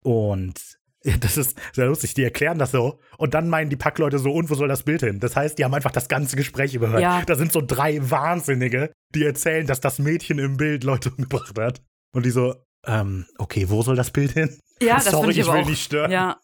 Und 0.03 0.59
das 1.22 1.38
ist 1.38 1.57
sehr 1.73 1.85
lustig, 1.88 2.13
die 2.13 2.23
erklären 2.23 2.57
das 2.57 2.72
so 2.72 2.99
und 3.17 3.34
dann 3.34 3.49
meinen 3.49 3.69
die 3.69 3.76
Packleute 3.76 4.17
so, 4.19 4.31
und 4.31 4.49
wo 4.49 4.55
soll 4.55 4.67
das 4.67 4.84
Bild 4.84 5.01
hin? 5.01 5.19
Das 5.19 5.35
heißt, 5.35 5.57
die 5.57 5.63
haben 5.65 5.73
einfach 5.73 5.91
das 5.91 6.07
ganze 6.07 6.35
Gespräch 6.35 6.73
überhört. 6.73 7.01
Ja. 7.01 7.23
Da 7.26 7.35
sind 7.35 7.51
so 7.51 7.61
drei 7.61 8.09
Wahnsinnige, 8.09 8.91
die 9.13 9.23
erzählen, 9.23 9.67
dass 9.67 9.80
das 9.81 9.99
Mädchen 9.99 10.39
im 10.39 10.57
Bild 10.57 10.84
Leute 10.84 11.09
umgebracht 11.17 11.59
hat. 11.59 11.81
Und 12.13 12.26
die 12.26 12.31
so, 12.31 12.55
ähm, 12.88 13.26
okay, 13.38 13.69
wo 13.69 13.81
soll 13.84 13.95
das 13.95 14.11
Bild 14.11 14.31
hin? 14.31 14.57
ja, 14.81 14.95
das 14.95 15.05
Sorry, 15.05 15.17
fand 15.22 15.31
ich 15.34 15.39
ich 15.39 15.45
will 15.47 15.61
auch. 15.61 15.67
nicht 15.67 15.84
stören. 15.84 16.11
Ja, 16.11 16.38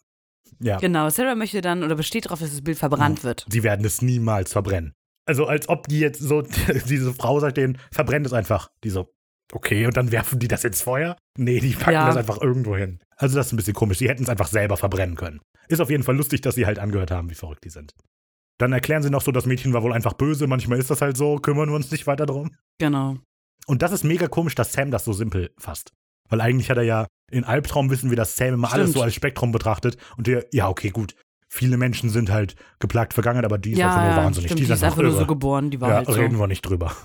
Ja, 0.60 0.78
genau. 0.78 1.08
Sarah 1.10 1.34
möchte 1.34 1.60
dann 1.60 1.82
oder 1.82 1.94
besteht 1.96 2.26
darauf, 2.26 2.40
dass 2.40 2.50
das 2.50 2.62
Bild 2.62 2.78
verbrannt 2.78 3.24
wird. 3.24 3.46
sie 3.50 3.62
werden 3.62 3.84
es 3.84 4.02
niemals 4.02 4.52
verbrennen. 4.52 4.94
Also 5.26 5.46
als 5.46 5.68
ob 5.68 5.86
die 5.88 6.00
jetzt 6.00 6.20
so, 6.20 6.42
diese 6.88 7.14
Frau 7.14 7.38
sagt 7.40 7.56
denen, 7.56 7.78
verbrennt 7.92 8.26
es 8.26 8.32
einfach. 8.32 8.70
Die 8.84 8.90
so, 8.90 9.12
okay, 9.52 9.86
und 9.86 9.96
dann 9.96 10.10
werfen 10.12 10.38
die 10.38 10.48
das 10.48 10.64
ins 10.64 10.82
Feuer? 10.82 11.16
Nee, 11.38 11.60
die 11.60 11.74
packen 11.74 11.92
Ja. 11.92 12.06
das 12.06 12.16
einfach 12.16 12.40
irgendwo 12.40 12.76
hin. 12.76 12.98
Also 13.16 13.36
das 13.36 13.46
ist 13.46 13.52
ein 13.52 13.56
bisschen 13.56 13.74
komisch. 13.74 13.98
Die 13.98 14.08
hätten 14.08 14.22
es 14.24 14.28
einfach 14.28 14.48
selber 14.48 14.76
verbrennen 14.76 15.16
können. 15.16 15.40
Ist 15.68 15.80
auf 15.80 15.90
jeden 15.90 16.02
Fall 16.02 16.16
lustig, 16.16 16.40
dass 16.40 16.54
sie 16.56 16.66
halt 16.66 16.78
angehört 16.78 17.10
haben, 17.10 17.30
wie 17.30 17.34
verrückt 17.34 17.64
die 17.64 17.70
sind. 17.70 17.92
Dann 18.58 18.72
erklären 18.72 19.02
sie 19.02 19.10
noch 19.10 19.22
so, 19.22 19.32
das 19.32 19.46
Mädchen 19.46 19.72
war 19.72 19.82
wohl 19.82 19.92
einfach 19.92 20.12
böse. 20.12 20.46
Manchmal 20.46 20.78
ist 20.78 20.90
das 20.90 21.00
halt 21.00 21.16
so, 21.16 21.36
kümmern 21.36 21.68
wir 21.70 21.76
uns 21.76 21.90
nicht 21.90 22.06
weiter 22.06 22.26
drum. 22.26 22.54
Genau. 22.78 23.16
Und 23.66 23.82
das 23.82 23.92
ist 23.92 24.04
mega 24.04 24.28
komisch, 24.28 24.54
dass 24.54 24.72
Sam 24.72 24.90
das 24.90 25.04
so 25.04 25.12
simpel 25.12 25.54
fasst. 25.58 25.92
Weil 26.28 26.40
eigentlich 26.40 26.68
hat 26.70 26.76
er 26.78 26.82
ja 26.84 27.06
in 27.30 27.44
Albtraum 27.44 27.90
wissen 27.90 28.10
wir, 28.10 28.16
dass 28.16 28.36
Sam 28.36 28.54
immer 28.54 28.72
alles 28.72 28.86
Stimmt. 28.90 28.94
so 28.98 29.02
als 29.02 29.14
Spektrum 29.14 29.52
betrachtet. 29.52 29.96
Und 30.16 30.26
der, 30.26 30.46
ja, 30.52 30.68
okay, 30.68 30.90
gut. 30.90 31.14
Viele 31.54 31.76
Menschen 31.76 32.08
sind 32.08 32.30
halt 32.30 32.56
geplagt 32.78 33.12
Vergangenheit, 33.12 33.44
aber 33.44 33.58
die 33.58 33.72
ist 33.72 33.78
ja, 33.78 33.94
einfach 33.94 34.14
nur 34.16 34.24
wahnsinnig. 34.24 34.48
stimmt, 34.50 34.60
die 34.66 34.72
ist 34.72 34.82
einfach, 34.82 35.02
nur 35.02 35.12
so 35.12 35.26
geboren, 35.26 35.70
die 35.70 35.82
war 35.82 35.90
ja, 35.90 35.94
halt 35.96 36.06
so. 36.06 36.14
reden 36.14 36.38
wir 36.38 36.46
nicht 36.46 36.62
drüber. 36.62 36.96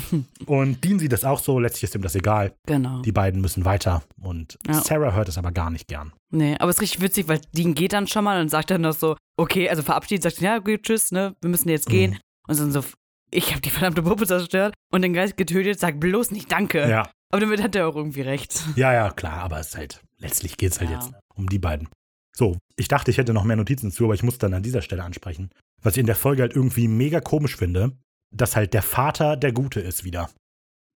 und 0.46 0.84
Dean 0.84 1.00
sieht 1.00 1.10
das 1.10 1.24
auch 1.24 1.40
so, 1.40 1.58
letztlich 1.58 1.84
ist 1.84 1.94
ihm 1.96 2.02
das 2.02 2.14
egal. 2.14 2.54
Genau. 2.66 3.02
Die 3.02 3.10
beiden 3.10 3.40
müssen 3.40 3.64
weiter. 3.64 4.04
Und 4.22 4.58
Ja. 4.66 4.74
Sarah 4.74 5.12
hört 5.12 5.28
es 5.28 5.38
aber 5.38 5.50
gar 5.50 5.70
nicht 5.70 5.88
gern. 5.88 6.12
Nee, 6.30 6.54
aber 6.60 6.70
es 6.70 6.76
ist 6.76 6.82
richtig 6.82 7.00
witzig, 7.00 7.26
weil 7.26 7.40
Dean 7.52 7.74
geht 7.74 7.92
dann 7.94 8.06
schon 8.06 8.22
mal 8.22 8.40
und 8.40 8.48
sagt 8.48 8.70
dann 8.70 8.82
noch 8.82 8.92
so, 8.92 9.16
okay, 9.36 9.68
also 9.68 9.82
verabschiedet, 9.82 10.22
sagt, 10.22 10.40
ja, 10.40 10.58
gut, 10.58 10.84
tschüss, 10.84 11.10
ne, 11.10 11.34
wir 11.40 11.50
müssen 11.50 11.68
jetzt 11.68 11.88
gehen. 11.88 12.12
Mhm. 12.12 12.18
Und 12.46 12.60
dann 12.60 12.70
so, 12.70 12.84
ich 13.32 13.50
habe 13.50 13.60
die 13.60 13.70
verdammte 13.70 14.02
Puppe 14.02 14.24
zerstört 14.26 14.72
und 14.92 15.02
den 15.02 15.14
Geist 15.14 15.36
getötet, 15.36 15.80
sag 15.80 15.98
bloß 15.98 16.30
nicht 16.30 16.52
Danke. 16.52 16.88
Ja, 16.88 17.10
Aber 17.32 17.40
damit 17.40 17.60
hat 17.60 17.74
er 17.74 17.88
auch 17.88 17.96
irgendwie 17.96 18.20
recht. 18.22 18.62
ja, 18.76 18.92
ja, 18.92 19.10
klar, 19.10 19.38
aber 19.42 19.58
es 19.58 19.70
ist 19.70 19.76
halt, 19.76 20.00
letztlich 20.18 20.56
geht 20.58 20.70
es 20.72 20.78
halt 20.80 20.90
Ja. 20.90 20.96
jetzt 21.00 21.12
um 21.34 21.48
die 21.48 21.58
beiden. 21.58 21.88
So, 22.36 22.58
ich 22.76 22.88
dachte, 22.88 23.10
ich 23.10 23.16
hätte 23.16 23.32
noch 23.32 23.44
mehr 23.44 23.56
Notizen 23.56 23.90
zu, 23.90 24.04
aber 24.04 24.14
ich 24.14 24.22
muss 24.22 24.36
dann 24.36 24.52
an 24.52 24.62
dieser 24.62 24.82
Stelle 24.82 25.02
ansprechen. 25.02 25.50
Was 25.82 25.94
ich 25.94 26.00
in 26.00 26.06
der 26.06 26.16
Folge 26.16 26.42
halt 26.42 26.54
irgendwie 26.54 26.86
mega 26.86 27.20
komisch 27.20 27.56
finde, 27.56 27.92
dass 28.30 28.56
halt 28.56 28.74
der 28.74 28.82
Vater 28.82 29.36
der 29.36 29.52
Gute 29.52 29.80
ist 29.80 30.04
wieder. 30.04 30.28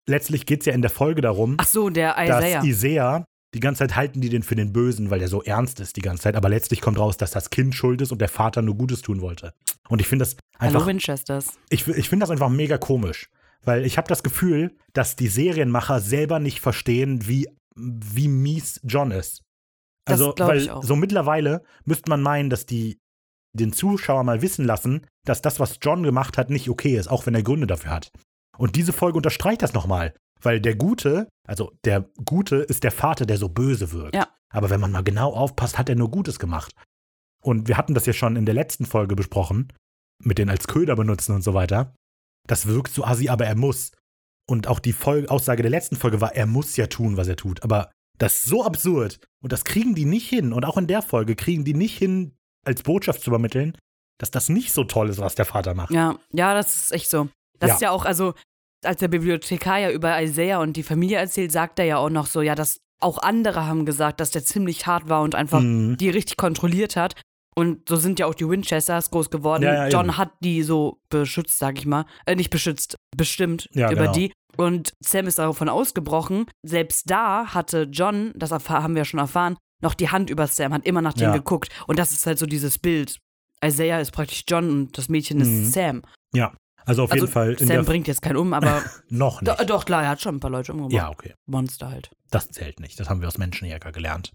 Letztlich 0.06 0.44
geht 0.44 0.60
es 0.60 0.66
ja 0.66 0.74
in 0.74 0.82
der 0.82 0.90
Folge 0.90 1.22
darum, 1.22 1.54
Ach 1.58 1.66
so, 1.66 1.88
der 1.88 2.14
dass 2.14 2.44
Isaiah. 2.44 2.64
Isaiah, 2.64 3.24
die 3.54 3.60
ganze 3.60 3.80
Zeit 3.80 3.96
halten 3.96 4.20
die 4.20 4.28
den 4.28 4.42
für 4.42 4.54
den 4.54 4.72
Bösen, 4.72 5.10
weil 5.10 5.18
der 5.18 5.28
so 5.28 5.42
ernst 5.42 5.80
ist 5.80 5.96
die 5.96 6.02
ganze 6.02 6.24
Zeit, 6.24 6.36
aber 6.36 6.50
letztlich 6.50 6.82
kommt 6.82 6.98
raus, 6.98 7.16
dass 7.16 7.30
das 7.30 7.48
Kind 7.48 7.74
schuld 7.74 8.02
ist 8.02 8.12
und 8.12 8.20
der 8.20 8.28
Vater 8.28 8.60
nur 8.60 8.76
Gutes 8.76 9.00
tun 9.00 9.22
wollte. 9.22 9.54
Und 9.88 10.00
ich 10.00 10.08
finde 10.08 10.24
das 10.24 10.36
Hallo 10.58 10.74
einfach, 10.74 10.86
Winchesters. 10.86 11.54
ich, 11.70 11.88
ich 11.88 12.08
finde 12.08 12.24
das 12.24 12.30
einfach 12.30 12.50
mega 12.50 12.76
komisch, 12.76 13.30
weil 13.64 13.86
ich 13.86 13.96
habe 13.96 14.08
das 14.08 14.22
Gefühl, 14.22 14.76
dass 14.92 15.16
die 15.16 15.28
Serienmacher 15.28 16.00
selber 16.00 16.38
nicht 16.38 16.60
verstehen, 16.60 17.26
wie, 17.26 17.48
wie 17.76 18.28
mies 18.28 18.80
John 18.84 19.10
ist. 19.10 19.42
Das 20.06 20.20
Also, 20.20 20.32
glaub 20.32 20.48
weil 20.48 20.58
ich 20.58 20.70
auch. 20.70 20.82
so 20.82 20.96
mittlerweile 20.96 21.62
müsste 21.84 22.10
man 22.10 22.22
meinen, 22.22 22.50
dass 22.50 22.66
die 22.66 22.98
den 23.52 23.72
Zuschauer 23.72 24.22
mal 24.24 24.42
wissen 24.42 24.64
lassen, 24.64 25.06
dass 25.26 25.42
das, 25.42 25.58
was 25.58 25.78
John 25.82 26.02
gemacht 26.02 26.38
hat, 26.38 26.50
nicht 26.50 26.68
okay 26.68 26.96
ist, 26.96 27.08
auch 27.08 27.26
wenn 27.26 27.34
er 27.34 27.42
Gründe 27.42 27.66
dafür 27.66 27.90
hat. 27.90 28.12
Und 28.56 28.76
diese 28.76 28.92
Folge 28.92 29.16
unterstreicht 29.16 29.62
das 29.62 29.72
nochmal, 29.72 30.14
weil 30.40 30.60
der 30.60 30.76
Gute, 30.76 31.28
also 31.46 31.72
der 31.84 32.08
Gute 32.24 32.56
ist 32.56 32.84
der 32.84 32.92
Vater, 32.92 33.26
der 33.26 33.38
so 33.38 33.48
böse 33.48 33.92
wirkt. 33.92 34.14
Ja. 34.14 34.28
Aber 34.52 34.70
wenn 34.70 34.80
man 34.80 34.92
mal 34.92 35.02
genau 35.02 35.32
aufpasst, 35.32 35.78
hat 35.78 35.88
er 35.88 35.96
nur 35.96 36.10
Gutes 36.10 36.38
gemacht. 36.38 36.74
Und 37.42 37.68
wir 37.68 37.76
hatten 37.76 37.94
das 37.94 38.06
ja 38.06 38.12
schon 38.12 38.36
in 38.36 38.46
der 38.46 38.54
letzten 38.54 38.86
Folge 38.86 39.16
besprochen, 39.16 39.72
mit 40.22 40.38
den 40.38 40.50
als 40.50 40.66
Köder 40.68 40.96
benutzen 40.96 41.34
und 41.34 41.42
so 41.42 41.54
weiter. 41.54 41.94
Das 42.46 42.66
wirkt 42.66 42.92
so 42.92 43.04
assi, 43.04 43.28
aber 43.28 43.46
er 43.46 43.56
muss. 43.56 43.92
Und 44.48 44.66
auch 44.66 44.80
die 44.80 44.92
Folge, 44.92 45.30
Aussage 45.30 45.62
der 45.62 45.70
letzten 45.70 45.96
Folge 45.96 46.20
war, 46.20 46.34
er 46.34 46.46
muss 46.46 46.76
ja 46.76 46.86
tun, 46.86 47.16
was 47.16 47.28
er 47.28 47.36
tut. 47.36 47.62
Aber 47.62 47.90
das 48.20 48.34
ist 48.34 48.44
so 48.44 48.64
absurd. 48.64 49.18
Und 49.42 49.52
das 49.52 49.64
kriegen 49.64 49.94
die 49.94 50.04
nicht 50.04 50.28
hin. 50.28 50.52
Und 50.52 50.64
auch 50.64 50.76
in 50.76 50.86
der 50.86 51.02
Folge 51.02 51.34
kriegen 51.34 51.64
die 51.64 51.74
nicht 51.74 51.98
hin, 51.98 52.36
als 52.64 52.82
Botschaft 52.82 53.22
zu 53.22 53.30
übermitteln, 53.30 53.76
dass 54.18 54.30
das 54.30 54.48
nicht 54.50 54.72
so 54.72 54.84
toll 54.84 55.08
ist, 55.08 55.18
was 55.18 55.34
der 55.34 55.46
Vater 55.46 55.74
macht. 55.74 55.90
Ja, 55.90 56.16
ja, 56.32 56.54
das 56.54 56.76
ist 56.82 56.92
echt 56.92 57.08
so. 57.10 57.28
Das 57.58 57.68
Ja. 57.68 57.74
ist 57.74 57.80
ja 57.80 57.90
auch, 57.90 58.04
also, 58.04 58.34
als 58.84 59.00
der 59.00 59.08
Bibliothekar 59.08 59.78
ja 59.78 59.90
über 59.90 60.22
Isaiah 60.22 60.60
und 60.60 60.74
die 60.76 60.82
Familie 60.82 61.18
erzählt, 61.18 61.52
sagt 61.52 61.78
er 61.78 61.84
ja 61.86 61.96
auch 61.96 62.10
noch 62.10 62.26
so, 62.26 62.42
ja, 62.42 62.54
dass 62.54 62.80
auch 63.02 63.18
andere 63.22 63.64
haben 63.66 63.86
gesagt, 63.86 64.20
dass 64.20 64.30
der 64.30 64.44
ziemlich 64.44 64.86
hart 64.86 65.08
war 65.08 65.22
und 65.22 65.34
einfach 65.34 65.60
Mhm. 65.60 65.96
die 65.96 66.10
richtig 66.10 66.36
kontrolliert 66.36 66.96
hat. 66.96 67.14
Und 67.56 67.88
so 67.88 67.96
sind 67.96 68.18
ja 68.18 68.26
auch 68.26 68.34
die 68.34 68.48
Winchesters 68.48 69.10
groß 69.10 69.30
geworden. 69.30 69.64
Ja, 69.64 69.74
ja, 69.74 69.88
John 69.88 70.06
eben. 70.06 70.16
hat 70.16 70.30
die 70.40 70.62
so 70.62 71.00
beschützt, 71.10 71.58
sag 71.58 71.78
ich 71.78 71.86
mal. 71.86 72.06
Äh, 72.26 72.36
nicht 72.36 72.50
beschützt, 72.50 72.96
bestimmt 73.16 73.68
Ja, 73.72 73.90
über 73.90 74.02
genau. 74.02 74.12
die. 74.12 74.32
Und 74.56 74.92
Sam 75.00 75.26
ist 75.26 75.38
davon 75.38 75.68
ausgebrochen. 75.68 76.46
Selbst 76.62 77.10
da 77.10 77.46
hatte 77.54 77.88
John, 77.90 78.32
das 78.36 78.50
haben 78.52 78.94
wir 78.94 79.04
schon 79.04 79.20
erfahren, 79.20 79.56
noch 79.82 79.94
die 79.94 80.10
Hand 80.10 80.30
über 80.30 80.46
Sam, 80.46 80.72
hat 80.74 80.84
immer 80.86 81.02
nach 81.02 81.14
dem 81.14 81.32
geguckt. 81.32 81.70
Und 81.86 81.98
das 81.98 82.12
ist 82.12 82.26
halt 82.26 82.38
so 82.38 82.46
dieses 82.46 82.78
Bild. 82.78 83.18
Isaiah 83.64 84.00
ist 84.00 84.12
praktisch 84.12 84.44
John 84.48 84.70
und 84.70 84.96
das 84.98 85.08
Mädchen 85.08 85.38
Mhm. 85.38 85.42
ist 85.64 85.72
Sam. 85.72 86.02
Ja, 86.34 86.52
also 86.86 87.04
auf 87.04 87.12
Also 87.12 87.24
jeden 87.24 87.32
Fall 87.32 87.58
Sam 87.58 87.84
bringt 87.84 88.06
jetzt 88.08 88.22
keinen 88.22 88.36
um, 88.36 88.52
aber 88.52 88.82
noch 89.08 89.42
do, 89.42 89.52
nicht. 89.52 89.68
doch 89.70 89.84
klar, 89.84 90.02
er 90.04 90.10
hat 90.10 90.20
schon 90.20 90.36
ein 90.36 90.40
paar 90.40 90.50
Leute 90.50 90.72
umgebracht. 90.72 90.92
Ja, 90.92 91.10
okay. 91.10 91.34
Monster 91.46 91.90
halt. 91.90 92.10
Das 92.30 92.48
zählt 92.50 92.80
nicht. 92.80 92.98
Das 93.00 93.08
haben 93.10 93.20
wir 93.20 93.28
aus 93.28 93.38
Menschenjäger 93.38 93.92
gelernt. 93.92 94.32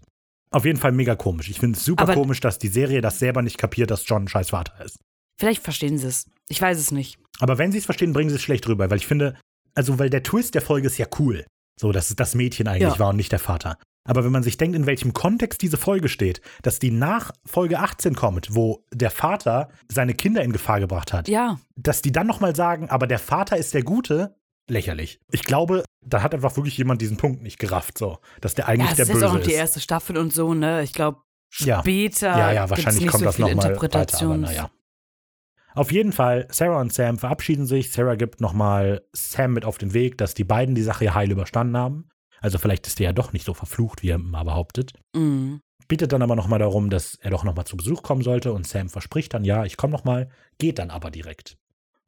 Auf 0.56 0.64
jeden 0.64 0.78
Fall 0.78 0.92
mega 0.92 1.14
komisch. 1.16 1.50
Ich 1.50 1.60
finde 1.60 1.76
es 1.78 1.84
super 1.84 2.04
Aber- 2.04 2.14
komisch, 2.14 2.40
dass 2.40 2.58
die 2.58 2.68
Serie 2.68 3.02
das 3.02 3.18
selber 3.18 3.42
nicht 3.42 3.58
kapiert, 3.58 3.90
dass 3.90 4.08
John 4.08 4.24
ein 4.24 4.28
scheiß 4.28 4.50
Vater 4.50 4.82
ist. 4.84 4.98
Vielleicht 5.38 5.62
verstehen 5.62 5.98
sie 5.98 6.06
es. 6.06 6.30
Ich 6.48 6.62
weiß 6.62 6.78
es 6.78 6.90
nicht. 6.92 7.18
Aber 7.40 7.58
wenn 7.58 7.72
sie 7.72 7.78
es 7.78 7.84
verstehen, 7.84 8.14
bringen 8.14 8.30
sie 8.30 8.36
es 8.36 8.42
schlecht 8.42 8.66
rüber, 8.66 8.88
weil 8.88 8.96
ich 8.96 9.06
finde, 9.06 9.36
also 9.74 9.98
weil 9.98 10.08
der 10.08 10.22
Twist 10.22 10.54
der 10.54 10.62
Folge 10.62 10.86
ist 10.86 10.96
ja 10.96 11.06
cool. 11.18 11.44
So, 11.78 11.92
dass 11.92 12.08
es 12.08 12.16
das 12.16 12.34
Mädchen 12.34 12.68
eigentlich 12.68 12.94
Ja. 12.94 12.98
war 12.98 13.10
und 13.10 13.16
nicht 13.16 13.32
der 13.32 13.38
Vater. 13.38 13.76
Aber 14.08 14.24
wenn 14.24 14.32
man 14.32 14.42
sich 14.44 14.56
denkt, 14.56 14.74
in 14.76 14.86
welchem 14.86 15.12
Kontext 15.12 15.60
diese 15.60 15.76
Folge 15.76 16.08
steht, 16.08 16.40
dass 16.62 16.78
die 16.78 16.90
nach 16.90 17.32
Folge 17.44 17.78
18 17.80 18.14
kommt, 18.14 18.54
wo 18.54 18.82
der 18.94 19.10
Vater 19.10 19.68
seine 19.92 20.14
Kinder 20.14 20.42
in 20.42 20.52
Gefahr 20.52 20.80
gebracht 20.80 21.12
hat, 21.12 21.28
Ja, 21.28 21.58
dass 21.74 22.00
die 22.00 22.12
dann 22.12 22.26
nochmal 22.26 22.56
sagen, 22.56 22.88
aber 22.88 23.06
der 23.06 23.18
Vater 23.18 23.58
ist 23.58 23.74
der 23.74 23.82
Gute, 23.82 24.34
lächerlich. 24.68 25.18
Ich 25.30 25.44
glaube, 25.44 25.84
da 26.04 26.22
hat 26.22 26.34
einfach 26.34 26.56
wirklich 26.56 26.76
jemand 26.78 27.00
diesen 27.02 27.16
Punkt 27.16 27.42
nicht 27.42 27.58
gerafft, 27.58 27.98
so, 27.98 28.18
dass 28.40 28.54
der 28.54 28.68
eigentlich 28.68 28.86
ja 28.86 28.90
es 28.92 28.96
der 28.96 29.02
ist 29.04 29.12
Böse 29.12 29.20
jetzt 29.24 29.30
auch 29.30 29.34
noch 29.38 29.42
die 29.44 29.50
ist. 29.52 29.56
erste 29.56 29.80
Staffel 29.80 30.16
und 30.16 30.32
so, 30.32 30.54
ne? 30.54 30.82
Ich 30.82 30.92
glaube, 30.92 31.18
Ja. 31.58 31.80
später 31.80 32.28
Ja, 32.28 32.52
ja, 32.52 32.66
gibt's 32.66 32.70
wahrscheinlich 32.70 33.06
kommt 33.08 33.20
so 33.20 33.24
das 33.26 33.38
nochmal 33.38 33.56
weiter, 33.56 33.66
aber 33.66 33.74
Interpretation. 33.74 34.40
naja. 34.42 34.70
Auf 35.74 35.92
jeden 35.92 36.12
Fall, 36.12 36.48
Sarah 36.50 36.80
und 36.80 36.92
Sam 36.92 37.18
verabschieden 37.18 37.66
sich. 37.66 37.92
Sarah 37.92 38.14
gibt 38.14 38.40
nochmal 38.40 39.02
Sam 39.12 39.52
mit 39.52 39.64
auf 39.66 39.76
den 39.78 39.92
Weg, 39.92 40.16
dass 40.16 40.32
die 40.32 40.44
beiden 40.44 40.74
die 40.74 40.82
Sache 40.82 41.14
heil 41.14 41.30
überstanden 41.30 41.76
haben. 41.76 42.08
Also 42.40 42.58
vielleicht 42.58 42.86
ist 42.86 42.98
der 42.98 43.06
ja 43.08 43.12
doch 43.12 43.32
nicht 43.34 43.44
so 43.44 43.52
verflucht, 43.54 44.02
wie 44.02 44.08
er 44.10 44.18
mal 44.18 44.44
behauptet. 44.44 44.92
Mhm. 45.14 45.60
Bittet 45.88 46.12
dann 46.12 46.22
aber 46.22 46.34
nochmal 46.34 46.58
darum, 46.58 46.88
dass 46.90 47.14
er 47.16 47.30
doch 47.30 47.44
nochmal 47.44 47.66
zu 47.66 47.76
Besuch 47.76 48.02
kommen 48.02 48.22
sollte 48.22 48.52
und 48.52 48.66
Sam 48.66 48.88
verspricht 48.88 49.34
dann, 49.34 49.44
ja, 49.44 49.64
ich 49.64 49.76
komme 49.76 49.92
nochmal, 49.92 50.30
geht 50.58 50.78
dann 50.78 50.90
aber 50.90 51.10
direkt. 51.10 51.58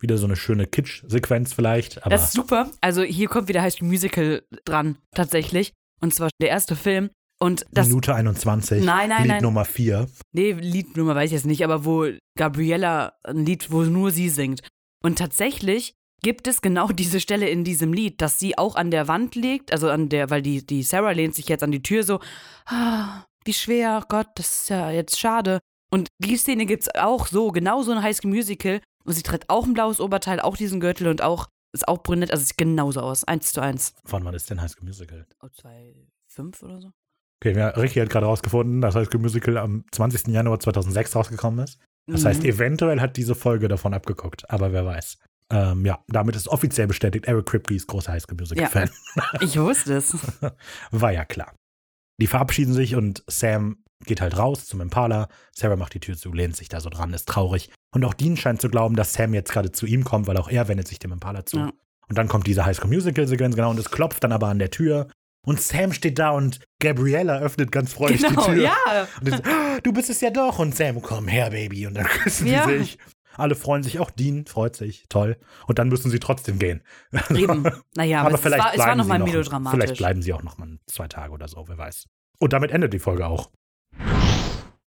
Wieder 0.00 0.16
so 0.16 0.26
eine 0.26 0.36
schöne 0.36 0.66
Kitsch-Sequenz 0.66 1.52
vielleicht, 1.52 2.02
aber 2.02 2.10
Das 2.10 2.26
ist 2.26 2.32
super. 2.32 2.70
Also 2.80 3.02
hier 3.02 3.28
kommt 3.28 3.48
wieder 3.48 3.62
High 3.62 3.72
School 3.72 3.88
Musical 3.88 4.42
dran, 4.64 4.96
tatsächlich. 5.14 5.72
Und 6.00 6.14
zwar 6.14 6.30
der 6.40 6.50
erste 6.50 6.76
Film. 6.76 7.10
Und 7.40 7.66
das, 7.70 7.88
Minute 7.88 8.14
21, 8.14 8.84
Nein, 8.84 9.10
nein, 9.10 9.22
Lied 9.22 9.28
nein. 9.28 9.42
Nummer 9.42 9.64
4. 9.64 10.08
nee, 10.32 10.52
Liednummer 10.52 11.14
weiß 11.14 11.26
ich 11.26 11.32
jetzt 11.32 11.46
nicht, 11.46 11.62
aber 11.62 11.84
wo 11.84 12.06
Gabriella 12.36 13.12
ein 13.22 13.46
Lied, 13.46 13.70
wo 13.70 13.82
nur 13.82 14.10
sie 14.10 14.28
singt. 14.28 14.60
Und 15.04 15.18
tatsächlich 15.18 15.94
gibt 16.22 16.48
es 16.48 16.60
genau 16.62 16.88
diese 16.92 17.20
Stelle 17.20 17.48
in 17.48 17.64
diesem 17.64 17.92
Lied, 17.92 18.20
dass 18.20 18.38
sie 18.38 18.58
auch 18.58 18.74
an 18.74 18.90
der 18.90 19.06
Wand 19.06 19.34
liegt, 19.36 19.72
also 19.72 19.88
an 19.88 20.08
der, 20.08 20.30
weil 20.30 20.42
die, 20.42 20.66
die 20.66 20.82
Sarah 20.82 21.12
lehnt 21.12 21.34
sich 21.34 21.48
jetzt 21.48 21.62
an 21.62 21.70
die 21.70 21.82
Tür 21.82 22.02
so, 22.02 22.20
ah, 22.66 23.24
wie 23.44 23.52
schwer, 23.52 24.04
Gott, 24.08 24.28
das 24.34 24.62
ist 24.62 24.70
ja 24.70 24.90
jetzt 24.90 25.18
schade. 25.18 25.60
Und 25.90 26.08
die 26.18 26.36
Szene 26.36 26.66
gibt 26.66 26.82
es 26.82 26.94
auch 26.96 27.28
so, 27.28 27.50
genau 27.50 27.82
so 27.82 27.92
ein 27.92 28.02
High 28.02 28.16
School 28.16 28.32
Musical. 28.32 28.80
Und 29.08 29.14
sie 29.14 29.22
trägt 29.22 29.48
auch 29.48 29.64
ein 29.64 29.72
blaues 29.72 30.00
Oberteil, 30.00 30.38
auch 30.40 30.54
diesen 30.56 30.80
Gürtel 30.80 31.08
und 31.08 31.22
auch, 31.22 31.48
ist 31.72 31.88
auch 31.88 32.02
brünett, 32.02 32.30
also 32.30 32.44
sieht 32.44 32.58
genauso 32.58 33.00
aus, 33.00 33.24
eins 33.24 33.52
zu 33.52 33.62
eins. 33.62 33.94
Von 34.04 34.22
wann 34.24 34.34
ist 34.34 34.50
denn 34.50 34.60
High 34.60 34.70
School 34.70 34.84
Musical? 34.84 35.26
Oh, 35.42 35.48
zwei, 35.48 35.94
fünf 36.26 36.62
oder 36.62 36.78
so? 36.80 36.92
Okay, 37.42 37.56
ja, 37.58 37.68
Ricky 37.68 38.00
hat 38.00 38.10
gerade 38.10 38.26
rausgefunden, 38.26 38.82
dass 38.82 38.94
High 38.96 39.06
School 39.08 39.20
Musical 39.20 39.56
am 39.56 39.84
20. 39.92 40.28
Januar 40.28 40.60
2006 40.60 41.16
rausgekommen 41.16 41.64
ist. 41.64 41.78
Das 42.06 42.24
heißt, 42.26 42.42
Mhm. 42.42 42.48
eventuell 42.50 43.00
hat 43.00 43.16
diese 43.16 43.34
Folge 43.34 43.68
davon 43.68 43.94
abgeguckt, 43.94 44.50
aber 44.50 44.72
wer 44.72 44.84
weiß. 44.84 45.18
Ähm, 45.50 45.86
ja, 45.86 46.04
damit 46.08 46.36
ist 46.36 46.48
offiziell 46.48 46.86
bestätigt, 46.86 47.24
Eric 47.26 47.46
Kripke 47.46 47.74
ist 47.74 47.86
großer 47.86 48.12
High 48.12 48.22
School 48.22 48.36
Musical-Fan. 48.38 48.90
Ich 49.40 49.58
wusste 49.58 49.94
es. 49.96 50.14
War 50.90 51.12
ja 51.12 51.24
klar. 51.24 51.54
Die 52.20 52.26
verabschieden 52.26 52.74
sich 52.74 52.94
und 52.94 53.24
Sam 53.26 53.82
geht 54.04 54.20
halt 54.20 54.36
raus 54.36 54.66
zum 54.66 54.80
Impala. 54.82 55.28
Sarah 55.54 55.76
macht 55.76 55.94
die 55.94 56.00
Tür 56.00 56.16
zu, 56.16 56.32
lehnt 56.32 56.56
sich 56.56 56.68
da 56.68 56.80
so 56.80 56.90
dran, 56.90 57.14
ist 57.14 57.26
traurig. 57.28 57.70
Und 57.94 58.04
auch 58.04 58.14
Dean 58.14 58.36
scheint 58.36 58.60
zu 58.60 58.68
glauben, 58.68 58.96
dass 58.96 59.12
Sam 59.14 59.32
jetzt 59.34 59.50
gerade 59.52 59.72
zu 59.72 59.86
ihm 59.86 60.04
kommt, 60.04 60.26
weil 60.26 60.36
auch 60.36 60.48
er 60.50 60.68
wendet 60.68 60.88
sich 60.88 60.98
dem 60.98 61.12
Impala 61.12 61.46
zu. 61.46 61.56
Ja. 61.58 61.72
Und 62.08 62.16
dann 62.18 62.28
kommt 62.28 62.46
diese 62.46 62.64
High 62.66 62.76
School 62.76 62.90
Musical-Sequenz, 62.90 63.54
genau, 63.56 63.70
und 63.70 63.78
es 63.78 63.90
klopft 63.90 64.24
dann 64.24 64.32
aber 64.32 64.48
an 64.48 64.58
der 64.58 64.70
Tür. 64.70 65.08
Und 65.46 65.60
Sam 65.60 65.92
steht 65.92 66.18
da 66.18 66.30
und 66.30 66.60
Gabriella 66.80 67.38
öffnet 67.38 67.72
ganz 67.72 67.92
freudig 67.94 68.22
Genau, 68.22 68.46
die 68.46 68.54
Tür. 68.54 68.62
ja. 68.64 69.06
Und 69.20 69.30
dann, 69.32 69.42
"Ah, 69.44 69.78
du 69.82 69.92
bist 69.92 70.10
es 70.10 70.20
ja 70.20 70.30
doch. 70.30 70.58
Und 70.58 70.74
Sam, 70.74 71.00
komm 71.00 71.28
her, 71.28 71.50
Baby. 71.50 71.86
Und 71.86 71.94
dann 71.94 72.06
küssen 72.06 72.46
Ja. 72.48 72.66
die 72.66 72.78
sich. 72.78 72.98
Alle 73.36 73.54
freuen 73.54 73.82
sich, 73.84 74.00
auch 74.00 74.10
Dean 74.10 74.46
freut 74.46 74.74
sich, 74.74 75.04
toll. 75.08 75.38
Und 75.68 75.78
dann 75.78 75.88
müssen 75.88 76.10
sie 76.10 76.18
trotzdem 76.18 76.58
gehen. 76.58 76.82
Eben. 77.30 77.64
Naja, 77.94 78.18
aber, 78.20 78.26
Aber 78.28 78.34
es, 78.34 78.40
vielleicht 78.42 78.64
war, 78.64 78.72
es 78.74 78.78
war 78.80 78.96
nochmal 78.96 79.18
sie 79.18 79.24
noch, 79.24 79.26
melodramatisch. 79.32 79.78
Vielleicht 79.80 79.98
bleiben 79.98 80.22
sie 80.22 80.32
auch 80.32 80.42
noch 80.42 80.58
mal 80.58 80.76
zwei 80.86 81.06
Tage 81.06 81.32
oder 81.32 81.46
so, 81.46 81.64
wer 81.68 81.78
weiß. 81.78 82.06
Und 82.40 82.52
damit 82.52 82.72
endet 82.72 82.92
die 82.92 82.98
Folge 82.98 83.26
auch. 83.26 83.50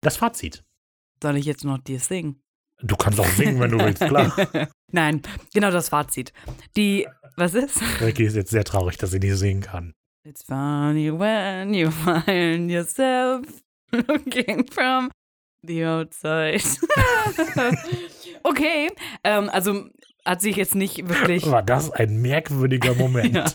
Das 0.00 0.16
Fazit. 0.16 0.64
Soll 1.22 1.36
ich 1.36 1.44
jetzt 1.44 1.64
noch 1.64 1.78
dir 1.78 2.00
singen? 2.00 2.42
Du 2.82 2.97
kannst 2.97 3.20
auch 3.20 3.27
singen, 3.27 3.61
wenn 3.61 3.70
du 3.70 3.78
willst, 3.78 4.02
klar. 4.02 4.35
Nein, 4.93 5.23
genau 5.52 5.70
das 5.70 5.89
Fazit. 5.89 6.32
Die, 6.77 7.07
was 7.36 7.55
ist? 7.55 7.81
Ricky 8.01 8.24
ist 8.24 8.36
jetzt 8.36 8.51
sehr 8.51 8.65
traurig, 8.65 8.97
dass 8.97 9.11
sie 9.11 9.19
nicht 9.19 9.36
singen 9.36 9.62
kann. 9.62 9.94
It's 10.27 10.43
funny 10.43 11.11
when 11.11 11.74
you 11.74 11.90
find 11.90 12.70
yourself 12.70 13.47
looking 13.93 14.66
from 14.70 15.11
the 15.66 15.85
outside. 15.85 16.62
okay, 18.43 18.89
ähm, 19.24 19.48
also 19.51 19.86
hat 20.24 20.40
sich 20.40 20.57
jetzt 20.57 20.74
nicht 20.74 21.09
wirklich. 21.09 21.51
War 21.51 21.62
das 21.62 21.90
ein 21.90 22.20
merkwürdiger 22.20 22.94
Moment? 22.94 23.35
ja, 23.35 23.47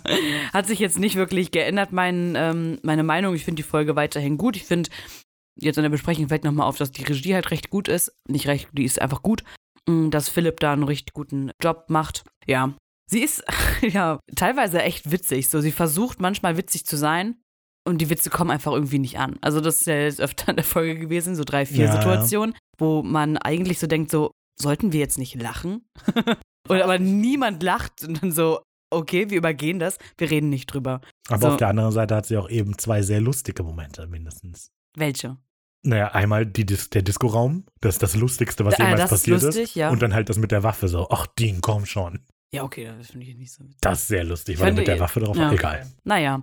hat 0.54 0.68
sich 0.68 0.80
jetzt 0.80 1.00
nicht 1.00 1.16
wirklich 1.16 1.52
geändert, 1.52 1.92
mein, 1.92 2.34
ähm, 2.36 2.80
meine 2.82 3.04
Meinung. 3.04 3.36
Ich 3.36 3.46
finde 3.46 3.62
die 3.62 3.68
Folge 3.68 3.96
weiterhin 3.96 4.38
gut. 4.38 4.56
Ich 4.56 4.66
finde, 4.66 4.90
jetzt 5.60 5.78
in 5.78 5.84
der 5.84 5.90
Besprechung 5.90 6.28
fällt 6.30 6.44
nochmal 6.44 6.68
auf, 6.68 6.78
dass 6.78 6.92
die 6.92 7.04
Regie 7.04 7.34
halt 7.34 7.52
recht 7.52 7.70
gut 7.70 7.88
ist. 7.88 8.12
Nicht 8.28 8.48
recht, 8.48 8.70
die 8.74 8.84
ist 8.86 9.02
einfach 9.02 9.22
gut. 9.22 9.44
Mm, 9.88 10.10
dass 10.10 10.30
Philipp 10.30 10.60
da 10.60 10.74
einen 10.74 10.84
richtig 10.84 11.14
guten 11.14 11.52
Job 11.62 11.86
macht. 11.90 12.24
Ja. 12.46 12.74
Sie 13.10 13.20
ist 13.22 13.44
ja 13.82 14.20
teilweise 14.36 14.82
echt 14.82 15.12
witzig. 15.12 15.50
So, 15.50 15.62
sie 15.62 15.72
versucht 15.72 16.20
manchmal 16.20 16.58
witzig 16.58 16.86
zu 16.86 16.98
sein 16.98 17.36
und 17.88 18.00
die 18.00 18.10
Witze 18.10 18.30
kommen 18.30 18.52
einfach 18.52 18.74
irgendwie 18.74 19.00
nicht 19.00 19.20
an. 19.20 19.38
Also, 19.42 19.62
das 19.62 19.82
ist 19.82 19.88
ja 19.88 19.96
jetzt 19.96 20.22
öfter 20.22 20.50
in 20.50 20.56
der 20.56 20.66
Folge 20.66 20.98
gewesen, 20.98 21.36
so 21.36 21.44
drei, 21.44 21.66
vier 21.66 21.86
Ja, 21.86 21.94
ja. 21.94 22.02
Situationen, 22.02 22.56
wo 22.78 23.04
man 23.04 23.38
eigentlich 23.38 23.80
so 23.80 23.88
denkt, 23.88 24.10
so, 24.10 24.32
sollten 24.60 24.92
wir 24.92 25.00
jetzt 25.00 25.20
nicht 25.20 25.40
lachen? 25.40 25.88
und 26.68 26.82
aber 26.82 26.98
niemand 26.98 27.62
lacht 27.62 28.04
und 28.04 28.24
dann 28.24 28.32
so, 28.32 28.62
okay, 28.92 29.30
wir 29.30 29.38
übergehen 29.38 29.78
das, 29.78 30.00
wir 30.18 30.32
reden 30.32 30.50
nicht 30.50 30.68
drüber. 30.68 31.02
Aber 31.30 31.42
So. 31.42 31.48
auf 31.50 31.58
der 31.58 31.68
anderen 31.68 31.92
Seite 31.92 32.16
hat 32.16 32.26
sie 32.26 32.38
auch 32.38 32.50
eben 32.50 32.78
zwei 32.78 33.04
sehr 33.04 33.22
lustige 33.22 33.62
Momente 33.62 34.08
mindestens. 34.08 34.72
Welche? 34.98 35.38
Naja, 35.86 36.08
einmal 36.14 36.46
Dis 36.46 36.90
der 36.90 37.02
Disco-Raum, 37.04 37.66
das 37.82 37.96
ist 37.96 38.04
das 38.04 38.16
Lustigste, 38.16 38.66
was 38.66 38.74
Ah, 38.76 38.84
jemals 38.84 39.02
das 39.02 39.12
ist 39.12 39.20
passiert 39.20 39.42
lustig, 39.44 39.64
ist. 39.64 39.76
ja. 39.76 39.90
Und 39.90 40.02
dann 40.02 40.14
halt 40.14 40.30
das 40.30 40.38
mit 40.38 40.52
der 40.52 40.64
Waffe 40.64 40.88
so, 40.88 41.08
ach, 41.10 41.28
Dean, 41.28 41.62
komm 41.62 41.86
schon. 41.86 42.20
Ja, 42.54 42.64
okay, 42.64 42.92
das 42.98 43.12
finde 43.12 43.26
ich 43.28 43.36
nicht 43.36 43.52
so. 43.54 43.64
Das 43.82 44.02
ist 44.02 44.08
sehr 44.08 44.24
lustig, 44.24 44.56
Ich 44.56 44.62
weil 44.62 44.70
er 44.70 44.74
mit 44.74 44.88
der 44.88 45.00
Waffe 45.00 45.20
drauf 45.20 45.38
ja. 45.38 45.52
Egal. 45.52 45.86
Naja. 46.04 46.42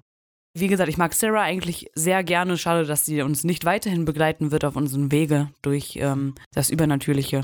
Wie 0.54 0.68
gesagt, 0.68 0.90
ich 0.90 0.98
mag 0.98 1.14
Sarah 1.14 1.40
eigentlich 1.42 1.86
sehr 1.94 2.22
gerne. 2.22 2.58
Schade, 2.58 2.84
dass 2.84 3.06
sie 3.06 3.22
uns 3.22 3.42
nicht 3.42 3.64
weiterhin 3.64 4.04
begleiten 4.04 4.50
wird 4.50 4.64
auf 4.66 4.76
unserem 4.76 5.10
Wege 5.10 5.50
durch 5.62 5.96
ähm, 5.96 6.34
das 6.52 6.68
Übernatürliche. 6.68 7.40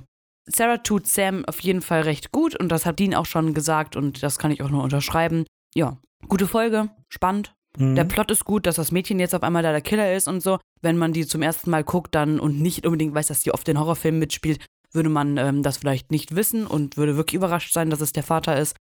Sarah 0.46 0.78
tut 0.78 1.06
Sam 1.06 1.44
auf 1.46 1.60
jeden 1.60 1.80
Fall 1.80 2.02
recht 2.02 2.32
gut 2.32 2.54
und 2.54 2.68
das 2.68 2.84
hat 2.84 2.98
Dean 2.98 3.14
auch 3.14 3.26
schon 3.26 3.54
gesagt 3.54 3.96
und 3.96 4.22
das 4.22 4.38
kann 4.38 4.50
ich 4.50 4.62
auch 4.62 4.68
nur 4.70 4.82
unterschreiben. 4.82 5.44
Ja, 5.74 5.98
gute 6.28 6.46
Folge, 6.46 6.90
spannend. 7.08 7.54
Mhm. 7.78 7.94
Der 7.94 8.04
Plot 8.04 8.30
ist 8.30 8.44
gut, 8.44 8.66
dass 8.66 8.76
das 8.76 8.92
Mädchen 8.92 9.18
jetzt 9.18 9.34
auf 9.34 9.42
einmal 9.42 9.62
da 9.62 9.72
der 9.72 9.80
Killer 9.80 10.14
ist 10.14 10.28
und 10.28 10.42
so. 10.42 10.58
Wenn 10.82 10.98
man 10.98 11.12
die 11.12 11.26
zum 11.26 11.42
ersten 11.42 11.70
Mal 11.70 11.84
guckt 11.84 12.14
dann 12.14 12.40
und 12.40 12.60
nicht 12.60 12.84
unbedingt 12.86 13.14
weiß, 13.14 13.28
dass 13.28 13.42
sie 13.42 13.52
oft 13.52 13.68
in 13.68 13.78
Horrorfilmen 13.78 14.18
mitspielt, 14.18 14.64
würde 14.92 15.08
man 15.08 15.36
ähm, 15.36 15.62
das 15.62 15.78
vielleicht 15.78 16.10
nicht 16.10 16.34
wissen 16.34 16.66
und 16.66 16.96
würde 16.96 17.16
wirklich 17.16 17.34
überrascht 17.34 17.72
sein, 17.72 17.90
dass 17.90 18.00
es 18.00 18.12
der 18.12 18.22
Vater 18.22 18.58
ist. 18.58 18.76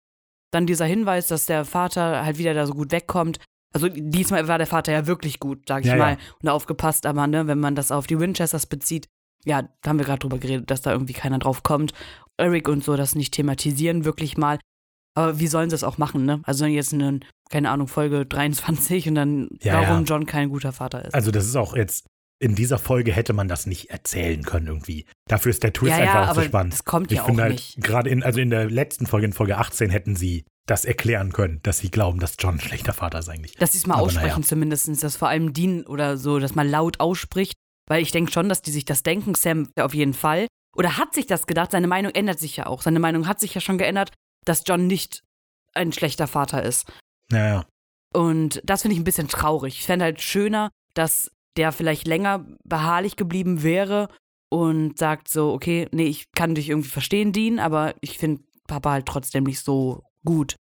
Dann 0.51 0.65
dieser 0.65 0.85
Hinweis, 0.85 1.27
dass 1.27 1.45
der 1.45 1.65
Vater 1.65 2.23
halt 2.23 2.37
wieder 2.37 2.53
da 2.53 2.65
so 2.65 2.73
gut 2.73 2.91
wegkommt. 2.91 3.39
Also 3.73 3.89
diesmal 3.89 4.47
war 4.47 4.57
der 4.57 4.67
Vater 4.67 4.93
ja 4.93 5.07
wirklich 5.07 5.39
gut, 5.39 5.63
sag 5.67 5.83
ich 5.83 5.89
Ja, 5.91 5.97
mal, 5.97 6.11
ja. 6.13 6.17
und 6.41 6.49
aufgepasst, 6.49 7.05
aber 7.05 7.27
ne, 7.27 7.47
wenn 7.47 7.59
man 7.59 7.75
das 7.75 7.91
auf 7.91 8.07
die 8.07 8.19
Winchesters 8.19 8.65
bezieht, 8.65 9.07
ja, 9.43 9.63
da 9.81 9.89
haben 9.89 9.99
wir 9.99 10.05
gerade 10.05 10.19
drüber 10.19 10.39
geredet, 10.39 10.71
dass 10.71 10.81
da 10.81 10.91
irgendwie 10.91 11.13
keiner 11.13 11.39
drauf 11.39 11.63
kommt. 11.63 11.93
Eric 12.37 12.69
und 12.69 12.83
so 12.83 12.95
das 12.95 13.15
nicht 13.15 13.33
thematisieren, 13.33 14.05
wirklich 14.05 14.37
mal. 14.37 14.59
Aber 15.17 15.39
wie 15.39 15.47
sollen 15.47 15.69
sie 15.69 15.75
es 15.75 15.83
auch 15.83 15.97
machen, 15.97 16.25
ne? 16.25 16.41
Also 16.43 16.63
wenn 16.65 16.71
jetzt 16.73 16.93
eine, 16.93 17.19
keine 17.49 17.71
Ahnung, 17.71 17.87
Folge 17.87 18.25
23 18.25 19.07
und 19.09 19.15
dann, 19.15 19.49
Ja, 19.61 19.73
warum 19.81 19.99
ja. 19.99 20.03
John 20.03 20.25
kein 20.27 20.49
guter 20.49 20.71
Vater 20.71 21.03
ist. 21.05 21.15
Also 21.15 21.31
das 21.31 21.45
ist 21.45 21.55
auch 21.55 21.75
jetzt, 21.75 22.05
in 22.39 22.53
dieser 22.53 22.77
Folge 22.77 23.11
hätte 23.11 23.33
man 23.33 23.47
das 23.47 23.65
nicht 23.65 23.89
erzählen 23.89 24.43
können 24.43 24.67
irgendwie. 24.67 25.05
Dafür 25.27 25.49
ist 25.49 25.63
der 25.63 25.73
Twist 25.73 25.91
ja, 25.91 25.97
ja, 25.97 26.03
einfach 26.03 26.25
auch 26.25 26.31
aber 26.31 26.41
so 26.41 26.47
spannend. 26.47 26.73
das 26.73 26.85
kommt 26.85 27.11
Ich 27.11 27.17
ja 27.17 27.23
auch 27.23 27.27
finde 27.27 27.43
halt, 27.43 27.53
nicht. 27.53 27.81
gerade 27.81 28.09
in, 28.11 28.21
also 28.21 28.39
in 28.39 28.51
der 28.51 28.69
letzten 28.69 29.07
Folge, 29.07 29.25
in 29.25 29.33
Folge 29.33 29.57
18, 29.57 29.89
hätten 29.89 30.15
sie 30.15 30.45
das 30.67 30.85
erklären 30.85 31.31
können, 31.33 31.61
dass 31.63 31.79
sie 31.79 31.89
glauben, 31.89 32.19
dass 32.19 32.35
John 32.37 32.55
ein 32.55 32.59
schlechter 32.59 32.93
Vater 32.93 33.17
ist 33.19 33.29
eigentlich. 33.29 33.53
Dass 33.55 33.71
sie 33.71 33.79
es 33.79 33.87
mal 33.87 33.95
aber 33.95 34.03
aussprechen 34.03 34.41
naja. 34.41 34.47
zumindest, 34.47 35.03
dass 35.03 35.15
vor 35.15 35.29
allem 35.29 35.53
Dean 35.53 35.83
oder 35.87 36.17
so, 36.17 36.37
das 36.39 36.53
mal 36.53 36.67
laut 36.67 36.99
ausspricht. 36.99 37.55
Weil 37.89 38.03
ich 38.03 38.11
denke 38.11 38.31
schon, 38.31 38.49
dass 38.49 38.61
die 38.61 38.71
sich 38.71 38.85
das 38.85 39.01
denken, 39.01 39.33
Sam 39.33 39.69
auf 39.79 39.95
jeden 39.95 40.13
Fall. 40.13 40.45
Oder 40.75 40.97
hat 40.97 41.15
sich 41.15 41.25
das 41.25 41.47
gedacht? 41.47 41.71
Seine 41.71 41.87
Meinung 41.87 42.11
ändert 42.11 42.37
sich 42.37 42.57
ja 42.57 42.67
auch. 42.67 42.81
Seine 42.83 42.99
Meinung 42.99 43.27
hat 43.27 43.39
sich 43.39 43.55
ja 43.55 43.61
schon 43.61 43.77
geändert, 43.79 44.11
dass 44.47 44.63
John 44.65 44.87
nicht 44.87 45.23
ein 45.73 45.91
schlechter 45.91 46.27
Vater 46.27 46.63
ist. 46.63 46.91
Ja, 47.31 47.47
ja. 47.47 47.65
Und 48.13 48.61
das 48.63 48.81
finde 48.81 48.93
ich 48.95 49.01
ein 49.01 49.05
bisschen 49.05 49.27
traurig. 49.27 49.79
Ich 49.79 49.85
fände 49.85 50.05
halt 50.05 50.21
schöner, 50.21 50.71
dass 50.93 51.31
der 51.57 51.71
vielleicht 51.71 52.07
länger 52.07 52.45
beharrlich 52.63 53.15
geblieben 53.15 53.63
wäre 53.63 54.09
und 54.49 54.97
sagt 54.97 55.27
so, 55.27 55.51
okay, 55.51 55.87
nee, 55.91 56.05
ich 56.05 56.31
kann 56.31 56.55
dich 56.55 56.69
irgendwie 56.69 56.89
verstehen, 56.89 57.33
Dean, 57.33 57.59
aber 57.59 57.95
ich 58.01 58.17
finde 58.17 58.43
Papa 58.67 58.91
halt 58.91 59.05
trotzdem 59.05 59.43
nicht 59.43 59.59
so 59.59 60.03
gut. 60.23 60.55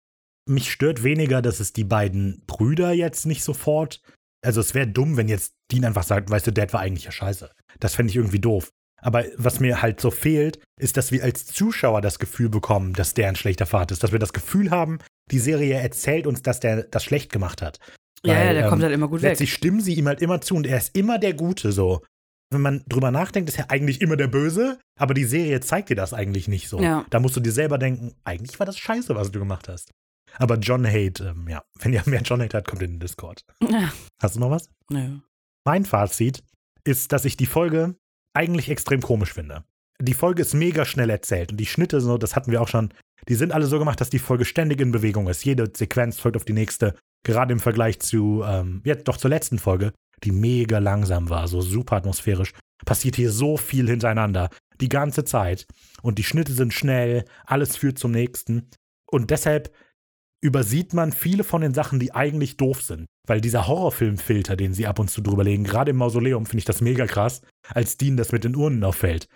Mich 0.46 0.70
stört 0.70 1.02
weniger, 1.02 1.42
dass 1.42 1.60
es 1.60 1.72
die 1.72 1.84
beiden 1.84 2.42
Brüder 2.46 2.92
jetzt 2.92 3.26
nicht 3.26 3.44
sofort. 3.44 4.00
Also 4.44 4.60
es 4.60 4.74
wäre 4.74 4.86
dumm, 4.86 5.16
wenn 5.16 5.28
jetzt 5.28 5.54
Dean 5.72 5.84
einfach 5.84 6.02
sagt, 6.02 6.30
weißt 6.30 6.46
du, 6.46 6.52
Dad 6.52 6.72
war 6.72 6.80
eigentlich 6.80 7.04
ja 7.04 7.12
scheiße. 7.12 7.50
Das 7.80 7.94
fände 7.94 8.10
ich 8.10 8.16
irgendwie 8.16 8.40
doof. 8.40 8.70
Aber 9.04 9.24
was 9.36 9.60
mir 9.60 9.82
halt 9.82 10.00
so 10.00 10.10
fehlt, 10.10 10.58
ist, 10.80 10.96
dass 10.96 11.12
wir 11.12 11.22
als 11.22 11.44
Zuschauer 11.46 12.00
das 12.00 12.18
Gefühl 12.18 12.48
bekommen, 12.48 12.94
dass 12.94 13.12
der 13.12 13.28
ein 13.28 13.36
schlechter 13.36 13.66
Vater 13.66 13.92
ist. 13.92 14.02
Dass 14.02 14.12
wir 14.12 14.18
das 14.18 14.32
Gefühl 14.32 14.70
haben, 14.70 14.98
die 15.30 15.38
Serie 15.38 15.74
erzählt 15.74 16.26
uns, 16.26 16.40
dass 16.42 16.58
der 16.60 16.84
das 16.84 17.04
schlecht 17.04 17.30
gemacht 17.30 17.60
hat. 17.60 17.78
ja, 18.24 18.32
ja, 18.32 18.40
Weil, 18.40 18.54
der 18.54 18.64
ähm, 18.64 18.70
kommt 18.70 18.82
halt 18.82 18.94
immer 18.94 19.08
gut 19.08 19.20
weg. 19.20 19.30
Letztlich 19.32 19.52
stimmen 19.52 19.80
sie 19.80 19.94
ihm 19.94 20.06
halt 20.08 20.22
immer 20.22 20.40
zu 20.40 20.54
und 20.56 20.66
er 20.66 20.78
ist 20.78 20.96
immer 20.96 21.18
der 21.18 21.34
Gute 21.34 21.70
so. 21.72 22.02
Wenn 22.50 22.62
man 22.62 22.82
drüber 22.88 23.10
nachdenkt, 23.10 23.50
ist 23.50 23.58
er 23.58 23.70
eigentlich 23.70 24.00
immer 24.00 24.16
der 24.16 24.28
Böse, 24.28 24.78
aber 24.98 25.12
die 25.12 25.24
Serie 25.24 25.60
zeigt 25.60 25.90
dir 25.90 25.96
das 25.96 26.14
eigentlich 26.14 26.48
nicht 26.48 26.68
so. 26.68 26.80
Ja. 26.80 27.04
Da 27.10 27.20
musst 27.20 27.36
du 27.36 27.40
dir 27.40 27.52
selber 27.52 27.78
denken, 27.78 28.14
eigentlich 28.24 28.58
war 28.58 28.66
das 28.66 28.78
scheiße, 28.78 29.14
was 29.14 29.30
du 29.30 29.38
gemacht 29.38 29.68
hast. 29.68 29.90
Aber 30.38 30.56
John 30.56 30.86
Hate, 30.86 31.24
ähm, 31.24 31.46
ja, 31.48 31.62
wenn 31.80 31.92
ihr 31.92 32.02
mehr 32.06 32.22
John 32.22 32.40
Hate 32.40 32.56
hat, 32.56 32.66
kommt 32.66 32.82
in 32.82 32.92
den 32.92 33.00
Discord. 33.00 33.44
Ja, 33.68 33.92
Hast 34.22 34.36
du 34.36 34.40
noch 34.40 34.50
was? 34.50 34.70
nö. 34.90 35.18
Mein 35.66 35.84
Fazit 35.84 36.42
ist, 36.84 37.12
dass 37.12 37.24
ich 37.24 37.36
die 37.36 37.46
Folge 37.46 37.96
eigentlich 38.34 38.68
extrem 38.68 39.00
komisch 39.00 39.32
finde. 39.32 39.64
Die 40.00 40.14
Folge 40.14 40.42
ist 40.42 40.54
mega 40.54 40.84
schnell 40.84 41.08
erzählt 41.08 41.52
und 41.52 41.58
die 41.58 41.66
Schnitte, 41.66 42.00
so, 42.00 42.18
das 42.18 42.34
hatten 42.34 42.50
wir 42.50 42.60
auch 42.60 42.68
schon, 42.68 42.92
die 43.28 43.36
sind 43.36 43.52
alle 43.52 43.66
so 43.66 43.78
gemacht, 43.78 44.00
dass 44.00 44.10
die 44.10 44.18
Folge 44.18 44.44
ständig 44.44 44.80
in 44.80 44.92
Bewegung 44.92 45.28
ist. 45.28 45.44
Jede 45.44 45.70
Sequenz 45.74 46.18
folgt 46.18 46.36
auf 46.36 46.44
die 46.44 46.52
nächste. 46.52 46.94
Gerade 47.24 47.52
im 47.52 47.60
Vergleich 47.60 48.00
zu, 48.00 48.42
ähm, 48.44 48.82
jetzt 48.84 49.08
doch 49.08 49.16
zur 49.16 49.30
letzten 49.30 49.58
Folge, 49.58 49.92
die 50.24 50.32
mega 50.32 50.78
langsam 50.78 51.30
war, 51.30 51.48
so 51.48 51.60
super 51.62 51.96
atmosphärisch. 51.96 52.52
Passiert 52.84 53.16
hier 53.16 53.30
so 53.30 53.56
viel 53.56 53.88
hintereinander, 53.88 54.50
die 54.80 54.88
ganze 54.88 55.24
Zeit. 55.24 55.66
Und 56.02 56.18
die 56.18 56.24
Schnitte 56.24 56.52
sind 56.52 56.74
schnell, 56.74 57.24
alles 57.46 57.76
führt 57.76 57.98
zum 57.98 58.10
nächsten. 58.10 58.68
Und 59.06 59.30
deshalb 59.30 59.72
übersieht 60.44 60.92
man 60.92 61.10
viele 61.12 61.42
von 61.42 61.62
den 61.62 61.72
Sachen, 61.72 61.98
die 61.98 62.14
eigentlich 62.14 62.58
doof 62.58 62.82
sind. 62.82 63.06
Weil 63.26 63.40
dieser 63.40 63.66
Horrorfilmfilter, 63.66 64.56
den 64.56 64.74
sie 64.74 64.86
ab 64.86 64.98
und 64.98 65.10
zu 65.10 65.22
drüber 65.22 65.42
legen, 65.42 65.64
gerade 65.64 65.92
im 65.92 65.96
Mausoleum 65.96 66.44
finde 66.44 66.58
ich 66.58 66.64
das 66.66 66.82
mega 66.82 67.06
krass, 67.06 67.40
als 67.68 67.96
Dean 67.96 68.18
das 68.18 68.30
mit 68.32 68.44
den 68.44 68.54
Urnen 68.54 68.84
auffällt. 68.84 69.26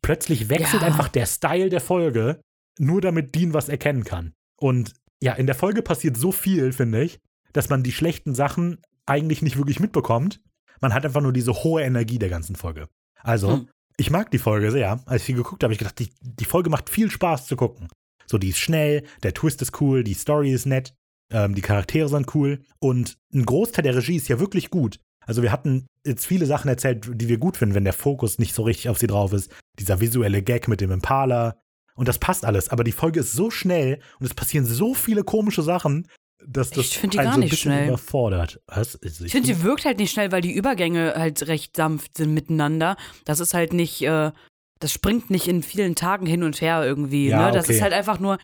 Plötzlich 0.00 0.48
wechselt 0.48 0.80
Ja. 0.82 0.88
einfach 0.88 1.08
der 1.08 1.26
Style 1.26 1.68
der 1.68 1.80
Folge, 1.82 2.40
nur 2.78 3.00
damit 3.02 3.34
Dean 3.34 3.52
was 3.52 3.68
erkennen 3.68 4.04
kann. 4.04 4.32
Und 4.58 4.94
ja, 5.22 5.34
in 5.34 5.46
der 5.46 5.54
Folge 5.54 5.82
passiert 5.82 6.16
so 6.16 6.32
viel, 6.32 6.72
finde 6.72 7.02
ich, 7.02 7.18
dass 7.52 7.68
man 7.68 7.82
die 7.82 7.92
schlechten 7.92 8.34
Sachen 8.34 8.78
eigentlich 9.04 9.42
nicht 9.42 9.56
wirklich 9.58 9.80
mitbekommt. 9.80 10.40
Man 10.80 10.94
hat 10.94 11.04
einfach 11.04 11.20
nur 11.20 11.32
diese 11.32 11.52
hohe 11.52 11.82
Energie 11.82 12.18
der 12.18 12.28
ganzen 12.30 12.56
Folge. 12.56 12.88
Also, 13.22 13.52
Hm. 13.52 13.68
ich 13.98 14.10
mag 14.10 14.30
die 14.30 14.38
Folge 14.38 14.70
sehr. 14.70 15.00
Als 15.06 15.22
ich 15.22 15.26
sie 15.26 15.32
geguckt 15.34 15.62
habe, 15.62 15.66
habe 15.66 15.72
ich 15.74 15.78
gedacht, 15.78 15.98
die, 15.98 16.10
die 16.22 16.44
Folge 16.44 16.70
macht 16.70 16.88
viel 16.88 17.10
Spaß 17.10 17.46
zu 17.46 17.56
gucken. 17.56 17.88
So, 18.30 18.38
die 18.38 18.50
ist 18.50 18.58
schnell, 18.58 19.04
der 19.22 19.34
Twist 19.34 19.62
ist 19.62 19.80
cool, 19.80 20.04
die 20.04 20.14
Story 20.14 20.52
ist 20.52 20.66
nett, 20.66 20.94
ähm, 21.32 21.54
die 21.54 21.62
Charaktere 21.62 22.08
sind 22.08 22.34
cool 22.34 22.60
und 22.78 23.16
ein 23.34 23.44
Großteil 23.44 23.82
der 23.82 23.96
Regie 23.96 24.16
ist 24.16 24.28
ja 24.28 24.38
wirklich 24.40 24.70
gut. 24.70 24.98
Also 25.26 25.42
wir 25.42 25.52
hatten 25.52 25.86
jetzt 26.06 26.26
viele 26.26 26.46
Sachen 26.46 26.68
erzählt, 26.68 27.06
die 27.12 27.28
wir 27.28 27.38
gut 27.38 27.56
finden, 27.58 27.74
wenn 27.74 27.84
der 27.84 27.92
Fokus 27.92 28.38
nicht 28.38 28.54
so 28.54 28.62
richtig 28.62 28.88
auf 28.88 28.98
sie 28.98 29.06
drauf 29.06 29.32
ist. 29.32 29.50
Dieser 29.78 30.00
visuelle 30.00 30.42
Gag 30.42 30.68
mit 30.68 30.80
dem 30.80 30.90
Impala 30.90 31.56
und 31.94 32.08
das 32.08 32.18
passt 32.18 32.44
alles. 32.46 32.70
Aber 32.70 32.82
die 32.84 32.92
Folge 32.92 33.20
ist 33.20 33.32
so 33.32 33.50
schnell 33.50 34.00
und 34.20 34.26
es 34.26 34.32
passieren 34.34 34.64
so 34.64 34.94
viele 34.94 35.24
komische 35.24 35.62
Sachen, 35.62 36.06
dass 36.46 36.70
das 36.70 36.86
Ich 36.86 37.00
die 37.00 37.18
einen 37.18 37.26
gar 37.26 37.32
so 37.32 37.38
ein 37.38 37.40
nicht 37.40 37.50
bisschen 37.50 37.72
schnell. 37.72 37.88
überfordert. 37.88 38.60
Was? 38.68 38.98
Also 39.02 39.24
Ich 39.24 39.32
finde, 39.32 39.48
die 39.48 39.62
wirkt 39.62 39.84
halt 39.84 39.98
nicht 39.98 40.12
schnell, 40.12 40.32
weil 40.32 40.40
die 40.40 40.52
Übergänge 40.54 41.14
halt 41.16 41.46
recht 41.48 41.76
sanft 41.76 42.16
sind 42.16 42.32
miteinander. 42.32 42.96
Das 43.26 43.40
ist 43.40 43.52
halt 43.52 43.72
nicht, 43.74 44.00
äh, 44.02 44.30
das 44.80 44.92
springt 44.92 45.30
nicht 45.30 45.48
in 45.48 45.62
vielen 45.62 45.94
Tagen 45.94 46.26
hin 46.26 46.42
und 46.42 46.60
her 46.60 46.84
irgendwie. 46.84 47.28
Ja, 47.28 47.46
ne? 47.46 47.52
Das 47.52 47.64
okay. 47.66 47.74
ist 47.76 47.82
halt 47.82 47.92
einfach 47.92 48.18
nur, 48.18 48.38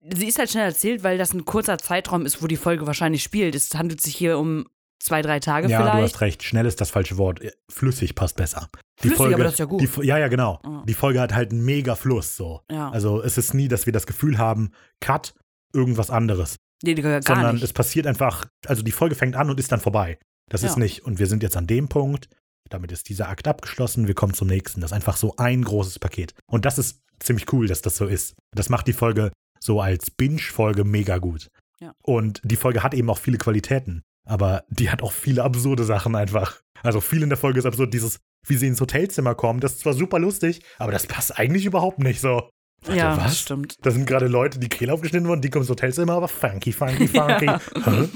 sie 0.00 0.26
ist 0.26 0.38
halt 0.38 0.50
schnell 0.50 0.64
erzählt, 0.66 1.02
weil 1.04 1.18
das 1.18 1.32
ein 1.32 1.44
kurzer 1.44 1.78
Zeitraum 1.78 2.26
ist, 2.26 2.42
wo 2.42 2.46
die 2.46 2.56
Folge 2.56 2.86
wahrscheinlich 2.86 3.22
spielt. 3.22 3.54
Es 3.54 3.74
handelt 3.74 4.00
sich 4.00 4.16
hier 4.16 4.38
um 4.38 4.66
zwei, 4.98 5.22
drei 5.22 5.40
Tage 5.40 5.68
ja, 5.68 5.78
du 5.78 5.84
vielleicht. 5.84 6.14
hast 6.14 6.20
recht. 6.20 6.42
Schnell 6.42 6.66
ist 6.66 6.80
das 6.80 6.90
falsche 6.90 7.18
Wort. 7.18 7.40
Flüssig 7.70 8.14
passt 8.14 8.36
besser. 8.36 8.68
Die 8.98 9.08
Flüssig, 9.08 9.16
Folge, 9.16 9.34
aber 9.34 9.44
das 9.44 9.52
ist 9.54 9.58
ja 9.58 9.64
gut. 9.66 9.80
Die, 9.80 10.06
ja, 10.06 10.18
ja, 10.18 10.28
genau. 10.28 10.60
Ja. 10.64 10.82
Die 10.86 10.94
Folge 10.94 11.20
hat 11.20 11.34
halt 11.34 11.52
einen 11.52 11.64
mega 11.64 11.94
Fluss 11.94 12.36
so. 12.36 12.62
Ja. 12.70 12.90
Also 12.90 13.22
es 13.22 13.36
ist 13.38 13.54
nie, 13.54 13.68
dass 13.68 13.86
wir 13.86 13.92
das 13.92 14.06
Gefühl 14.06 14.38
haben, 14.38 14.72
Cut, 15.00 15.34
irgendwas 15.74 16.10
anderes. 16.10 16.56
nee, 16.82 16.94
gar 16.94 17.22
sondern 17.22 17.56
nicht. 17.56 17.64
es 17.64 17.72
passiert 17.72 18.06
einfach, 18.06 18.46
also 18.66 18.82
die 18.82 18.92
Folge 18.92 19.14
fängt 19.14 19.36
an 19.36 19.50
und 19.50 19.60
ist 19.60 19.70
dann 19.70 19.80
vorbei. 19.80 20.18
Das 20.48 20.62
ist 20.62 20.76
Ja. 20.76 20.82
nicht, 20.82 21.04
und 21.04 21.18
wir 21.18 21.26
sind 21.26 21.42
jetzt 21.42 21.56
an 21.56 21.66
dem 21.66 21.88
Punkt, 21.88 22.28
damit 22.68 22.92
ist 22.92 23.08
dieser 23.08 23.28
Akt 23.28 23.48
abgeschlossen, 23.48 24.06
wir 24.06 24.14
kommen 24.14 24.34
zum 24.34 24.48
nächsten. 24.48 24.80
Das 24.80 24.90
ist 24.90 24.94
einfach 24.94 25.16
so 25.16 25.34
ein 25.36 25.62
großes 25.62 25.98
Paket. 25.98 26.34
Und 26.46 26.64
das 26.64 26.78
ist 26.78 27.02
ziemlich 27.20 27.52
cool, 27.52 27.66
dass 27.66 27.82
das 27.82 27.96
so 27.96 28.06
ist. 28.06 28.34
Das 28.54 28.68
macht 28.68 28.86
die 28.86 28.92
Folge 28.92 29.32
so 29.60 29.80
als 29.80 30.10
Binge-Folge 30.10 30.84
mega 30.84 31.18
gut. 31.18 31.48
Ja. 31.80 31.92
Und 32.02 32.40
die 32.44 32.56
Folge 32.56 32.82
hat 32.82 32.94
eben 32.94 33.10
auch 33.10 33.18
viele 33.18 33.38
Qualitäten, 33.38 34.02
aber 34.26 34.64
die 34.68 34.90
hat 34.90 35.02
auch 35.02 35.12
viele 35.12 35.42
absurde 35.42 35.84
Sachen 35.84 36.14
einfach. 36.14 36.60
Also 36.82 37.00
viel 37.00 37.22
in 37.22 37.28
der 37.28 37.38
Folge 37.38 37.58
ist 37.58 37.66
absurd. 37.66 37.92
Dieses, 37.92 38.18
wie 38.46 38.56
sie 38.56 38.66
ins 38.66 38.80
Hotelzimmer 38.80 39.34
kommen, 39.34 39.60
das 39.60 39.72
ist 39.72 39.80
zwar 39.80 39.94
super 39.94 40.18
lustig, 40.18 40.62
aber 40.78 40.92
das 40.92 41.06
passt 41.06 41.38
eigentlich 41.38 41.66
überhaupt 41.66 41.98
nicht 41.98 42.20
so. 42.20 42.48
Warte, 42.82 42.98
ja, 42.98 43.16
was? 43.16 43.40
stimmt. 43.40 43.74
Da 43.82 43.90
sind 43.90 44.06
gerade 44.06 44.26
Leute, 44.26 44.58
die 44.58 44.68
Kehle 44.68 44.92
aufgeschnitten 44.92 45.28
wurden, 45.28 45.40
die 45.40 45.50
kommen 45.50 45.62
ins 45.62 45.70
Hotelzimmer, 45.70 46.14
aber 46.14 46.28
funky, 46.28 46.72
funky, 46.72 47.08
funky. 47.08 47.46
Hä? 47.84 48.08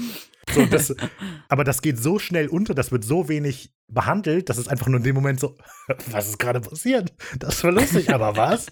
So, 0.53 0.65
das, 0.65 0.95
aber 1.49 1.63
das 1.63 1.81
geht 1.81 1.97
so 1.97 2.19
schnell 2.19 2.47
unter, 2.47 2.73
das 2.73 2.91
wird 2.91 3.03
so 3.03 3.29
wenig 3.29 3.71
behandelt, 3.87 4.49
dass 4.49 4.57
es 4.57 4.67
einfach 4.67 4.87
nur 4.87 4.97
in 4.97 5.03
dem 5.03 5.15
Moment 5.15 5.39
so, 5.39 5.57
was 6.11 6.29
ist 6.29 6.39
gerade 6.39 6.61
passiert? 6.61 7.13
Das 7.37 7.63
war 7.63 7.71
lustig, 7.71 8.13
aber 8.13 8.35
was? 8.35 8.67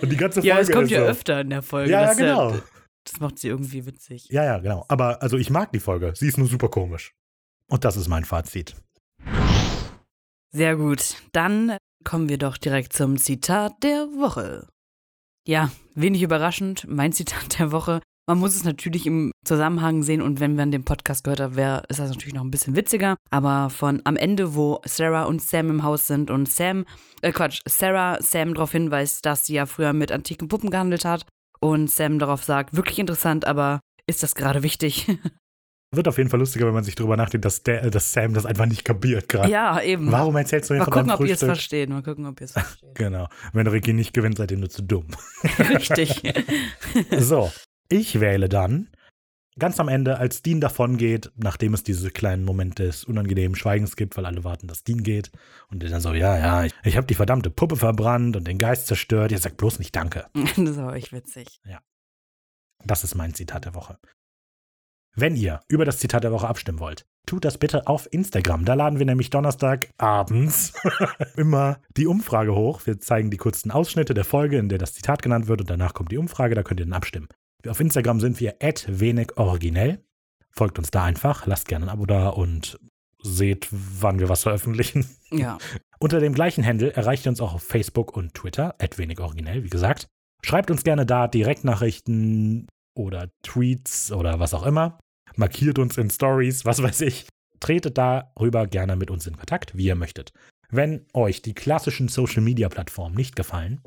Und 0.00 0.10
die 0.10 0.16
ganze 0.16 0.40
Folge 0.40 0.48
Ja, 0.48 0.58
es 0.58 0.70
kommt 0.70 0.90
ja 0.90 1.00
so, 1.00 1.06
öfter 1.06 1.40
in 1.40 1.50
der 1.50 1.62
Folge. 1.62 1.90
Ja, 1.90 2.06
das, 2.06 2.16
genau. 2.16 2.56
Das 3.04 3.20
macht 3.20 3.38
sie 3.38 3.48
irgendwie 3.48 3.86
witzig. 3.86 4.28
Ja, 4.30 4.44
ja, 4.44 4.58
genau. 4.58 4.84
Aber 4.88 5.22
also 5.22 5.36
ich 5.36 5.50
mag 5.50 5.72
die 5.72 5.80
Folge. 5.80 6.12
Sie 6.14 6.28
ist 6.28 6.38
nur 6.38 6.48
super 6.48 6.68
komisch. 6.68 7.14
Und 7.68 7.84
das 7.84 7.96
ist 7.96 8.08
mein 8.08 8.24
Fazit. 8.24 8.76
Sehr 10.52 10.76
gut. 10.76 11.16
Dann 11.32 11.76
kommen 12.04 12.28
wir 12.28 12.38
doch 12.38 12.56
direkt 12.56 12.92
zum 12.92 13.18
Zitat 13.18 13.82
der 13.82 14.06
Woche. 14.18 14.66
Ja, 15.46 15.70
wenig 15.94 16.22
überraschend, 16.22 16.86
mein 16.88 17.12
Zitat 17.12 17.58
der 17.58 17.72
Woche. 17.72 18.00
Man 18.28 18.40
muss 18.40 18.54
es 18.54 18.62
natürlich 18.62 19.06
im 19.06 19.32
Zusammenhang 19.42 20.02
sehen 20.02 20.20
und 20.20 20.38
wenn 20.38 20.54
man 20.54 20.70
den 20.70 20.84
Podcast 20.84 21.24
gehört 21.24 21.40
hat, 21.40 21.56
wär, 21.56 21.84
ist 21.88 21.98
das 21.98 22.10
natürlich 22.10 22.34
noch 22.34 22.44
ein 22.44 22.50
bisschen 22.50 22.76
witziger. 22.76 23.16
Aber 23.30 23.70
von 23.70 24.02
am 24.04 24.16
Ende, 24.16 24.54
wo 24.54 24.82
Sarah 24.84 25.22
und 25.24 25.40
Sam 25.40 25.70
im 25.70 25.82
Haus 25.82 26.06
sind 26.06 26.30
und 26.30 26.46
Sam, 26.46 26.84
äh 27.22 27.32
Quatsch, 27.32 27.60
Sarah 27.66 28.18
Sam 28.20 28.52
darauf 28.52 28.72
hinweist, 28.72 29.24
dass 29.24 29.46
sie 29.46 29.54
ja 29.54 29.64
früher 29.64 29.94
mit 29.94 30.12
antiken 30.12 30.48
Puppen 30.48 30.68
gehandelt 30.68 31.06
hat 31.06 31.24
und 31.60 31.90
Sam 31.90 32.18
darauf 32.18 32.44
sagt, 32.44 32.76
wirklich 32.76 32.98
interessant, 32.98 33.46
aber 33.46 33.80
ist 34.06 34.22
das 34.22 34.34
gerade 34.34 34.62
wichtig? 34.62 35.06
Wird 35.90 36.06
auf 36.06 36.18
jeden 36.18 36.28
Fall 36.28 36.40
lustiger, 36.40 36.66
wenn 36.66 36.74
man 36.74 36.84
sich 36.84 36.96
darüber 36.96 37.16
nachdenkt, 37.16 37.46
dass, 37.46 37.62
der, 37.62 37.88
dass 37.88 38.12
Sam 38.12 38.34
das 38.34 38.44
einfach 38.44 38.66
nicht 38.66 38.84
kapiert 38.84 39.30
gerade. 39.30 39.50
ja, 39.50 39.80
eben. 39.80 40.12
Warum 40.12 40.36
erzählst 40.36 40.68
du 40.68 40.74
mir 40.74 40.80
Mal 40.80 40.84
von 40.84 40.92
gucken, 40.92 41.08
deinem 41.08 41.18
ob 41.18 41.20
ihr 41.26 41.32
es 41.32 41.40
Frühstück? 41.40 41.48
versteht. 41.56 41.88
Mal 41.88 42.02
gucken, 42.02 42.26
ob 42.26 42.38
ihr 42.42 42.44
es 42.44 42.52
versteht. 42.52 42.90
Genau. 42.94 43.28
Wenn 43.54 43.66
Ricky 43.66 43.94
nicht 43.94 44.12
gewinnt, 44.12 44.36
seid 44.36 44.50
ihr 44.50 44.58
nur 44.58 44.68
zu 44.68 44.82
dumm. 44.82 45.06
Richtig. 45.58 46.20
So, 47.18 47.50
ich 47.88 48.20
wähle 48.20 48.48
dann 48.48 48.90
ganz 49.58 49.80
am 49.80 49.88
Ende, 49.88 50.18
als 50.18 50.42
Dean 50.42 50.60
davon 50.60 50.96
geht, 50.96 51.30
nachdem 51.36 51.74
es 51.74 51.82
diese 51.82 52.10
kleinen 52.10 52.44
Momente 52.44 52.84
des 52.84 53.04
unangenehmen 53.04 53.56
Schweigens 53.56 53.96
gibt, 53.96 54.16
weil 54.16 54.26
alle 54.26 54.44
warten, 54.44 54.68
dass 54.68 54.84
Dean 54.84 55.02
geht. 55.02 55.30
Und 55.68 55.82
der 55.82 55.90
dann 55.90 56.00
so, 56.00 56.14
ja, 56.14 56.38
ja, 56.38 56.64
ich, 56.64 56.74
ich 56.84 56.96
habe 56.96 57.06
die 57.06 57.14
verdammte 57.14 57.50
Puppe 57.50 57.76
verbrannt 57.76 58.36
und 58.36 58.46
den 58.46 58.58
Geist 58.58 58.86
zerstört. 58.86 59.32
Ihr 59.32 59.38
sagt 59.38 59.56
bloß 59.56 59.78
nicht 59.78 59.94
Danke. 59.94 60.26
Das 60.34 60.58
ist 60.58 60.78
aber 60.78 60.94
echt 60.94 61.12
witzig. 61.12 61.60
Das 62.84 63.04
ist 63.04 63.14
mein 63.14 63.34
Zitat 63.34 63.64
der 63.64 63.74
Woche. 63.74 63.98
Wenn 65.14 65.34
ihr 65.34 65.60
über 65.68 65.84
das 65.84 65.98
Zitat 65.98 66.22
der 66.22 66.32
Woche 66.32 66.46
abstimmen 66.46 66.78
wollt, 66.78 67.06
tut 67.26 67.44
das 67.44 67.58
bitte 67.58 67.88
auf 67.88 68.06
Instagram. 68.12 68.64
Da 68.64 68.74
laden 68.74 69.00
wir 69.00 69.06
nämlich 69.06 69.30
Donnerstag 69.30 69.90
abends 69.98 70.74
immer 71.36 71.80
die 71.96 72.06
Umfrage 72.06 72.54
hoch. 72.54 72.86
Wir 72.86 73.00
zeigen 73.00 73.30
die 73.30 73.36
kurzen 73.36 73.72
Ausschnitte 73.72 74.14
der 74.14 74.24
Folge, 74.24 74.58
in 74.58 74.68
der 74.68 74.78
das 74.78 74.94
Zitat 74.94 75.22
genannt 75.22 75.48
wird 75.48 75.60
und 75.60 75.70
danach 75.70 75.92
kommt 75.92 76.12
die 76.12 76.18
Umfrage, 76.18 76.54
da 76.54 76.62
könnt 76.62 76.80
ihr 76.80 76.86
dann 76.86 76.92
abstimmen. 76.92 77.28
Auf 77.68 77.80
Instagram 77.80 78.20
sind 78.20 78.40
wir 78.40 78.56
wenig 78.88 79.36
originell. 79.36 80.04
Folgt 80.50 80.78
uns 80.78 80.90
da 80.90 81.04
einfach, 81.04 81.46
lasst 81.46 81.68
gerne 81.68 81.86
ein 81.86 81.90
Abo 81.90 82.06
da 82.06 82.28
und 82.28 82.78
seht, 83.22 83.68
wann 83.70 84.18
wir 84.18 84.28
was 84.28 84.42
veröffentlichen. 84.42 85.06
Ja. 85.30 85.58
Unter 85.98 86.20
dem 86.20 86.34
gleichen 86.34 86.64
Handle 86.64 86.92
erreicht 86.92 87.26
ihr 87.26 87.30
uns 87.30 87.40
auch 87.40 87.54
auf 87.54 87.62
Facebook 87.62 88.16
und 88.16 88.34
Twitter, 88.34 88.76
wenig 88.96 89.20
originell, 89.20 89.64
wie 89.64 89.68
gesagt. 89.68 90.06
Schreibt 90.44 90.70
uns 90.70 90.84
gerne 90.84 91.04
da 91.04 91.26
Direktnachrichten 91.26 92.68
oder 92.94 93.30
Tweets 93.42 94.12
oder 94.12 94.38
was 94.38 94.54
auch 94.54 94.64
immer. 94.64 94.98
Markiert 95.36 95.78
uns 95.78 95.98
in 95.98 96.10
Stories, 96.10 96.64
was 96.64 96.82
weiß 96.82 97.00
ich. 97.02 97.28
Tretet 97.60 97.98
darüber 97.98 98.66
gerne 98.66 98.94
mit 98.94 99.10
uns 99.10 99.26
in 99.26 99.36
Kontakt, 99.36 99.76
wie 99.76 99.86
ihr 99.86 99.96
möchtet. 99.96 100.32
Wenn 100.70 101.06
euch 101.12 101.42
die 101.42 101.54
klassischen 101.54 102.08
Social 102.08 102.42
Media 102.42 102.68
Plattformen 102.68 103.16
nicht 103.16 103.34
gefallen, 103.34 103.80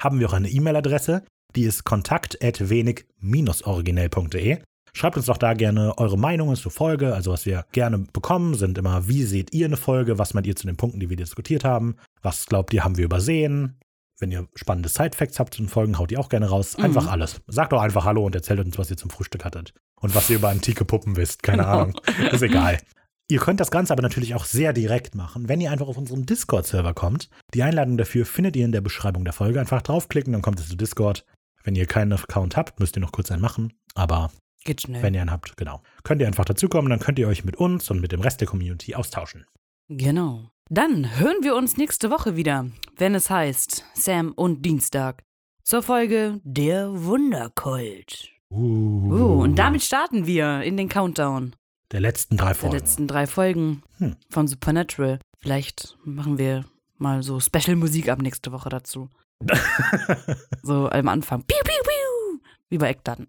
haben 0.00 0.20
wir 0.20 0.28
auch 0.28 0.34
eine 0.34 0.48
E-Mail-Adresse, 0.48 1.24
die 1.54 1.64
ist 1.64 1.84
kontakt@wenig-originell.de. 1.84 4.58
Schreibt 4.92 5.16
uns 5.18 5.26
doch 5.26 5.36
da 5.36 5.52
gerne 5.52 5.98
eure 5.98 6.16
Meinungen 6.18 6.56
zur 6.56 6.72
Folge. 6.72 7.14
Also 7.14 7.30
was 7.30 7.44
wir 7.44 7.66
gerne 7.72 7.98
bekommen, 7.98 8.54
sind 8.54 8.78
immer, 8.78 9.06
wie 9.08 9.24
seht 9.24 9.52
ihr 9.52 9.66
eine 9.66 9.76
Folge? 9.76 10.18
Was 10.18 10.32
meint 10.32 10.46
ihr 10.46 10.56
zu 10.56 10.66
den 10.66 10.78
Punkten, 10.78 11.00
die 11.00 11.10
wir 11.10 11.18
diskutiert 11.18 11.64
haben? 11.64 11.96
Was 12.22 12.46
glaubt 12.46 12.72
ihr, 12.72 12.82
haben 12.82 12.96
wir 12.96 13.04
übersehen? 13.04 13.78
Wenn 14.18 14.32
ihr 14.32 14.48
spannende 14.54 14.88
Side-Facts 14.88 15.38
habt 15.38 15.52
zu 15.52 15.60
den 15.62 15.68
Folgen, 15.68 15.98
haut 15.98 16.10
die 16.10 16.16
auch 16.16 16.30
gerne 16.30 16.48
raus. 16.48 16.76
Einfach 16.76 17.02
Mhm. 17.02 17.08
alles. 17.10 17.42
Sagt 17.46 17.72
doch 17.72 17.82
einfach 17.82 18.06
Hallo 18.06 18.24
und 18.24 18.34
erzählt 18.34 18.58
uns, 18.60 18.78
was 18.78 18.90
ihr 18.90 18.96
zum 18.96 19.10
Frühstück 19.10 19.44
hattet. 19.44 19.74
Und 20.00 20.14
was 20.14 20.30
ihr 20.30 20.36
über 20.36 20.48
antike 20.48 20.86
Puppen 20.86 21.16
wisst. 21.16 21.42
Keine 21.42 21.66
Ahnung. 21.66 22.00
Ist 22.32 22.40
egal. 22.42 22.78
Ihr 23.28 23.40
könnt 23.40 23.58
das 23.58 23.72
Ganze 23.72 23.92
aber 23.92 24.02
natürlich 24.02 24.36
auch 24.36 24.44
sehr 24.44 24.72
direkt 24.72 25.16
machen, 25.16 25.48
wenn 25.48 25.60
ihr 25.60 25.72
einfach 25.72 25.88
auf 25.88 25.98
unseren 25.98 26.26
Discord-Server 26.26 26.94
kommt. 26.94 27.28
Die 27.54 27.64
Einladung 27.64 27.96
dafür 27.98 28.24
findet 28.24 28.54
ihr 28.54 28.64
in 28.64 28.70
der 28.70 28.82
Beschreibung 28.82 29.24
der 29.24 29.32
Folge. 29.32 29.58
Einfach 29.58 29.82
draufklicken, 29.82 30.32
dann 30.32 30.42
kommt 30.42 30.60
ihr 30.60 30.64
zu 30.66 30.76
Discord. 30.76 31.24
Wenn 31.66 31.74
ihr 31.76 31.86
keinen 31.86 32.12
Account 32.12 32.56
habt, 32.56 32.78
müsst 32.80 32.96
ihr 32.96 33.00
noch 33.00 33.10
kurz 33.12 33.30
einen 33.32 33.42
machen. 33.42 33.72
Aber 33.94 34.30
Geht 34.64 34.82
schnell. 34.82 35.02
wenn 35.02 35.14
ihr 35.14 35.20
einen 35.20 35.32
habt, 35.32 35.56
genau. 35.56 35.82
Könnt 36.04 36.20
ihr 36.20 36.26
einfach 36.28 36.44
dazukommen, 36.44 36.88
dann 36.90 37.00
könnt 37.00 37.18
ihr 37.18 37.26
euch 37.28 37.44
mit 37.44 37.56
uns 37.56 37.90
und 37.90 38.00
mit 38.00 38.12
dem 38.12 38.20
Rest 38.20 38.40
der 38.40 38.46
Community 38.48 38.94
austauschen. 38.94 39.44
Genau. 39.88 40.48
Dann 40.70 41.18
hören 41.18 41.36
wir 41.42 41.54
uns 41.56 41.76
nächste 41.76 42.10
Woche 42.10 42.36
wieder, 42.36 42.66
wenn 42.96 43.14
es 43.16 43.28
heißt 43.30 43.84
Sam 43.94 44.32
und 44.32 44.62
Dienstag 44.62 45.22
zur 45.64 45.82
Folge 45.82 46.40
Der 46.44 46.88
Wunderkult. 47.04 48.30
Uh, 48.48 49.10
Uh, 49.12 49.42
und 49.42 49.56
damit 49.56 49.82
starten 49.82 50.26
wir 50.26 50.62
in 50.62 50.76
den 50.76 50.88
Countdown 50.88 51.54
der 51.90 52.00
letzten 52.00 52.36
drei 52.36 52.46
der 52.48 52.54
Folgen. 52.54 52.76
letzten 52.76 53.08
drei 53.08 53.26
Folgen 53.26 53.82
Hm. 53.98 54.16
von 54.30 54.46
Supernatural. 54.46 55.18
Vielleicht 55.38 55.96
machen 56.04 56.38
wir 56.38 56.64
mal 56.96 57.22
so 57.24 57.40
Special-Musik 57.40 58.08
ab 58.08 58.22
nächste 58.22 58.52
Woche 58.52 58.68
dazu. 58.68 59.08
So 60.62 60.88
am 60.88 61.08
Anfang. 61.08 61.42
Piu, 61.42 61.56
piu, 61.64 61.82
piu. 61.82 62.40
Wie 62.68 62.78
bei 62.78 62.90
Eckdaten. 62.90 63.28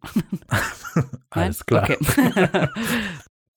Alles 1.30 1.66
klar. 1.66 1.88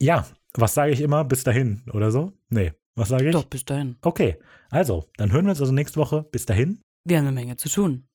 Ja, 0.02 0.26
was 0.54 0.72
sage 0.72 0.92
ich 0.92 1.02
immer? 1.02 1.24
Bis 1.24 1.44
dahin 1.44 1.82
oder 1.92 2.10
so? 2.10 2.32
Nee, 2.48 2.72
was 2.94 3.10
sage 3.10 3.26
ich? 3.26 3.32
Doch, 3.32 3.44
bis 3.44 3.66
dahin. 3.66 3.96
Okay, 4.00 4.38
also, 4.70 5.04
dann 5.18 5.30
hören 5.30 5.44
wir 5.44 5.50
uns 5.50 5.60
also 5.60 5.72
nächste 5.72 6.00
Woche. 6.00 6.22
Bis 6.22 6.46
dahin. 6.46 6.80
Wir 7.04 7.18
haben 7.18 7.26
eine 7.26 7.34
Menge 7.34 7.56
zu 7.56 7.68
tun. 7.68 8.08